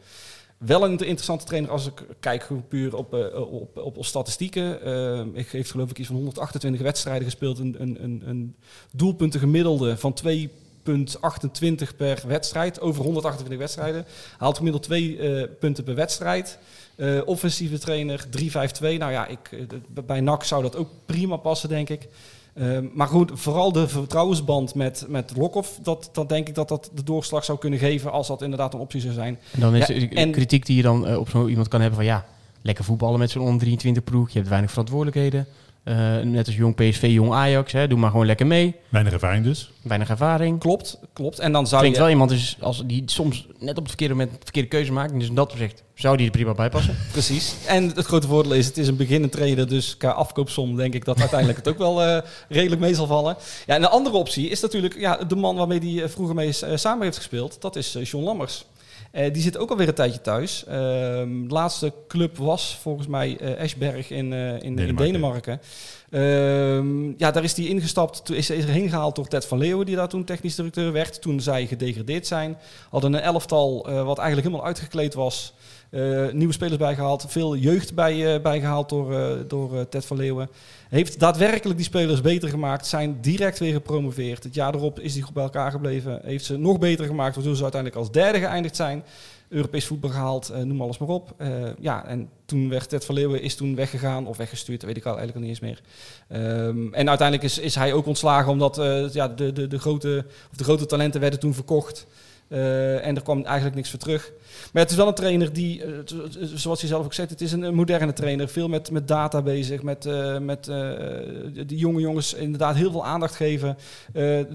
Wel 0.65 0.85
een 0.85 0.91
interessante 0.91 1.45
trainer 1.45 1.71
als 1.71 1.87
ik 1.87 2.07
kijk 2.21 2.49
puur 2.69 2.97
op, 2.97 3.15
op, 3.35 3.77
op, 3.77 3.97
op 3.97 4.05
statistieken. 4.05 4.83
Eh, 4.83 5.25
ik 5.33 5.49
heeft 5.49 5.71
geloof 5.71 5.91
ik 5.91 5.99
iets 5.99 6.09
van 6.09 6.17
128 6.17 6.81
wedstrijden 6.81 7.25
gespeeld. 7.25 7.59
Een, 7.59 7.77
een, 7.79 8.05
een, 8.05 8.23
een 8.27 8.57
doelpuntengemiddelde 8.93 9.97
van 9.97 10.17
2,28 10.27 11.97
per 11.97 12.23
wedstrijd. 12.27 12.81
Over 12.81 13.05
128 13.05 13.59
wedstrijden. 13.59 14.05
Haalt 14.39 14.57
gemiddeld 14.57 14.83
twee 14.83 15.19
punten 15.49 15.85
per 15.85 15.95
wedstrijd. 15.95 16.59
Eh, 16.97 17.21
offensieve 17.25 17.79
trainer, 17.79 18.25
3-5-2. 18.31 18.99
Nou 18.99 19.13
ja, 19.13 19.27
ik, 19.27 19.39
eh, 19.53 19.59
bij 20.05 20.21
NAC 20.21 20.45
zou 20.45 20.63
dat 20.63 20.77
ook 20.77 20.89
prima 21.07 21.37
passen, 21.37 21.69
denk 21.69 21.89
ik. 21.89 22.09
Eh, 22.55 22.79
maar 22.95 23.07
goed, 23.09 23.31
vooral 23.35 23.73
de 23.73 23.89
vertrouwensband 23.89 24.75
met, 24.75 25.05
met 25.09 25.33
Lokhoff, 25.37 25.79
dat, 25.83 26.09
dat 26.13 26.29
denk 26.29 26.49
ik 26.49 26.55
dat 26.55 26.69
dat 26.69 26.91
de 26.95 27.03
doorslag 27.03 27.45
zou 27.45 27.59
kunnen 27.59 27.79
geven 27.79 28.13
als 28.13 28.27
dat 28.29 28.43
inderdaad 28.43 28.75
een 28.75 28.81
optie 28.81 29.01
zou 29.01 29.13
zijn. 29.15 29.39
En 29.53 29.61
dan 29.61 29.75
is 29.75 29.87
Ja, 29.87 29.95
de 29.99 30.09
en- 30.09 30.31
kritiek 30.33 30.67
die 30.67 30.77
je 30.77 30.83
dan 30.83 31.07
eh, 31.07 31.19
op 31.19 31.29
zo 31.29 31.47
iemand 31.49 31.69
kan 31.69 31.81
hebben 31.81 31.99
van 31.99 32.07
ja, 32.09 32.25
lekker 32.63 32.85
voetballen 32.85 33.19
met 33.19 33.31
zo'n 33.31 33.43
onder 33.43 33.59
23 33.61 34.05
ploeg. 34.05 34.31
Je 34.31 34.37
hebt 34.39 34.49
weinig 34.51 34.71
verantwoordelijkheden. 34.71 35.47
Eh, 35.85 36.19
net 36.19 36.47
als 36.47 36.57
jong 36.57 36.75
PSV, 36.75 37.09
jong 37.11 37.33
Ajax. 37.33 37.73
Hè, 37.73 37.89
doe 37.89 37.99
maar 37.99 38.11
gewoon 38.11 38.27
lekker 38.27 38.47
mee. 38.47 38.75
Weinig 38.89 39.13
ervaring 39.13 39.45
dus. 39.45 39.71
Weinig 39.83 40.09
ervaring. 40.09 40.59
Klopt, 40.59 40.99
klopt. 41.13 41.39
En 41.39 41.53
dan 41.53 41.67
zou 41.67 41.81
Klinkt 41.81 41.97
je... 41.97 42.03
wel 42.03 42.13
iemand 42.13 42.31
is 42.31 42.57
als 42.61 42.83
die 42.87 43.03
soms 43.07 43.47
net 43.59 43.71
op 43.71 43.77
het 43.77 43.87
verkeerde 43.87 44.15
moment 44.15 44.33
de 44.33 44.39
verkeerde 44.43 44.69
keuze 44.69 44.93
maakt. 44.93 45.19
Dus 45.19 45.29
in 45.29 45.35
dat 45.35 45.53
opzicht 45.53 45.83
zou 45.95 46.17
die 46.17 46.27
er 46.27 46.33
prima 46.33 46.55
bij 46.55 46.69
passen. 46.69 46.97
Precies. 47.13 47.55
En 47.67 47.89
het 47.95 48.07
grote 48.07 48.27
voordeel 48.27 48.53
is, 48.53 48.67
het 48.67 48.79
is 48.79 48.89
een 48.89 48.97
beginnend 48.97 49.33
trader, 49.33 49.69
dus 49.69 49.97
qua 49.97 50.11
afkoopsom 50.11 50.77
denk 50.77 50.95
ik 50.95 51.05
dat 51.05 51.21
uiteindelijk 51.21 51.59
het 51.59 51.69
ook 51.69 51.79
wel 51.79 52.03
eh, 52.03 52.23
redelijk 52.49 52.81
mee 52.81 52.95
zal 52.95 53.07
vallen. 53.07 53.37
Ja, 53.67 53.75
en 53.75 53.81
de 53.81 53.89
andere 53.89 54.17
optie 54.17 54.49
is 54.49 54.61
natuurlijk 54.61 54.99
ja, 54.99 55.17
de 55.17 55.37
man 55.37 55.57
waarmee 55.57 55.97
hij 55.97 56.09
vroeger 56.09 56.35
mee 56.35 56.55
eh, 56.61 56.77
samen 56.77 57.03
heeft 57.03 57.17
gespeeld. 57.17 57.61
Dat 57.61 57.77
is 57.77 57.95
eh, 57.95 58.05
John 58.05 58.25
Lammers. 58.25 58.65
Eh, 59.13 59.33
die 59.33 59.43
zit 59.43 59.59
ook 59.59 59.71
alweer 59.71 59.89
een 59.89 59.95
tijdje 59.95 60.21
thuis. 60.21 60.65
Ehm, 60.65 61.47
de 61.49 61.55
laatste 61.55 61.93
club 62.09 62.37
was 62.37 62.79
volgens 62.81 63.07
mij 63.07 63.37
eh 63.41 63.61
Esberg 63.61 64.11
in, 64.11 64.33
eh, 64.33 64.53
in, 64.53 64.61
in 64.61 64.77
Denemarken. 64.77 65.13
Denemarken. 65.13 65.61
Ehm, 66.11 67.13
ja, 67.17 67.31
daar 67.31 67.45
is 67.45 67.57
hij 67.57 67.67
ingestapt. 67.67 68.25
Toen 68.25 68.37
is 68.37 68.49
hij 68.49 68.59
erheen 68.59 68.89
gehaald 68.89 69.17
door 69.17 69.29
Ted 69.29 69.47
van 69.47 69.59
Leeuwen, 69.59 69.87
die 69.87 69.97
daar 69.97 70.09
toen 70.09 70.25
technisch 70.25 70.55
directeur 70.55 70.93
werd. 70.93 71.23
Toen 71.23 71.41
zij 71.41 71.67
gedegradeerd 71.67 72.27
zijn. 72.27 72.59
Hadden 72.91 73.13
een 73.13 73.21
elftal 73.21 73.83
wat 73.83 74.19
eigenlijk 74.19 74.47
helemaal 74.47 74.67
uitgekleed 74.67 75.15
was. 75.15 75.55
Eh, 75.93 76.33
nieuwe 76.33 76.53
spelers 76.53 76.77
bijgehaald. 76.77 77.25
Veel 77.29 77.57
jeugd 77.57 77.95
bij, 77.95 78.35
eh, 78.35 78.43
bijgehaald 78.43 78.89
door, 78.89 79.15
eh, 79.15 79.31
door 79.47 79.89
Ted 79.89 80.05
van 80.05 80.17
Leeuwen. 80.17 80.49
Heeft 80.89 81.19
daadwerkelijk 81.19 81.77
die 81.77 81.87
spelers 81.87 82.21
beter 82.21 82.49
gemaakt. 82.49 82.87
Zijn 82.87 83.19
direct 83.21 83.59
weer 83.59 83.73
gepromoveerd. 83.73 84.45
Het 84.45 84.55
jaar 84.55 84.75
erop 84.75 85.01
is 85.01 85.13
die 85.13 85.23
groep 85.23 85.35
bij 85.35 85.43
elkaar 85.43 85.71
gebleven. 85.71 86.21
Heeft 86.25 86.45
ze 86.45 86.57
nog 86.57 86.79
beter 86.79 87.07
gemaakt. 87.07 87.35
Waardoor 87.35 87.57
ze 87.57 87.63
uiteindelijk 87.63 88.01
als 88.01 88.13
derde 88.13 88.39
geëindigd 88.39 88.77
zijn. 88.77 89.05
Europees 89.49 89.87
voetbal 89.87 90.11
gehaald, 90.11 90.49
eh, 90.49 90.63
noem 90.63 90.83
alles 90.83 90.99
maar 90.99 91.09
op. 91.09 91.35
Ja, 91.81 92.07
en 92.07 92.29
toen 92.45 92.69
werd 92.69 92.89
Ted 92.89 93.05
van 93.05 93.15
Leeuwen 93.15 93.43
is 93.43 93.55
toen 93.55 93.75
weggegaan. 93.75 94.27
Of 94.27 94.37
weggestuurd, 94.37 94.81
dat 94.81 94.89
weet 94.89 94.99
ik 94.99 95.07
al 95.07 95.19
eigenlijk 95.19 95.47
niet 95.47 95.49
eens 95.49 95.61
meer. 95.61 95.81
Ehm, 96.29 96.95
en 96.95 97.09
uiteindelijk 97.09 97.43
is, 97.43 97.59
is 97.59 97.75
hij 97.75 97.93
ook 97.93 98.07
ontslagen 98.07 98.53
omdat 98.53 98.77
ja, 99.13 99.29
de, 99.29 99.53
de, 99.53 99.67
de, 99.67 99.79
grote, 99.79 100.25
of 100.51 100.57
de 100.57 100.65
grote 100.65 100.87
talenten 100.87 101.21
werden 101.21 101.41
toen 101.41 101.55
verkocht. 101.55 102.07
Eh, 102.53 103.07
en 103.07 103.17
er 103.17 103.23
kwam 103.23 103.45
eigenlijk 103.45 103.77
niks 103.77 103.91
voor 103.91 103.99
terug. 103.99 104.33
Maar 104.73 104.83
het 104.83 104.91
is 104.91 104.97
wel 104.97 105.07
een 105.07 105.15
trainer 105.15 105.53
die, 105.53 105.85
eh, 105.85 105.91
zoals 106.55 106.81
hij 106.81 106.89
zelf 106.89 107.05
ook 107.05 107.13
zegt, 107.13 107.31
het 107.31 107.41
is 107.41 107.53
een, 107.53 107.75
moderne 107.75 108.13
trainer. 108.13 108.49
Veel 108.49 108.69
met, 108.69 108.91
met 108.91 109.09
data 109.09 109.43
bezig, 109.43 109.83
met, 109.83 110.07
eh, 110.07 110.39
met 110.39 110.71
die 111.67 111.79
jonge 111.79 112.01
jongens 112.01 112.35
inderdaad 112.35 112.75
heel 112.75 112.91
veel 112.91 113.05
aandacht 113.05 113.35
geven. 113.35 113.77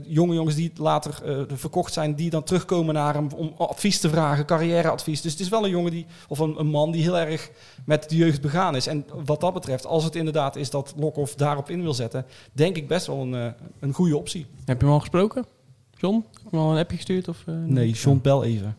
Jonge 0.03 0.33
jongens 0.33 0.55
die 0.55 0.71
later 0.75 1.45
verkocht 1.53 1.93
zijn, 1.93 2.15
die 2.15 2.29
dan 2.29 2.43
terugkomen 2.43 2.93
naar 2.93 3.13
hem 3.13 3.27
om 3.35 3.53
advies 3.57 3.99
te 3.99 4.09
vragen, 4.09 4.45
carrièreadvies. 4.45 5.21
Dus 5.21 5.31
het 5.31 5.41
is 5.41 5.49
wel 5.49 5.63
een 5.63 5.69
jongen 5.69 5.91
die, 5.91 6.05
of 6.27 6.39
een, 6.39 6.59
een 6.59 6.67
man 6.67 6.91
die 6.91 7.01
heel 7.01 7.17
erg 7.17 7.51
met 7.85 8.09
de 8.09 8.15
jeugd 8.15 8.41
begaan 8.41 8.75
is. 8.75 8.87
En 8.87 9.05
wat 9.25 9.41
dat 9.41 9.53
betreft, 9.53 9.85
als 9.85 10.03
het 10.03 10.15
inderdaad 10.15 10.55
is 10.55 10.69
dat 10.69 10.93
Lokhoff 10.97 11.35
daarop 11.35 11.69
in 11.69 11.81
wil 11.81 11.93
zetten, 11.93 12.25
denk 12.51 12.75
ik 12.75 12.87
best 12.87 13.07
wel 13.07 13.21
een, 13.21 13.53
een 13.79 13.93
goede 13.93 14.17
optie. 14.17 14.45
Heb 14.65 14.79
je 14.79 14.85
hem 14.85 14.93
al 14.93 14.99
gesproken? 14.99 15.56
John? 15.97 16.25
Heb 16.43 16.51
je 16.51 16.57
al 16.57 16.71
een 16.71 16.77
appje 16.79 16.95
gestuurd? 16.95 17.27
Of, 17.27 17.37
eh, 17.45 17.53
Nee, 17.65 17.89
John 17.91 18.19
Bel 18.21 18.43
even. 18.43 18.75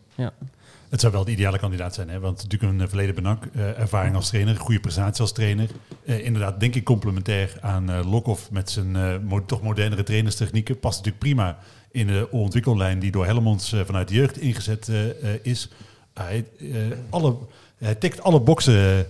Het 0.89 0.99
zou 1.01 1.13
wel 1.13 1.25
de 1.25 1.31
ideale 1.31 1.57
kandidaat 1.59 1.93
zijn, 1.93 2.09
hè? 2.09 2.19
want 2.19 2.43
natuurlijk 2.43 2.71
een 2.73 2.81
eh, 2.81 2.87
verleden 2.87 3.15
benak, 3.15 3.45
eh, 3.53 3.79
ervaring 3.79 4.15
als 4.15 4.29
trainer, 4.29 4.55
goede 4.55 4.79
prestatie 4.79 5.21
als 5.21 5.31
trainer. 5.31 5.69
Eh, 6.05 6.25
inderdaad, 6.25 6.59
denk 6.59 6.75
ik 6.75 6.83
complementair 6.83 7.57
aan 7.61 7.89
eh 7.91 8.11
Lokhoff 8.11 8.51
met 8.51 8.69
zijn 8.69 8.95
eh, 8.95 9.13
mo- 9.23 9.45
toch 9.45 9.61
modernere 9.61 10.03
trainerstechnieken. 10.03 10.79
Past 10.79 10.97
natuurlijk 10.97 11.23
prima 11.23 11.57
in 11.91 12.07
de 12.07 12.27
ontwikkellijn 12.31 12.99
die 12.99 13.11
door 13.11 13.25
Helmonds 13.25 13.75
vanuit 13.85 14.07
de 14.07 14.13
jeugd 14.13 14.37
ingezet 14.39 14.91
is. 15.41 15.69
Hij, 16.13 16.45
eh, 16.59 16.67
alle, 17.09 17.35
hij 17.77 17.95
tikt 17.95 18.21
alle 18.23 18.39
boxen. 18.41 19.05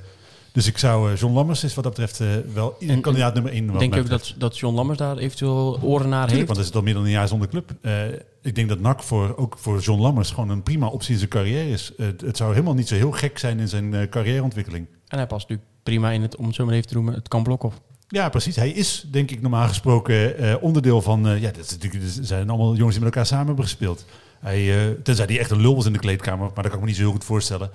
Dus 0.52 0.68
ik 0.68 0.78
zou, 0.78 1.12
eh, 1.12 1.18
John 1.18 1.34
Lammers 1.34 1.64
is 1.64 1.76
wat 1.76 1.84
dat 1.84 1.94
betreft 1.94 2.20
eh, 2.20 2.28
wel 2.54 2.76
En- 2.80 3.02
kandidaat 3.02 3.34
nummer 3.34 3.52
één. 3.52 3.78
Denk 3.78 3.94
je 3.94 4.00
ook 4.00 4.10
dat, 4.10 4.34
dat 4.38 4.58
John 4.58 4.76
Lammers 4.76 4.98
daar 4.98 5.18
eventueel 5.18 5.80
oren 5.82 6.10
naar 6.10 6.28
Tuurlijk, 6.28 6.32
heeft? 6.32 6.46
want 6.46 6.58
hij 6.58 6.66
zit 6.66 6.76
al 6.76 6.82
meer 6.82 6.94
dan 6.94 7.04
een 7.04 7.10
jaar 7.10 7.28
zonder 7.28 7.48
club. 7.48 7.72
Eh, 7.82 7.94
ik 8.42 8.56
denk 8.56 8.70
dat 8.70 8.80
NAC 8.80 9.04
voor, 9.04 9.38
ook 9.38 9.58
voor 9.60 9.80
John 9.80 10.02
Lammers 10.02 10.30
gewoon 10.30 10.50
een 10.50 10.64
prima 10.64 10.88
optie 10.88 11.12
in 11.12 11.18
zijn 11.18 11.30
carrière 11.30 11.70
is. 11.70 11.92
Het 11.98 12.38
zou 12.38 12.52
helemaal 12.54 12.74
niet 12.74 12.88
zo 12.88 12.96
heel 12.96 13.12
gek 13.12 13.38
zijn 13.38 13.60
in 13.60 13.68
zijn 13.68 14.10
carrièreontwikkeling. 14.10 14.88
En 15.08 15.18
hij 15.18 15.28
past 15.28 15.42
natuurlijk 15.50 15.70
prima 15.84 16.12
in 16.12 16.22
het, 16.22 16.36
om 16.36 16.46
het 16.46 16.56
zo 16.56 16.66
maar 16.66 16.74
even 16.74 16.88
te 16.88 16.94
noemen, 16.94 17.14
het 17.14 17.28
kamp 17.28 17.44
Blokhoff. 17.44 17.82
Ja, 18.08 18.30
precies. 18.30 18.56
Hij 18.56 18.70
is, 18.70 19.08
denk 19.12 19.32
ik, 19.32 19.42
normaal 19.42 19.68
gesproken 19.68 20.62
onderdeel 20.62 21.02
van... 21.02 21.40
ja, 21.40 21.52
dat 21.52 21.78
is 21.80 21.94
er 22.20 22.26
zijn 22.26 22.50
allemaal 22.50 22.76
jongens 22.76 22.96
die 22.96 23.04
met 23.06 23.14
elkaar 23.14 23.26
samen 23.26 23.46
hebben 23.48 23.64
gespeeld. 23.66 24.06
Hij, 24.40 24.96
tenzij 25.04 25.26
hij 25.26 25.40
echt 25.40 25.52
een 25.52 25.62
lul 25.62 25.76
was 25.76 25.86
in 25.86 25.94
de 25.94 26.00
kleedkamer, 26.00 26.46
maar 26.46 26.64
dat 26.64 26.66
kan 26.66 26.74
ik 26.74 26.80
me 26.80 26.86
niet 26.86 26.96
zo 26.96 27.02
heel 27.02 27.12
goed 27.12 27.24
voorstellen. 27.24 27.72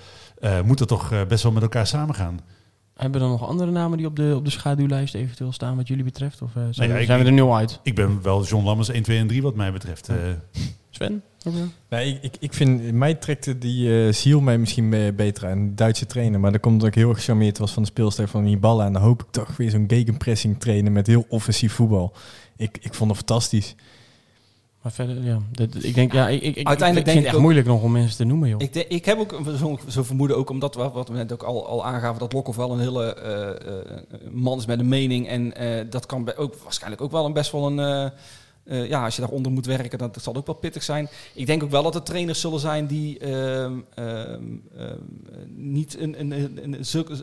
moet 0.65 0.79
dat 0.79 0.89
toch 0.89 1.27
best 1.29 1.43
wel 1.43 1.53
met 1.53 1.63
elkaar 1.63 1.87
samengaan. 1.87 2.41
Hebben 2.95 3.23
er 3.23 3.29
nog 3.29 3.47
andere 3.49 3.71
namen 3.71 3.99
die 3.99 4.07
op 4.07 4.17
de, 4.17 4.33
op 4.37 4.45
de 4.45 4.51
schaduwlijst 4.51 5.15
eventueel 5.15 5.53
staan 5.53 5.77
wat 5.77 5.89
jullie 5.89 6.05
betreft? 6.05 6.43
Of 6.43 6.57
eh, 6.57 6.63
zijn, 6.71 6.89
ja, 6.89 6.95
we, 6.95 7.01
ik- 7.01 7.07
zijn 7.07 7.19
we 7.21 7.25
er 7.27 7.33
nul 7.33 7.57
uit? 7.57 7.81
Ik 7.83 7.95
ben 7.95 8.23
wel 8.23 8.45
John 8.45 8.65
Lammers 8.65 8.89
1, 8.89 9.03
2 9.03 9.19
en 9.19 9.27
3 9.27 9.43
wat 9.43 9.55
mij 9.55 9.73
betreft. 9.73 10.09
Eh, 10.09 10.17
Sven? 10.91 11.23
Nee, 11.91 12.09
ik, 12.15 12.23
ik, 12.23 12.37
ik 12.41 12.53
vind, 12.53 12.93
mij 12.93 13.15
trekte 13.15 13.59
die 13.59 14.13
Ziel 14.13 14.41
mij 14.41 14.59
misschien 14.59 14.91
be- 14.91 15.13
beter 15.17 15.49
aan, 15.49 15.69
de 15.69 15.75
Duitse 15.75 16.07
trainer. 16.07 16.41
Maar 16.41 16.53
dat 16.53 16.61
komt 16.61 16.75
omdat 16.75 16.89
ik 16.89 16.95
heel 16.95 17.09
erg 17.09 17.19
gecharmeerd 17.19 17.59
was 17.59 17.73
van 17.73 17.83
de 17.83 17.89
speelstijl 17.89 18.29
van 18.29 18.45
die 18.45 18.59
ballen. 18.59 18.87
En 18.87 18.93
dan 18.93 19.03
hoop 19.03 19.23
ik 19.23 19.29
toch 19.31 19.57
weer 19.57 19.71
zo'n 19.71 19.85
gegenpressing 19.89 20.61
trainen 20.61 20.93
met 20.93 21.07
heel 21.07 21.25
offensief 21.29 21.73
voetbal. 21.73 22.13
Ik, 22.57 22.79
ik 22.81 22.95
vond 22.95 23.09
het 23.11 23.19
fantastisch. 23.19 23.75
Maar 24.85 24.93
verder, 24.93 25.23
ja. 25.23 25.39
Dat, 25.51 25.69
ik 25.85 25.95
denk, 25.95 26.13
ja, 26.13 26.29
ik, 26.29 26.43
ik, 26.43 26.67
Uiteindelijk 26.67 27.07
ik 27.07 27.13
vind 27.13 27.17
het 27.17 27.25
echt 27.25 27.35
ook- 27.35 27.41
moeilijk 27.41 27.67
nog 27.67 27.83
om 27.83 27.93
mensen 27.93 28.17
te 28.17 28.25
noemen, 28.25 28.49
joh. 28.49 28.61
Ik, 28.61 28.75
ik 28.75 29.05
heb 29.05 29.19
ook 29.19 29.41
zo'n 29.57 29.79
zo 29.89 30.03
vermoeden, 30.03 30.37
ook 30.37 30.51
omdat 30.51 30.75
we, 30.75 30.91
wat 30.91 31.09
we 31.09 31.15
net 31.15 31.33
ook 31.33 31.43
al, 31.43 31.67
al 31.67 31.85
aangaven, 31.85 32.19
dat 32.19 32.33
Lokhoff 32.33 32.57
wel 32.57 32.73
een 32.73 32.79
hele 32.81 33.15
eh, 33.15 33.79
eh, 33.79 33.99
man 34.31 34.59
is 34.59 34.67
met 34.67 34.79
een 34.79 34.89
mening. 34.89 35.29
En 35.29 35.57
eh, 35.57 35.85
dat 35.91 36.07
kan 36.07 36.35
ook 36.37 36.55
waarschijnlijk 36.63 37.03
ook 37.03 37.11
wel 37.11 37.25
een 37.25 37.33
best 37.33 37.53
wel 37.53 37.67
een. 37.67 38.11
Eh, 38.65 38.89
ja, 38.89 39.05
als 39.05 39.15
je 39.15 39.21
daaronder 39.21 39.53
moet 39.53 39.67
werken, 39.67 39.99
dat, 39.99 40.15
dat 40.15 40.23
zal 40.23 40.35
ook 40.35 40.47
wel 40.47 40.55
pittig 40.55 40.83
zijn. 40.83 41.09
Ik 41.35 41.47
denk 41.47 41.63
ook 41.63 41.71
wel 41.71 41.83
dat 41.83 41.95
er 41.95 42.03
trainers 42.03 42.41
zullen 42.41 42.61
zijn 42.61 42.87
die 42.87 43.19
ehm, 43.19 43.79
ehm, 43.95 44.43
ehm, 44.77 44.99
niet 45.55 45.99
een, 45.99 46.21
een, 46.21 46.61
een, 46.63 46.85
zulke- 46.85 47.23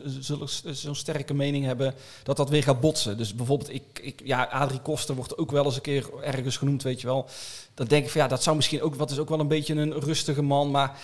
zo'n 0.72 0.94
sterke 0.94 1.34
mening 1.34 1.64
hebben 1.64 1.94
dat 2.22 2.36
dat 2.36 2.50
weer 2.50 2.62
gaat 2.62 2.80
botsen. 2.80 3.16
Dus 3.16 3.34
bijvoorbeeld, 3.34 3.74
ik, 3.74 3.82
ik, 4.02 4.20
ja, 4.24 4.44
Adrie 4.44 4.80
Koster 4.80 5.14
wordt 5.14 5.38
ook 5.38 5.50
wel 5.50 5.64
eens 5.64 5.76
een 5.76 5.82
keer 5.82 6.10
ergens 6.22 6.56
genoemd, 6.56 6.82
weet 6.82 7.00
je 7.00 7.06
wel. 7.06 7.26
Dan 7.74 7.86
denk 7.86 8.04
ik 8.04 8.10
van 8.10 8.20
ja, 8.20 8.28
dat 8.28 8.42
zou 8.42 8.56
misschien 8.56 8.82
ook, 8.82 8.94
wat 8.94 9.10
is 9.10 9.18
ook 9.18 9.28
wel 9.28 9.40
een 9.40 9.48
beetje 9.48 9.74
een 9.74 10.00
rustige 10.00 10.42
man. 10.42 10.70
Maar 10.70 10.98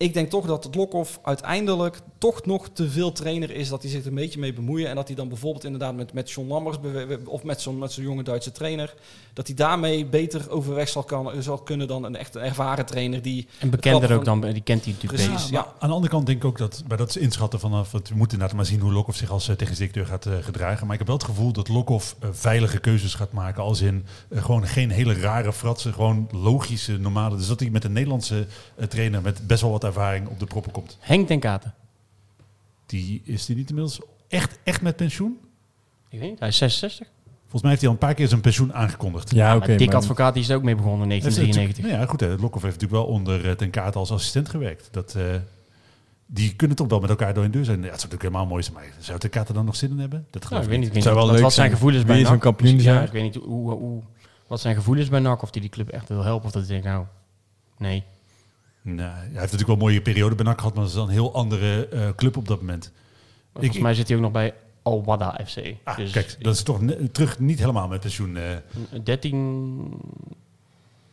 ik 0.00 0.14
denk 0.14 0.30
toch 0.30 0.46
dat 0.46 0.64
het 0.64 0.74
Lokhoff 0.74 1.18
uiteindelijk 1.22 2.00
toch 2.18 2.44
nog 2.46 2.68
te 2.72 2.90
veel 2.90 3.12
trainer 3.12 3.50
is. 3.50 3.68
Dat 3.68 3.82
hij 3.82 3.90
zich 3.90 4.00
er 4.00 4.08
een 4.08 4.14
beetje 4.14 4.38
mee 4.38 4.52
bemoeien. 4.52 4.88
En 4.88 4.94
dat 4.94 5.06
hij 5.06 5.16
dan 5.16 5.28
bijvoorbeeld 5.28 5.64
inderdaad 5.64 5.94
met, 5.94 6.12
met 6.12 6.30
John 6.30 6.48
Lammers 6.48 6.76
of 7.24 7.42
met 7.42 7.60
zo'n 7.60 7.78
met 7.78 7.92
zo'n 7.92 8.04
jonge 8.04 8.22
Duitse 8.22 8.52
trainer. 8.52 8.94
Dat 9.32 9.46
hij 9.46 9.56
daarmee 9.56 10.06
beter 10.06 10.50
overweg 10.50 10.88
zal, 10.88 11.02
kan, 11.02 11.42
zal 11.42 11.58
kunnen 11.58 11.88
dan 11.88 12.04
een 12.04 12.16
echt 12.16 12.36
ervaren 12.36 12.86
trainer 12.86 13.22
die. 13.22 13.46
En 13.58 13.70
bekender 13.70 14.02
het 14.02 14.12
ook 14.12 14.24
dan, 14.24 14.40
die 14.40 14.62
kent 14.62 14.84
hij 14.84 14.92
natuurlijk 14.92 15.22
Precies. 15.22 15.48
Ja, 15.48 15.60
maar 15.60 15.72
aan 15.78 15.88
de 15.88 15.94
andere 15.94 16.12
kant 16.12 16.26
denk 16.26 16.38
ik 16.38 16.44
ook 16.44 16.58
dat, 16.58 16.82
bij 16.86 16.96
dat 16.96 17.16
inschatten 17.16 17.60
vanaf, 17.60 17.92
want 17.92 18.08
we 18.08 18.14
moeten 18.14 18.32
inderdaad 18.32 18.56
maar 18.56 18.66
zien 18.66 18.80
hoe 18.80 18.92
Lokhoff 18.92 19.18
zich 19.18 19.30
als 19.30 19.48
uh, 19.48 19.56
technisch 19.56 19.78
directeur 19.78 20.06
gaat 20.06 20.26
eh, 20.26 20.32
gedragen. 20.40 20.84
Maar 20.84 20.92
ik 20.92 20.98
heb 20.98 21.08
wel 21.08 21.16
het 21.16 21.26
gevoel 21.26 21.52
dat 21.52 21.68
Lokhoff 21.68 22.16
eh, 22.20 22.28
veilige 22.32 22.78
keuzes 22.78 23.14
gaat 23.14 23.32
maken, 23.32 23.62
als 23.62 23.80
in 23.80 24.06
gewoon 24.32 24.66
geen 24.66 24.90
hele 24.90 25.14
rare 25.14 25.52
fratsen, 25.52 25.92
gewoon 25.92 26.28
logische, 26.30 26.98
normale. 26.98 27.36
Dus 27.36 27.46
dat 27.46 27.60
hij 27.60 27.70
met 27.70 27.84
een 27.84 27.92
Nederlandse 27.92 28.46
trainer 28.88 29.22
met 29.22 29.46
best 29.46 29.60
wel 29.60 29.70
wat 29.70 29.88
ervaring 29.94 30.28
op 30.28 30.38
de 30.38 30.46
proppen 30.46 30.72
komt. 30.72 30.96
Henk 31.00 31.26
ten 31.26 31.40
Katen. 31.40 31.74
Die 32.86 33.22
is 33.24 33.46
die 33.46 33.56
niet 33.56 33.68
inmiddels 33.68 34.00
echt, 34.28 34.58
echt 34.64 34.82
met 34.82 34.96
pensioen? 34.96 35.38
Ik 36.08 36.20
weet 36.20 36.30
niet, 36.30 36.38
hij 36.38 36.48
is 36.48 36.56
66. 36.56 37.06
Volgens 37.40 37.62
mij 37.62 37.70
heeft 37.70 37.80
hij 37.82 37.90
al 37.90 37.96
een 37.96 38.06
paar 38.06 38.14
keer 38.14 38.28
zijn 38.28 38.40
pensioen 38.40 38.74
aangekondigd. 38.74 39.30
Ja, 39.34 39.46
maar 39.46 39.56
oké. 39.56 39.76
Dick 39.76 39.86
maar- 39.86 39.96
Advocaat 39.96 40.34
die 40.34 40.42
is 40.42 40.48
er 40.48 40.56
ook 40.56 40.62
mee 40.62 40.74
begonnen 40.74 41.02
in 41.04 41.10
Heeft 41.10 41.24
hij 41.24 41.34
1993. 41.34 41.84
natuurlijk- 41.84 42.20
Nou 42.20 42.28
ja, 42.30 42.36
goed, 42.36 42.40
hè, 42.40 42.42
Lokhoff 42.42 42.64
heeft 42.64 42.80
natuurlijk 42.80 43.02
wel 43.06 43.14
onder 43.16 43.48
eh, 43.48 43.56
ten 43.56 43.70
Kaat 43.70 43.96
als 43.96 44.10
assistent 44.10 44.48
gewerkt. 44.48 44.88
Dat, 44.90 45.14
eh, 45.14 45.24
die 46.26 46.54
kunnen 46.56 46.76
toch 46.76 46.88
wel 46.88 47.00
met 47.00 47.10
elkaar 47.10 47.34
door 47.34 47.44
in 47.44 47.50
deur 47.50 47.64
zijn. 47.64 47.76
Ja, 47.82 47.82
het 47.90 48.00
zou 48.00 48.12
natuurlijk 48.12 48.22
helemaal 48.32 48.46
mooi 48.46 48.62
zijn, 48.62 48.74
maar 48.74 48.84
zou 48.98 49.18
ten 49.18 49.30
Kaat 49.30 49.48
er 49.48 49.54
dan 49.54 49.64
nog 49.64 49.76
zin 49.76 49.90
in 49.90 49.98
hebben? 49.98 50.18
Dat 50.30 50.32
Nou, 50.42 50.46
geloof 50.46 50.64
ik 50.64 50.70
ik 50.72 50.78
weet 50.84 50.94
niet. 50.94 51.02
Zou 51.02 51.14
wel 51.14 51.24
wat, 51.24 51.32
leuk 51.34 51.42
wat 51.42 51.52
zijn 51.52 51.66
zijn. 51.66 51.78
gevoelens 51.78 52.04
bij 52.04 52.22
NAC. 52.22 52.40
kampioen 52.40 52.80
zijn. 52.80 52.94
Ja, 52.94 53.02
ik 53.02 53.12
weet 53.12 53.22
niet 53.22 53.34
hoe, 53.34 53.70
hoe, 53.72 54.02
wat 54.46 54.60
zijn 54.60 54.74
gevoelens 54.74 55.08
bij 55.08 55.20
NAC. 55.20 55.42
Of 55.42 55.50
die 55.50 55.60
die 55.60 55.70
club 55.70 55.88
echt 55.88 56.08
wil 56.08 56.22
helpen. 56.24 56.46
Of 56.46 56.52
dat 56.52 56.62
hij 56.62 56.70
denkt, 56.70 56.86
nou, 56.86 57.04
nee. 57.78 58.04
Nou, 58.82 59.10
hij 59.10 59.20
heeft 59.22 59.34
natuurlijk 59.34 59.66
wel 59.66 59.76
een 59.76 59.82
mooie 59.82 60.00
periode 60.02 60.34
bij 60.34 60.44
NAC 60.44 60.58
gehad, 60.58 60.74
maar 60.74 60.82
dat 60.82 60.92
is 60.92 60.98
dan 60.98 61.06
een 61.06 61.12
heel 61.12 61.34
andere 61.34 61.88
eh, 61.88 62.08
club 62.16 62.36
op 62.36 62.48
dat 62.48 62.60
moment. 62.60 62.92
Maar 63.52 63.62
Volgens 63.62 63.82
mij 63.82 63.94
zit 63.94 64.08
hij 64.08 64.16
ook 64.16 64.22
nog 64.22 64.32
bij 64.32 64.54
Al-Wada 64.82 65.40
FC. 65.46 65.56
Ah, 65.84 65.96
dus 65.96 66.10
kijk, 66.12 66.36
dat 66.40 66.54
is 66.54 66.62
toch 66.62 66.80
terug 67.12 67.38
niet 67.38 67.58
helemaal 67.58 67.88
met 67.88 68.00
pensioen. 68.00 68.36
eh. 68.36 68.56
13, 69.04 70.00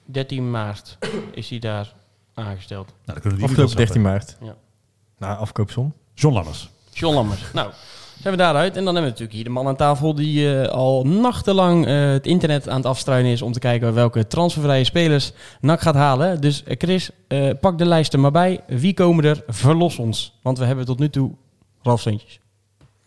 13 0.05 0.51
maart 0.51 0.97
is 1.31 1.49
hij 1.49 1.59
daar 1.59 1.93
aangesteld. 2.33 2.87
nou, 2.87 2.97
dan 3.05 3.13
kunnen 3.21 3.39
we 3.39 3.47
die 3.47 3.61
Afgelopen 3.63 3.71
inmiddels 3.71 3.73
13 3.75 4.01
maart. 4.01 4.37
Ja. 4.41 4.55
Na 5.17 5.35
afkoopsom. 5.35 5.93
John 6.13 6.33
Lammers. 6.33 6.69
John 6.91 7.15
Lammers. 7.15 7.51
nou, 7.53 7.71
zijn 8.21 8.33
we 8.33 8.39
daaruit. 8.39 8.77
En 8.77 8.85
dan 8.85 8.95
hebben 8.95 9.03
we 9.03 9.09
natuurlijk 9.09 9.33
hier 9.33 9.43
de 9.43 9.49
man 9.49 9.67
aan 9.67 9.75
tafel 9.75 10.15
die 10.15 10.61
eh, 10.61 10.69
al 10.69 11.03
nachtenlang 11.03 11.85
eh, 11.85 12.09
het 12.09 12.27
internet 12.27 12.69
aan 12.69 12.77
het 12.77 12.85
afstruinen 12.85 13.31
is 13.31 13.41
om 13.41 13.51
te 13.51 13.59
kijken 13.59 13.93
welke 13.93 14.27
transfervrije 14.27 14.83
spelers 14.83 15.31
NAC 15.61 15.81
gaat 15.81 15.95
halen. 15.95 16.41
Dus 16.41 16.63
eh, 16.63 16.75
Chris, 16.77 17.09
pak 17.59 17.77
de 17.77 17.85
lijst 17.85 18.13
er 18.13 18.19
maar 18.19 18.31
bij. 18.31 18.59
Wie 18.67 18.93
komen 18.93 19.23
er? 19.23 19.43
Verlos 19.47 19.97
ons. 19.97 20.39
Want 20.41 20.57
we 20.57 20.65
hebben 20.65 20.85
tot 20.85 20.99
nu 20.99 21.09
toe 21.09 21.31
Ralf 21.81 22.01
Seuntjes. 22.01 22.39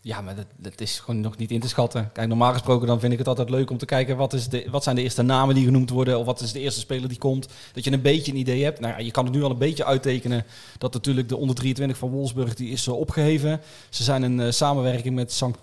Ja, 0.02 0.20
maar 0.20 0.36
dat, 0.36 0.46
dat 0.56 0.80
is 0.80 0.98
gewoon 0.98 1.20
nog 1.20 1.36
niet 1.36 1.50
in 1.50 1.60
te 1.60 1.68
schatten. 1.68 2.10
Kijk, 2.12 2.28
normaal 2.28 2.52
gesproken 2.52 2.86
dan 2.86 3.00
vind 3.00 3.12
ik 3.12 3.18
het 3.18 3.28
altijd 3.28 3.50
leuk 3.50 3.70
om 3.70 3.78
te 3.78 3.84
kijken 3.84 4.16
wat, 4.16 4.32
is 4.32 4.48
de, 4.48 4.66
wat 4.70 4.82
zijn 4.82 4.96
de 4.96 5.02
eerste 5.02 5.22
namen 5.22 5.54
die 5.54 5.64
genoemd 5.64 5.90
worden. 5.90 6.18
Of 6.18 6.26
wat 6.26 6.40
is 6.40 6.52
de 6.52 6.60
eerste 6.60 6.80
speler 6.80 7.08
die 7.08 7.18
komt. 7.18 7.48
Dat 7.72 7.84
je 7.84 7.92
een 7.92 8.02
beetje 8.02 8.32
een 8.32 8.38
idee 8.38 8.64
hebt. 8.64 8.80
Nou 8.80 8.92
ja, 8.92 8.98
je 8.98 9.10
kan 9.10 9.24
het 9.24 9.34
nu 9.34 9.42
al 9.42 9.50
een 9.50 9.58
beetje 9.58 9.84
uittekenen. 9.84 10.44
Dat 10.78 10.92
natuurlijk 10.92 11.28
de 11.28 11.36
onder 11.36 11.56
23 11.56 11.98
van 11.98 12.10
Wolfsburg 12.10 12.54
die 12.54 12.70
is 12.70 12.86
eh, 12.86 12.98
opgeheven. 12.98 13.60
Ze 13.88 14.02
zijn 14.02 14.22
een 14.22 14.40
eh, 14.40 14.50
samenwerking 14.50 15.14
met 15.14 15.32
St. 15.32 15.58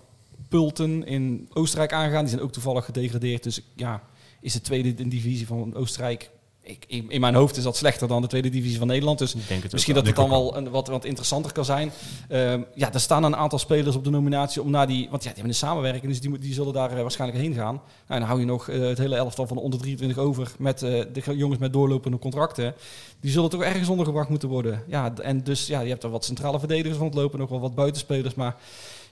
Pulten 0.48 1.06
in 1.06 1.48
Oostenrijk 1.52 1.92
aangegaan. 1.92 2.20
Die 2.20 2.30
zijn 2.30 2.42
ook 2.42 2.52
toevallig 2.52 2.84
gedegradeerd. 2.84 3.42
Dus 3.42 3.60
ja, 3.74 4.02
is 4.40 4.52
de 4.52 4.60
tweede 4.60 5.08
divisie 5.08 5.46
van 5.46 5.74
Oostenrijk... 5.74 6.30
Ik, 6.68 6.84
in, 7.08 7.20
mijn 7.20 7.34
hoofd 7.34 7.56
is 7.56 7.62
dat 7.62 7.76
slechter 7.76 8.08
dan 8.08 8.22
de 8.22 8.28
tweede 8.28 8.48
divisie 8.50 8.78
van 8.78 8.86
Nederland. 8.86 9.18
Dus 9.18 9.34
Misschien 9.72 9.94
dat 9.94 10.06
het 10.06 10.16
dan 10.16 10.30
wel 10.30 10.56
een, 10.56 10.70
wat, 10.70 10.88
wat 10.88 11.04
interessanter 11.04 11.52
kan 11.52 11.64
zijn. 11.64 11.92
Ehm, 12.28 12.62
ja, 12.74 12.92
er 12.92 13.00
staan 13.00 13.24
een 13.24 13.36
aantal 13.36 13.58
spelers 13.58 13.96
op 13.96 14.04
de 14.04 14.10
nominatie 14.10 14.62
om 14.62 14.70
naar 14.70 14.86
die... 14.86 15.08
Want 15.10 15.22
ja, 15.22 15.28
die 15.28 15.38
hebben 15.38 15.48
een 15.48 15.54
samenwerking, 15.54 16.06
dus 16.06 16.20
die, 16.20 16.38
die 16.38 16.54
zullen 16.54 16.72
daar 16.72 16.92
eh, 16.96 17.00
waarschijnlijk 17.00 17.40
heen 17.40 17.54
gaan. 17.54 17.74
Nou, 17.74 17.80
en 18.06 18.18
dan 18.18 18.28
hou 18.28 18.40
je 18.40 18.46
nog 18.46 18.68
eh, 18.68 18.80
het 18.80 18.98
hele 18.98 19.16
elftal 19.16 19.46
van 19.46 19.56
de 19.56 19.62
onder 19.62 19.80
23 19.80 20.18
over... 20.18 20.52
met 20.58 20.82
eh, 20.82 21.04
de 21.12 21.20
ge- 21.20 21.36
jongens 21.36 21.60
met 21.60 21.72
doorlopende 21.72 22.18
contracten. 22.18 22.74
Die 23.20 23.30
zullen 23.30 23.50
toch 23.50 23.62
ergens 23.62 23.88
ondergebracht 23.88 24.28
moeten 24.28 24.48
worden. 24.48 24.82
Ja, 24.86 25.14
en 25.22 25.42
dus 25.44 25.66
ja, 25.66 25.80
je 25.80 25.88
hebt 25.88 26.02
er 26.02 26.10
wat 26.10 26.24
centrale 26.24 26.58
verdedigers 26.58 26.98
rondlopen, 26.98 27.38
nog 27.38 27.48
wel 27.48 27.60
wat 27.60 27.74
buitenspelers, 27.74 28.34
maar... 28.34 28.56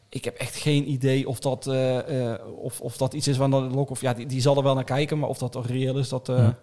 Ik 0.08 0.24
heb 0.24 0.36
echt 0.36 0.56
geen 0.56 0.90
idee 0.90 1.28
of 1.28 1.38
dat, 1.38 1.70
of, 2.62 2.80
of 2.80 2.96
dat 2.96 3.14
iets 3.14 3.28
is 3.28 3.36
waar 3.36 3.50
de 3.50 3.56
Lok 3.56 3.90
of 3.90 4.00
ja, 4.00 4.14
die, 4.14 4.26
die 4.26 4.40
zal 4.40 4.56
er 4.56 4.62
wel 4.62 4.74
naar 4.74 4.84
kijken, 4.84 5.18
maar 5.18 5.28
of 5.28 5.38
dat 5.38 5.52
toch 5.52 5.66
reëel 5.66 5.98
is, 5.98 6.08
dat. 6.08 6.26
Ja. 6.26 6.58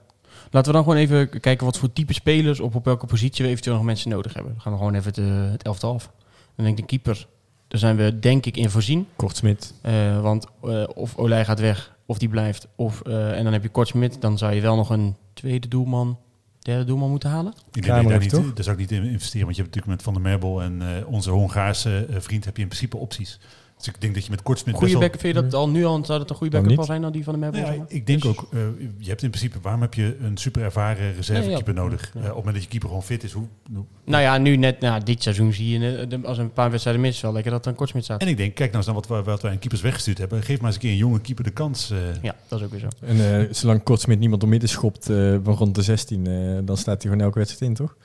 Laten 0.52 0.72
we 0.72 0.78
dan 0.78 0.84
gewoon 0.84 0.98
even 0.98 1.40
kijken 1.40 1.66
wat 1.66 1.78
voor 1.78 1.94
type 1.94 2.14
spelers 2.14 2.60
of 2.60 2.76
op 2.76 2.86
welke 2.86 3.06
positie 3.06 3.46
we 3.46 3.52
eventueel 3.52 3.76
nog 3.76 3.86
mensen 3.86 4.10
nodig 4.10 4.34
hebben. 4.34 4.52
Dan 4.52 4.62
gaan 4.62 4.72
we 4.72 4.78
gewoon 4.78 4.94
even 4.94 5.10
het, 5.10 5.18
eh, 5.18 5.52
het 5.52 5.64
elftal 5.64 5.94
af. 5.94 6.12
Dan 6.56 6.66
denk 6.66 6.78
ik 6.78 6.90
de 6.90 6.98
keeper. 6.98 7.28
Daar 7.68 7.80
zijn 7.80 7.96
we 7.96 8.20
denk 8.20 8.46
ik 8.46 8.58
in 8.58 8.70
voorzien. 8.70 9.08
Kortsmit. 9.16 9.74
Eh, 9.82 10.22
want 10.22 10.48
eh, 10.64 10.84
of 10.96 11.18
Olij 11.18 11.46
gaat 11.46 11.60
weg, 11.60 11.96
of 12.06 12.18
die 12.18 12.30
blijft. 12.30 12.68
Of, 12.76 13.02
eh, 13.02 13.38
en 13.38 13.44
dan 13.44 13.54
heb 13.54 13.64
je 13.64 13.70
Kortsmit. 13.70 14.22
Dan 14.22 14.38
zou 14.38 14.54
je 14.54 14.62
wel 14.62 14.76
nog 14.76 14.90
een 14.90 15.16
tweede 15.34 15.68
doelman, 15.68 16.20
derde 16.60 16.84
doelman 16.84 17.10
moeten 17.10 17.30
halen. 17.30 17.54
Ik 17.72 17.84
denk 17.84 17.86
daar, 17.86 18.20
niet, 18.20 18.32
daar 18.32 18.64
zou 18.64 18.76
ik 18.76 18.78
niet 18.78 18.92
in 18.92 19.04
investeren, 19.04 19.46
want 19.46 19.56
je 19.56 19.62
hebt 19.62 19.76
natuurlijk 19.76 19.88
met 19.88 20.02
Van 20.04 20.14
der 20.14 20.22
Merbel 20.22 20.62
en 20.62 20.82
eh, 20.82 21.08
onze 21.08 21.30
Hongaarse 21.30 22.08
vriend 22.10 22.46
heb 22.46 22.56
je 22.56 22.62
in 22.62 22.68
principe 22.68 22.98
opties. 22.98 23.40
Dus 23.84 23.94
ik 23.94 24.02
denk 24.02 24.14
dat 24.14 24.24
je 24.26 24.30
met 24.32 24.42
Kortsmit 24.42 24.76
Goede 24.76 24.88
best 24.92 25.00
wel- 25.00 25.10
back, 25.10 25.20
vind 25.22 25.36
je 25.36 25.42
dat 25.42 25.54
al 25.54 25.70
nu 25.70 25.86
al, 25.86 26.06
zou 26.06 26.20
dat 26.20 26.30
een 26.30 26.36
goede 26.36 26.52
Nou, 26.52 26.64
backup 26.64 26.80
al 26.82 26.86
zijn 26.88 27.02
dan 27.02 27.12
die 27.12 27.24
van 27.24 27.40
de 27.40 27.50
zeg 27.54 27.76
ja, 27.76 27.86
ik 27.88 28.08
denk 28.08 28.22
Dus- 28.22 28.32
ook, 28.32 28.48
eh, 28.54 28.60
je 28.98 29.10
hebt 29.10 29.24
in 29.24 29.30
principe, 29.30 29.58
waarom 29.62 29.82
heb 29.82 29.94
je 29.94 30.18
een 30.22 30.38
super 30.38 30.62
ervaren 30.64 31.14
reservekeeper 31.16 31.74
Ja, 31.74 31.80
ja. 31.82 31.86
nodig? 31.88 32.12
Ja. 32.14 32.20
Eh, 32.20 32.20
op 32.20 32.26
het 32.26 32.36
moment 32.36 32.54
dat 32.54 32.64
je 32.64 32.70
keeper 32.70 32.88
gewoon 32.88 33.04
fit 33.04 33.24
is. 33.24 33.32
Hoe, 33.32 33.48
hoe- 33.74 33.86
Nou 34.06 34.24
ja, 34.24 34.38
nu 34.38 34.56
net, 34.56 34.80
nou, 34.80 35.04
dit 35.04 35.24
seizoen 35.24 35.54
zie 35.54 35.80
je 35.80 35.98
eh, 36.10 36.24
als 36.24 36.38
een 36.38 36.54
paar 36.54 36.70
wedstrijden 36.70 37.02
mis, 37.04 37.22
wel 37.22 37.34
lekker 37.34 37.52
dat 37.52 37.66
er 37.66 37.72
een 37.72 37.78
Kortsmit 37.78 38.04
staat. 38.04 38.22
En 38.22 38.28
ik 38.28 38.38
denk, 38.38 38.56
kijk 38.56 38.72
nou 38.72 38.78
eens 38.78 38.86
naar 38.86 38.96
wat, 38.96 39.08
wij- 39.08 39.24
wat 39.24 39.42
wij 39.42 39.52
aan 39.52 39.60
keepers 39.60 39.82
weggestuurd 39.82 40.18
hebben. 40.18 40.44
Geef 40.44 40.58
maar 40.58 40.66
eens 40.66 40.76
een 40.76 40.82
keer 40.82 40.92
een 40.92 40.98
jonge 40.98 41.20
keeper 41.22 41.44
de 41.44 41.52
kans. 41.52 41.92
eh. 41.92 41.98
Ja, 42.22 42.36
dat 42.48 42.60
is 42.60 42.66
ook 42.66 42.72
weer 42.72 42.80
zo. 42.80 42.88
En 43.06 43.40
eh, 43.48 43.54
zolang 43.54 43.84
Kortsmit 43.84 44.20
niemand 44.20 44.42
door 44.42 44.50
midden 44.50 44.70
schopt 44.70 45.10
eh, 45.10 45.36
van 45.44 45.54
rond 45.56 45.76
de 45.76 45.82
16, 45.82 46.28
eh, 46.28 46.58
dan 46.66 46.78
staat 46.78 47.02
hij 47.02 47.12
gewoon 47.12 47.26
elke 47.26 47.38
wedstrijd 47.40 47.72
in, 47.72 47.78
toch? 47.86 47.96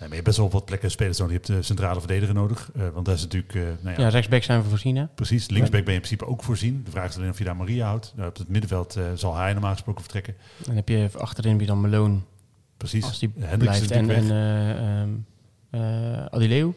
Nee, 0.00 0.08
maar 0.08 0.16
je 0.18 0.22
hebt 0.24 0.24
best 0.24 0.36
wel 0.36 0.50
wat 0.50 0.64
plekken 0.64 0.90
spelers 0.90 1.18
nodig. 1.18 1.32
Je 1.34 1.40
hebt 1.42 1.60
de 1.60 1.66
centrale 1.66 1.98
verdediger 1.98 2.34
nodig. 2.34 2.70
eh, 2.74 2.82
want 2.92 3.06
dat 3.06 3.14
is 3.16 3.22
natuurlijk, 3.22 3.54
eh, 3.54 3.62
nou 3.62 3.96
ja, 3.96 4.00
Ja, 4.02 4.08
rechtsback 4.08 4.42
zijn 4.42 4.62
we 4.62 4.68
voorzien, 4.68 4.96
hè? 4.96 5.06
precies. 5.14 5.48
Linksback 5.48 5.80
ben 5.84 5.88
je 5.94 6.00
in 6.00 6.06
principe 6.06 6.26
ook 6.26 6.42
voorzien. 6.42 6.82
De 6.84 6.90
vraag 6.90 7.08
is 7.08 7.16
alleen 7.16 7.30
of 7.30 7.38
je 7.38 7.44
daar 7.44 7.56
Maria 7.56 7.86
houdt. 7.86 8.12
Nou, 8.16 8.28
op 8.28 8.36
het 8.36 8.48
middenveld 8.48 8.96
eh, 8.96 9.04
zal 9.14 9.36
hij 9.36 9.52
normaal 9.52 9.72
gesproken 9.72 10.02
vertrekken. 10.02 10.34
Dan 10.64 10.74
heb 10.74 10.88
je 10.88 11.08
achterin 11.16 11.58
weer 11.58 11.66
dan 11.66 11.80
Malone, 11.80 12.18
Precies. 12.76 13.04
als 13.04 13.18
die 13.18 13.32
Hendricks 13.38 13.86
blijft. 13.86 13.90
En, 13.90 13.98
en 13.98 14.06
weg. 14.06 14.30
eh, 14.30 15.00
ehm, 15.00 15.10
eh, 15.70 16.24
Adileu. 16.26 16.72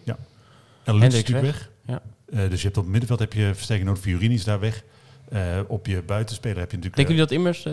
En 0.83 0.95
Lutz 0.95 1.15
is 1.15 1.23
Hendricks 1.23 1.29
natuurlijk 1.29 1.45
weg. 1.45 1.69
Ja. 1.85 2.01
Eh, 2.43 2.49
dus 2.49 2.59
je 2.59 2.65
hebt 2.65 2.77
op 2.77 2.83
het 2.83 2.91
middenveld 2.91 3.19
heb 3.19 3.33
je 3.33 3.51
versterking 3.53 3.87
nodig. 3.87 4.03
Fiorini 4.03 4.33
is 4.33 4.43
daar 4.43 4.59
weg. 4.59 4.83
Eh, 5.31 5.59
op 5.67 5.85
je 5.87 6.01
buitenspeler 6.03 6.57
heb 6.57 6.71
je 6.71 6.77
natuurlijk... 6.77 7.07
Denken 7.07 7.25
eh, 7.25 7.29
jullie 7.29 7.51
dat 7.53 7.63
Immers 7.63 7.65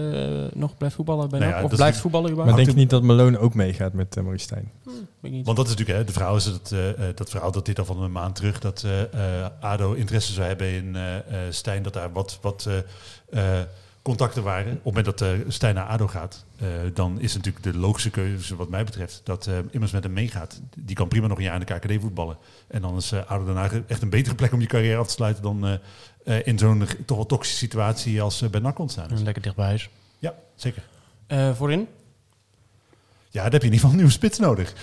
eh, 0.52 0.58
nog 0.60 0.76
blijft 0.76 0.94
voetballen 0.96 1.28
bij 1.28 1.38
Nou 1.38 1.50
ja, 1.52 1.56
Of 1.62 1.70
is 1.70 1.76
blijft 1.76 1.96
natuurlijk- 1.96 2.02
voetballen 2.14 2.28
Maar 2.36 2.44
überhaupt? 2.44 2.64
denk 2.64 2.76
je 2.76 2.82
niet 2.82 2.90
dat 2.90 3.02
Malone 3.02 3.38
ook 3.38 3.54
meegaat 3.54 3.92
met 3.92 4.16
uh, 4.16 4.22
Maurice 4.22 4.44
Stijn? 4.44 4.70
Niet. 5.20 5.44
Want 5.44 5.56
dat 5.56 5.66
is 5.66 5.72
natuurlijk, 5.74 5.98
hè, 5.98 6.04
de 6.04 6.12
verhaal 6.12 6.36
is 6.36 6.44
dat, 6.44 6.74
dat 7.14 7.30
verhaal 7.30 7.52
dat 7.52 7.66
dit 7.66 7.78
al 7.78 7.84
van 7.84 8.02
een 8.02 8.12
maand 8.12 8.34
terug, 8.36 8.58
dat 8.60 8.82
eh, 8.84 9.02
eh, 9.42 9.50
ADO 9.60 9.92
interesse 9.92 10.32
zou 10.32 10.46
hebben 10.46 10.68
in 10.70 10.96
eh, 10.96 11.16
eh, 11.16 11.22
Stijn, 11.50 11.82
dat 11.82 11.92
daar 11.92 12.12
wat, 12.12 12.38
wat 12.42 12.68
contacten 14.02 14.42
waren. 14.42 14.66
Op 14.72 14.74
het 14.74 14.84
moment 14.84 15.04
dat 15.04 15.20
eh 15.20 15.28
Stijn 15.48 15.74
naar 15.74 15.86
ADO 15.86 16.06
gaat, 16.06 16.44
eh, 16.58 16.66
dan 16.94 17.20
is 17.20 17.34
natuurlijk 17.34 17.64
de 17.64 17.76
logische 17.78 18.10
keuze 18.10 18.56
wat 18.56 18.68
mij 18.68 18.84
betreft 18.84 19.20
dat 19.24 19.46
eh, 19.46 19.54
immers 19.70 19.92
met 19.92 20.02
hem 20.02 20.12
meegaat. 20.12 20.60
Die 20.76 20.96
kan 20.96 21.08
prima 21.08 21.26
nog 21.26 21.38
een 21.38 21.44
jaar 21.44 21.60
in 21.60 21.66
de 21.66 21.74
KKD 21.74 22.00
voetballen. 22.02 22.36
En 22.68 22.82
dan 22.82 22.96
is 22.96 23.12
eh, 23.12 23.30
ADO 23.30 23.54
Haag 23.54 23.72
echt 23.86 24.02
een 24.02 24.10
betere 24.10 24.34
plek 24.34 24.52
om 24.52 24.60
je 24.60 24.66
carrière 24.66 24.98
af 24.98 25.06
te 25.06 25.12
sluiten 25.12 25.42
dan 25.42 25.78
eh, 26.28 26.46
in 26.46 26.58
zo'n 26.58 26.86
toch 27.06 27.16
wel 27.16 27.26
toxische 27.26 27.58
situatie 27.58 28.22
als 28.22 28.42
eh, 28.42 28.48
bij 28.48 28.60
NAC 28.60 28.78
ontstaan 28.78 29.10
is. 29.10 29.20
Lekker 29.20 29.42
dicht 29.42 29.56
bij 29.56 29.66
huis. 29.66 29.88
Ja, 30.18 30.34
zeker. 30.54 30.82
Eh, 31.26 31.54
voorin? 31.54 31.88
Ja, 33.30 33.42
daar 33.42 33.52
heb 33.52 33.62
je 33.62 33.68
in 33.68 33.74
ieder 33.74 33.78
geval 33.78 33.90
een 33.90 33.96
nieuwe 33.96 34.12
spits 34.12 34.38
nodig. 34.38 34.74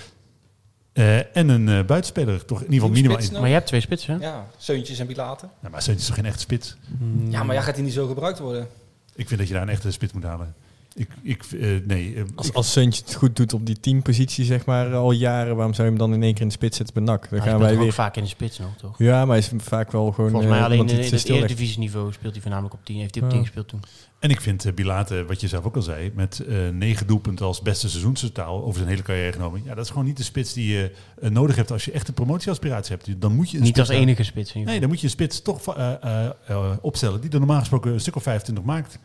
Eh, 0.93 1.35
en 1.37 1.49
een 1.49 1.69
eh, 1.69 1.85
buitenspeler, 1.85 2.45
toch 2.45 2.57
in 2.57 2.63
ieder 2.63 2.79
geval 2.79 2.89
minimaal. 2.89 3.17
spits 3.17 3.33
in-? 3.33 3.39
Maar 3.39 3.47
je 3.47 3.55
hebt 3.55 3.67
twee 3.67 3.81
spitsen, 3.81 4.19
hè? 4.19 4.25
Ja, 4.25 4.47
Seuntjes 4.57 4.99
en 4.99 5.07
Bilaten. 5.07 5.49
Nou, 5.59 5.71
maar 5.71 5.81
Seuntjes 5.81 6.09
is 6.09 6.15
toch 6.15 6.23
geen 6.23 6.31
echte 6.31 6.41
spits? 6.41 6.75
Mm. 6.99 7.31
Ja, 7.31 7.43
maar 7.43 7.55
ja, 7.55 7.61
gaat 7.61 7.75
hij 7.75 7.83
niet 7.83 7.93
zo 7.93 8.07
gebruikt 8.07 8.39
worden? 8.39 8.67
Ik 9.15 9.27
vind 9.27 9.39
dat 9.39 9.47
je 9.47 9.53
daar 9.53 9.63
een 9.63 9.69
echte 9.69 9.91
spits 9.91 10.13
moet 10.13 10.23
halen. 10.23 10.55
Ik, 10.97 11.09
ik, 11.21 11.43
eh, 11.43 11.69
nee, 11.85 12.15
eh, 12.15 12.23
Als, 12.35 12.53
als 12.53 12.71
Suntje 12.71 13.03
het 13.05 13.15
goed 13.15 13.35
doet 13.35 13.53
op 13.53 13.65
die 13.65 13.79
teampositie, 13.79 14.45
zeg 14.45 14.65
maar, 14.65 14.93
al 14.93 15.11
jaren, 15.11 15.55
waarom 15.55 15.73
zou 15.73 15.87
je 15.87 15.93
hem 15.93 15.99
dan 15.99 16.13
in 16.13 16.23
één 16.23 16.33
keer 16.33 16.41
in 16.41 16.47
de 16.47 16.53
spits 16.53 16.77
zetten 16.77 16.95
bij 16.95 17.03
NAC? 17.03 17.29
Dan 17.29 17.39
Hij 17.39 17.49
gaan 17.49 17.59
wij 17.59 17.77
weer... 17.77 17.93
vaak 17.93 18.15
in 18.15 18.23
de 18.23 18.29
spits 18.29 18.59
nog, 18.59 18.75
toch? 18.77 18.97
Ja, 18.97 19.25
maar 19.25 19.27
hij 19.27 19.37
is 19.37 19.51
vaak 19.57 19.91
wel 19.91 20.11
gewoon... 20.11 20.29
Volgens 20.29 20.51
mij 20.51 20.59
eh, 20.59 20.65
alleen 20.65 20.89
in, 20.89 20.97
het 20.97 21.05
stil 21.05 21.13
ligt. 21.13 21.29
Eredivisieniveau 21.29 22.13
speelt 22.13 22.33
hij 22.33 22.41
voornamelijk 22.41 22.73
op 22.73 22.85
10. 22.85 22.97
Heeft 22.97 23.15
hij 23.15 23.23
op 23.23 23.29
Ja. 23.29 23.35
10 23.35 23.45
gespeeld 23.45 23.67
toen. 23.67 23.79
En 24.19 24.29
ik 24.29 24.41
vind 24.41 24.65
uh, 24.65 24.73
Bilate, 24.73 25.25
wat 25.25 25.41
je 25.41 25.47
zelf 25.47 25.65
ook 25.65 25.75
al 25.75 25.81
zei, 25.81 26.11
met 26.15 26.39
eh, 26.39 26.69
negen 26.69 27.07
doelpunten 27.07 27.45
als 27.45 27.61
beste 27.61 27.89
seizoenstotaal 27.89 28.63
over 28.63 28.77
zijn 28.77 28.89
hele 28.89 29.01
carrière 29.01 29.31
genomen. 29.31 29.61
Ja, 29.63 29.75
dat 29.75 29.83
is 29.83 29.89
gewoon 29.89 30.05
niet 30.05 30.17
de 30.17 30.23
spits 30.23 30.53
die 30.53 30.73
je 30.73 30.91
nodig 31.21 31.55
hebt 31.55 31.71
als 31.71 31.85
je 31.85 31.91
echt 31.91 32.07
een 32.07 32.13
promotieaspiratie 32.13 32.95
hebt. 32.95 33.21
Dan 33.21 33.35
moet 33.35 33.49
je 33.49 33.57
een 33.57 33.63
Niet 33.63 33.75
spits 33.75 33.89
als 33.89 33.99
enige 33.99 34.23
spits. 34.23 34.53
Nee, 34.53 34.79
dan 34.79 34.89
moet 34.89 34.99
je 34.99 35.05
een 35.05 35.11
spits 35.11 35.41
toch 35.41 35.75
eh, 35.75 35.93
eh, 36.03 36.29
eh, 36.47 36.71
opstellen 36.81 37.21
die 37.21 37.29
er 37.29 37.39
normaal 37.39 37.59
gesproken 37.59 37.93
een 37.93 37.99
stuk 37.99 38.15
of 38.15 38.23
25 38.23 38.63
maakt. 38.63 38.99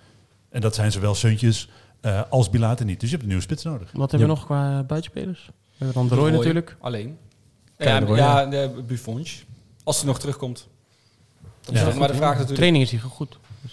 En 0.51 0.61
dat 0.61 0.75
zijn 0.75 0.93
zowel 0.93 1.15
Seuntjes 1.15 1.69
eh, 2.01 2.23
als 2.31 2.51
Bilate 2.51 2.85
niet. 2.85 3.01
Dus 3.01 3.09
je 3.09 3.11
hebt 3.11 3.23
een 3.23 3.29
nieuwe 3.29 3.43
spits 3.43 3.65
nodig. 3.65 3.91
Wat 3.93 4.11
hebben 4.11 4.29
we 4.29 4.35
nog 4.35 4.45
qua 4.45 4.83
buitenspelers? 4.83 5.47
We 5.47 5.85
hebben 5.85 5.95
dan 5.95 6.09
de 6.09 6.15
Roy 6.15 6.31
natuurlijk. 6.31 6.77
Alleen. 6.81 7.19
Ja, 7.79 8.01
de 8.01 8.07
Roy, 8.07 8.17
ja, 8.17 8.47
de 8.47 8.83
Buffons. 8.87 9.45
Als 9.85 9.97
hij 9.99 10.07
nog 10.07 10.19
terugkomt. 10.19 10.69
Ja. 11.73 11.95
maar 11.95 12.09
de 12.09 12.15
vraag 12.15 12.31
natuurlijk. 12.31 12.59
Training 12.59 12.85
is 12.85 12.91
hij 12.91 13.01
goed. 13.01 13.39
Dus, 13.63 13.73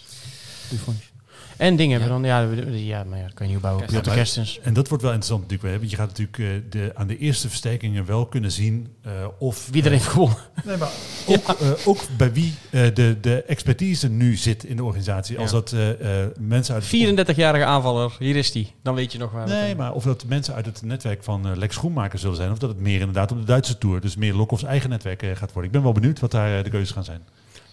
Buffons. 0.69 1.11
En 1.57 1.75
dingen 1.75 1.99
hebben 2.01 2.21
we 2.21 2.27
dan, 2.27 2.31
ja, 2.31 2.69
ja, 2.71 3.03
maar 3.03 3.17
ja, 3.17 3.23
dat 3.23 3.33
kan 3.33 3.47
je 3.49 3.53
niet. 3.53 3.61
Kerstens. 3.87 4.13
Kerstens. 4.15 4.59
En 4.63 4.73
dat 4.73 4.87
wordt 4.87 5.03
wel 5.03 5.13
interessant 5.13 5.49
natuurlijk. 5.49 5.73
hè, 5.73 5.79
Want 5.79 5.91
je 5.91 5.97
gaat 5.97 6.07
natuurlijk 6.07 6.37
eh, 6.37 6.71
de, 6.71 6.91
aan 6.95 7.07
de 7.07 7.17
eerste 7.17 7.47
versterkingen 7.49 8.05
wel 8.05 8.25
kunnen 8.25 8.51
zien 8.51 8.87
eh, 9.01 9.11
of... 9.39 9.67
Wie 9.71 9.83
er 9.83 9.91
heeft 9.91 10.05
gewonnen. 10.05 10.37
Nee, 10.65 10.77
maar 10.77 10.89
ook, 11.27 11.47
eh, 11.47 11.87
ook 11.87 11.99
bij 12.17 12.33
wie 12.33 12.53
eh, 12.69 12.81
de, 12.93 13.17
de 13.21 13.43
expertise 13.43 14.09
nu 14.09 14.35
zit 14.35 14.63
in 14.63 14.75
de 14.75 14.83
organisatie. 14.83 15.37
Als 15.39 15.51
Ja. 15.51 15.55
dat 15.57 15.71
eh, 15.71 16.21
eh, 16.23 16.29
mensen 16.39 16.73
uit... 16.73 16.85
34-jarige 16.85 17.65
aanvaller, 17.65 18.15
hier 18.19 18.35
is 18.35 18.53
hij. 18.53 18.73
Dan 18.83 18.95
weet 18.95 19.11
je 19.11 19.17
nog 19.17 19.31
waar. 19.31 19.47
Nee, 19.47 19.75
maar 19.75 19.93
of 19.93 20.03
dat 20.03 20.25
mensen 20.27 20.53
uit 20.53 20.65
het 20.65 20.81
netwerk 20.81 21.23
van 21.23 21.47
eh, 21.47 21.55
Lex 21.55 21.75
Schoenmaker 21.75 22.19
zullen 22.19 22.35
zijn. 22.35 22.51
Of 22.51 22.57
dat 22.57 22.69
het 22.69 22.79
meer 22.79 22.99
inderdaad 22.99 23.31
op 23.31 23.37
de 23.39 23.45
Duitse 23.45 23.77
Tour. 23.77 24.01
Dus 24.01 24.15
meer 24.15 24.33
Lokhoffs 24.33 24.63
eigen 24.63 24.89
netwerk 24.89 25.21
eh, 25.23 25.29
gaat 25.29 25.51
worden. 25.53 25.63
Ik 25.63 25.71
ben 25.71 25.83
wel 25.83 25.91
benieuwd 25.91 26.19
wat 26.19 26.31
daar 26.31 26.57
eh, 26.57 26.63
de 26.63 26.69
keuzes 26.69 26.91
gaan 26.91 27.03
zijn. 27.03 27.21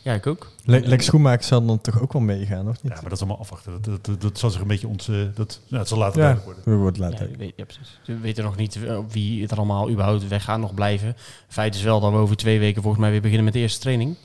Ja, 0.05 0.13
ik 0.15 0.27
ook. 0.27 0.51
Le 0.65 0.81
Lex 0.81 1.05
Schoenmaker 1.05 1.45
zal 1.45 1.65
dan 1.67 1.81
toch 1.81 2.01
ook 2.01 2.13
wel 2.13 2.23
meegaan, 2.23 2.69
of 2.69 2.83
niet? 2.83 2.93
Ja, 2.93 3.01
maar 3.01 3.03
dat 3.03 3.13
is 3.13 3.19
allemaal 3.19 3.39
afwachten. 3.39 3.73
Dat, 3.73 3.85
dat, 3.85 4.05
dat, 4.05 4.21
dat 4.21 4.39
zal 4.39 4.51
zich 4.51 4.61
een 4.61 4.67
beetje 4.67 4.89
ons... 4.89 5.09
eh, 5.09 5.17
dat, 5.35 5.61
nou, 5.69 5.79
het 5.81 5.89
zal 5.89 5.99
later 5.99 6.21
Ja, 6.23 6.33
duidelijk 6.33 6.67
worden. 6.67 7.03
Ja, 7.03 7.09
later. 7.11 7.31
we 7.31 7.37
weet- 7.37 7.53
ja, 7.57 7.65
precies. 7.65 8.01
We 8.07 8.19
weten 8.19 8.45
nog 8.45 8.57
niet 8.57 8.85
eh, 8.85 8.99
wie 9.09 9.43
het 9.43 9.51
er 9.51 9.57
allemaal 9.57 9.91
überhaupt 9.91 10.29
weg 10.29 10.45
gaat 10.45 10.59
nog 10.59 10.75
blijven. 10.75 11.17
Feit 11.49 11.75
is 11.75 11.83
wel 11.83 12.01
dat 12.01 12.11
we 12.13 12.17
over 12.17 12.37
twee 12.37 12.59
weken 12.59 12.83
volgens 12.83 13.03
mij 13.03 13.11
weer 13.11 13.21
beginnen 13.21 13.45
met 13.45 13.53
de 13.55 13.61
eerste 13.61 13.81
training. 13.81 14.17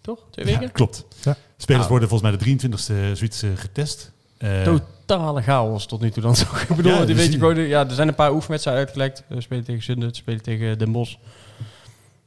Toch? 0.00 0.18
Twee 0.30 0.44
weken? 0.44 0.60
Ja, 0.62 0.68
klopt. 0.68 1.04
Ja. 1.22 1.36
Spelers 1.56 1.86
Nou. 1.86 1.88
worden 1.90 2.08
volgens 2.08 2.30
mij 2.30 2.56
de 2.56 2.68
23e 2.68 3.16
zoiets 3.16 3.42
eh, 3.42 3.50
getest. 3.54 4.12
Eh, 4.38 4.62
Totale 4.62 5.42
chaos 5.42 5.86
tot 5.86 6.00
nu 6.00 6.10
toe 6.10 6.22
dan. 6.22 6.34
Ik 6.68 6.76
bedoel, 6.76 6.92
Ja, 6.92 6.98
die 6.98 7.06
dus- 7.06 7.16
weet 7.16 7.32
je 7.32 7.38
gewoon, 7.38 7.56
ja, 7.60 7.88
er 7.88 7.94
zijn 7.94 8.08
een 8.08 8.14
paar 8.14 8.32
oefenwedstrijden 8.32 8.82
uitgelekt. 8.84 9.24
We 9.28 9.40
spelen 9.40 9.64
tegen 9.64 9.82
Zundert, 9.82 10.16
spelen 10.16 10.42
tegen 10.42 10.78
Den 10.78 10.92
Bosch. 10.92 11.14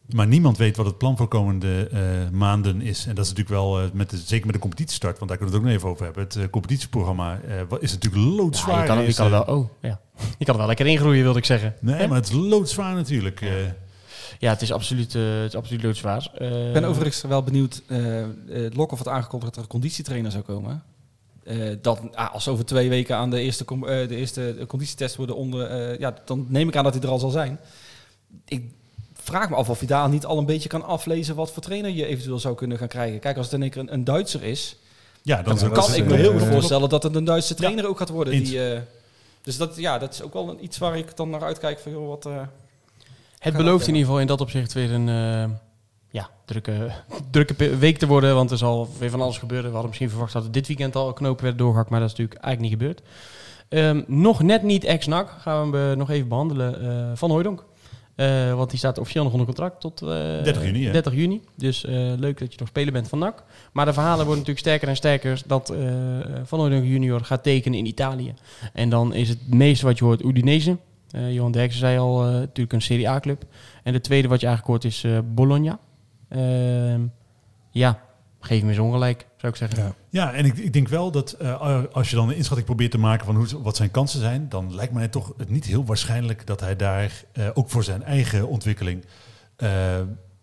Maar 0.09 0.27
niemand 0.27 0.57
weet 0.57 0.77
wat 0.77 0.85
het 0.85 0.97
plan 0.97 1.17
voor 1.17 1.27
komende 1.27 1.87
eh, 1.91 1.99
maanden 2.31 2.81
is. 2.81 3.05
En 3.07 3.15
dat 3.15 3.23
is 3.25 3.31
natuurlijk 3.31 3.59
wel, 3.61 3.79
eh, 3.81 3.91
met 3.93 4.09
de, 4.09 4.17
zeker 4.17 4.45
met 4.45 4.55
de 4.55 4.61
competitiestart, 4.61 5.17
want 5.17 5.29
daar 5.29 5.39
kunnen 5.39 5.55
we 5.55 5.61
het 5.61 5.69
ook 5.69 5.71
nog 5.73 5.79
even 5.81 5.93
over 5.93 6.05
hebben. 6.05 6.23
Het 6.23 6.35
eh, 6.35 6.49
competitieprogramma 6.49 7.39
eh, 7.47 7.59
is 7.79 7.91
natuurlijk 7.91 8.23
Ja, 8.23 8.29
loodzwaar. 8.35 8.79
je 8.81 8.85
kan, 8.87 9.03
je 9.05 9.13
kan 9.13 9.25
er 9.25 9.33
eh, 9.33 9.45
wel, 9.45 9.55
oh, 9.57 9.69
ja. 9.81 10.01
Je 10.37 10.45
kan 10.45 10.53
er 10.53 10.57
wel 10.59 10.67
lekker 10.67 10.87
ingroeien, 10.87 11.23
wilde 11.23 11.39
ik 11.39 11.45
zeggen. 11.45 11.75
Nee, 11.81 12.07
maar 12.07 12.17
het 12.17 12.27
is 12.27 12.33
loodzwaar 12.35 12.95
natuurlijk. 12.95 13.41
eh. 13.41 13.49
Ja, 14.39 14.49
het 14.49 14.61
is 14.61 14.71
absoluut, 14.71 15.15
eh, 15.15 15.21
het 15.35 15.43
is 15.53 15.55
absoluut 15.55 15.83
loodzwaar. 15.83 16.31
Eh, 16.37 16.67
Ik 16.67 16.73
ben 16.73 16.83
overigens 16.83 17.21
wel 17.21 17.43
benieuwd. 17.43 17.81
eh 17.87 18.21
eh, 18.23 18.27
Lokhoff 18.73 19.03
had 19.03 19.13
aangekondigd 19.13 19.53
dat 19.53 19.55
er 19.55 19.61
een 19.61 19.79
conditietrainer 19.79 20.31
zou 20.31 20.43
komen. 20.43 20.83
Eh, 21.43 21.75
dat 21.81 22.01
ah, 22.15 22.33
als 22.33 22.43
ze 22.43 22.49
over 22.49 22.65
twee 22.65 22.89
weken 22.89 23.15
aan 23.15 23.29
de 23.29 23.39
eerste, 23.39 23.65
eh, 23.65 24.07
de 24.07 24.15
eerste 24.15 24.65
conditietest 24.67 25.15
worden 25.15 25.35
onder... 25.35 25.65
eh, 25.67 25.99
ja, 25.99 26.13
dan 26.25 26.45
neem 26.49 26.67
ik 26.67 26.75
aan 26.75 26.83
dat 26.83 26.93
hij 26.93 27.03
er 27.03 27.09
al 27.09 27.19
zal 27.19 27.29
zijn. 27.29 27.59
Ik 28.45 28.71
vraag 29.23 29.49
me 29.49 29.55
af 29.55 29.69
of 29.69 29.79
je 29.79 29.85
daar 29.85 30.09
niet 30.09 30.25
al 30.25 30.37
een 30.37 30.45
beetje 30.45 30.69
kan 30.69 30.83
aflezen... 30.83 31.35
wat 31.35 31.51
voor 31.51 31.63
trainer 31.63 31.91
je 31.91 32.05
eventueel 32.05 32.39
zou 32.39 32.55
kunnen 32.55 32.77
gaan 32.77 32.87
krijgen. 32.87 33.19
Kijk, 33.19 33.37
als 33.37 33.45
het 33.45 33.55
in 33.55 33.61
één 33.61 33.71
keer 33.71 33.81
een, 33.81 33.93
een 33.93 34.03
Duitser 34.03 34.43
is... 34.43 34.75
ja, 35.21 35.41
dan 35.41 35.57
kan 35.71 35.89
is, 35.89 35.95
ik 35.95 36.05
me 36.05 36.15
heel 36.15 36.31
goed 36.31 36.41
eh, 36.41 36.51
voorstellen 36.51 36.89
dat 36.89 37.03
het 37.03 37.15
een 37.15 37.25
Duitse 37.25 37.55
trainer 37.55 37.87
ook 37.87 37.97
gaat 37.97 38.09
worden. 38.09 38.33
Die, 38.33 38.71
eh, 38.71 38.79
dus 39.43 39.57
dat, 39.57 39.75
ja, 39.75 39.97
dat 39.97 40.13
is 40.13 40.21
ook 40.21 40.33
wel 40.33 40.49
een, 40.49 40.63
iets 40.63 40.77
waar 40.77 40.97
ik 40.97 41.15
dan 41.15 41.29
naar 41.29 41.43
uitkijk. 41.43 41.79
Van, 41.79 41.91
joh, 41.91 42.07
wat, 42.07 42.25
eh, 42.25 42.41
Het 43.39 43.57
belooft 43.57 43.87
in 43.87 43.93
ieder 43.93 44.05
geval 44.05 44.21
in 44.21 44.27
dat 44.27 44.41
opzicht 44.41 44.73
weer 44.73 44.91
een 44.91 45.09
eh, 45.09 45.49
ja, 46.09 46.29
drukke, 46.45 46.91
drukke 47.31 47.77
week 47.77 47.97
te 47.97 48.07
worden. 48.07 48.35
Want 48.35 48.51
er 48.51 48.57
zal 48.57 48.89
weer 48.99 49.09
van 49.09 49.21
alles 49.21 49.37
gebeuren. 49.37 49.65
We 49.65 49.71
hadden 49.71 49.89
misschien 49.89 50.09
verwacht 50.09 50.33
dat 50.33 50.43
er 50.43 50.51
dit 50.51 50.67
weekend 50.67 50.95
al 50.95 51.13
knopen 51.13 51.43
werd 51.43 51.57
doorgehakt. 51.57 51.89
Maar 51.89 51.99
dat 51.99 52.11
is 52.11 52.17
natuurlijk 52.17 52.45
eigenlijk 52.45 52.73
niet 52.73 52.81
gebeurd. 52.81 53.01
Ehm, 53.69 54.03
nog 54.07 54.41
net 54.41 54.63
niet 54.63 54.83
ex-NAC. 54.83 55.29
Gaan 55.39 55.71
we 55.71 55.77
hem 55.77 55.97
nog 55.97 56.09
even 56.09 56.27
behandelen. 56.27 56.81
eh, 56.81 57.11
van 57.17 57.31
Hooydonk. 57.31 57.63
Eh, 58.15 58.53
want 58.53 58.69
die 58.69 58.79
staat 58.79 58.97
officieel 58.97 59.23
nog 59.23 59.31
onder 59.31 59.47
contract 59.47 59.81
tot 59.81 60.01
eh, 60.01 60.07
30 60.07 60.63
juni, 60.63 60.85
hè? 60.85 60.91
30 60.91 61.13
juni. 61.13 61.41
Dus 61.55 61.85
eh, 61.85 61.93
leuk 62.17 62.39
dat 62.39 62.51
je 62.53 62.59
nog 62.59 62.67
speler 62.67 62.93
bent 62.93 63.07
van 63.07 63.19
NAC. 63.19 63.43
Maar 63.71 63.85
de 63.85 63.93
verhalen 63.93 64.25
worden 64.25 64.37
natuurlijk 64.37 64.59
sterker 64.59 64.87
en 64.87 64.95
sterker 64.95 65.41
dat 65.45 65.69
eh, 65.69 65.79
Van 66.43 66.59
Hooydonk 66.59 66.83
junior 66.85 67.21
gaat 67.21 67.43
tekenen 67.43 67.79
in 67.79 67.85
Italië. 67.85 68.33
En 68.73 68.89
dan 68.89 69.13
is 69.13 69.29
het 69.29 69.53
meeste 69.53 69.85
wat 69.85 69.97
je 69.97 70.05
hoort 70.05 70.23
Udinese. 70.23 70.77
Eh, 71.13 71.33
Johan 71.33 71.51
Derksen 71.51 71.79
zei 71.79 71.97
al, 71.97 72.25
eh, 72.25 72.31
natuurlijk 72.31 72.73
een 72.73 72.81
Serie 72.81 73.09
A-club. 73.09 73.43
En 73.83 73.93
de 73.93 74.01
tweede 74.01 74.27
wat 74.27 74.39
je 74.39 74.47
eigenlijk 74.47 74.83
hoort 74.83 74.93
is 74.93 75.03
eh, 75.03 75.19
Bologna. 75.33 75.79
Ehm, 76.29 77.01
ja, 77.71 77.99
geef 78.45 78.61
me 78.63 78.69
eens 78.69 78.77
ongelijk, 78.79 79.27
zou 79.37 79.51
ik 79.51 79.57
zeggen. 79.57 79.83
Ja. 79.83 79.93
Ja, 80.09 80.33
en 80.33 80.45
ik, 80.45 80.57
ik 80.57 80.73
denk 80.73 80.87
wel 80.87 81.11
dat 81.11 81.31
eh, 81.31 81.83
als 81.91 82.09
je 82.09 82.15
dan 82.15 82.29
een 82.29 82.35
inschatting 82.35 82.65
probeert 82.67 82.91
te 82.91 82.97
maken 82.97 83.25
van 83.25 83.35
hoe, 83.35 83.61
wat 83.61 83.75
zijn 83.75 83.91
kansen 83.91 84.19
zijn, 84.19 84.49
dan 84.49 84.75
lijkt 84.75 84.93
mij 84.93 85.07
toch 85.07 85.33
het 85.37 85.49
niet 85.49 85.65
heel 85.65 85.85
waarschijnlijk 85.85 86.47
dat 86.47 86.59
hij 86.59 86.75
daar 86.75 87.23
eh, 87.31 87.49
ook 87.53 87.69
voor 87.69 87.83
zijn 87.83 88.03
eigen 88.03 88.47
ontwikkeling 88.47 89.05
eh, 89.55 89.69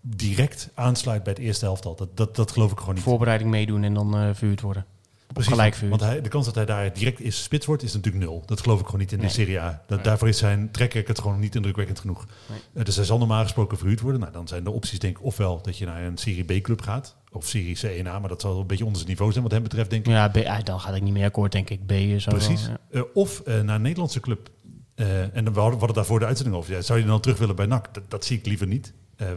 direct 0.01 0.69
aansluit 0.75 1.23
bij 1.23 1.33
het 1.33 1.43
eerste 1.43 1.65
helftal. 1.65 1.97
Dat, 1.97 2.17
dat, 2.17 2.37
dat 2.37 2.51
geloof 2.51 2.73
ik 2.73 2.79
gewoon 2.79 2.95
niet. 2.95 3.03
Voorbereiding 3.05 3.51
meedoen 3.51 3.83
en 3.85 3.95
dan 3.95 4.35
verhuurd 4.35 4.61
worden. 4.61 4.85
Precies, 5.33 5.53
gelijk 5.53 5.77
want 5.89 6.01
hij, 6.01 6.21
de 6.21 6.29
kans 6.29 6.47
dat 6.47 6.55
hij 6.55 6.65
daar 6.67 6.93
direct 6.93 7.21
eerste 7.21 7.43
spits 7.43 7.67
wordt 7.67 7.83
is 7.83 7.93
natuurlijk 7.95 8.25
nul. 8.25 8.43
Dat 8.47 8.61
geloof 8.61 8.81
ik 8.81 8.85
gewoon 8.85 9.01
niet 9.01 9.13
in 9.13 9.19
Nee. 9.19 9.27
de 9.27 9.33
Serie 9.33 9.61
A. 9.61 9.83
Dat, 9.87 9.97
Nee. 9.97 10.07
Daarvoor 10.07 10.29
is 10.29 10.39
zijn 10.39 10.71
track 10.71 10.93
record 10.93 11.19
gewoon 11.21 11.41
niet 11.41 11.55
indrukwekkend 11.55 12.01
genoeg. 12.01 12.27
Nee. 12.73 12.85
Dus 12.85 12.97
hij 12.97 13.05
zal 13.05 13.19
normaal 13.19 13.43
gesproken 13.43 13.79
verhuurd 13.79 14.01
worden. 14.01 14.21
Nou, 14.21 14.33
dan 14.33 14.49
zijn 14.49 14.65
de 14.65 14.71
opties 14.71 14.99
denk 14.99 15.19
ik 15.19 15.25
ofwel 15.25 15.63
dat 15.63 15.79
je 15.79 15.85
naar 15.87 16.03
een 16.03 16.19
Serie 16.19 16.45
B-club 16.61 16.83
gaat. 16.83 17.17
Of 17.33 17.47
Serie 17.47 17.77
C1A, 17.79 18.03
maar 18.03 18.29
dat 18.29 18.41
zal 18.41 18.61
een 18.61 18.67
beetje 18.67 18.85
onder 18.85 18.99
zijn 18.99 19.11
niveau 19.11 19.31
zijn 19.33 19.45
wat 19.45 19.53
hem 19.53 19.63
betreft 19.63 19.91
denk 19.91 20.07
ik. 20.07 20.13
Ja, 20.13 20.29
B, 20.29 20.65
dan 20.65 20.81
gaat 20.81 20.95
ik 20.95 21.03
niet 21.03 21.13
meer 21.13 21.25
akkoord, 21.25 21.53
denk 21.53 21.71
ik. 21.71 21.87
B 21.87 21.91
is 21.93 22.23
zo 22.23 22.31
Precies. 22.31 22.67
wel, 22.67 22.77
ja. 22.91 22.99
Eh, 22.99 23.03
of 23.15 23.41
eh, 23.41 23.61
naar 23.61 23.75
een 23.75 23.83
Nederlandse 23.83 24.21
club. 24.21 24.51
Eh, 24.95 25.23
en 25.37 25.45
dan, 25.45 25.53
we 25.55 25.61
hadden 25.61 25.73
we 25.73 25.79
hadden 25.79 25.95
daarvoor 25.95 26.19
de 26.19 26.27
uitzending 26.27 26.57
over. 26.57 26.73
Ja, 26.73 26.81
zou 26.81 26.99
je 26.99 27.05
dan 27.05 27.21
terug 27.21 27.39
willen 27.39 27.57
bij 27.57 27.67
NAC? 27.67 27.95
Dat, 27.95 28.03
dat 28.11 28.25
zie 28.25 28.39
ik 28.39 28.47
liever 28.47 28.67
niet. 28.67 28.93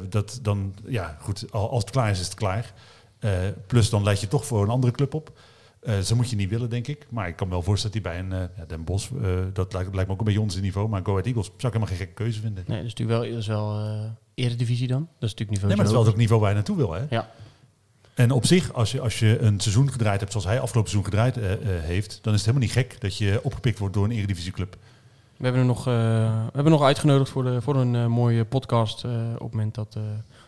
Dat 0.10 0.40
dan, 0.42 0.76
ja, 0.86 1.18
goed, 1.22 1.46
al- 1.52 1.70
als 1.70 1.82
het 1.84 1.92
klaar 1.92 2.10
is, 2.10 2.20
is 2.20 2.26
het 2.26 2.34
klaar. 2.34 2.74
Plus 3.68 3.90
dan 3.90 4.04
leid 4.04 4.20
je 4.22 4.28
toch 4.28 4.46
voor 4.46 4.64
een 4.64 4.70
andere 4.70 4.94
club 4.94 5.14
op. 5.14 5.32
Zo 6.04 6.16
moet 6.16 6.30
je 6.30 6.36
niet 6.36 6.50
willen, 6.50 6.70
denk 6.70 6.88
ik. 6.88 7.08
Maar 7.10 7.28
ik 7.28 7.36
kan 7.36 7.48
me 7.48 7.54
wel 7.54 7.62
voorstellen 7.64 8.02
dat 8.02 8.12
hij 8.14 8.22
bij 8.28 8.38
een 8.38 8.50
ja, 8.58 8.66
Den 8.66 8.84
Bosch, 8.84 9.10
dat 9.54 9.74
lijkt, 9.74 9.94
lijkt 9.94 10.08
me 10.08 10.14
ook 10.14 10.20
een 10.20 10.26
beetje 10.26 10.42
ons 10.42 10.62
niveau. 10.62 10.90
Maar 10.90 11.02
Go 11.04 11.12
Ahead 11.12 11.26
Eagles 11.26 11.46
zou 11.46 11.58
ik 11.58 11.64
helemaal 11.64 11.88
geen 11.88 11.98
gekke 11.98 12.14
keuze 12.14 12.40
vinden. 12.42 12.64
Nee, 12.68 12.78
dat 12.78 12.86
is 12.86 12.94
natuurlijk 12.94 13.20
wel, 13.20 13.30
dat 13.32 13.40
is 13.42 13.48
wel 13.48 13.80
eredivisie 14.34 14.88
dan. 14.88 15.00
Dat 15.20 15.30
is 15.30 15.36
natuurlijk 15.36 15.50
niveau 15.50 15.68
Nee, 15.68 15.76
maar 15.78 15.86
het 15.86 15.96
is 15.96 16.02
wel 16.02 16.06
het 16.12 16.16
niveau 16.22 16.42
waar 16.42 16.50
je 16.50 16.56
naartoe 16.56 16.78
wil, 16.78 16.92
hè? 16.94 17.06
Ja. 17.10 17.30
En 18.14 18.32
op 18.32 18.46
zich, 18.46 18.74
als 18.74 18.92
je, 18.92 19.02
als 19.02 19.20
je 19.20 19.40
een 19.40 19.60
seizoen 19.60 19.92
gedraaid 19.92 20.20
hebt 20.20 20.32
zoals 20.32 20.48
hij 20.48 20.60
afgelopen 20.60 20.92
seizoen 20.92 21.12
gedraaid 21.14 21.38
eh, 21.38 21.52
eh, 21.54 21.84
heeft, 21.84 22.20
dan 22.22 22.34
is 22.34 22.40
het 22.46 22.48
helemaal 22.50 22.68
niet 22.68 22.78
gek 22.78 23.02
dat 23.02 23.18
je 23.18 23.40
opgepikt 23.44 23.80
wordt 23.80 23.94
door 23.94 24.04
een 24.06 24.12
eredivisieclub. 24.12 24.76
We 25.38 25.44
hebben 25.50 25.62
hem 25.68 25.68
nog, 25.76 25.80
eh, 25.88 25.94
we 25.94 26.42
hebben 26.44 26.62
hem 26.64 26.72
nog 26.72 26.84
uitgenodigd 26.84 27.30
voor, 27.32 27.44
de, 27.44 27.62
voor 27.62 27.76
een 27.76 28.12
mooie 28.12 28.46
podcast. 28.46 29.04
eh, 29.04 29.12
op 29.34 29.40
het 29.42 29.52
moment 29.52 29.76
dat, 29.76 29.88
eh, 29.96 30.02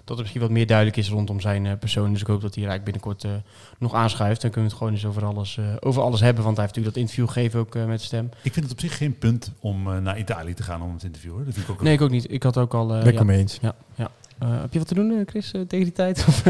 dat 0.04 0.16
er 0.16 0.22
misschien 0.22 0.42
wat 0.42 0.50
meer 0.52 0.68
duidelijk 0.68 0.98
is 0.98 1.10
rondom 1.10 1.40
zijn 1.40 1.66
eh, 1.66 1.72
persoon. 1.80 2.12
Dus 2.12 2.22
ik 2.22 2.28
hoop 2.28 2.42
dat 2.42 2.56
hij 2.56 2.64
er 2.64 2.70
eigenlijk 2.70 3.02
binnenkort 3.04 3.42
nog 3.80 3.94
aanschuift. 3.94 4.42
Dan 4.42 4.52
kunnen 4.52 4.70
we 4.70 4.76
het 4.76 4.84
gewoon 4.86 4.94
eens 4.94 5.06
over 5.18 5.26
alles, 5.26 5.58
eh, 5.58 5.66
over 5.80 6.02
alles 6.02 6.20
hebben. 6.20 6.44
Want 6.44 6.58
hij 6.58 6.66
heeft 6.66 6.78
natuurlijk 6.78 6.96
dat 6.96 7.04
interview 7.04 7.28
gegeven 7.34 7.60
ook 7.60 7.76
eh, 7.76 7.86
met 7.86 8.02
stem. 8.02 8.30
Ik 8.42 8.54
vind 8.54 8.66
het 8.66 8.74
op 8.74 8.80
zich 8.80 8.98
geen 8.98 9.18
punt 9.18 9.52
om 9.60 10.02
naar 10.04 10.18
Italië 10.20 10.54
te 10.54 10.64
gaan 10.64 10.82
om 10.82 10.94
het 10.94 11.04
interview. 11.04 11.32
Hoor. 11.32 11.46
Dat 11.46 11.54
vind 11.54 11.66
ik 11.68 11.72
ook 11.74 11.82
Nee, 11.82 11.94
ik 11.94 12.02
ook 12.02 12.10
niet. 12.10 12.32
Ik 12.32 12.44
had 12.44 12.58
ook 12.58 12.74
al... 12.74 12.90
eh, 12.90 12.96
Lekker 12.96 13.14
ja, 13.14 13.24
mee 13.24 13.38
eens. 13.40 13.58
Ja, 13.62 13.76
ja. 13.96 14.10
Eh, 14.40 14.62
heb 14.62 14.74
je 14.74 14.80
wat 14.80 14.88
te 14.88 14.94
doen, 14.94 15.12
eh, 15.12 15.18
Chris, 15.26 15.52
eh, 15.52 15.62
tegen 15.62 15.86
die 15.86 15.94
tijd? 15.94 16.26
Of, 16.28 16.44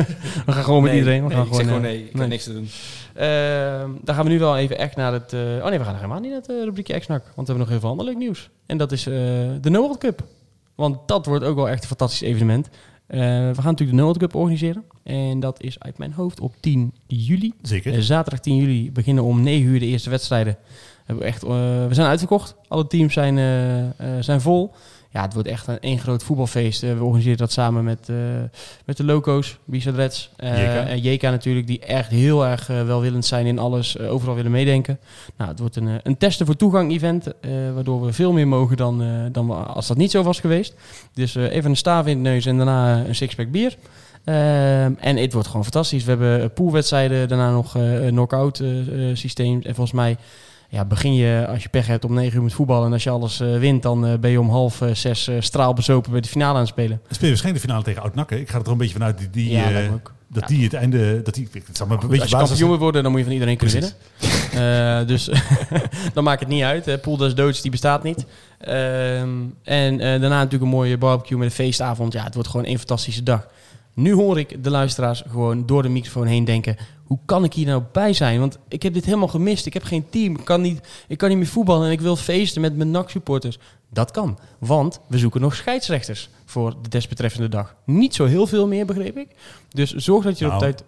we 0.46 0.52
gaan 0.52 0.64
gewoon 0.64 0.84
met 0.84 0.94
iedereen. 0.94 1.22
We 1.22 1.28
nee, 1.28 1.38
gaan 1.38 1.48
ik 1.48 1.54
zeg 1.54 1.66
gewoon 1.66 1.82
nee, 1.82 1.98
ik 1.98 2.14
nee. 2.14 2.22
heb 2.22 2.30
niks 2.30 2.44
te 2.44 2.54
doen. 2.54 2.68
Ehm, 3.16 3.90
dan 4.04 4.16
gaan 4.16 4.24
we 4.24 4.32
nu 4.32 4.40
wel 4.40 4.58
even 4.58 4.78
echt 4.78 4.96
naar 4.96 5.14
het... 5.14 5.34
eh, 5.34 5.40
oh 5.40 5.70
nee, 5.70 5.78
we 5.78 5.84
gaan 5.84 5.94
nog 5.94 6.02
helemaal 6.02 6.20
niet 6.20 6.32
naar 6.32 6.40
het 6.40 6.50
uh, 6.50 6.64
rubriekje 6.64 7.00
X-Nak. 7.00 7.24
Want 7.24 7.36
we 7.36 7.44
hebben 7.54 7.58
nog 7.58 7.70
heel 7.70 7.80
veel 7.80 7.90
ander 7.90 8.06
leuk 8.06 8.18
nieuws. 8.18 8.50
En 8.66 8.78
dat 8.78 8.92
is 8.92 9.08
eh, 9.08 9.14
de 9.62 9.70
No 9.70 9.80
World 9.80 9.98
Cup. 9.98 10.24
Want 10.76 11.08
dat 11.08 11.26
wordt 11.26 11.44
ook 11.44 11.56
wel 11.56 11.70
echt 11.70 11.82
een 11.82 11.88
fantastisch 11.88 12.22
evenement. 12.22 12.70
Eh, 13.08 13.20
we 13.20 13.54
gaan 13.56 13.72
natuurlijk 13.72 13.90
de 13.90 13.96
No 13.96 14.04
World 14.04 14.18
Cup 14.18 14.36
organiseren. 14.36 14.84
En 15.04 15.40
dat 15.40 15.62
is 15.62 15.80
uit 15.80 15.98
mijn 15.98 16.14
hoofd 16.14 16.40
op 16.40 16.54
10 16.60 16.94
juli. 17.08 17.54
Zeker. 17.62 18.04
Zaterdag 18.04 18.40
10 18.40 18.56
juli 18.56 18.92
beginnen 18.92 19.24
om 19.24 19.42
9 19.42 19.68
uur 19.68 19.80
de 19.80 19.86
eerste 19.86 20.10
wedstrijden. 20.10 20.58
Hebben 21.06 21.24
we, 21.24 21.30
echt, 21.30 21.42
we 21.42 21.88
zijn 21.92 22.08
uitverkocht. 22.08 22.56
Alle 22.68 22.88
teams 22.88 23.14
zijn, 23.14 23.38
eh, 23.38 23.80
eh, 23.84 23.90
zijn 24.20 24.42
vol. 24.42 24.74
Ja, 25.16 25.22
het 25.22 25.34
wordt 25.34 25.48
echt 25.50 25.68
een 25.68 25.80
één 25.80 26.00
groot 26.00 26.24
voetbalfeest. 26.24 26.84
Eh, 26.84 26.94
we 26.98 27.04
organiseren 27.04 27.38
dat 27.38 27.52
samen 27.52 27.84
met, 27.84 28.10
eh, 28.10 28.16
met 28.86 28.98
de 28.98 29.04
loco's, 29.04 29.58
Bisa 29.66 29.92
Reds 29.92 30.30
eh, 30.36 30.92
en 30.92 31.02
JK 31.02 31.22
natuurlijk, 31.22 31.68
die 31.68 31.80
echt 31.80 32.10
heel 32.10 32.46
erg 32.46 32.68
welwillend 32.68 33.26
zijn 33.26 33.46
in 33.46 33.60
alles, 33.60 34.00
overal 34.00 34.36
willen 34.36 34.52
meedenken. 34.52 35.00
Nou, 35.38 35.50
het 35.50 35.60
wordt 35.60 35.76
een, 35.76 36.00
een 36.04 36.18
testen 36.18 36.46
voor 36.46 36.56
toegang 36.56 36.92
event, 36.92 37.28
waardoor 37.74 38.06
we 38.06 38.14
veel 38.14 38.32
meer 38.32 38.48
mogen 38.48 38.78
dan, 38.78 39.04
dan 39.32 39.48
we- 39.48 39.54
als 39.54 39.88
dat 39.88 39.98
niet 39.98 40.12
zo 40.12 40.24
was 40.24 40.40
geweest. 40.40 40.74
Dus 41.14 41.36
even 41.36 41.70
een 41.70 41.76
staaf 41.78 42.06
in 42.06 42.24
de 42.24 42.30
neus 42.30 42.46
en 42.46 42.58
daarna 42.58 43.06
een 43.06 43.16
sixpack 43.16 43.52
bier. 43.52 43.76
Ehm, 44.24 44.94
en 45.00 45.18
het 45.18 45.34
wordt 45.34 45.48
gewoon 45.48 45.64
fantastisch. 45.64 46.04
We 46.04 46.10
hebben 46.10 46.54
poolwedstrijden, 46.54 47.28
daarna 47.28 47.52
nog 47.52 47.76
een 47.76 48.10
knock-out 48.10 48.64
systeem. 49.14 49.56
En 49.64 49.76
volgens 49.76 49.92
mij 49.96 50.18
ja, 50.76 50.86
begin 50.86 51.14
je, 51.16 51.46
als 51.50 51.64
je 51.64 51.70
pech 51.70 51.88
hebt, 51.88 52.06
om 52.06 52.14
9 52.14 52.38
uur 52.38 52.44
met 52.44 52.54
voetballen. 52.54 52.86
En 52.86 52.94
als 52.94 53.04
je 53.04 53.10
alles 53.10 53.40
eh, 53.40 53.58
wint, 53.58 53.84
dan 53.84 54.06
eh, 54.06 54.18
ben 54.18 54.32
je 54.32 54.40
om 54.40 54.50
half 54.50 54.82
eh, 54.82 54.94
zes 54.94 55.30
straalbezopen 55.40 56.12
bij 56.12 56.22
de 56.22 56.28
finale 56.28 56.54
aan 56.54 56.60
het 56.60 56.68
spelen. 56.68 57.00
Dan 57.04 57.16
speel 57.16 57.28
je 57.28 57.28
waarschijnlijk 57.28 57.64
de 57.64 57.70
finale 57.70 57.84
tegen 57.84 58.02
Oud-Nakken. 58.02 58.40
Ik 58.40 58.50
ga 58.50 58.60
er 58.60 58.68
een 58.68 58.78
beetje 58.78 58.94
vanuit 58.94 59.18
die, 59.18 59.30
die, 59.30 59.50
ja, 59.50 59.90
ook. 59.94 60.14
dat 60.28 60.50
Ja. 60.50 60.56
die 60.56 60.64
het 60.64 60.74
einde... 60.74 61.22
Dat 61.22 61.34
die, 61.34 61.50
het 61.52 61.78
zal 61.78 61.88
maar 61.88 61.96
een 61.96 62.02
Goed, 62.02 62.12
beetje 62.12 62.36
als 62.36 62.42
je 62.42 62.48
kampioen 62.48 62.70
wil 62.70 62.80
worden, 62.80 63.04
dan 63.04 63.12
moet 63.12 63.20
je 63.20 63.26
van 63.26 63.36
iedereen 63.36 63.58
kunnen 63.58 63.80
Precies. 63.80 63.96
winnen. 64.52 65.00
Eh, 65.02 65.08
dus 65.08 65.30
dan 66.14 66.24
maakt 66.24 66.40
het 66.40 66.50
niet 66.50 66.64
uit. 66.64 66.88
Uh, 66.88 66.96
Pool 67.02 67.18
des 67.18 67.36
doods, 67.36 67.62
die 67.62 67.72
bestaat 67.72 68.04
niet. 68.04 68.26
Ehm, 68.60 69.30
en 69.64 69.94
eh, 69.94 70.00
daarna 70.00 70.38
natuurlijk 70.38 70.64
een 70.64 70.78
mooie 70.78 70.98
barbecue 70.98 71.38
met 71.38 71.48
een 71.48 71.54
feestavond. 71.54 72.14
Ja, 72.14 72.24
het 72.24 72.34
wordt 72.34 72.50
gewoon 72.50 72.66
een 72.66 72.78
fantastische 72.78 73.24
dag. 73.24 73.48
Nu 73.94 74.14
hoor 74.14 74.40
ik 74.40 74.64
de 74.64 74.70
luisteraars 74.70 75.24
gewoon 75.30 75.66
door 75.66 75.82
de 75.82 75.90
microfoon 75.90 76.26
heen 76.28 76.46
denken... 76.46 76.78
hoe 77.06 77.20
kan 77.26 77.44
ik 77.44 77.54
hier 77.54 77.66
nou 77.66 77.84
bij 77.92 78.14
zijn? 78.14 78.40
Want 78.40 78.58
ik 78.68 78.84
heb 78.84 78.94
dit 78.94 79.06
helemaal 79.06 79.28
gemist. 79.28 79.66
Ik 79.66 79.74
heb 79.74 79.84
geen 79.84 80.10
team. 80.10 80.38
Ik 80.38 80.46
kan 80.46 80.62
niet, 80.62 80.88
ik 81.08 81.18
kan 81.18 81.30
niet 81.30 81.38
meer 81.38 81.48
voetballen 81.48 81.86
en 81.86 81.92
ik 81.92 82.02
wil 82.02 82.16
feesten 82.16 82.62
met 82.62 82.76
mijn 82.76 82.92
NAC-supporters. 82.92 83.60
Dat 83.90 84.12
kan, 84.12 84.38
want 84.60 85.00
we 85.08 85.18
zoeken 85.18 85.42
nog 85.42 85.56
scheidsrechters 85.56 86.30
voor 86.46 86.76
de 86.82 86.90
desbetreffende 86.90 87.50
dag. 87.50 87.76
Niet 87.86 88.16
zo 88.16 88.26
heel 88.26 88.48
veel 88.48 88.68
meer, 88.68 88.86
begreep 88.86 89.18
ik. 89.18 89.28
Dus 89.70 89.94
zorg 89.94 90.24
dat 90.24 90.40
je 90.40 90.46
er 90.46 90.54
op 90.54 90.60
Nou, 90.60 90.74
tijd... 90.74 90.84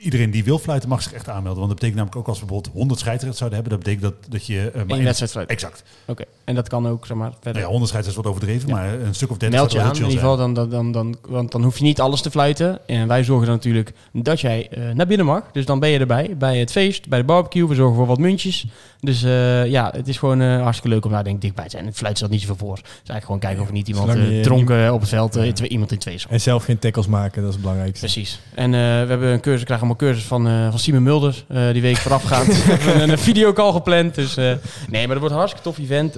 Iedereen 0.00 0.30
die 0.30 0.44
wil 0.44 0.58
fluiten 0.58 0.88
mag 0.88 1.02
zich 1.02 1.12
echt 1.12 1.28
aanmelden. 1.28 1.58
Want 1.58 1.68
dat 1.68 1.74
betekent 1.80 1.94
namelijk 1.96 2.16
ook 2.20 2.28
als 2.28 2.40
we 2.40 2.44
bijvoorbeeld 2.46 2.74
100 2.74 3.00
scheidsrechters 3.00 3.38
zouden 3.38 3.60
hebben... 3.60 3.78
dat 3.78 3.86
betekent 3.88 4.22
dat, 4.22 4.32
dat 4.32 4.46
je... 4.46 4.70
eh, 4.70 4.82
maar 4.84 4.96
één- 4.96 5.04
wedstrijd 5.04 5.30
fluiten. 5.32 5.56
Exact. 5.56 5.82
Oké, 6.06 6.24
en 6.44 6.54
dat 6.54 6.68
kan 6.68 6.88
ook, 6.88 7.06
zeg 7.06 7.16
maar, 7.16 7.30
verder. 7.32 7.52
Nou 7.52 7.64
ja, 7.64 7.70
100 7.70 7.88
scheidsrechters 7.90 8.26
wordt 8.26 8.28
overdreven, 8.28 8.68
Ja. 8.68 8.74
maar 8.74 9.06
een 9.06 9.14
stuk 9.14 9.30
of 9.30 9.36
30 9.36 9.58
Meld 9.58 9.72
je 9.72 9.80
aan, 9.80 9.88
in 9.94 9.96
ieder 9.96 10.12
geval, 10.12 10.36
dan, 10.36 10.54
dan, 10.54 10.70
dan, 10.70 10.92
dan, 10.92 11.16
want 11.28 11.52
dan 11.52 11.62
hoef 11.62 11.78
je 11.78 11.84
niet 11.84 12.00
alles 12.00 12.20
te 12.20 12.30
fluiten. 12.30 12.78
En 12.86 13.08
wij 13.08 13.24
zorgen 13.24 13.46
dan 13.46 13.54
natuurlijk 13.54 13.92
dat 14.12 14.40
jij 14.40 14.68
eh, 14.70 14.90
naar 14.94 15.06
binnen 15.06 15.26
mag. 15.26 15.42
Dus 15.52 15.64
dan 15.66 15.78
ben 15.80 15.88
je 15.90 15.98
erbij, 15.98 16.34
bij 16.38 16.58
het 16.58 16.70
feest, 16.70 17.08
bij 17.08 17.18
de 17.18 17.24
barbecue. 17.24 17.68
We 17.68 17.74
zorgen 17.74 17.96
voor 17.96 18.06
wat 18.06 18.18
muntjes. 18.18 18.66
Dus 19.00 19.22
eh, 19.22 19.66
ja, 19.66 19.90
het 19.96 20.08
is 20.08 20.18
gewoon 20.18 20.40
eh, 20.40 20.60
hartstikke 20.62 20.88
leuk 20.94 21.04
om 21.04 21.10
daar 21.10 21.24
denk 21.24 21.34
ik 21.36 21.42
dichtbij 21.42 21.64
te 21.64 21.70
zijn. 21.70 21.86
Het 21.86 21.96
fluit 21.96 22.16
stelt 22.16 22.30
niet 22.30 22.40
zoveel 22.40 22.56
voor. 22.56 22.74
Dus 22.74 22.84
eigenlijk 22.92 23.24
gewoon 23.24 23.40
kijken 23.40 23.60
of 23.62 23.66
er 23.68 23.72
niet 23.74 23.88
iemand 23.88 24.08
eh, 24.14 24.36
je 24.36 24.42
dronken 24.42 24.92
op 24.92 25.00
het 25.00 25.08
veld, 25.08 25.34
iemand 25.60 25.92
in 25.92 25.98
twee 25.98 26.14
is. 26.14 26.26
En 26.28 26.40
zelf 26.40 26.64
geen 26.64 26.78
tackles 26.78 27.06
maken, 27.06 27.38
dat 27.40 27.48
is 27.48 27.54
het 27.54 27.62
belangrijkste. 27.64 28.04
Precies. 28.04 28.40
En 28.54 28.64
eh, 28.74 28.80
we 28.80 28.86
hebben 28.86 29.28
een 29.28 29.40
cursus, 29.40 29.64
krijgen 29.64 29.86
allemaal 29.90 30.08
cursus 30.08 30.28
van, 30.28 30.46
eh 30.48 30.68
van 30.70 30.78
Simon 30.78 31.02
Mulders. 31.02 31.44
eh, 31.48 31.72
die 31.72 31.82
week 31.82 31.96
voorafgaand. 31.96 32.46
we 32.64 32.72
hebben 32.72 33.02
een, 33.02 33.10
een 33.10 33.18
videocall 33.18 33.72
gepland. 33.72 34.14
Dus 34.14 34.36
eh, 34.36 34.44
nee, 34.88 35.00
maar 35.06 35.08
dat 35.08 35.18
wordt 35.18 35.30
een 35.30 35.38
hartstikke 35.40 35.68
tof 35.68 35.78
event. 35.78 36.14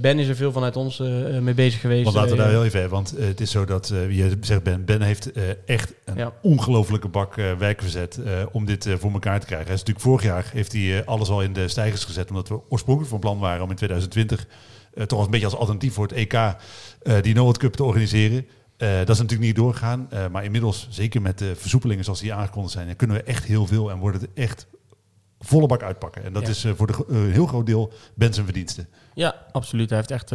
Ben 0.00 0.18
is 0.18 0.28
er 0.28 0.36
veel 0.36 0.52
vanuit 0.52 0.76
ons 0.76 0.98
mee 1.40 1.54
bezig 1.54 1.80
geweest. 1.80 2.04
Want 2.04 2.16
laten 2.16 2.30
we 2.30 2.36
daar 2.36 2.50
heel 2.50 2.64
even 2.64 2.80
hebben. 2.80 2.96
Want 2.98 3.14
het 3.18 3.40
is 3.40 3.50
zo 3.50 3.64
dat, 3.64 3.92
je 4.08 4.38
zegt 4.40 4.62
Ben, 4.62 4.84
Ben 4.84 5.02
heeft 5.02 5.30
echt 5.66 5.92
een 6.04 6.16
Ja. 6.16 6.32
ongelofelijke 6.42 7.08
bak 7.08 7.34
werk 7.58 7.80
verzet 7.80 8.18
om 8.52 8.64
dit 8.64 8.88
voor 8.98 9.12
elkaar 9.12 9.40
te 9.40 9.46
krijgen. 9.46 9.66
Hij 9.66 9.76
is 9.76 9.80
natuurlijk 9.84 10.06
vorig 10.06 10.22
jaar 10.22 10.50
heeft 10.52 10.72
hij 10.72 11.04
alles 11.04 11.28
al 11.28 11.42
in 11.42 11.52
de 11.52 11.68
stijgers 11.68 12.04
gezet. 12.04 12.28
Omdat 12.28 12.48
we 12.48 12.58
oorspronkelijk 12.68 13.12
van 13.12 13.20
plan 13.20 13.38
waren 13.38 13.62
om 13.62 13.70
in 13.70 13.76
2020 13.76 14.46
eh, 14.94 15.04
toch 15.04 15.24
een 15.24 15.30
beetje 15.30 15.46
als 15.46 15.56
alternatief 15.56 15.94
voor 15.94 16.06
het 16.06 16.16
EK 16.16 16.38
die 17.22 17.34
Noord 17.34 17.58
Cup 17.58 17.74
te 17.74 17.84
organiseren. 17.84 18.46
Eh, 18.76 18.88
dat 18.98 19.08
is 19.08 19.18
natuurlijk 19.18 19.40
niet 19.48 19.56
doorgegaan. 19.56 20.06
eh, 20.10 20.28
maar 20.28 20.44
inmiddels, 20.44 20.86
zeker 20.90 21.22
met 21.22 21.38
de 21.38 21.56
versoepelingen 21.56 22.04
zoals 22.04 22.20
die 22.20 22.34
aangekondigd 22.34 22.72
zijn, 22.74 22.86
dan 22.86 22.96
kunnen 22.96 23.16
we 23.16 23.22
echt 23.22 23.44
heel 23.44 23.66
veel 23.66 23.90
en 23.90 23.98
worden 23.98 24.20
het 24.20 24.30
echt 24.34 24.66
volle 25.38 25.66
bak 25.66 25.82
uitpakken. 25.82 26.24
En 26.24 26.32
dat 26.32 26.42
Ja. 26.42 26.48
is 26.48 26.64
eh, 26.64 26.72
voor 26.76 27.04
een 27.08 27.32
heel 27.32 27.46
groot 27.46 27.66
deel 27.66 27.92
Ben 28.14 28.34
zijn 28.34 28.44
verdienste. 28.44 28.86
Ja, 29.14 29.34
absoluut. 29.52 29.88
Hij 29.90 29.98
heeft 29.98 30.10
echt 30.10 30.28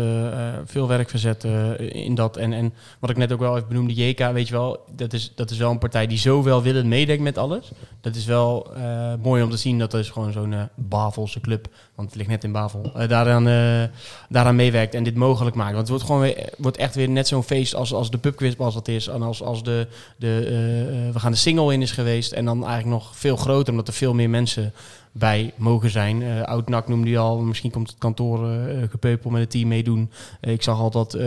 veel 0.72 0.88
werk 0.88 1.10
verzet 1.10 1.44
in 1.78 2.16
dat. 2.16 2.38
En, 2.38 2.54
en 2.54 2.74
wat 3.00 3.10
ik 3.10 3.18
net 3.18 3.32
ook 3.32 3.40
wel 3.40 3.56
even 3.56 3.68
benoemde, 3.68 3.94
JK, 3.94 4.20
weet 4.32 4.48
je 4.48 4.54
wel, 4.54 4.86
dat 4.96 5.14
is, 5.14 5.32
dat 5.36 5.52
is 5.52 5.58
wel 5.58 5.72
een 5.72 5.78
partij 5.78 6.08
die 6.08 6.18
zo 6.18 6.44
welwillend 6.44 6.86
meedenkt 6.88 7.24
met 7.24 7.38
alles. 7.38 7.72
Dat 8.02 8.16
is 8.16 8.26
wel 8.26 8.74
mooi 9.22 9.44
om 9.44 9.50
te 9.50 9.58
zien 9.58 9.80
dat 9.80 9.94
er 9.94 10.00
is 10.00 10.10
gewoon 10.10 10.32
zo'n 10.32 10.70
Bavelse 10.76 11.40
club, 11.40 11.68
want 12.02 12.14
het 12.14 12.20
ligt 12.20 12.30
net 12.30 12.44
in 12.44 12.52
Bavel, 12.52 12.92
eh, 12.96 13.10
daaraan, 13.10 13.48
eh, 13.48 13.84
daaraan 14.30 14.56
meewerkt 14.56 14.96
en 14.96 15.04
dit 15.04 15.16
mogelijk 15.16 15.56
maakt. 15.56 15.74
Want 15.74 15.82
het 15.82 15.90
wordt 15.90 16.04
gewoon 16.04 16.22
weer, 16.22 16.50
wordt 16.58 16.78
echt 16.78 16.96
weer 16.96 17.10
net 17.10 17.28
zo'n 17.28 17.44
feest 17.44 17.76
als, 17.76 17.94
als 17.94 18.12
de 18.12 18.18
pubquiz 18.18 18.56
als 18.58 18.74
dat 18.74 18.88
is. 18.88 19.08
En 19.08 19.22
als, 19.22 19.44
als 19.44 19.64
de, 19.64 19.88
de, 20.18 20.46
eh, 20.46 21.14
we 21.14 21.20
gaan 21.20 21.32
de 21.32 21.38
single 21.38 21.74
in 21.74 21.82
is 21.82 21.92
geweest. 21.92 22.32
En 22.32 22.46
dan 22.46 22.66
eigenlijk 22.66 23.02
nog 23.02 23.18
veel 23.18 23.36
groter, 23.36 23.72
omdat 23.72 23.88
er 23.88 23.94
veel 23.94 24.14
meer 24.14 24.30
mensen 24.30 24.74
bij 25.12 25.54
mogen 25.56 25.90
zijn. 25.90 26.24
Eh 26.24 26.42
Oud 26.42 26.70
NAC 26.70 26.88
noemde 26.88 27.10
hij 27.10 27.20
al. 27.20 27.38
Misschien 27.38 27.72
komt 27.72 27.90
het 27.90 27.98
kantoor 27.98 28.50
gepeupel 28.90 29.30
met 29.30 29.42
het 29.42 29.50
team 29.52 29.68
meedoen. 29.68 30.12
Ik 30.42 30.62
zag 30.62 30.80
al 30.80 30.92
dat 30.92 31.18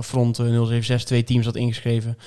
Front 0.00 0.38
eh, 0.38 0.46
076 0.46 1.04
twee 1.04 1.24
teams 1.24 1.44
had 1.44 1.56
ingeschreven. 1.56 2.18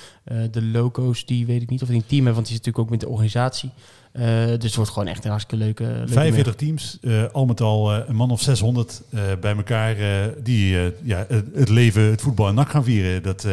De 0.50 0.62
loco's, 0.62 1.26
die 1.26 1.46
weet 1.46 1.62
ik 1.62 1.70
niet 1.70 1.82
of 1.82 1.88
die 1.88 1.96
een 1.96 2.06
team 2.06 2.24
hebben, 2.24 2.34
want 2.34 2.46
die 2.46 2.56
zit 2.56 2.64
natuurlijk 2.66 2.84
ook 2.84 2.90
met 2.90 3.00
de 3.00 3.08
organisatie. 3.08 3.70
Eh, 4.12 4.46
dus 4.46 4.62
het 4.64 4.74
wordt 4.74 4.90
gewoon 4.90 5.08
echt 5.08 5.24
een 5.24 5.30
hartstikke 5.30 5.64
leuke, 5.64 5.82
leuke 5.84 6.12
45 6.12 6.54
teams, 6.54 6.98
eh, 7.02 7.24
al 7.32 7.46
met 7.46 7.60
al 7.60 7.92
eh, 7.92 8.00
een 8.08 8.14
man 8.16 8.30
of 8.30 8.40
600 8.42 9.02
eh, 9.10 9.20
bij 9.40 9.56
elkaar 9.56 9.96
eh, 9.96 10.26
die 10.42 10.78
eh, 10.78 10.86
ja, 11.02 11.24
het, 11.28 11.44
het 11.54 11.68
leven, 11.68 12.02
het 12.02 12.20
voetbal 12.20 12.48
en 12.48 12.54
nak 12.54 12.70
gaan 12.70 12.84
vieren. 12.84 13.22
Dat, 13.22 13.44
eh, 13.44 13.52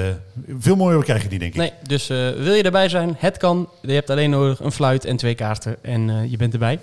veel 0.60 0.76
mooier 0.76 1.04
krijg 1.04 1.24
je 1.24 1.30
die, 1.30 1.40
denk 1.40 1.54
ik. 1.54 1.60
Nee, 1.60 1.72
dus 1.88 2.10
eh, 2.10 2.30
wil 2.32 2.54
je 2.54 2.64
erbij 2.64 2.90
zijn? 2.90 3.16
Het 3.18 3.38
kan. 3.38 3.70
Je 3.82 3.92
hebt 3.92 4.10
alleen 4.10 4.30
nodig 4.30 4.60
een 4.60 4.72
fluit 4.72 5.06
en 5.06 5.18
twee 5.18 5.36
kaarten 5.36 5.76
en 5.84 6.10
eh, 6.10 6.32
je 6.32 6.38
bent 6.38 6.54
erbij. 6.54 6.80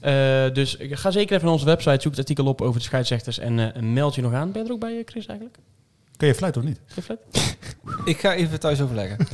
Eh, 0.00 0.54
dus 0.54 0.76
ga 0.80 1.10
zeker 1.10 1.32
even 1.32 1.44
naar 1.44 1.54
onze 1.54 1.66
website, 1.66 2.00
zoek 2.00 2.10
het 2.10 2.18
artikel 2.20 2.46
op 2.46 2.60
over 2.60 2.78
de 2.80 2.86
scheidsrechters 2.86 3.38
en 3.38 3.74
eh, 3.74 3.82
meld 3.82 4.14
je 4.14 4.22
nog 4.22 4.32
aan. 4.32 4.52
Ben 4.52 4.62
je 4.62 4.68
er 4.68 4.74
ook 4.74 4.80
bij, 4.80 5.02
Chris, 5.06 5.26
eigenlijk? 5.26 5.58
Kan 6.16 6.28
je 6.28 6.34
fluiten 6.34 6.62
of 6.62 6.68
niet? 6.68 6.80
Geen 6.86 7.02
fluit? 7.04 7.20
Ik 8.04 8.20
ga 8.20 8.34
even 8.34 8.60
thuis 8.60 8.80
overleggen. 8.80 9.16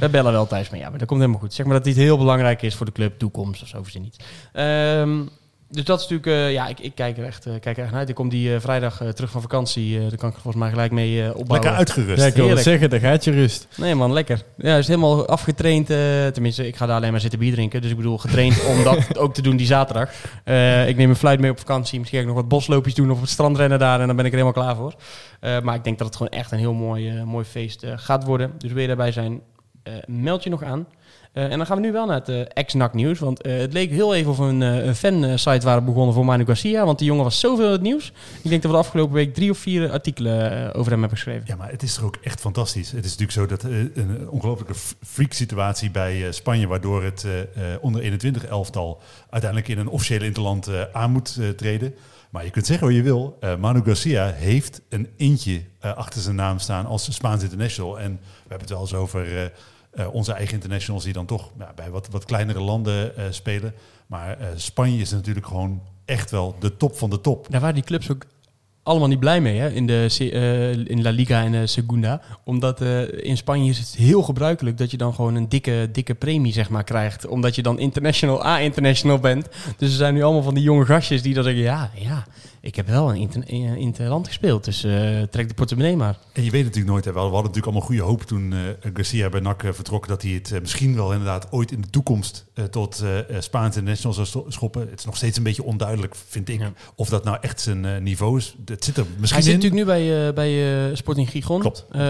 We 0.00 0.08
bellen 0.08 0.32
wel 0.32 0.46
thuis, 0.46 0.70
maar 0.70 0.78
ja, 0.80 0.88
maar 0.90 0.98
dat 0.98 1.08
komt 1.08 1.20
helemaal 1.20 1.40
goed. 1.40 1.54
Zeg 1.54 1.66
maar 1.66 1.74
dat 1.74 1.84
dit 1.84 1.96
heel 1.96 2.18
belangrijk 2.18 2.62
is 2.62 2.74
voor 2.74 2.86
de 2.86 2.92
club, 2.92 3.18
toekomst 3.18 3.62
of 3.62 3.68
zo, 3.68 3.82
verzin 3.82 4.02
niet. 4.02 4.16
Ehm, 4.52 5.20
dus 5.70 5.84
dat 5.84 6.00
is 6.00 6.08
natuurlijk, 6.08 6.26
eh, 6.46 6.52
ja, 6.52 6.66
ik, 6.68 6.80
ik 6.80 6.94
kijk 6.94 7.18
er 7.18 7.24
echt, 7.24 7.46
eh, 7.46 7.52
kijk 7.60 7.76
er 7.76 7.82
echt 7.82 7.90
naar 7.90 8.00
uit. 8.00 8.08
Ik 8.08 8.14
kom 8.14 8.28
die 8.28 8.54
eh, 8.54 8.60
vrijdag 8.60 9.00
eh, 9.00 9.08
terug 9.08 9.30
van 9.30 9.40
vakantie, 9.40 9.96
eh 9.96 10.08
daar 10.08 10.18
kan 10.18 10.28
ik 10.28 10.34
volgens 10.34 10.62
mij 10.62 10.70
gelijk 10.70 10.90
mee 10.92 11.22
eh, 11.22 11.28
opbouwen. 11.28 11.50
Lekker 11.52 11.70
uitgerust. 11.72 12.20
Ja, 12.22 12.26
ik 12.26 12.34
wil 12.34 12.56
zeggen, 12.56 12.90
daar 12.90 13.00
gaat 13.00 13.24
je 13.24 13.30
rust. 13.30 13.66
Nee 13.76 13.94
man, 13.94 14.12
lekker. 14.12 14.42
Ja, 14.56 14.76
is 14.76 14.86
helemaal 14.86 15.26
afgetraind. 15.28 15.90
eh, 15.90 16.26
tenminste, 16.26 16.66
ik 16.66 16.76
ga 16.76 16.86
daar 16.86 16.96
alleen 16.96 17.10
maar 17.10 17.20
zitten 17.20 17.38
bier 17.38 17.52
drinken. 17.52 17.80
Dus 17.82 17.90
ik 17.90 17.96
bedoel, 17.96 18.18
getraind 18.18 18.64
om 18.64 18.84
dat 18.84 19.18
ook 19.18 19.34
te 19.34 19.42
doen 19.42 19.56
die 19.56 19.66
zaterdag. 19.66 20.10
Eh, 20.44 20.88
ik 20.88 20.96
neem 20.96 21.10
een 21.10 21.16
fluit 21.16 21.40
mee 21.40 21.50
op 21.50 21.58
vakantie. 21.58 21.98
Misschien 21.98 22.18
ga 22.20 22.24
ik 22.28 22.32
nog 22.32 22.40
wat 22.42 22.50
bosloopjes 22.50 22.94
doen 22.94 23.10
of 23.10 23.16
op 23.16 23.22
het 23.22 23.30
strand 23.30 23.56
rennen 23.56 23.78
daar. 23.78 24.00
En 24.00 24.06
dan 24.06 24.16
ben 24.16 24.24
ik 24.24 24.32
er 24.32 24.38
helemaal 24.38 24.62
klaar 24.62 24.76
voor. 24.76 24.94
Eh, 25.40 25.60
maar 25.60 25.74
ik 25.74 25.84
denk 25.84 25.98
dat 25.98 26.06
het 26.06 26.16
gewoon 26.16 26.32
echt 26.32 26.52
een 26.52 26.58
heel 26.58 26.74
mooi, 26.74 27.08
eh, 27.16 27.22
mooi 27.22 27.44
feest 27.44 27.82
eh, 27.82 27.92
gaat 27.96 28.24
worden. 28.24 28.52
Dus 28.58 28.72
wil 28.72 28.80
je 28.80 28.86
daarbij 28.86 29.12
zijn, 29.12 29.40
meld 30.06 30.42
je 30.42 30.50
nog 30.50 30.62
aan. 30.62 30.86
Eh, 31.32 31.42
en 31.50 31.56
dan 31.56 31.66
gaan 31.66 31.76
we 31.76 31.82
nu 31.82 31.92
wel 31.92 32.06
naar 32.06 32.18
het 32.18 32.28
eh 32.28 32.40
ex-NAC 32.48 32.94
nieuws. 32.94 33.18
Want 33.18 33.42
eh, 33.42 33.56
het 33.58 33.72
leek 33.72 33.90
heel 33.90 34.14
even 34.14 34.30
of 34.30 34.38
we 34.38 34.44
een, 34.44 34.62
eh, 34.62 34.92
fan-site 34.92 35.66
waren 35.66 35.84
begonnen 35.84 36.14
voor 36.14 36.24
Manu 36.24 36.44
Garcia. 36.44 36.84
Want 36.84 36.98
die 36.98 37.06
jongen 37.06 37.24
was 37.24 37.40
zoveel 37.40 37.66
in 37.66 37.72
het 37.72 37.80
nieuws. 37.80 38.12
Ik 38.42 38.50
denk 38.50 38.62
dat 38.62 38.70
we 38.70 38.76
de 38.76 38.82
afgelopen 38.82 39.14
week 39.14 39.34
drie 39.34 39.50
of 39.50 39.58
vier 39.58 39.90
artikelen 39.90 40.50
eh, 40.72 40.78
over 40.78 40.90
hem 40.90 41.00
hebben 41.00 41.18
geschreven. 41.18 41.44
Ja, 41.46 41.56
maar 41.56 41.70
het 41.70 41.82
is 41.82 41.94
toch 41.94 42.04
ook 42.04 42.16
echt 42.22 42.40
fantastisch. 42.40 42.90
Het 42.90 43.04
is 43.04 43.16
natuurlijk 43.16 43.32
zo 43.32 43.46
dat 43.46 43.64
eh, 43.64 43.78
een 43.94 44.28
ongelofelijke 44.30 44.74
f- 44.78 44.94
freak 45.06 45.32
situatie 45.32 45.90
bij 45.90 46.26
eh, 46.26 46.32
Spanje, 46.32 46.66
waardoor 46.66 47.02
het 47.04 47.24
eh, 47.24 47.40
eh, 47.40 47.48
onder 47.80 48.02
21 48.02 48.44
elftal 48.46 49.00
uiteindelijk 49.30 49.70
in 49.70 49.78
een 49.78 49.88
officiële 49.88 50.24
interland 50.24 50.66
eh, 50.66 50.80
aan 50.92 51.10
moet 51.10 51.36
eh, 51.40 51.48
treden. 51.48 51.94
Maar 52.30 52.44
je 52.44 52.50
kunt 52.50 52.66
zeggen 52.66 52.86
wat 52.86 52.96
je 52.96 53.02
wil. 53.02 53.36
eh, 53.40 53.56
Manu 53.56 53.82
Garcia 53.84 54.32
heeft 54.32 54.80
een 54.88 55.08
eentje 55.16 55.60
eh, 55.80 55.94
achter 55.96 56.20
zijn 56.20 56.36
naam 56.36 56.58
staan 56.58 56.86
als 56.86 57.14
Spaans 57.14 57.42
international. 57.42 57.98
En 58.00 58.10
we 58.22 58.48
hebben 58.48 58.60
het 58.60 58.70
wel 58.70 58.80
eens 58.80 58.94
over 58.94 59.38
eh, 59.38 59.44
eh, 59.96 60.14
onze 60.14 60.32
eigen 60.32 60.54
internationals 60.54 61.04
die 61.04 61.12
dan 61.12 61.26
toch 61.26 61.50
ja, 61.58 61.72
bij 61.74 61.90
wat, 61.90 62.08
wat 62.10 62.24
kleinere 62.24 62.60
landen 62.60 63.16
eh, 63.16 63.24
spelen. 63.30 63.74
Maar 64.06 64.38
eh, 64.38 64.46
Spanje 64.56 65.00
is 65.00 65.10
natuurlijk 65.10 65.46
gewoon 65.46 65.80
echt 66.04 66.30
wel 66.30 66.56
de 66.60 66.76
top 66.76 66.96
van 66.96 67.10
de 67.10 67.20
top. 67.20 67.46
Daar 67.50 67.60
waren 67.60 67.74
die 67.74 67.84
clubs 67.84 68.10
ook 68.10 68.26
allemaal 68.82 69.08
niet 69.08 69.20
blij 69.20 69.40
mee 69.40 69.58
hè, 69.58 69.70
in, 69.70 69.86
de, 69.86 70.84
in 70.86 71.02
La 71.02 71.10
Liga 71.10 71.44
en 71.44 71.68
Segunda. 71.68 72.20
Omdat 72.44 72.80
in 73.20 73.36
Spanje 73.36 73.70
is 73.70 73.78
het 73.78 73.94
heel 73.96 74.22
gebruikelijk 74.22 74.78
dat 74.78 74.90
je 74.90 74.96
dan 74.96 75.14
gewoon 75.14 75.34
een 75.34 75.48
dikke, 75.48 75.88
dikke 75.92 76.14
premie 76.14 76.52
zeg 76.52 76.70
maar, 76.70 76.84
krijgt. 76.84 77.26
Omdat 77.26 77.54
je 77.54 77.62
dan 77.62 77.78
international 77.78 78.46
A-international 78.46 79.18
bent. 79.18 79.48
Dus 79.76 79.90
er 79.90 79.96
zijn 79.96 80.14
nu 80.14 80.22
allemaal 80.22 80.42
van 80.42 80.54
die 80.54 80.62
jonge 80.62 80.84
gastjes 80.84 81.22
die 81.22 81.34
dan 81.34 81.44
zeggen... 81.44 81.62
Ja, 81.62 81.90
ja 81.94 82.26
ik 82.66 82.74
heb 82.76 82.86
wel 82.88 83.10
een 83.10 83.16
inter, 83.16 83.42
in- 83.46 83.76
interland 83.76 84.26
gespeeld, 84.26 84.64
dus 84.64 84.84
eh, 84.84 85.22
trek 85.30 85.48
de 85.48 85.54
portemonnee 85.54 85.96
maar. 85.96 86.18
En 86.32 86.44
je 86.44 86.50
weet 86.50 86.62
natuurlijk 86.64 86.90
nooit, 86.92 87.04
hè, 87.04 87.12
we 87.12 87.18
hadden 87.18 87.36
natuurlijk 87.38 87.66
allemaal 87.66 87.86
goede 87.86 88.02
hoop 88.02 88.22
toen 88.22 88.52
eh, 88.52 88.90
Garcia 88.94 89.28
bij 89.28 89.40
NAC 89.40 89.62
eh, 89.62 89.72
vertrok, 89.72 90.08
dat 90.08 90.22
hij 90.22 90.30
het 90.30 90.52
eh, 90.52 90.60
misschien 90.60 90.94
wel 90.94 91.10
inderdaad 91.12 91.46
ooit 91.52 91.72
in 91.72 91.80
de 91.80 91.90
toekomst 91.90 92.44
eh, 92.54 92.64
tot 92.64 93.00
eh 93.00 93.18
eh, 93.18 93.24
Spaans 93.40 93.76
International 93.76 94.12
zou 94.14 94.26
sto- 94.26 94.44
schoppen. 94.48 94.80
Het 94.90 94.98
is 94.98 95.04
nog 95.04 95.16
steeds 95.16 95.36
een 95.36 95.42
beetje 95.42 95.64
onduidelijk, 95.64 96.14
vind 96.28 96.48
ik, 96.48 96.60
Ja. 96.60 96.72
of 96.94 97.08
dat 97.08 97.24
nou 97.24 97.36
echt 97.40 97.60
zijn 97.60 97.84
eh, 97.84 98.00
niveau 98.00 98.38
is. 98.38 98.56
Het 98.64 98.84
zit 98.84 98.96
er 98.96 99.04
Hij 99.04 99.12
misschien 99.20 99.42
zit 99.42 99.52
in. 99.52 99.58
natuurlijk 99.58 99.86
nu 99.88 99.92
bij, 99.94 100.26
eh, 100.28 100.34
bij 100.34 100.88
eh, 100.90 100.96
Sporting 100.96 101.30
Gijon. 101.30 101.60
Klopt. 101.60 101.84
Eh, 101.90 102.00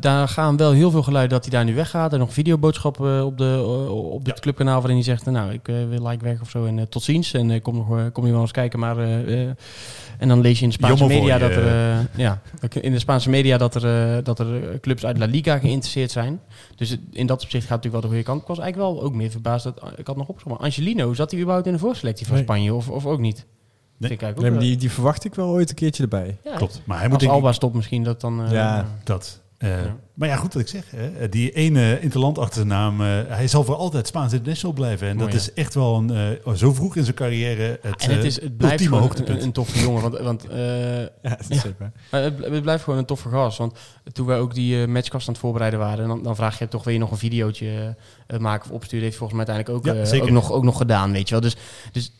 daar 0.00 0.28
gaan 0.28 0.56
wel 0.56 0.72
heel 0.72 0.90
veel 0.90 1.02
geluiden 1.02 1.32
dat 1.38 1.44
hij 1.48 1.54
daar 1.58 1.64
nu 1.64 1.74
weggaat. 1.74 2.12
Er 2.12 2.18
nog 2.18 2.28
een 2.28 2.34
videoboodschap 2.34 3.04
eh, 3.04 3.24
op, 3.24 3.38
de, 3.38 3.52
eh, 3.64 3.90
op 4.12 4.18
het 4.24 4.34
Ja. 4.36 4.40
clubkanaal 4.42 4.78
waarin 4.78 4.94
hij 4.96 5.04
zegt... 5.04 5.24
nou, 5.24 5.52
ik 5.52 5.68
eh, 5.68 5.74
wil 5.88 6.06
like 6.08 6.24
weg 6.24 6.40
of 6.40 6.50
zo 6.50 6.64
en 6.66 6.78
eh, 6.78 6.84
tot 6.86 7.02
ziens. 7.02 7.32
En 7.32 7.50
eh, 7.50 7.62
kom, 7.62 7.74
nog, 7.76 7.98
eh, 7.98 8.04
kom 8.12 8.26
je 8.26 8.32
wel 8.32 8.40
eens 8.40 8.50
kijken. 8.50 8.78
Maar, 8.78 8.98
eh, 8.98 9.42
eh, 9.42 9.50
en 10.18 10.28
dan 10.28 10.40
lees 10.40 10.56
je 10.58 10.62
in 10.64 10.68
de 10.70 10.74
Spaanse 10.74 11.06
media 11.06 11.38
dat 11.38 11.50
er... 11.50 11.66
eh, 11.66 11.98
ja, 12.16 12.40
in 12.80 12.92
de 12.92 12.98
Spaanse 12.98 13.30
media 13.30 13.58
dat 13.58 13.74
er, 13.74 14.16
eh, 14.16 14.24
dat 14.24 14.38
er 14.38 14.70
eh, 14.72 14.80
clubs 14.80 15.04
uit 15.06 15.18
La 15.18 15.26
Liga 15.26 15.58
geïnteresseerd 15.58 16.10
zijn. 16.10 16.40
Dus 16.76 16.88
het- 16.90 17.00
in 17.12 17.26
dat 17.26 17.42
opzicht 17.42 17.66
gaat 17.66 17.74
het 17.74 17.84
natuurlijk 17.84 17.92
wel 17.92 18.00
de 18.02 18.08
goede 18.08 18.22
kant. 18.22 18.40
Ik 18.40 18.46
was 18.48 18.58
eigenlijk 18.58 18.92
wel 18.92 19.02
ook 19.02 19.14
meer 19.14 19.30
verbaasd. 19.30 19.64
Dat, 19.64 19.82
ik 19.96 20.06
had 20.06 20.16
nog 20.16 20.28
opgezocht. 20.28 20.58
maar 20.60 20.66
Angelino, 20.68 21.14
zat 21.14 21.30
hij 21.30 21.40
überhaupt 21.40 21.66
in 21.66 21.72
de 21.72 21.78
voorselectie 21.78 22.26
van 22.26 22.34
Nee. 22.34 22.44
Spanje? 22.44 22.74
Of, 22.74 22.88
of 22.88 23.06
ook 23.06 23.20
niet? 23.20 23.46
Ik 24.00 24.20
Nee, 24.36 24.56
die, 24.58 24.76
die 24.76 24.90
verwacht 24.90 25.24
ik 25.24 25.34
wel 25.34 25.48
ooit 25.48 25.68
een 25.70 25.74
keertje 25.76 26.02
erbij. 26.02 26.36
ja, 26.44 26.56
Klopt, 26.56 26.80
maar 26.84 26.98
hij 26.98 27.08
moet 27.08 27.22
Als 27.22 27.30
Alba 27.30 27.52
stopt 27.52 27.74
misschien 27.74 28.02
dat 28.04 28.20
dan... 28.20 28.44
eh, 28.44 28.52
Ja. 28.52 28.86
dat. 29.04 29.40
Eh, 29.64 29.84
Ja. 29.84 29.96
Maar 30.14 30.28
ja, 30.28 30.36
goed 30.36 30.52
wat 30.54 30.62
ik 30.62 30.68
zeg. 30.68 30.84
Hè. 30.96 31.28
Die 31.28 31.50
ene 31.52 32.00
interland 32.00 32.38
achter 32.38 32.54
zijn 32.54 32.66
naam, 32.68 33.00
eh, 33.00 33.06
hij 33.28 33.48
zal 33.48 33.64
voor 33.64 33.74
altijd 33.74 34.06
Spaans 34.06 34.32
international 34.32 34.74
blijven. 34.74 35.08
En 35.08 35.16
Mooi, 35.16 35.30
dat 35.30 35.44
ja. 35.44 35.50
is 35.50 35.54
echt 35.54 35.74
wel 35.74 35.96
een, 35.96 36.10
eh, 36.44 36.52
zo 36.52 36.72
vroeg 36.72 36.96
in 36.96 37.02
zijn 37.04 37.14
carrière 37.16 37.78
het, 37.82 38.02
en 38.02 38.10
het, 38.10 38.18
eh, 38.18 38.24
is, 38.24 38.40
het 38.40 38.56
blijft 38.56 38.86
hoogtepunt. 38.86 39.38
een, 39.38 39.44
een 39.44 39.52
toffe 39.52 39.80
jongen. 39.80 40.02
Want, 40.02 40.18
want 40.18 40.48
eh, 40.48 41.00
Ja, 41.00 41.38
maar 42.10 42.22
het, 42.22 42.38
het 42.38 42.62
blijft 42.62 42.84
gewoon 42.84 42.98
een 42.98 43.04
toffe 43.04 43.28
gast. 43.28 43.58
Want 43.58 43.78
toen 44.12 44.26
wij 44.26 44.38
ook 44.38 44.54
die 44.54 44.82
eh, 44.82 44.88
matchkast 44.88 45.26
aan 45.26 45.32
het 45.32 45.42
voorbereiden 45.42 45.78
waren... 45.80 46.08
Dan, 46.08 46.22
dan 46.22 46.36
vraag 46.36 46.58
je 46.58 46.68
toch, 46.68 46.90
je 46.90 46.98
nog 46.98 47.10
een 47.10 47.16
videootje 47.16 47.96
eh, 48.26 48.38
maken 48.38 48.70
of 48.70 48.76
opsturen? 48.76 49.04
Heeft 49.04 49.16
volgens 49.16 49.38
mij 49.38 49.46
uiteindelijk 49.46 49.88
ook, 49.88 50.12
eh, 50.12 50.22
ook, 50.22 50.30
nog, 50.30 50.52
ook 50.52 50.64
nog 50.64 50.76
gedaan, 50.76 51.12
weet 51.12 51.28
je 51.28 51.34
wel. 51.34 51.42
Dus, 51.42 51.56
dus 51.92 52.12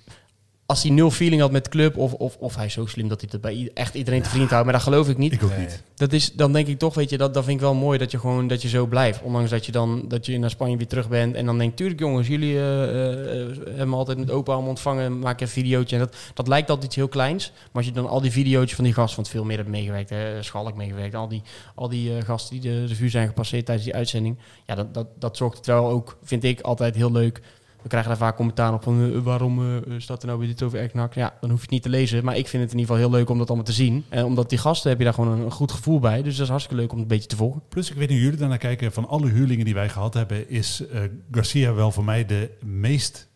als 0.67 0.83
hij 0.83 0.93
nul 0.93 1.11
feeling 1.11 1.41
had 1.41 1.51
met 1.51 1.65
de 1.65 1.71
club... 1.71 1.97
Of, 1.97 2.13
of, 2.13 2.37
of 2.37 2.57
hij 2.57 2.65
is 2.67 2.73
zo 2.73 2.87
slim 2.87 3.09
dat 3.09 3.21
hij 3.21 3.29
het 3.33 3.41
bij 3.41 3.71
echt 3.75 3.95
iedereen 3.95 4.23
te 4.23 4.29
vriend 4.29 4.51
houdt... 4.51 4.65
maar 4.65 4.75
dat 4.75 4.83
geloof 4.83 5.09
ik 5.09 5.19
niet. 5.19 5.33
Ik 5.33 5.43
ook 5.43 5.57
niet. 5.59 5.83
Dat 5.95 6.13
is, 6.13 6.33
dan 6.33 6.53
denk 6.53 6.67
ik 6.67 6.79
toch, 6.79 6.95
weet 6.95 7.11
je, 7.11 7.19
dat, 7.19 7.35
dat 7.35 7.45
vind 7.45 7.57
ik 7.57 7.63
wel 7.63 7.75
mooi 7.75 7.99
dat 7.99 8.11
je 8.11 8.19
gewoon 8.19 8.47
dat 8.47 8.63
je 8.63 8.69
zo 8.69 8.87
blijft. 8.87 9.23
Ondanks 9.23 9.51
dat 9.51 9.67
je 9.67 9.73
dan 9.73 10.05
dat 10.09 10.27
je 10.27 10.39
naar 10.39 10.51
Spanje 10.51 10.77
weer 10.77 10.87
terug 10.87 11.09
bent. 11.09 11.35
En 11.35 11.47
dan 11.47 11.59
denk 11.59 11.71
ik, 11.71 11.77
tuurlijk 11.77 12.01
jongens, 12.01 12.29
jullie 12.29 12.57
eh, 12.57 13.41
eh, 13.41 13.57
hebben 13.65 13.89
me 13.89 13.97
altijd 13.97 14.19
met 14.19 14.31
open 14.31 14.55
armen 14.55 14.69
ontvangen. 14.69 15.19
Maak 15.19 15.41
een 15.41 15.49
videootje. 15.49 15.97
En 15.97 16.03
dat, 16.03 16.17
dat 16.35 16.49
lijkt 16.49 16.69
altijd 16.69 16.87
iets 16.87 16.97
heel 16.97 17.09
kleins. 17.09 17.51
Maar 17.51 17.71
als 17.73 17.87
je 17.87 17.93
dan 17.93 18.09
al 18.09 18.21
die 18.21 18.31
videootjes 18.31 18.75
van 18.75 18.85
die 18.85 18.95
gasten, 18.95 19.17
want 19.17 19.29
veel 19.29 19.45
meer 19.45 19.57
hebben 19.57 19.75
meegewerkt. 19.75 20.11
Hè, 20.11 20.43
Schalk 20.43 20.77
meegewerkt. 20.77 21.15
Al 21.15 21.29
die, 21.29 21.43
al 21.75 21.89
die 21.89 22.23
gasten 22.23 22.61
die 22.61 22.71
de 22.71 22.85
revue 22.87 23.09
zijn 23.09 23.27
gepasseerd 23.27 23.65
tijdens 23.65 23.87
die 23.87 23.97
uitzending. 23.97 24.39
Ja, 24.67 24.75
dat, 24.75 24.95
dat, 24.95 25.07
dat 25.19 25.37
zorgt 25.37 25.57
het 25.57 25.67
wel 25.67 25.89
ook, 25.89 26.17
vind 26.23 26.45
ik, 26.45 26.61
altijd 26.61 26.95
heel 26.95 27.13
leuk. 27.13 27.41
We 27.85 27.91
krijgen 27.91 28.11
daar 28.11 28.19
vaak 28.19 28.37
commentaar 28.37 28.73
op 28.73 28.83
van 28.83 29.13
eh, 29.13 29.19
waarom 29.19 29.83
eh, 29.85 29.95
staat 29.99 30.21
er 30.21 30.27
nou 30.27 30.39
weer 30.39 30.49
dit 30.49 30.63
over 30.63 30.79
Eknak? 30.79 31.15
Ja, 31.15 31.35
dan 31.41 31.51
hoef 31.51 31.59
je 31.59 31.65
het 31.65 31.75
niet 31.75 31.83
te 31.83 31.89
lezen. 31.89 32.25
Maar 32.25 32.37
ik 32.37 32.49
vind 32.49 32.63
het 32.63 32.73
in 32.73 32.79
ieder 32.79 32.95
geval 32.95 33.11
heel 33.11 33.19
leuk 33.19 33.31
om 33.31 33.39
dat 33.39 33.47
allemaal 33.47 33.67
te 33.67 33.73
zien. 33.73 34.05
En 34.09 34.25
omdat 34.25 34.49
die 34.49 34.59
gasten 34.59 34.89
heb 34.91 34.99
je 34.99 35.05
daar 35.05 35.15
gewoon 35.15 35.33
een, 35.33 35.45
een 35.45 35.51
goed 35.51 35.73
gevoel 35.73 35.99
bij. 35.99 36.23
Dus 36.23 36.35
dat 36.35 36.43
is 36.43 36.49
hartstikke 36.49 36.81
leuk 36.81 36.93
om 36.93 36.99
het 36.99 37.07
een 37.07 37.15
beetje 37.15 37.29
te 37.29 37.37
volgen. 37.37 37.63
Plus, 37.69 37.91
ik 37.91 37.97
weet 37.97 38.09
niet 38.09 38.17
hoe 38.17 38.25
jullie 38.25 38.41
daarnaar 38.41 38.59
kijken. 38.59 38.93
Van 38.93 39.09
alle 39.09 39.29
huurlingen 39.29 39.65
die 39.65 39.75
wij 39.75 39.89
gehad 39.89 40.15
hebben, 40.15 40.49
is 40.49 40.87
eh, 40.87 41.01
Garcia 41.31 41.75
wel 41.75 41.91
voor 41.91 42.05
mij 42.05 42.27
de 42.27 42.51
meest 42.61 43.29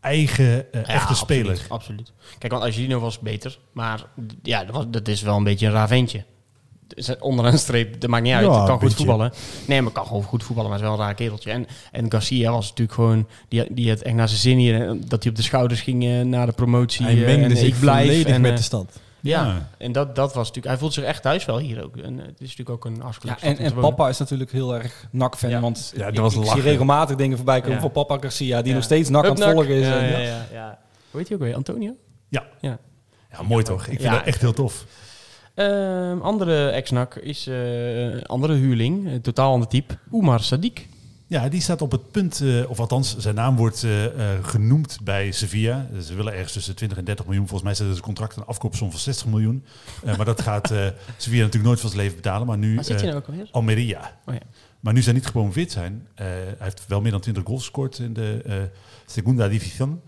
eigen, 0.00 0.72
eh, 0.72 0.88
echte 0.88 1.14
speler. 1.14 1.50
Absoluut, 1.50 1.70
absoluut. 1.70 2.12
Kijk, 2.38 2.52
want 2.52 2.64
Angelino 2.64 3.00
was 3.00 3.18
beter. 3.18 3.58
Maar 3.72 4.04
ja, 4.42 4.64
dat, 4.64 4.74
was, 4.74 4.84
dat 4.88 5.08
is 5.08 5.22
wel 5.22 5.36
een 5.36 5.44
beetje 5.44 5.66
een 5.66 5.72
raventje. 5.72 6.18
Dus 6.18 6.26
onder 7.20 7.44
een 7.44 7.58
streep, 7.58 8.00
dat 8.00 8.10
maakt 8.10 8.22
niet 8.22 8.32
uit. 8.32 8.44
Ja, 8.46 8.50
Hij 8.56 8.60
kan 8.66 8.70
goed 8.70 8.80
beetje. 8.80 8.96
voetballen. 8.96 9.32
Nee, 9.66 9.82
maar 9.82 9.92
kan 9.92 10.06
gewoon 10.06 10.22
goed 10.22 10.42
voetballen, 10.44 10.70
maar 10.70 10.78
is 10.78 10.84
wel 10.84 10.94
een 10.94 11.00
raar 11.00 11.14
kereltje. 11.14 11.50
En, 11.50 11.66
en 11.92 12.10
Garcia 12.12 12.50
was 12.50 12.68
natuurlijk 12.68 12.92
gewoon... 12.94 13.26
Die, 13.48 13.74
die 13.74 13.88
had 13.90 14.00
echt 14.00 14.14
naar 14.14 14.28
zijn 14.28 14.40
zin 14.40 14.58
hier. 14.58 14.88
en 14.88 15.02
Dat 15.08 15.22
hij 15.22 15.30
op 15.32 15.36
de 15.38 15.42
schouders 15.44 15.80
ging 15.80 16.04
eh, 16.04 16.20
na 16.20 16.46
de 16.46 16.52
promotie. 16.52 17.04
Hij 17.04 17.14
eh, 17.14 17.24
mengde 17.24 17.44
en 17.44 17.56
zich 17.56 17.74
ik 17.74 17.80
blijf. 17.80 18.06
volledig 18.06 18.34
en, 18.34 18.40
met 18.40 18.50
eh, 18.50 18.56
de 18.56 18.62
stad. 18.62 18.98
Ja, 19.20 19.44
Ja. 19.44 19.68
en 19.78 19.92
dat, 19.92 20.16
dat 20.16 20.34
was 20.34 20.46
natuurlijk... 20.46 20.66
Hij 20.66 20.78
voelt 20.78 20.92
zich 20.94 21.04
echt 21.04 21.22
thuis 21.22 21.44
wel 21.44 21.58
hier 21.58 21.84
ook. 21.84 21.96
En 21.96 22.20
eh, 22.20 22.26
het 22.26 22.40
is 22.40 22.56
natuurlijk 22.56 22.70
ook 22.70 22.84
een 22.84 23.00
hartstikke 23.00 23.36
Ja, 23.40 23.46
en, 23.48 23.58
en 23.58 23.74
papa 23.74 24.08
is 24.08 24.18
natuurlijk 24.18 24.52
heel 24.52 24.74
erg 24.74 25.06
NAC-fan. 25.10 25.50
Ja. 25.50 25.60
Want 25.60 25.92
Ja, 25.96 26.04
dat 26.04 26.12
ik, 26.14 26.20
was 26.20 26.34
ik 26.34 26.44
zie 26.52 26.60
regelmatig 26.62 27.16
dingen 27.16 27.36
voorbij 27.36 27.58
komen 27.60 27.74
Ja. 27.74 27.80
van 27.80 27.90
papa 27.92 28.18
Garcia... 28.20 28.58
die 28.58 28.68
Ja. 28.68 28.74
nog 28.74 28.84
steeds 28.84 29.08
NAC 29.08 29.24
aan 29.24 29.30
het 29.30 29.38
nak. 29.38 29.52
volgen 29.52 29.74
is. 29.74 29.86
Ja, 29.86 29.98
En, 29.98 30.10
ja, 30.10 30.18
ja. 30.18 30.24
ja, 30.26 30.46
ja. 30.52 30.78
Hoe 31.10 31.20
heet 31.20 31.28
hij 31.28 31.38
ook 31.38 31.42
weer? 31.44 31.54
Antonio? 31.54 31.92
Ja. 32.28 32.44
Ja. 32.60 32.78
Ja, 33.30 33.42
mooi 33.42 33.64
toch? 33.64 33.80
Ik 33.80 33.88
vind 33.88 34.02
Ja. 34.02 34.10
dat 34.10 34.24
echt 34.26 34.40
heel 34.40 34.52
tof. 34.52 34.84
Ehm, 35.54 36.18
andere 36.20 36.68
ex-nak 36.68 37.14
is 37.14 37.46
eh, 37.46 38.02
een 38.12 38.26
andere 38.26 38.54
huurling, 38.54 39.06
een 39.06 39.20
totaal 39.20 39.52
ander 39.52 39.68
type, 39.68 39.98
Oemar 40.12 40.40
Sadiq. 40.42 40.92
Ja, 41.26 41.48
die 41.48 41.60
staat 41.60 41.82
op 41.82 41.90
het 41.90 42.10
punt, 42.10 42.40
eh, 42.40 42.70
of 42.70 42.80
althans, 42.80 43.16
zijn 43.18 43.34
naam 43.34 43.56
wordt 43.56 43.82
eh, 43.84 44.04
eh, 44.04 44.44
genoemd 44.44 44.98
bij 45.02 45.30
Sevilla. 45.32 45.86
Ze 46.02 46.14
willen 46.14 46.32
ergens 46.32 46.52
tussen 46.52 46.74
20 46.76 46.98
en 46.98 47.04
30 47.04 47.24
miljoen. 47.26 47.48
Volgens 47.48 47.62
mij 47.62 47.74
zit 47.74 47.94
het 47.94 48.04
contract 48.04 48.36
een 48.36 48.44
afkoopsom 48.44 48.90
van 48.90 49.00
60 49.00 49.26
miljoen. 49.26 49.64
Eh, 50.04 50.16
maar 50.16 50.26
dat 50.26 50.40
gaat 50.40 50.70
eh, 50.70 50.78
Sevilla 51.16 51.42
natuurlijk 51.42 51.64
nooit 51.64 51.80
van 51.80 51.90
zijn 51.90 52.02
leven 52.02 52.16
betalen. 52.16 52.46
Maar 52.46 52.58
nu 52.58 52.74
Waar 52.74 52.84
zit 52.84 52.94
eh, 52.96 53.00
je 53.00 53.06
nou 53.06 53.18
ook 53.18 53.26
alweer? 53.28 53.48
Almeria. 53.50 54.16
Oh 54.26 54.34
ja. 54.34 54.40
Maar 54.80 54.92
nu 54.92 55.02
zij 55.02 55.12
niet 55.12 55.26
gepromoveerd 55.26 55.70
zijn, 55.70 56.06
eh, 56.14 56.26
hij 56.26 56.54
heeft 56.58 56.86
wel 56.86 57.00
meer 57.00 57.10
dan 57.10 57.20
20 57.20 57.42
goals 57.44 57.62
gescoord 57.62 57.98
in 57.98 58.12
de 58.12 58.40
eh, 58.46 58.56
Segunda 59.06 59.48
División. 59.48 60.00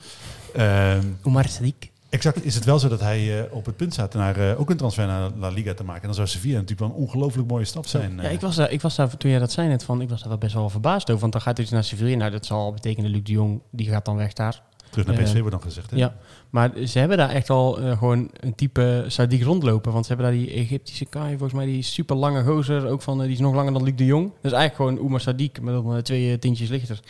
Ehm, 0.55 1.05
Oemar 1.25 1.47
Sadiq. 1.49 1.95
Exact 2.17 2.45
is 2.45 2.55
het 2.55 2.65
wel 2.65 2.79
zo 2.79 2.89
dat 2.89 3.01
hij 3.01 3.39
eh, 3.39 3.55
op 3.55 3.67
het 3.67 3.77
punt 3.77 3.93
staat 3.93 4.15
naar 4.15 4.37
eh, 4.37 4.61
ook 4.61 4.71
een 4.71 4.77
transfer 4.77 5.07
naar 5.07 5.31
La 5.39 5.49
Liga 5.49 5.75
te 5.75 5.85
maken. 5.85 6.01
En 6.01 6.07
dan 6.07 6.17
zou 6.17 6.29
Sevilla 6.29 6.55
natuurlijk 6.55 6.81
wel 6.81 6.89
een 6.89 7.05
ongelooflijk 7.05 7.49
mooie 7.49 7.65
stap 7.65 7.87
zijn. 7.87 8.17
Ja, 8.17 8.23
eh. 8.23 8.33
ik 8.33 8.41
was, 8.41 8.57
daar, 8.57 8.71
ik 8.71 8.81
was 8.81 8.97
daar, 8.97 9.17
toen 9.17 9.31
jij 9.31 9.39
dat 9.39 9.53
zei 9.53 9.69
net, 9.69 9.85
van, 9.85 10.01
ik 10.01 10.09
was 10.09 10.21
daar 10.21 10.29
wel 10.29 10.39
best 10.39 10.55
wel 10.55 10.71
verbaasd 10.71 11.09
over. 11.09 11.21
Want 11.21 11.33
dan 11.33 11.41
gaat 11.43 11.57
hij 11.57 11.65
dus 11.65 11.75
naar 11.75 11.85
Sevilla. 11.85 12.17
Nou, 12.17 12.31
dat 12.31 12.47
zal 12.47 12.73
betekenen, 12.73 13.11
Luc 13.11 13.23
de 13.23 13.33
Jong, 13.33 13.61
die 13.71 13.89
gaat 13.89 14.05
dan 14.05 14.17
weg 14.17 14.33
daar. 14.33 14.63
Terug 14.91 15.07
naar 15.07 15.23
PSV 15.23 15.39
wordt 15.39 15.51
dan 15.51 15.63
gezegd. 15.63 15.91
Hè? 15.91 15.97
Ja, 15.97 16.15
maar 16.51 16.71
ze 16.85 16.99
hebben 16.99 17.17
daar 17.17 17.31
echt 17.31 17.51
al 17.51 17.73
gewoon 17.73 18.31
een 18.41 18.55
type 18.55 19.05
Sadiq 19.09 19.43
rondlopen. 19.43 19.93
Want 19.93 20.07
ze 20.07 20.13
hebben 20.13 20.33
daar 20.33 20.41
die 20.41 20.51
Egyptische 20.53 21.05
kaai, 21.05 21.31
volgens 21.31 21.53
mij 21.53 21.67
die 21.67 21.83
super 21.83 22.17
lange 22.17 22.45
gozer. 22.45 22.87
Ook 22.87 23.03
van, 23.03 23.19
die 23.19 23.31
is 23.31 23.39
nog 23.39 23.55
langer 23.55 23.73
dan 23.73 23.83
Luc 23.83 23.97
de 23.97 24.05
Jong. 24.05 24.25
Dat 24.25 24.53
is 24.53 24.59
eigenlijk 24.59 24.75
gewoon 24.75 25.05
Oemar 25.05 25.21
Sadiq, 25.21 25.63
met 25.63 25.75
dan 25.75 26.03
twee 26.03 26.39
tintjes 26.39 26.69
lichter. 26.69 27.01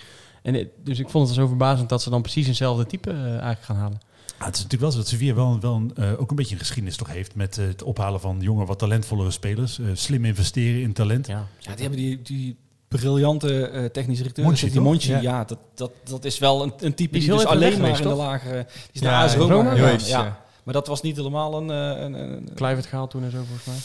En, 0.43 0.69
dus 0.85 0.99
ik 0.99 1.09
vond 1.09 1.27
het 1.27 1.37
zo 1.37 1.47
verbazend 1.47 1.89
dat 1.89 2.03
ze 2.03 2.11
dan 2.11 2.23
precies 2.23 2.47
eenzelfde 2.47 2.87
type 2.87 3.11
eigenlijk 3.11 3.63
gaan 3.63 3.77
halen. 3.77 4.01
Het 4.39 4.55
is 4.57 4.62
natuurlijk 4.62 4.80
wel 4.82 4.91
zo 4.91 4.99
dat 4.99 5.09
Sevilla 5.09 5.34
wel, 5.34 5.61
wel 5.61 5.74
een, 5.74 5.93
eh, 5.97 6.20
ook 6.20 6.30
een 6.30 6.37
beetje 6.37 6.53
een 6.55 6.61
geschiedenis 6.61 6.97
toch 6.97 7.09
heeft 7.12 7.34
met 7.34 7.59
eh, 7.59 7.66
het 7.66 7.82
ophalen 7.82 8.20
van 8.20 8.37
jonge, 8.41 8.64
wat 8.64 8.78
talentvollere 8.78 9.30
spelers. 9.30 9.78
Eh, 9.78 9.87
slim 9.95 10.24
investeren 10.24 10.80
in 10.82 10.93
talent. 10.93 11.26
Ja, 11.26 11.47
Ja, 11.59 11.70
die 11.72 11.80
hebben 11.80 11.99
die, 11.99 12.22
die 12.22 12.57
briljante 12.89 13.66
eh, 13.68 13.84
technische 13.84 14.22
directeur. 14.22 14.47
Monchi, 14.47 14.70
die? 14.70 14.80
Monchi, 14.80 15.11
Ja. 15.11 15.20
ja, 15.20 15.45
dat, 15.45 15.59
dat, 15.74 15.91
dat 16.05 16.24
is 16.24 16.39
wel 16.39 16.62
een, 16.62 16.72
een 16.78 16.95
type 16.95 17.18
Die 17.18 17.28
dus 17.30 17.45
alleen 17.45 17.80
maar 17.80 18.01
in 18.01 18.09
de 18.09 18.14
lagere... 18.14 18.64
Die 18.64 18.93
is 18.93 19.01
Ja, 19.01 19.11
naar 19.11 19.24
AS 19.24 19.34
Roma 19.34 19.70
gegaan, 19.70 19.99
ja. 19.99 20.24
ja. 20.24 20.45
Maar 20.62 20.74
dat 20.74 20.87
was 20.87 21.03
niet 21.03 21.16
helemaal 21.16 21.57
een... 21.57 21.70
eh, 21.70 22.03
een, 22.03 22.12
een 22.14 22.49
Kluivert 22.55 22.87
gehaald 22.87 23.11
toen 23.11 23.24
en 23.24 23.30
zo 23.30 23.37
volgens 23.37 23.64
mij. 23.66 23.76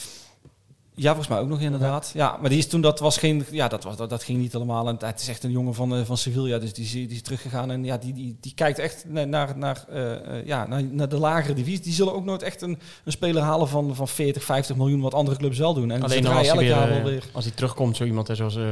Ja, 1.01 1.07
volgens 1.07 1.27
mij 1.27 1.39
ook 1.39 1.47
nog 1.47 1.59
inderdaad. 1.59 2.11
Ja, 2.13 2.37
maar 2.41 2.49
die 2.49 2.59
is 2.59 2.67
toen, 2.67 2.81
dat 2.81 2.99
was 2.99 3.17
geen... 3.17 3.45
Ja, 3.51 3.67
dat, 3.67 3.83
was, 3.83 3.97
dat, 3.97 4.09
dat 4.09 4.23
ging 4.23 4.37
niet 4.39 4.51
helemaal. 4.53 4.87
En 4.87 4.97
het 4.99 5.19
is 5.21 5.27
echt 5.27 5.43
een 5.43 5.51
jongen 5.51 5.73
van, 5.73 5.95
eh, 5.95 6.01
van 6.03 6.17
Sevilla, 6.17 6.57
dus 6.59 6.73
die, 6.73 6.83
is- 6.85 6.91
die 6.91 7.09
is 7.09 7.21
teruggegaan. 7.21 7.71
En 7.71 7.83
ja, 7.83 7.97
die, 7.97 8.13
die, 8.13 8.37
die 8.41 8.53
kijkt 8.53 8.79
echt 8.79 9.05
naar, 9.07 9.27
naar, 9.27 9.57
naar, 9.57 9.85
eh, 9.89 10.13
eh, 10.39 10.45
ja, 10.45 10.67
naar, 10.67 10.83
naar 10.83 11.09
de 11.09 11.17
lagere 11.17 11.53
divisie. 11.53 11.79
Die 11.81 11.93
zullen 11.93 12.13
ook 12.13 12.25
nooit 12.25 12.41
echt 12.41 12.61
een, 12.61 12.77
een 13.03 13.11
speler 13.11 13.41
halen 13.41 13.67
van, 13.67 13.95
van 13.95 14.07
40, 14.07 14.43
50 14.43 14.75
miljoen, 14.75 15.01
wat 15.01 15.13
andere 15.13 15.37
clubs 15.37 15.57
wel 15.57 15.73
doen. 15.73 15.91
En 15.91 16.03
Alleen 16.03 16.25
als 16.27 16.35
hij, 16.37 16.47
elk 16.47 16.59
weer, 16.59 16.67
jaar 16.69 16.89
wel 16.89 17.03
weer... 17.03 17.23
als 17.31 17.45
hij 17.45 17.53
terugkomt, 17.53 17.95
zo 17.97 18.03
iemand 18.03 18.27
hè, 18.27 18.35
zoals 18.35 18.55
eh 18.55 18.63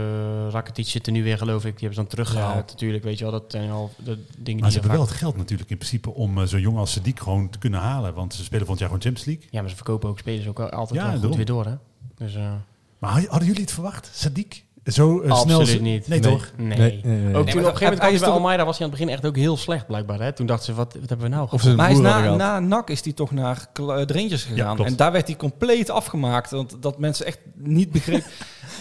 Rakitic 0.51 0.88
zit 0.88 1.05
er 1.05 1.11
nu 1.11 1.23
weer 1.23 1.38
geloof 1.38 1.65
ik. 1.65 1.77
Die 1.80 1.88
hebben 1.88 1.93
ze 1.93 1.99
dan 2.01 2.07
teruggehaald 2.09 2.55
Ja. 2.65 2.71
natuurlijk. 2.71 3.03
Weet 3.03 3.17
je 3.17 3.23
wel, 3.23 3.34
dat 3.34 3.43
zijn 3.47 3.71
al 3.71 3.89
de 3.95 4.03
dingen 4.03 4.19
Maar 4.38 4.45
die 4.45 4.55
ze 4.61 4.65
je 4.67 4.71
hebben 4.80 4.91
wel 4.91 5.01
het 5.01 5.11
geld 5.11 5.38
natuurlijk 5.38 5.69
in 5.69 5.77
principe 5.77 6.13
om 6.13 6.47
zo'n 6.47 6.61
jongen 6.61 6.80
als 6.80 6.99
Sadiq 6.99 7.13
gewoon 7.13 7.49
te 7.49 7.57
kunnen 7.59 7.80
halen. 7.80 8.13
Want 8.13 8.34
ze 8.34 8.43
spelen 8.43 8.65
volgend 8.65 8.80
jaar 8.80 8.89
gewoon 8.89 9.03
Champions 9.03 9.27
League. 9.27 9.47
Ja, 9.51 9.59
maar 9.61 9.69
ze 9.69 9.75
verkopen 9.75 10.09
ook 10.09 10.19
spelers 10.19 10.47
ook 10.47 10.59
altijd 10.59 10.99
Ja, 10.99 11.11
wel 11.11 11.19
goed 11.27 11.36
weer 11.36 11.45
door 11.45 11.65
hè. 11.65 11.73
Dus 12.20 12.36
eh, 12.36 12.51
Maar 12.99 13.11
hadden 13.11 13.47
jullie 13.47 13.61
het 13.61 13.72
verwacht? 13.72 14.09
Sadiq? 14.13 14.67
Zo 14.84 15.22
eh, 15.22 15.32
absoluut 15.32 15.67
snel... 15.67 15.82
niet. 15.82 16.07
Nee, 16.07 16.20
Nee. 16.20 16.32
toch? 16.32 16.51
Nee. 16.57 16.78
Nee, 16.78 17.01
nee, 17.03 17.17
nee. 17.17 17.36
Ook 17.36 17.49
toen 17.49 17.59
op 17.59 17.65
een 17.72 17.78
gegeven 17.78 17.84
moment 17.84 17.84
hij 17.84 17.93
kwam 17.95 18.01
hij 18.01 18.13
is 18.13 18.20
bij 18.20 18.30
Almeida 18.30 18.65
was 18.65 18.78
hij 18.78 18.86
aan 18.86 18.91
het 18.91 18.99
begin 18.99 19.15
echt 19.15 19.26
ook 19.26 19.36
heel 19.36 19.57
slecht 19.57 19.88
blijkbaar. 19.88 20.20
Hè? 20.20 20.34
Toen 20.34 20.45
dachten 20.45 20.65
ze, 20.65 20.74
wat, 20.74 20.93
wat 20.99 21.09
hebben 21.09 21.30
we 21.30 21.36
nou 21.36 21.47
Of 21.51 21.61
ze 21.61 21.70
gevonden? 21.70 21.97
Maar 22.01 22.13
hij 22.13 22.30
is 22.32 22.38
na, 22.38 22.59
na 22.59 22.59
NAC 22.59 22.89
is 22.89 23.03
hij 23.03 23.13
toch 23.13 23.32
naar 23.32 23.67
eh, 23.74 23.86
Rangers 23.86 24.43
gegaan. 24.43 24.76
klopt. 24.76 24.89
en 24.89 24.95
daar 24.95 25.11
werd 25.11 25.28
hij 25.28 25.36
compleet 25.36 25.89
afgemaakt. 25.89 26.51
Want 26.51 26.76
dat 26.80 26.99
mensen 26.99 27.26
echt 27.26 27.39
niet 27.55 27.91
begrepen. 27.91 28.30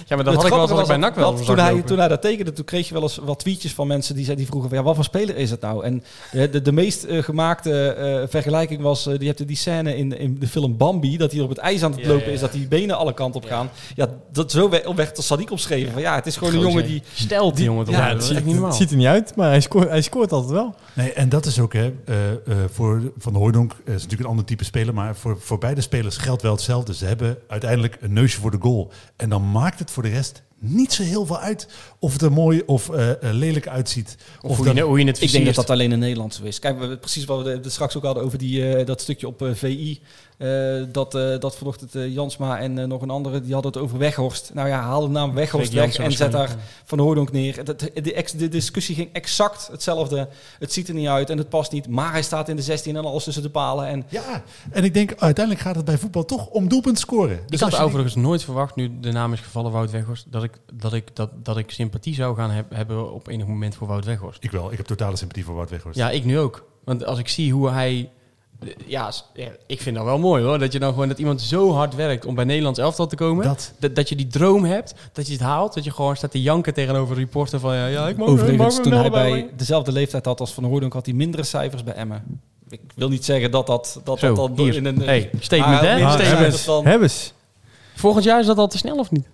Ja, 0.07 0.17
maar 0.17 0.25
dat 0.25 0.35
had 0.35 0.45
ik 0.45 0.51
wel 0.51 0.61
als 0.61 0.81
ik 0.81 0.87
bij 0.87 0.97
NAC 0.97 1.15
wel 1.15 1.35
dat 1.35 1.45
toen 1.45 1.59
hij, 1.59 1.83
toen 1.83 1.99
hij 1.99 2.09
dat 2.09 2.23
tekende, 2.23 2.53
toen 2.53 2.65
kreeg 2.65 2.89
je 2.89 2.95
wel 2.95 3.03
eens 3.03 3.17
wat 3.17 3.39
tweetjes 3.39 3.75
van 3.75 3.87
mensen 3.87 4.15
die, 4.15 4.35
die 4.35 4.47
vroegen 4.47 4.69
van, 4.69 4.79
ja, 4.79 4.85
wat 4.85 4.95
voor 4.95 5.05
speler 5.05 5.37
is 5.37 5.51
het 5.51 5.61
nou? 5.61 5.85
En 5.85 6.05
de, 6.33 6.51
de, 6.51 6.63
de 6.63 6.73
meest 6.73 7.05
eh, 7.05 7.23
gemaakte 7.23 7.93
eh, 7.93 8.29
vergelijking 8.29 8.81
was, 8.83 9.07
eh, 9.07 9.19
die 9.19 9.29
hebt 9.29 9.47
die 9.47 9.57
scène 9.57 9.97
in, 9.97 10.19
in 10.19 10.37
de 10.39 10.49
film 10.49 10.77
Bambi, 10.77 11.17
dat 11.17 11.33
hij 11.33 11.41
op 11.41 11.49
het 11.49 11.59
ijs 11.59 11.83
aan 11.83 11.93
het 11.93 12.01
Ja, 12.01 12.09
lopen 12.09 12.27
ja, 12.27 12.33
is, 12.33 12.41
dat 12.41 12.53
die 12.53 12.69
benen 12.69 12.97
alle 12.97 13.15
kanten 13.15 13.43
op 13.43 13.49
gaan. 13.49 13.71
Ja, 13.95 14.09
dat, 14.33 14.51
zo 14.51 14.69
werd, 14.69 14.95
werd 14.95 15.33
Sadiq 15.33 15.51
omschreven. 15.51 15.93
Van, 15.93 16.03
ja, 16.03 16.15
het 16.15 16.27
is 16.27 16.37
gewoon 16.37 16.55
een 16.55 16.61
jongen 16.61 16.87
die... 16.87 17.03
Stelt 17.15 17.57
die 17.57 17.65
jongen? 17.65 17.91
Ja, 17.91 18.13
dat 18.13 18.25
ziet, 18.25 18.45
niet 18.45 18.63
het 18.63 18.75
ziet 18.75 18.91
er 18.91 18.97
niet 18.97 19.07
uit, 19.07 19.37
maar 19.37 19.49
hij 19.49 19.61
scoort, 19.61 19.89
hij 19.89 20.03
scoort 20.03 20.33
altijd 20.33 20.53
wel. 20.53 20.75
Nee, 20.93 21.13
en 21.13 21.29
dat 21.29 21.47
is 21.47 21.59
ook, 21.59 21.73
hè, 21.73 21.93
eh, 22.05 22.31
eh, 22.31 22.39
voor 22.71 23.13
Van 23.19 23.33
der 23.33 23.43
Hooydonk 23.43 23.73
is 23.73 23.93
natuurlijk 23.93 24.21
een 24.21 24.27
ander 24.27 24.45
type 24.45 24.65
speler, 24.65 24.95
maar 24.95 25.17
voor, 25.17 25.41
voor 25.41 25.59
beide 25.59 25.81
spelers 25.81 26.17
geldt 26.17 26.43
wel 26.43 26.53
hetzelfde. 26.53 26.95
Ze 26.95 27.05
hebben 27.05 27.39
uiteindelijk 27.49 27.99
een 28.01 28.13
neusje 28.13 28.41
voor 28.41 28.51
de 28.51 28.59
goal. 28.61 28.91
En 29.17 29.29
dan 29.29 29.51
maakt 29.51 29.78
het 29.79 29.91
voor 29.91 30.03
de 30.03 30.09
rest 30.09 30.43
niet 30.61 30.93
zo 30.93 31.03
heel 31.03 31.27
veel 31.27 31.39
uit 31.39 31.69
of 31.99 32.13
het 32.13 32.23
er 32.23 32.33
mooi 32.33 32.63
of 32.67 32.91
eh, 32.91 33.11
eh, 33.11 33.17
lelijk 33.21 33.69
uitziet. 33.69 34.17
Of 34.41 34.57
hoe, 34.57 34.75
je, 34.75 34.81
hoe 34.81 34.99
je 34.99 35.07
het 35.07 35.23
Ik 35.23 35.33
denk 35.33 35.45
dat 35.47 35.55
dat 35.55 35.71
alleen 35.71 35.93
in 35.93 35.99
Nederland 35.99 36.35
zo 36.35 36.45
is. 36.45 36.59
Kijk, 36.59 36.79
we, 36.79 36.97
precies 36.97 37.25
wat 37.25 37.43
we 37.45 37.51
het 37.51 37.73
straks 37.73 37.97
ook 37.97 38.03
hadden 38.03 38.23
over 38.23 38.39
die, 38.39 38.75
eh, 38.75 38.87
dat 38.87 39.01
stukje 39.01 39.27
op 39.27 39.51
VI. 39.53 40.01
Eh, 40.39 40.49
dat, 40.93 41.15
eh, 41.15 41.39
dat 41.39 41.57
vanochtend 41.57 41.95
eh, 41.95 42.09
Jansma 42.15 42.59
en 42.59 42.79
eh, 42.79 42.85
nog 42.87 43.03
een 43.03 43.11
andere, 43.11 43.41
die 43.41 43.53
hadden 43.53 43.73
het 43.73 43.81
over 43.81 43.99
Weghorst. 43.99 44.51
Nou 44.55 44.69
ja, 44.69 44.81
haal 44.81 45.01
de 45.01 45.09
naam 45.09 45.35
Weghorst 45.35 45.73
weg 45.73 45.97
en 45.99 46.13
zet 46.13 46.33
daar. 46.33 46.57
Van 46.85 46.99
Hoordonk 46.99 47.33
neer. 47.33 47.65
Dat, 47.65 47.81
de, 47.81 48.13
ex- 48.15 48.33
de 48.33 48.49
discussie 48.49 48.95
ging 48.95 49.09
exact 49.13 49.69
hetzelfde. 49.73 50.29
Het 50.59 50.73
ziet 50.73 50.89
er 50.89 50.95
niet 50.95 51.07
uit 51.09 51.31
en 51.31 51.39
het 51.39 51.49
past 51.49 51.73
niet. 51.73 51.89
Maar 51.89 52.11
hij 52.13 52.23
staat 52.23 52.49
in 52.49 52.57
de 52.57 52.63
16 52.63 52.97
en 52.97 53.05
alles 53.05 53.25
tussen 53.25 53.43
de 53.43 53.51
palen. 53.51 53.87
En 53.87 54.05
Ja, 54.09 54.43
en 54.71 54.85
ik 54.85 54.95
denk 54.95 55.15
uiteindelijk 55.19 55.65
gaat 55.67 55.77
het 55.77 55.85
bij 55.85 55.99
voetbal 55.99 56.25
toch 56.25 56.47
om 56.47 56.69
doelpunt 56.69 56.99
scoren. 56.99 57.37
Ik 57.37 57.49
Dus 57.51 57.61
had 57.61 57.71
als 57.71 57.79
je 57.79 57.85
overigens 57.87 58.15
nooit 58.15 58.45
verwacht, 58.45 58.77
nu 58.77 59.01
de 59.01 59.13
naam 59.13 59.33
is 59.33 59.41
gevallen 59.41 59.73
Wout 59.73 59.91
Weghorst, 59.91 60.27
dat 60.33 60.43
ik, 60.43 60.53
dat 60.73 60.93
ik, 60.93 61.17
dat, 61.17 61.31
dat 61.43 61.57
ik 61.57 61.71
sympathie 61.71 62.15
zou 62.15 62.37
gaan 62.37 62.51
heb- 62.51 62.75
hebben 62.75 63.13
op 63.13 63.29
enig 63.29 63.47
moment 63.47 63.75
voor 63.75 63.87
Wout 63.87 64.05
Weghorst. 64.05 64.45
Ik 64.45 64.51
wel, 64.51 64.71
ik 64.71 64.77
heb 64.77 64.87
totale 64.87 65.17
sympathie 65.17 65.45
voor 65.45 65.55
Wout 65.55 65.71
Weghorst. 65.71 65.99
Ja, 65.99 66.11
ik 66.11 66.25
nu 66.25 66.39
ook. 66.39 66.67
Want 66.85 67.05
als 67.05 67.19
ik 67.19 67.29
zie 67.29 67.53
hoe 67.53 67.71
hij... 67.71 68.11
Ja, 68.87 69.13
ik 69.67 69.83
vind 69.83 69.97
dat 69.97 70.05
wel 70.05 70.19
mooi 70.19 70.45
hoor. 70.45 70.59
Dat 70.59 70.73
je 70.73 70.79
dan 70.79 70.93
gewoon 70.93 71.09
dat 71.09 71.19
iemand 71.19 71.41
zo 71.41 71.73
hard 71.73 71.95
werkt 71.95 72.27
om 72.27 72.35
bij 72.35 72.45
Nederlands 72.45 72.79
elftal 72.79 73.07
te 73.07 73.17
komen. 73.17 73.45
Dat, 73.45 73.73
Dat, 73.79 73.95
dat, 73.95 74.09
je 74.09 74.17
die 74.17 74.27
droom 74.27 74.65
hebt, 74.65 74.95
dat 75.13 75.27
je 75.27 75.33
het 75.33 75.43
haalt. 75.43 75.75
Dat 75.75 75.85
je 75.85 75.91
gewoon 75.91 76.17
staat 76.17 76.31
te 76.31 76.43
janken 76.43 76.75
tegenover 76.75 77.17
een 77.17 77.23
reporter 77.23 77.61
van... 77.61 77.75
Ja, 77.75 77.87
ja 77.87 78.09
ik 78.09 78.17
mag, 78.17 78.27
ik 78.29 78.33
overigens, 78.33 78.77
mag 78.77 78.85
toen 78.85 78.93
hij 78.93 79.11
bij 79.11 79.51
dezelfde 79.57 79.93
leeftijd 79.93 80.25
had 80.25 80.41
als 80.41 80.53
Van 80.53 80.65
Hoordonk, 80.65 80.93
had 80.93 81.07
hij 81.07 81.15
mindere 81.15 81.43
cijfers 81.43 81.85
bij 81.85 81.95
Emmen. 81.95 82.41
Ik 82.69 82.81
wil 82.95 83.09
niet 83.09 83.25
zeggen 83.25 83.51
dat 83.51 83.67
dat, 83.67 84.01
dat, 84.05 84.19
Zo, 84.19 84.35
dat 84.35 84.57
dan 84.57 84.67
hier. 84.67 84.77
in 84.77 84.85
een... 84.85 85.01
Hey, 85.01 85.31
statement 85.41 85.81
hè? 85.81 86.05
Ah, 86.05 86.85
Hebben 86.85 87.11
ze. 87.11 87.31
Volgend 87.95 88.25
jaar 88.25 88.41
is 88.41 88.47
dat 88.47 88.59
al 88.59 88.69
te 88.69 88.79
snel 88.79 88.97
of 88.97 89.11
niet? 89.11 89.27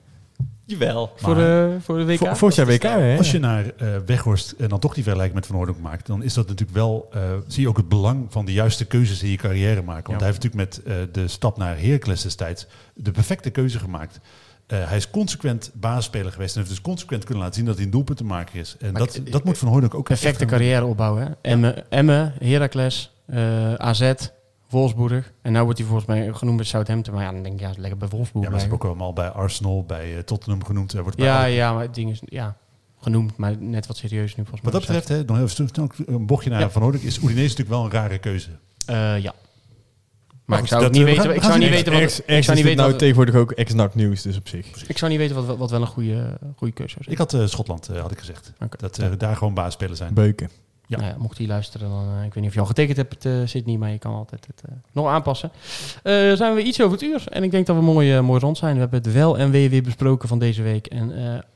Jawel. 0.66 1.12
Voor 1.16 1.34
de, 1.34 1.76
voor 1.80 1.98
de 1.98 2.04
WK? 2.06 2.18
Vo- 2.18 2.24
Volgend 2.34 2.54
jaar 2.54 2.66
WK, 2.66 2.82
hè? 2.82 3.16
als 3.18 3.30
je 3.30 3.38
naar 3.38 3.64
eh, 3.76 3.88
Weghorst 4.06 4.54
en 4.58 4.68
dan 4.68 4.78
toch 4.78 4.94
die 4.94 5.02
vergelijking 5.02 5.38
met 5.38 5.46
Van 5.48 5.56
Hooydonk 5.56 5.80
maakt, 5.80 6.06
dan 6.06 6.22
is 6.22 6.34
dat 6.34 6.46
natuurlijk 6.48 6.76
wel, 6.78 7.08
eh, 7.12 7.20
zie 7.46 7.62
je 7.62 7.68
ook 7.68 7.76
het 7.76 7.88
belang 7.88 8.26
van 8.28 8.44
de 8.44 8.52
juiste 8.52 8.84
keuzes 8.84 9.22
in 9.22 9.30
je 9.30 9.36
carrière 9.36 9.82
maken. 9.82 10.10
Want 10.10 10.20
Ja. 10.20 10.26
hij 10.26 10.34
heeft 10.34 10.42
natuurlijk 10.42 10.84
met 10.86 10.96
eh, 10.96 10.96
de 11.12 11.28
stap 11.28 11.56
naar 11.56 11.78
Heracles 11.80 12.22
destijds 12.22 12.66
de 12.94 13.10
perfecte 13.10 13.50
keuze 13.50 13.78
gemaakt. 13.78 14.20
Eh, 14.66 14.88
hij 14.88 14.96
is 14.96 15.10
consequent 15.10 15.70
basisspeler 15.74 16.32
geweest 16.32 16.52
en 16.54 16.58
heeft 16.60 16.72
dus 16.74 16.80
consequent 16.82 17.24
kunnen 17.24 17.42
laten 17.42 17.56
zien 17.56 17.66
dat 17.66 17.74
hij 17.76 17.84
een 17.84 17.90
doelpuntenmaker 17.90 18.60
is. 18.60 18.76
En 18.80 18.92
Maar 18.92 19.00
dat, 19.00 19.14
ik- 19.16 19.32
dat 19.32 19.44
moet 19.44 19.58
Van 19.58 19.68
Hooydonk 19.68 19.94
ook 19.94 20.04
Perfecte 20.06 20.44
carrière 20.44 20.84
opbouwen. 20.84 21.22
Hè? 21.22 21.28
Emmen, 21.50 21.90
Emmen, 21.90 22.34
Heracles, 22.38 23.12
eh, 23.26 23.74
AZ, 23.74 24.12
Wolfsburg. 24.74 25.32
En 25.42 25.52
nu 25.52 25.62
wordt 25.62 25.78
hij 25.78 25.86
volgens 25.86 26.08
mij 26.08 26.32
genoemd 26.32 26.56
bij 26.56 26.66
Southampton. 26.66 27.14
Maar 27.14 27.22
ja, 27.24 27.32
dan 27.32 27.42
denk 27.42 27.54
ik, 27.54 27.60
ja, 27.60 27.72
lekker 27.76 27.98
bij 27.98 28.08
Wolfsburg 28.08 28.44
Ja, 28.44 28.50
maar 28.50 28.60
ze 28.60 28.66
hebben 28.66 28.84
ook 28.84 28.90
allemaal 28.90 29.12
bij 29.12 29.28
Arsenal, 29.28 29.84
bij 29.84 30.16
eh, 30.16 30.22
Tottenham 30.22 30.64
genoemd. 30.64 30.92
Hij 30.92 31.02
wordt 31.02 31.16
bij 31.16 31.26
Ja, 31.26 31.44
ja, 31.44 31.72
maar 31.72 31.82
het 31.82 31.94
ding 31.94 32.10
is, 32.10 32.20
ja, 32.24 32.56
genoemd, 33.00 33.36
maar 33.36 33.56
net 33.58 33.86
wat 33.86 33.96
serieus 33.96 34.36
nu 34.36 34.44
volgens 34.44 34.62
mij. 34.62 34.72
Wat 34.72 34.72
dat 34.72 34.90
betreft, 34.90 35.08
hè, 35.08 35.24
nog 35.24 35.36
heel 35.36 35.48
snel 35.48 35.88
een 36.06 36.26
bochtje 36.26 36.50
naar 36.50 36.60
Ja. 36.60 36.70
Van 36.70 36.82
Hooydonk, 36.82 37.04
is 37.04 37.16
Udinese 37.18 37.40
natuurlijk 37.42 37.68
wel 37.68 37.84
een 37.84 37.90
rare 37.90 38.18
keuze. 38.18 38.48
Eh, 38.86 39.18
ja. 39.18 39.34
Maar, 40.44 40.58
ik 40.58 40.66
zou 40.66 40.82
dat, 40.82 40.92
niet 40.92 41.00
eh, 41.00 41.06
we 41.08 41.14
weten, 41.14 41.24
gaan- 41.26 41.34
ik 41.36 41.42
zou 41.42 41.58
niet 41.58 41.68
weten 41.70 41.92
wat, 41.92 42.02
ik 42.26 42.44
zou 42.44 42.56
niet 42.56 42.64
nou 42.64 42.64
weten 42.64 42.84
wat, 42.84 42.98
tegenwoordig 42.98 43.34
ook 43.34 43.52
ex-NAC 43.52 43.94
nieuws, 43.94 44.22
dus 44.22 44.36
op 44.36 44.48
zich. 44.48 44.86
ik 44.88 44.98
zou 44.98 45.10
niet 45.10 45.20
weten 45.20 45.46
wat, 45.46 45.56
wat 45.56 45.70
wel 45.70 45.80
een 45.80 45.86
goede, 45.86 46.38
goede 46.56 46.72
keuze 46.74 46.92
zou 46.92 47.04
zijn. 47.04 47.14
Ik 47.14 47.18
had 47.18 47.34
eh, 47.34 47.46
Schotland, 47.46 47.88
eh, 47.88 48.00
had 48.00 48.10
ik 48.10 48.18
gezegd. 48.18 48.52
Dat 48.76 48.98
eh, 48.98 49.08
daar 49.18 49.36
gewoon 49.36 49.54
basisspelers 49.54 49.98
zijn. 49.98 50.14
Beuken. 50.14 50.50
Ja. 50.86 50.96
Nou 50.98 51.10
ja, 51.10 51.16
mocht 51.18 51.38
hij 51.38 51.46
luisteren, 51.46 51.88
dan, 51.90 52.04
eh, 52.18 52.24
ik 52.24 52.34
weet 52.34 52.42
niet 52.42 52.46
of 52.46 52.54
je 52.54 52.60
al 52.60 52.66
getekend 52.66 52.96
hebt, 52.96 53.24
eh 53.24 53.32
Sydney, 53.44 53.76
maar 53.76 53.90
je 53.90 53.98
kan 53.98 54.14
altijd 54.14 54.46
het 54.46 54.62
eh, 54.68 54.74
nog 54.92 55.06
aanpassen. 55.08 55.50
Eh, 56.02 56.32
zijn 56.32 56.54
we 56.54 56.62
iets 56.62 56.80
over 56.80 56.92
het 56.92 57.02
uur 57.02 57.24
en 57.28 57.42
ik 57.42 57.50
denk 57.50 57.66
dat 57.66 57.76
we 57.76 57.82
mooi, 57.82 58.20
mooi 58.20 58.40
rond 58.40 58.58
zijn. 58.58 58.74
We 58.74 58.80
hebben 58.80 59.02
het 59.02 59.12
wel 59.12 59.38
en 59.38 59.50
wee 59.50 59.70
weer 59.70 59.82
besproken 59.82 60.28
van 60.28 60.38
deze 60.38 60.62
week. 60.62 60.86
En 60.86 61.12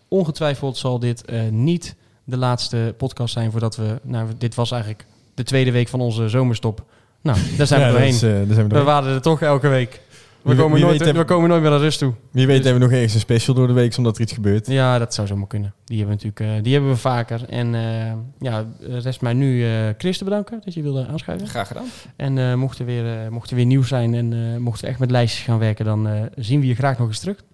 ongetwijfeld 0.09 0.76
zal 0.76 0.99
dit 0.99 1.24
niet 1.51 1.97
de 2.24 2.37
laatste 2.37 2.95
podcast 2.97 3.33
zijn 3.33 3.51
voordat 3.51 3.76
we... 3.76 4.01
Nou, 4.03 4.29
dit 4.39 4.55
was 4.55 4.70
eigenlijk 4.70 5.07
de 5.35 5.43
tweede 5.43 5.70
week 5.70 5.89
van 5.89 6.01
onze 6.01 6.29
zomerstop. 6.29 6.85
Nou, 7.20 7.39
daar 7.57 7.66
zijn 7.66 7.81
we 7.81 7.91
doorheen. 7.93 8.09
is, 8.09 8.20
daar 8.20 8.31
zijn 8.31 8.47
we 8.47 8.62
we 8.62 8.68
doorheen. 8.68 8.85
waren 8.85 9.14
er 9.14 9.22
toch 9.22 9.43
elke 9.43 9.68
week. 9.68 10.01
We, 10.49 10.55
Wie- 10.55 10.62
komen, 10.62 10.78
wie 10.78 10.86
nooit, 10.99 11.16
we 11.16 11.24
komen 11.24 11.49
nooit 11.49 11.62
meer 11.62 11.70
aan 11.70 11.78
rust 11.78 11.99
toe. 11.99 12.12
Wie 12.30 12.46
weet 12.46 12.57
Dus- 12.57 12.64
hebben 12.64 12.82
we 12.82 12.88
nog 12.88 12.94
ergens 12.96 13.14
een 13.14 13.20
special 13.20 13.55
door 13.57 13.66
de 13.66 13.72
week, 13.72 13.96
omdat 13.96 14.16
er 14.16 14.22
iets 14.22 14.32
gebeurt. 14.32 14.66
Ja, 14.66 14.99
dat 14.99 15.14
zou 15.14 15.26
zomaar 15.26 15.46
kunnen. 15.46 15.74
Die 15.84 15.99
hebben 15.99 16.16
we 16.18 16.24
natuurlijk 16.24 16.57
eh, 16.59 16.62
die 16.64 16.72
hebben 16.72 16.90
we 16.90 16.96
vaker. 16.96 17.44
En 17.49 17.74
eh 17.74 18.12
ja, 18.38 18.64
rest 18.80 19.20
mij 19.20 19.32
nu 19.32 19.64
eh 19.64 19.70
Chris 19.99 20.18
te 20.18 20.24
bedanken 20.24 20.61
dat 20.64 20.74
je 20.74 20.82
wilde 20.82 21.07
aanschuiven. 21.07 21.49
Graag 21.49 21.66
gedaan. 21.68 21.84
En 22.16 22.38
eh, 22.38 22.55
mocht, 22.55 22.78
er 22.78 22.84
weer, 22.84 23.22
eh, 23.24 23.28
mocht 23.28 23.51
er 23.51 23.57
weer 23.57 23.66
nieuws 23.66 23.88
zijn 23.88 24.14
en 24.14 24.32
eh, 24.32 24.57
mochten 24.61 24.84
we 24.84 24.90
echt 24.90 24.99
met 25.01 25.11
lijstjes 25.11 25.44
gaan 25.44 25.59
werken, 25.59 25.84
dan 25.84 26.09
eh, 26.09 26.22
zien 26.36 26.61
we 26.61 26.66
je 26.66 26.74
graag 26.74 26.99
nog 26.99 27.09
eens 27.09 27.18
terug. 27.20 27.44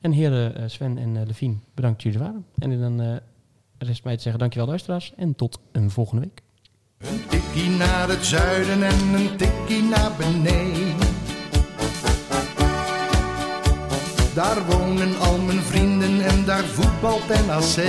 En 0.00 0.12
heren 0.12 0.70
Sven 0.70 0.98
en 0.98 1.26
Levien, 1.26 1.60
bedankt 1.74 2.02
dat 2.02 2.12
jullie 2.12 2.26
er 2.26 2.32
waren. 2.32 2.44
En 2.58 2.80
dan 2.80 3.00
eh, 3.00 3.16
rest 3.78 4.04
mij 4.04 4.16
te 4.16 4.22
zeggen 4.22 4.40
dankjewel 4.40 4.68
luisteraars 4.68 5.12
en 5.16 5.34
tot 5.36 5.58
een 5.72 5.90
volgende 5.90 6.20
week. 6.22 6.40
Een 6.98 7.20
tikkie 7.28 7.70
naar 7.70 8.08
het 8.08 8.24
zuiden 8.26 8.82
en 8.82 9.14
een 9.14 9.36
tikkie 9.36 9.82
naar 9.82 10.10
beneden. 10.18 10.96
Daar 14.34 14.64
wonen 14.66 15.18
al 15.20 15.38
mijn 15.38 15.62
vrienden 15.62 16.20
en 16.20 16.44
daar 16.44 16.64
voetbalt 16.64 17.28
NAC. 17.46 17.84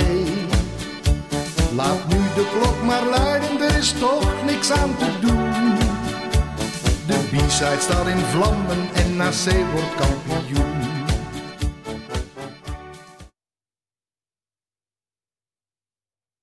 Laat 1.74 2.08
nu 2.08 2.16
de 2.34 2.46
klok 2.58 2.82
maar 2.82 3.06
luiden, 3.06 3.60
er 3.60 3.76
is 3.76 3.92
toch 3.92 4.44
niks 4.46 4.70
aan 4.70 4.96
te 4.96 5.18
doen. 5.20 5.76
De 7.06 7.18
B-side 7.30 7.80
staat 7.80 8.06
in 8.06 8.18
vlammen 8.18 8.88
en 8.94 9.16
NAC 9.16 9.72
wordt 9.72 9.94
kampioen. 9.96 10.81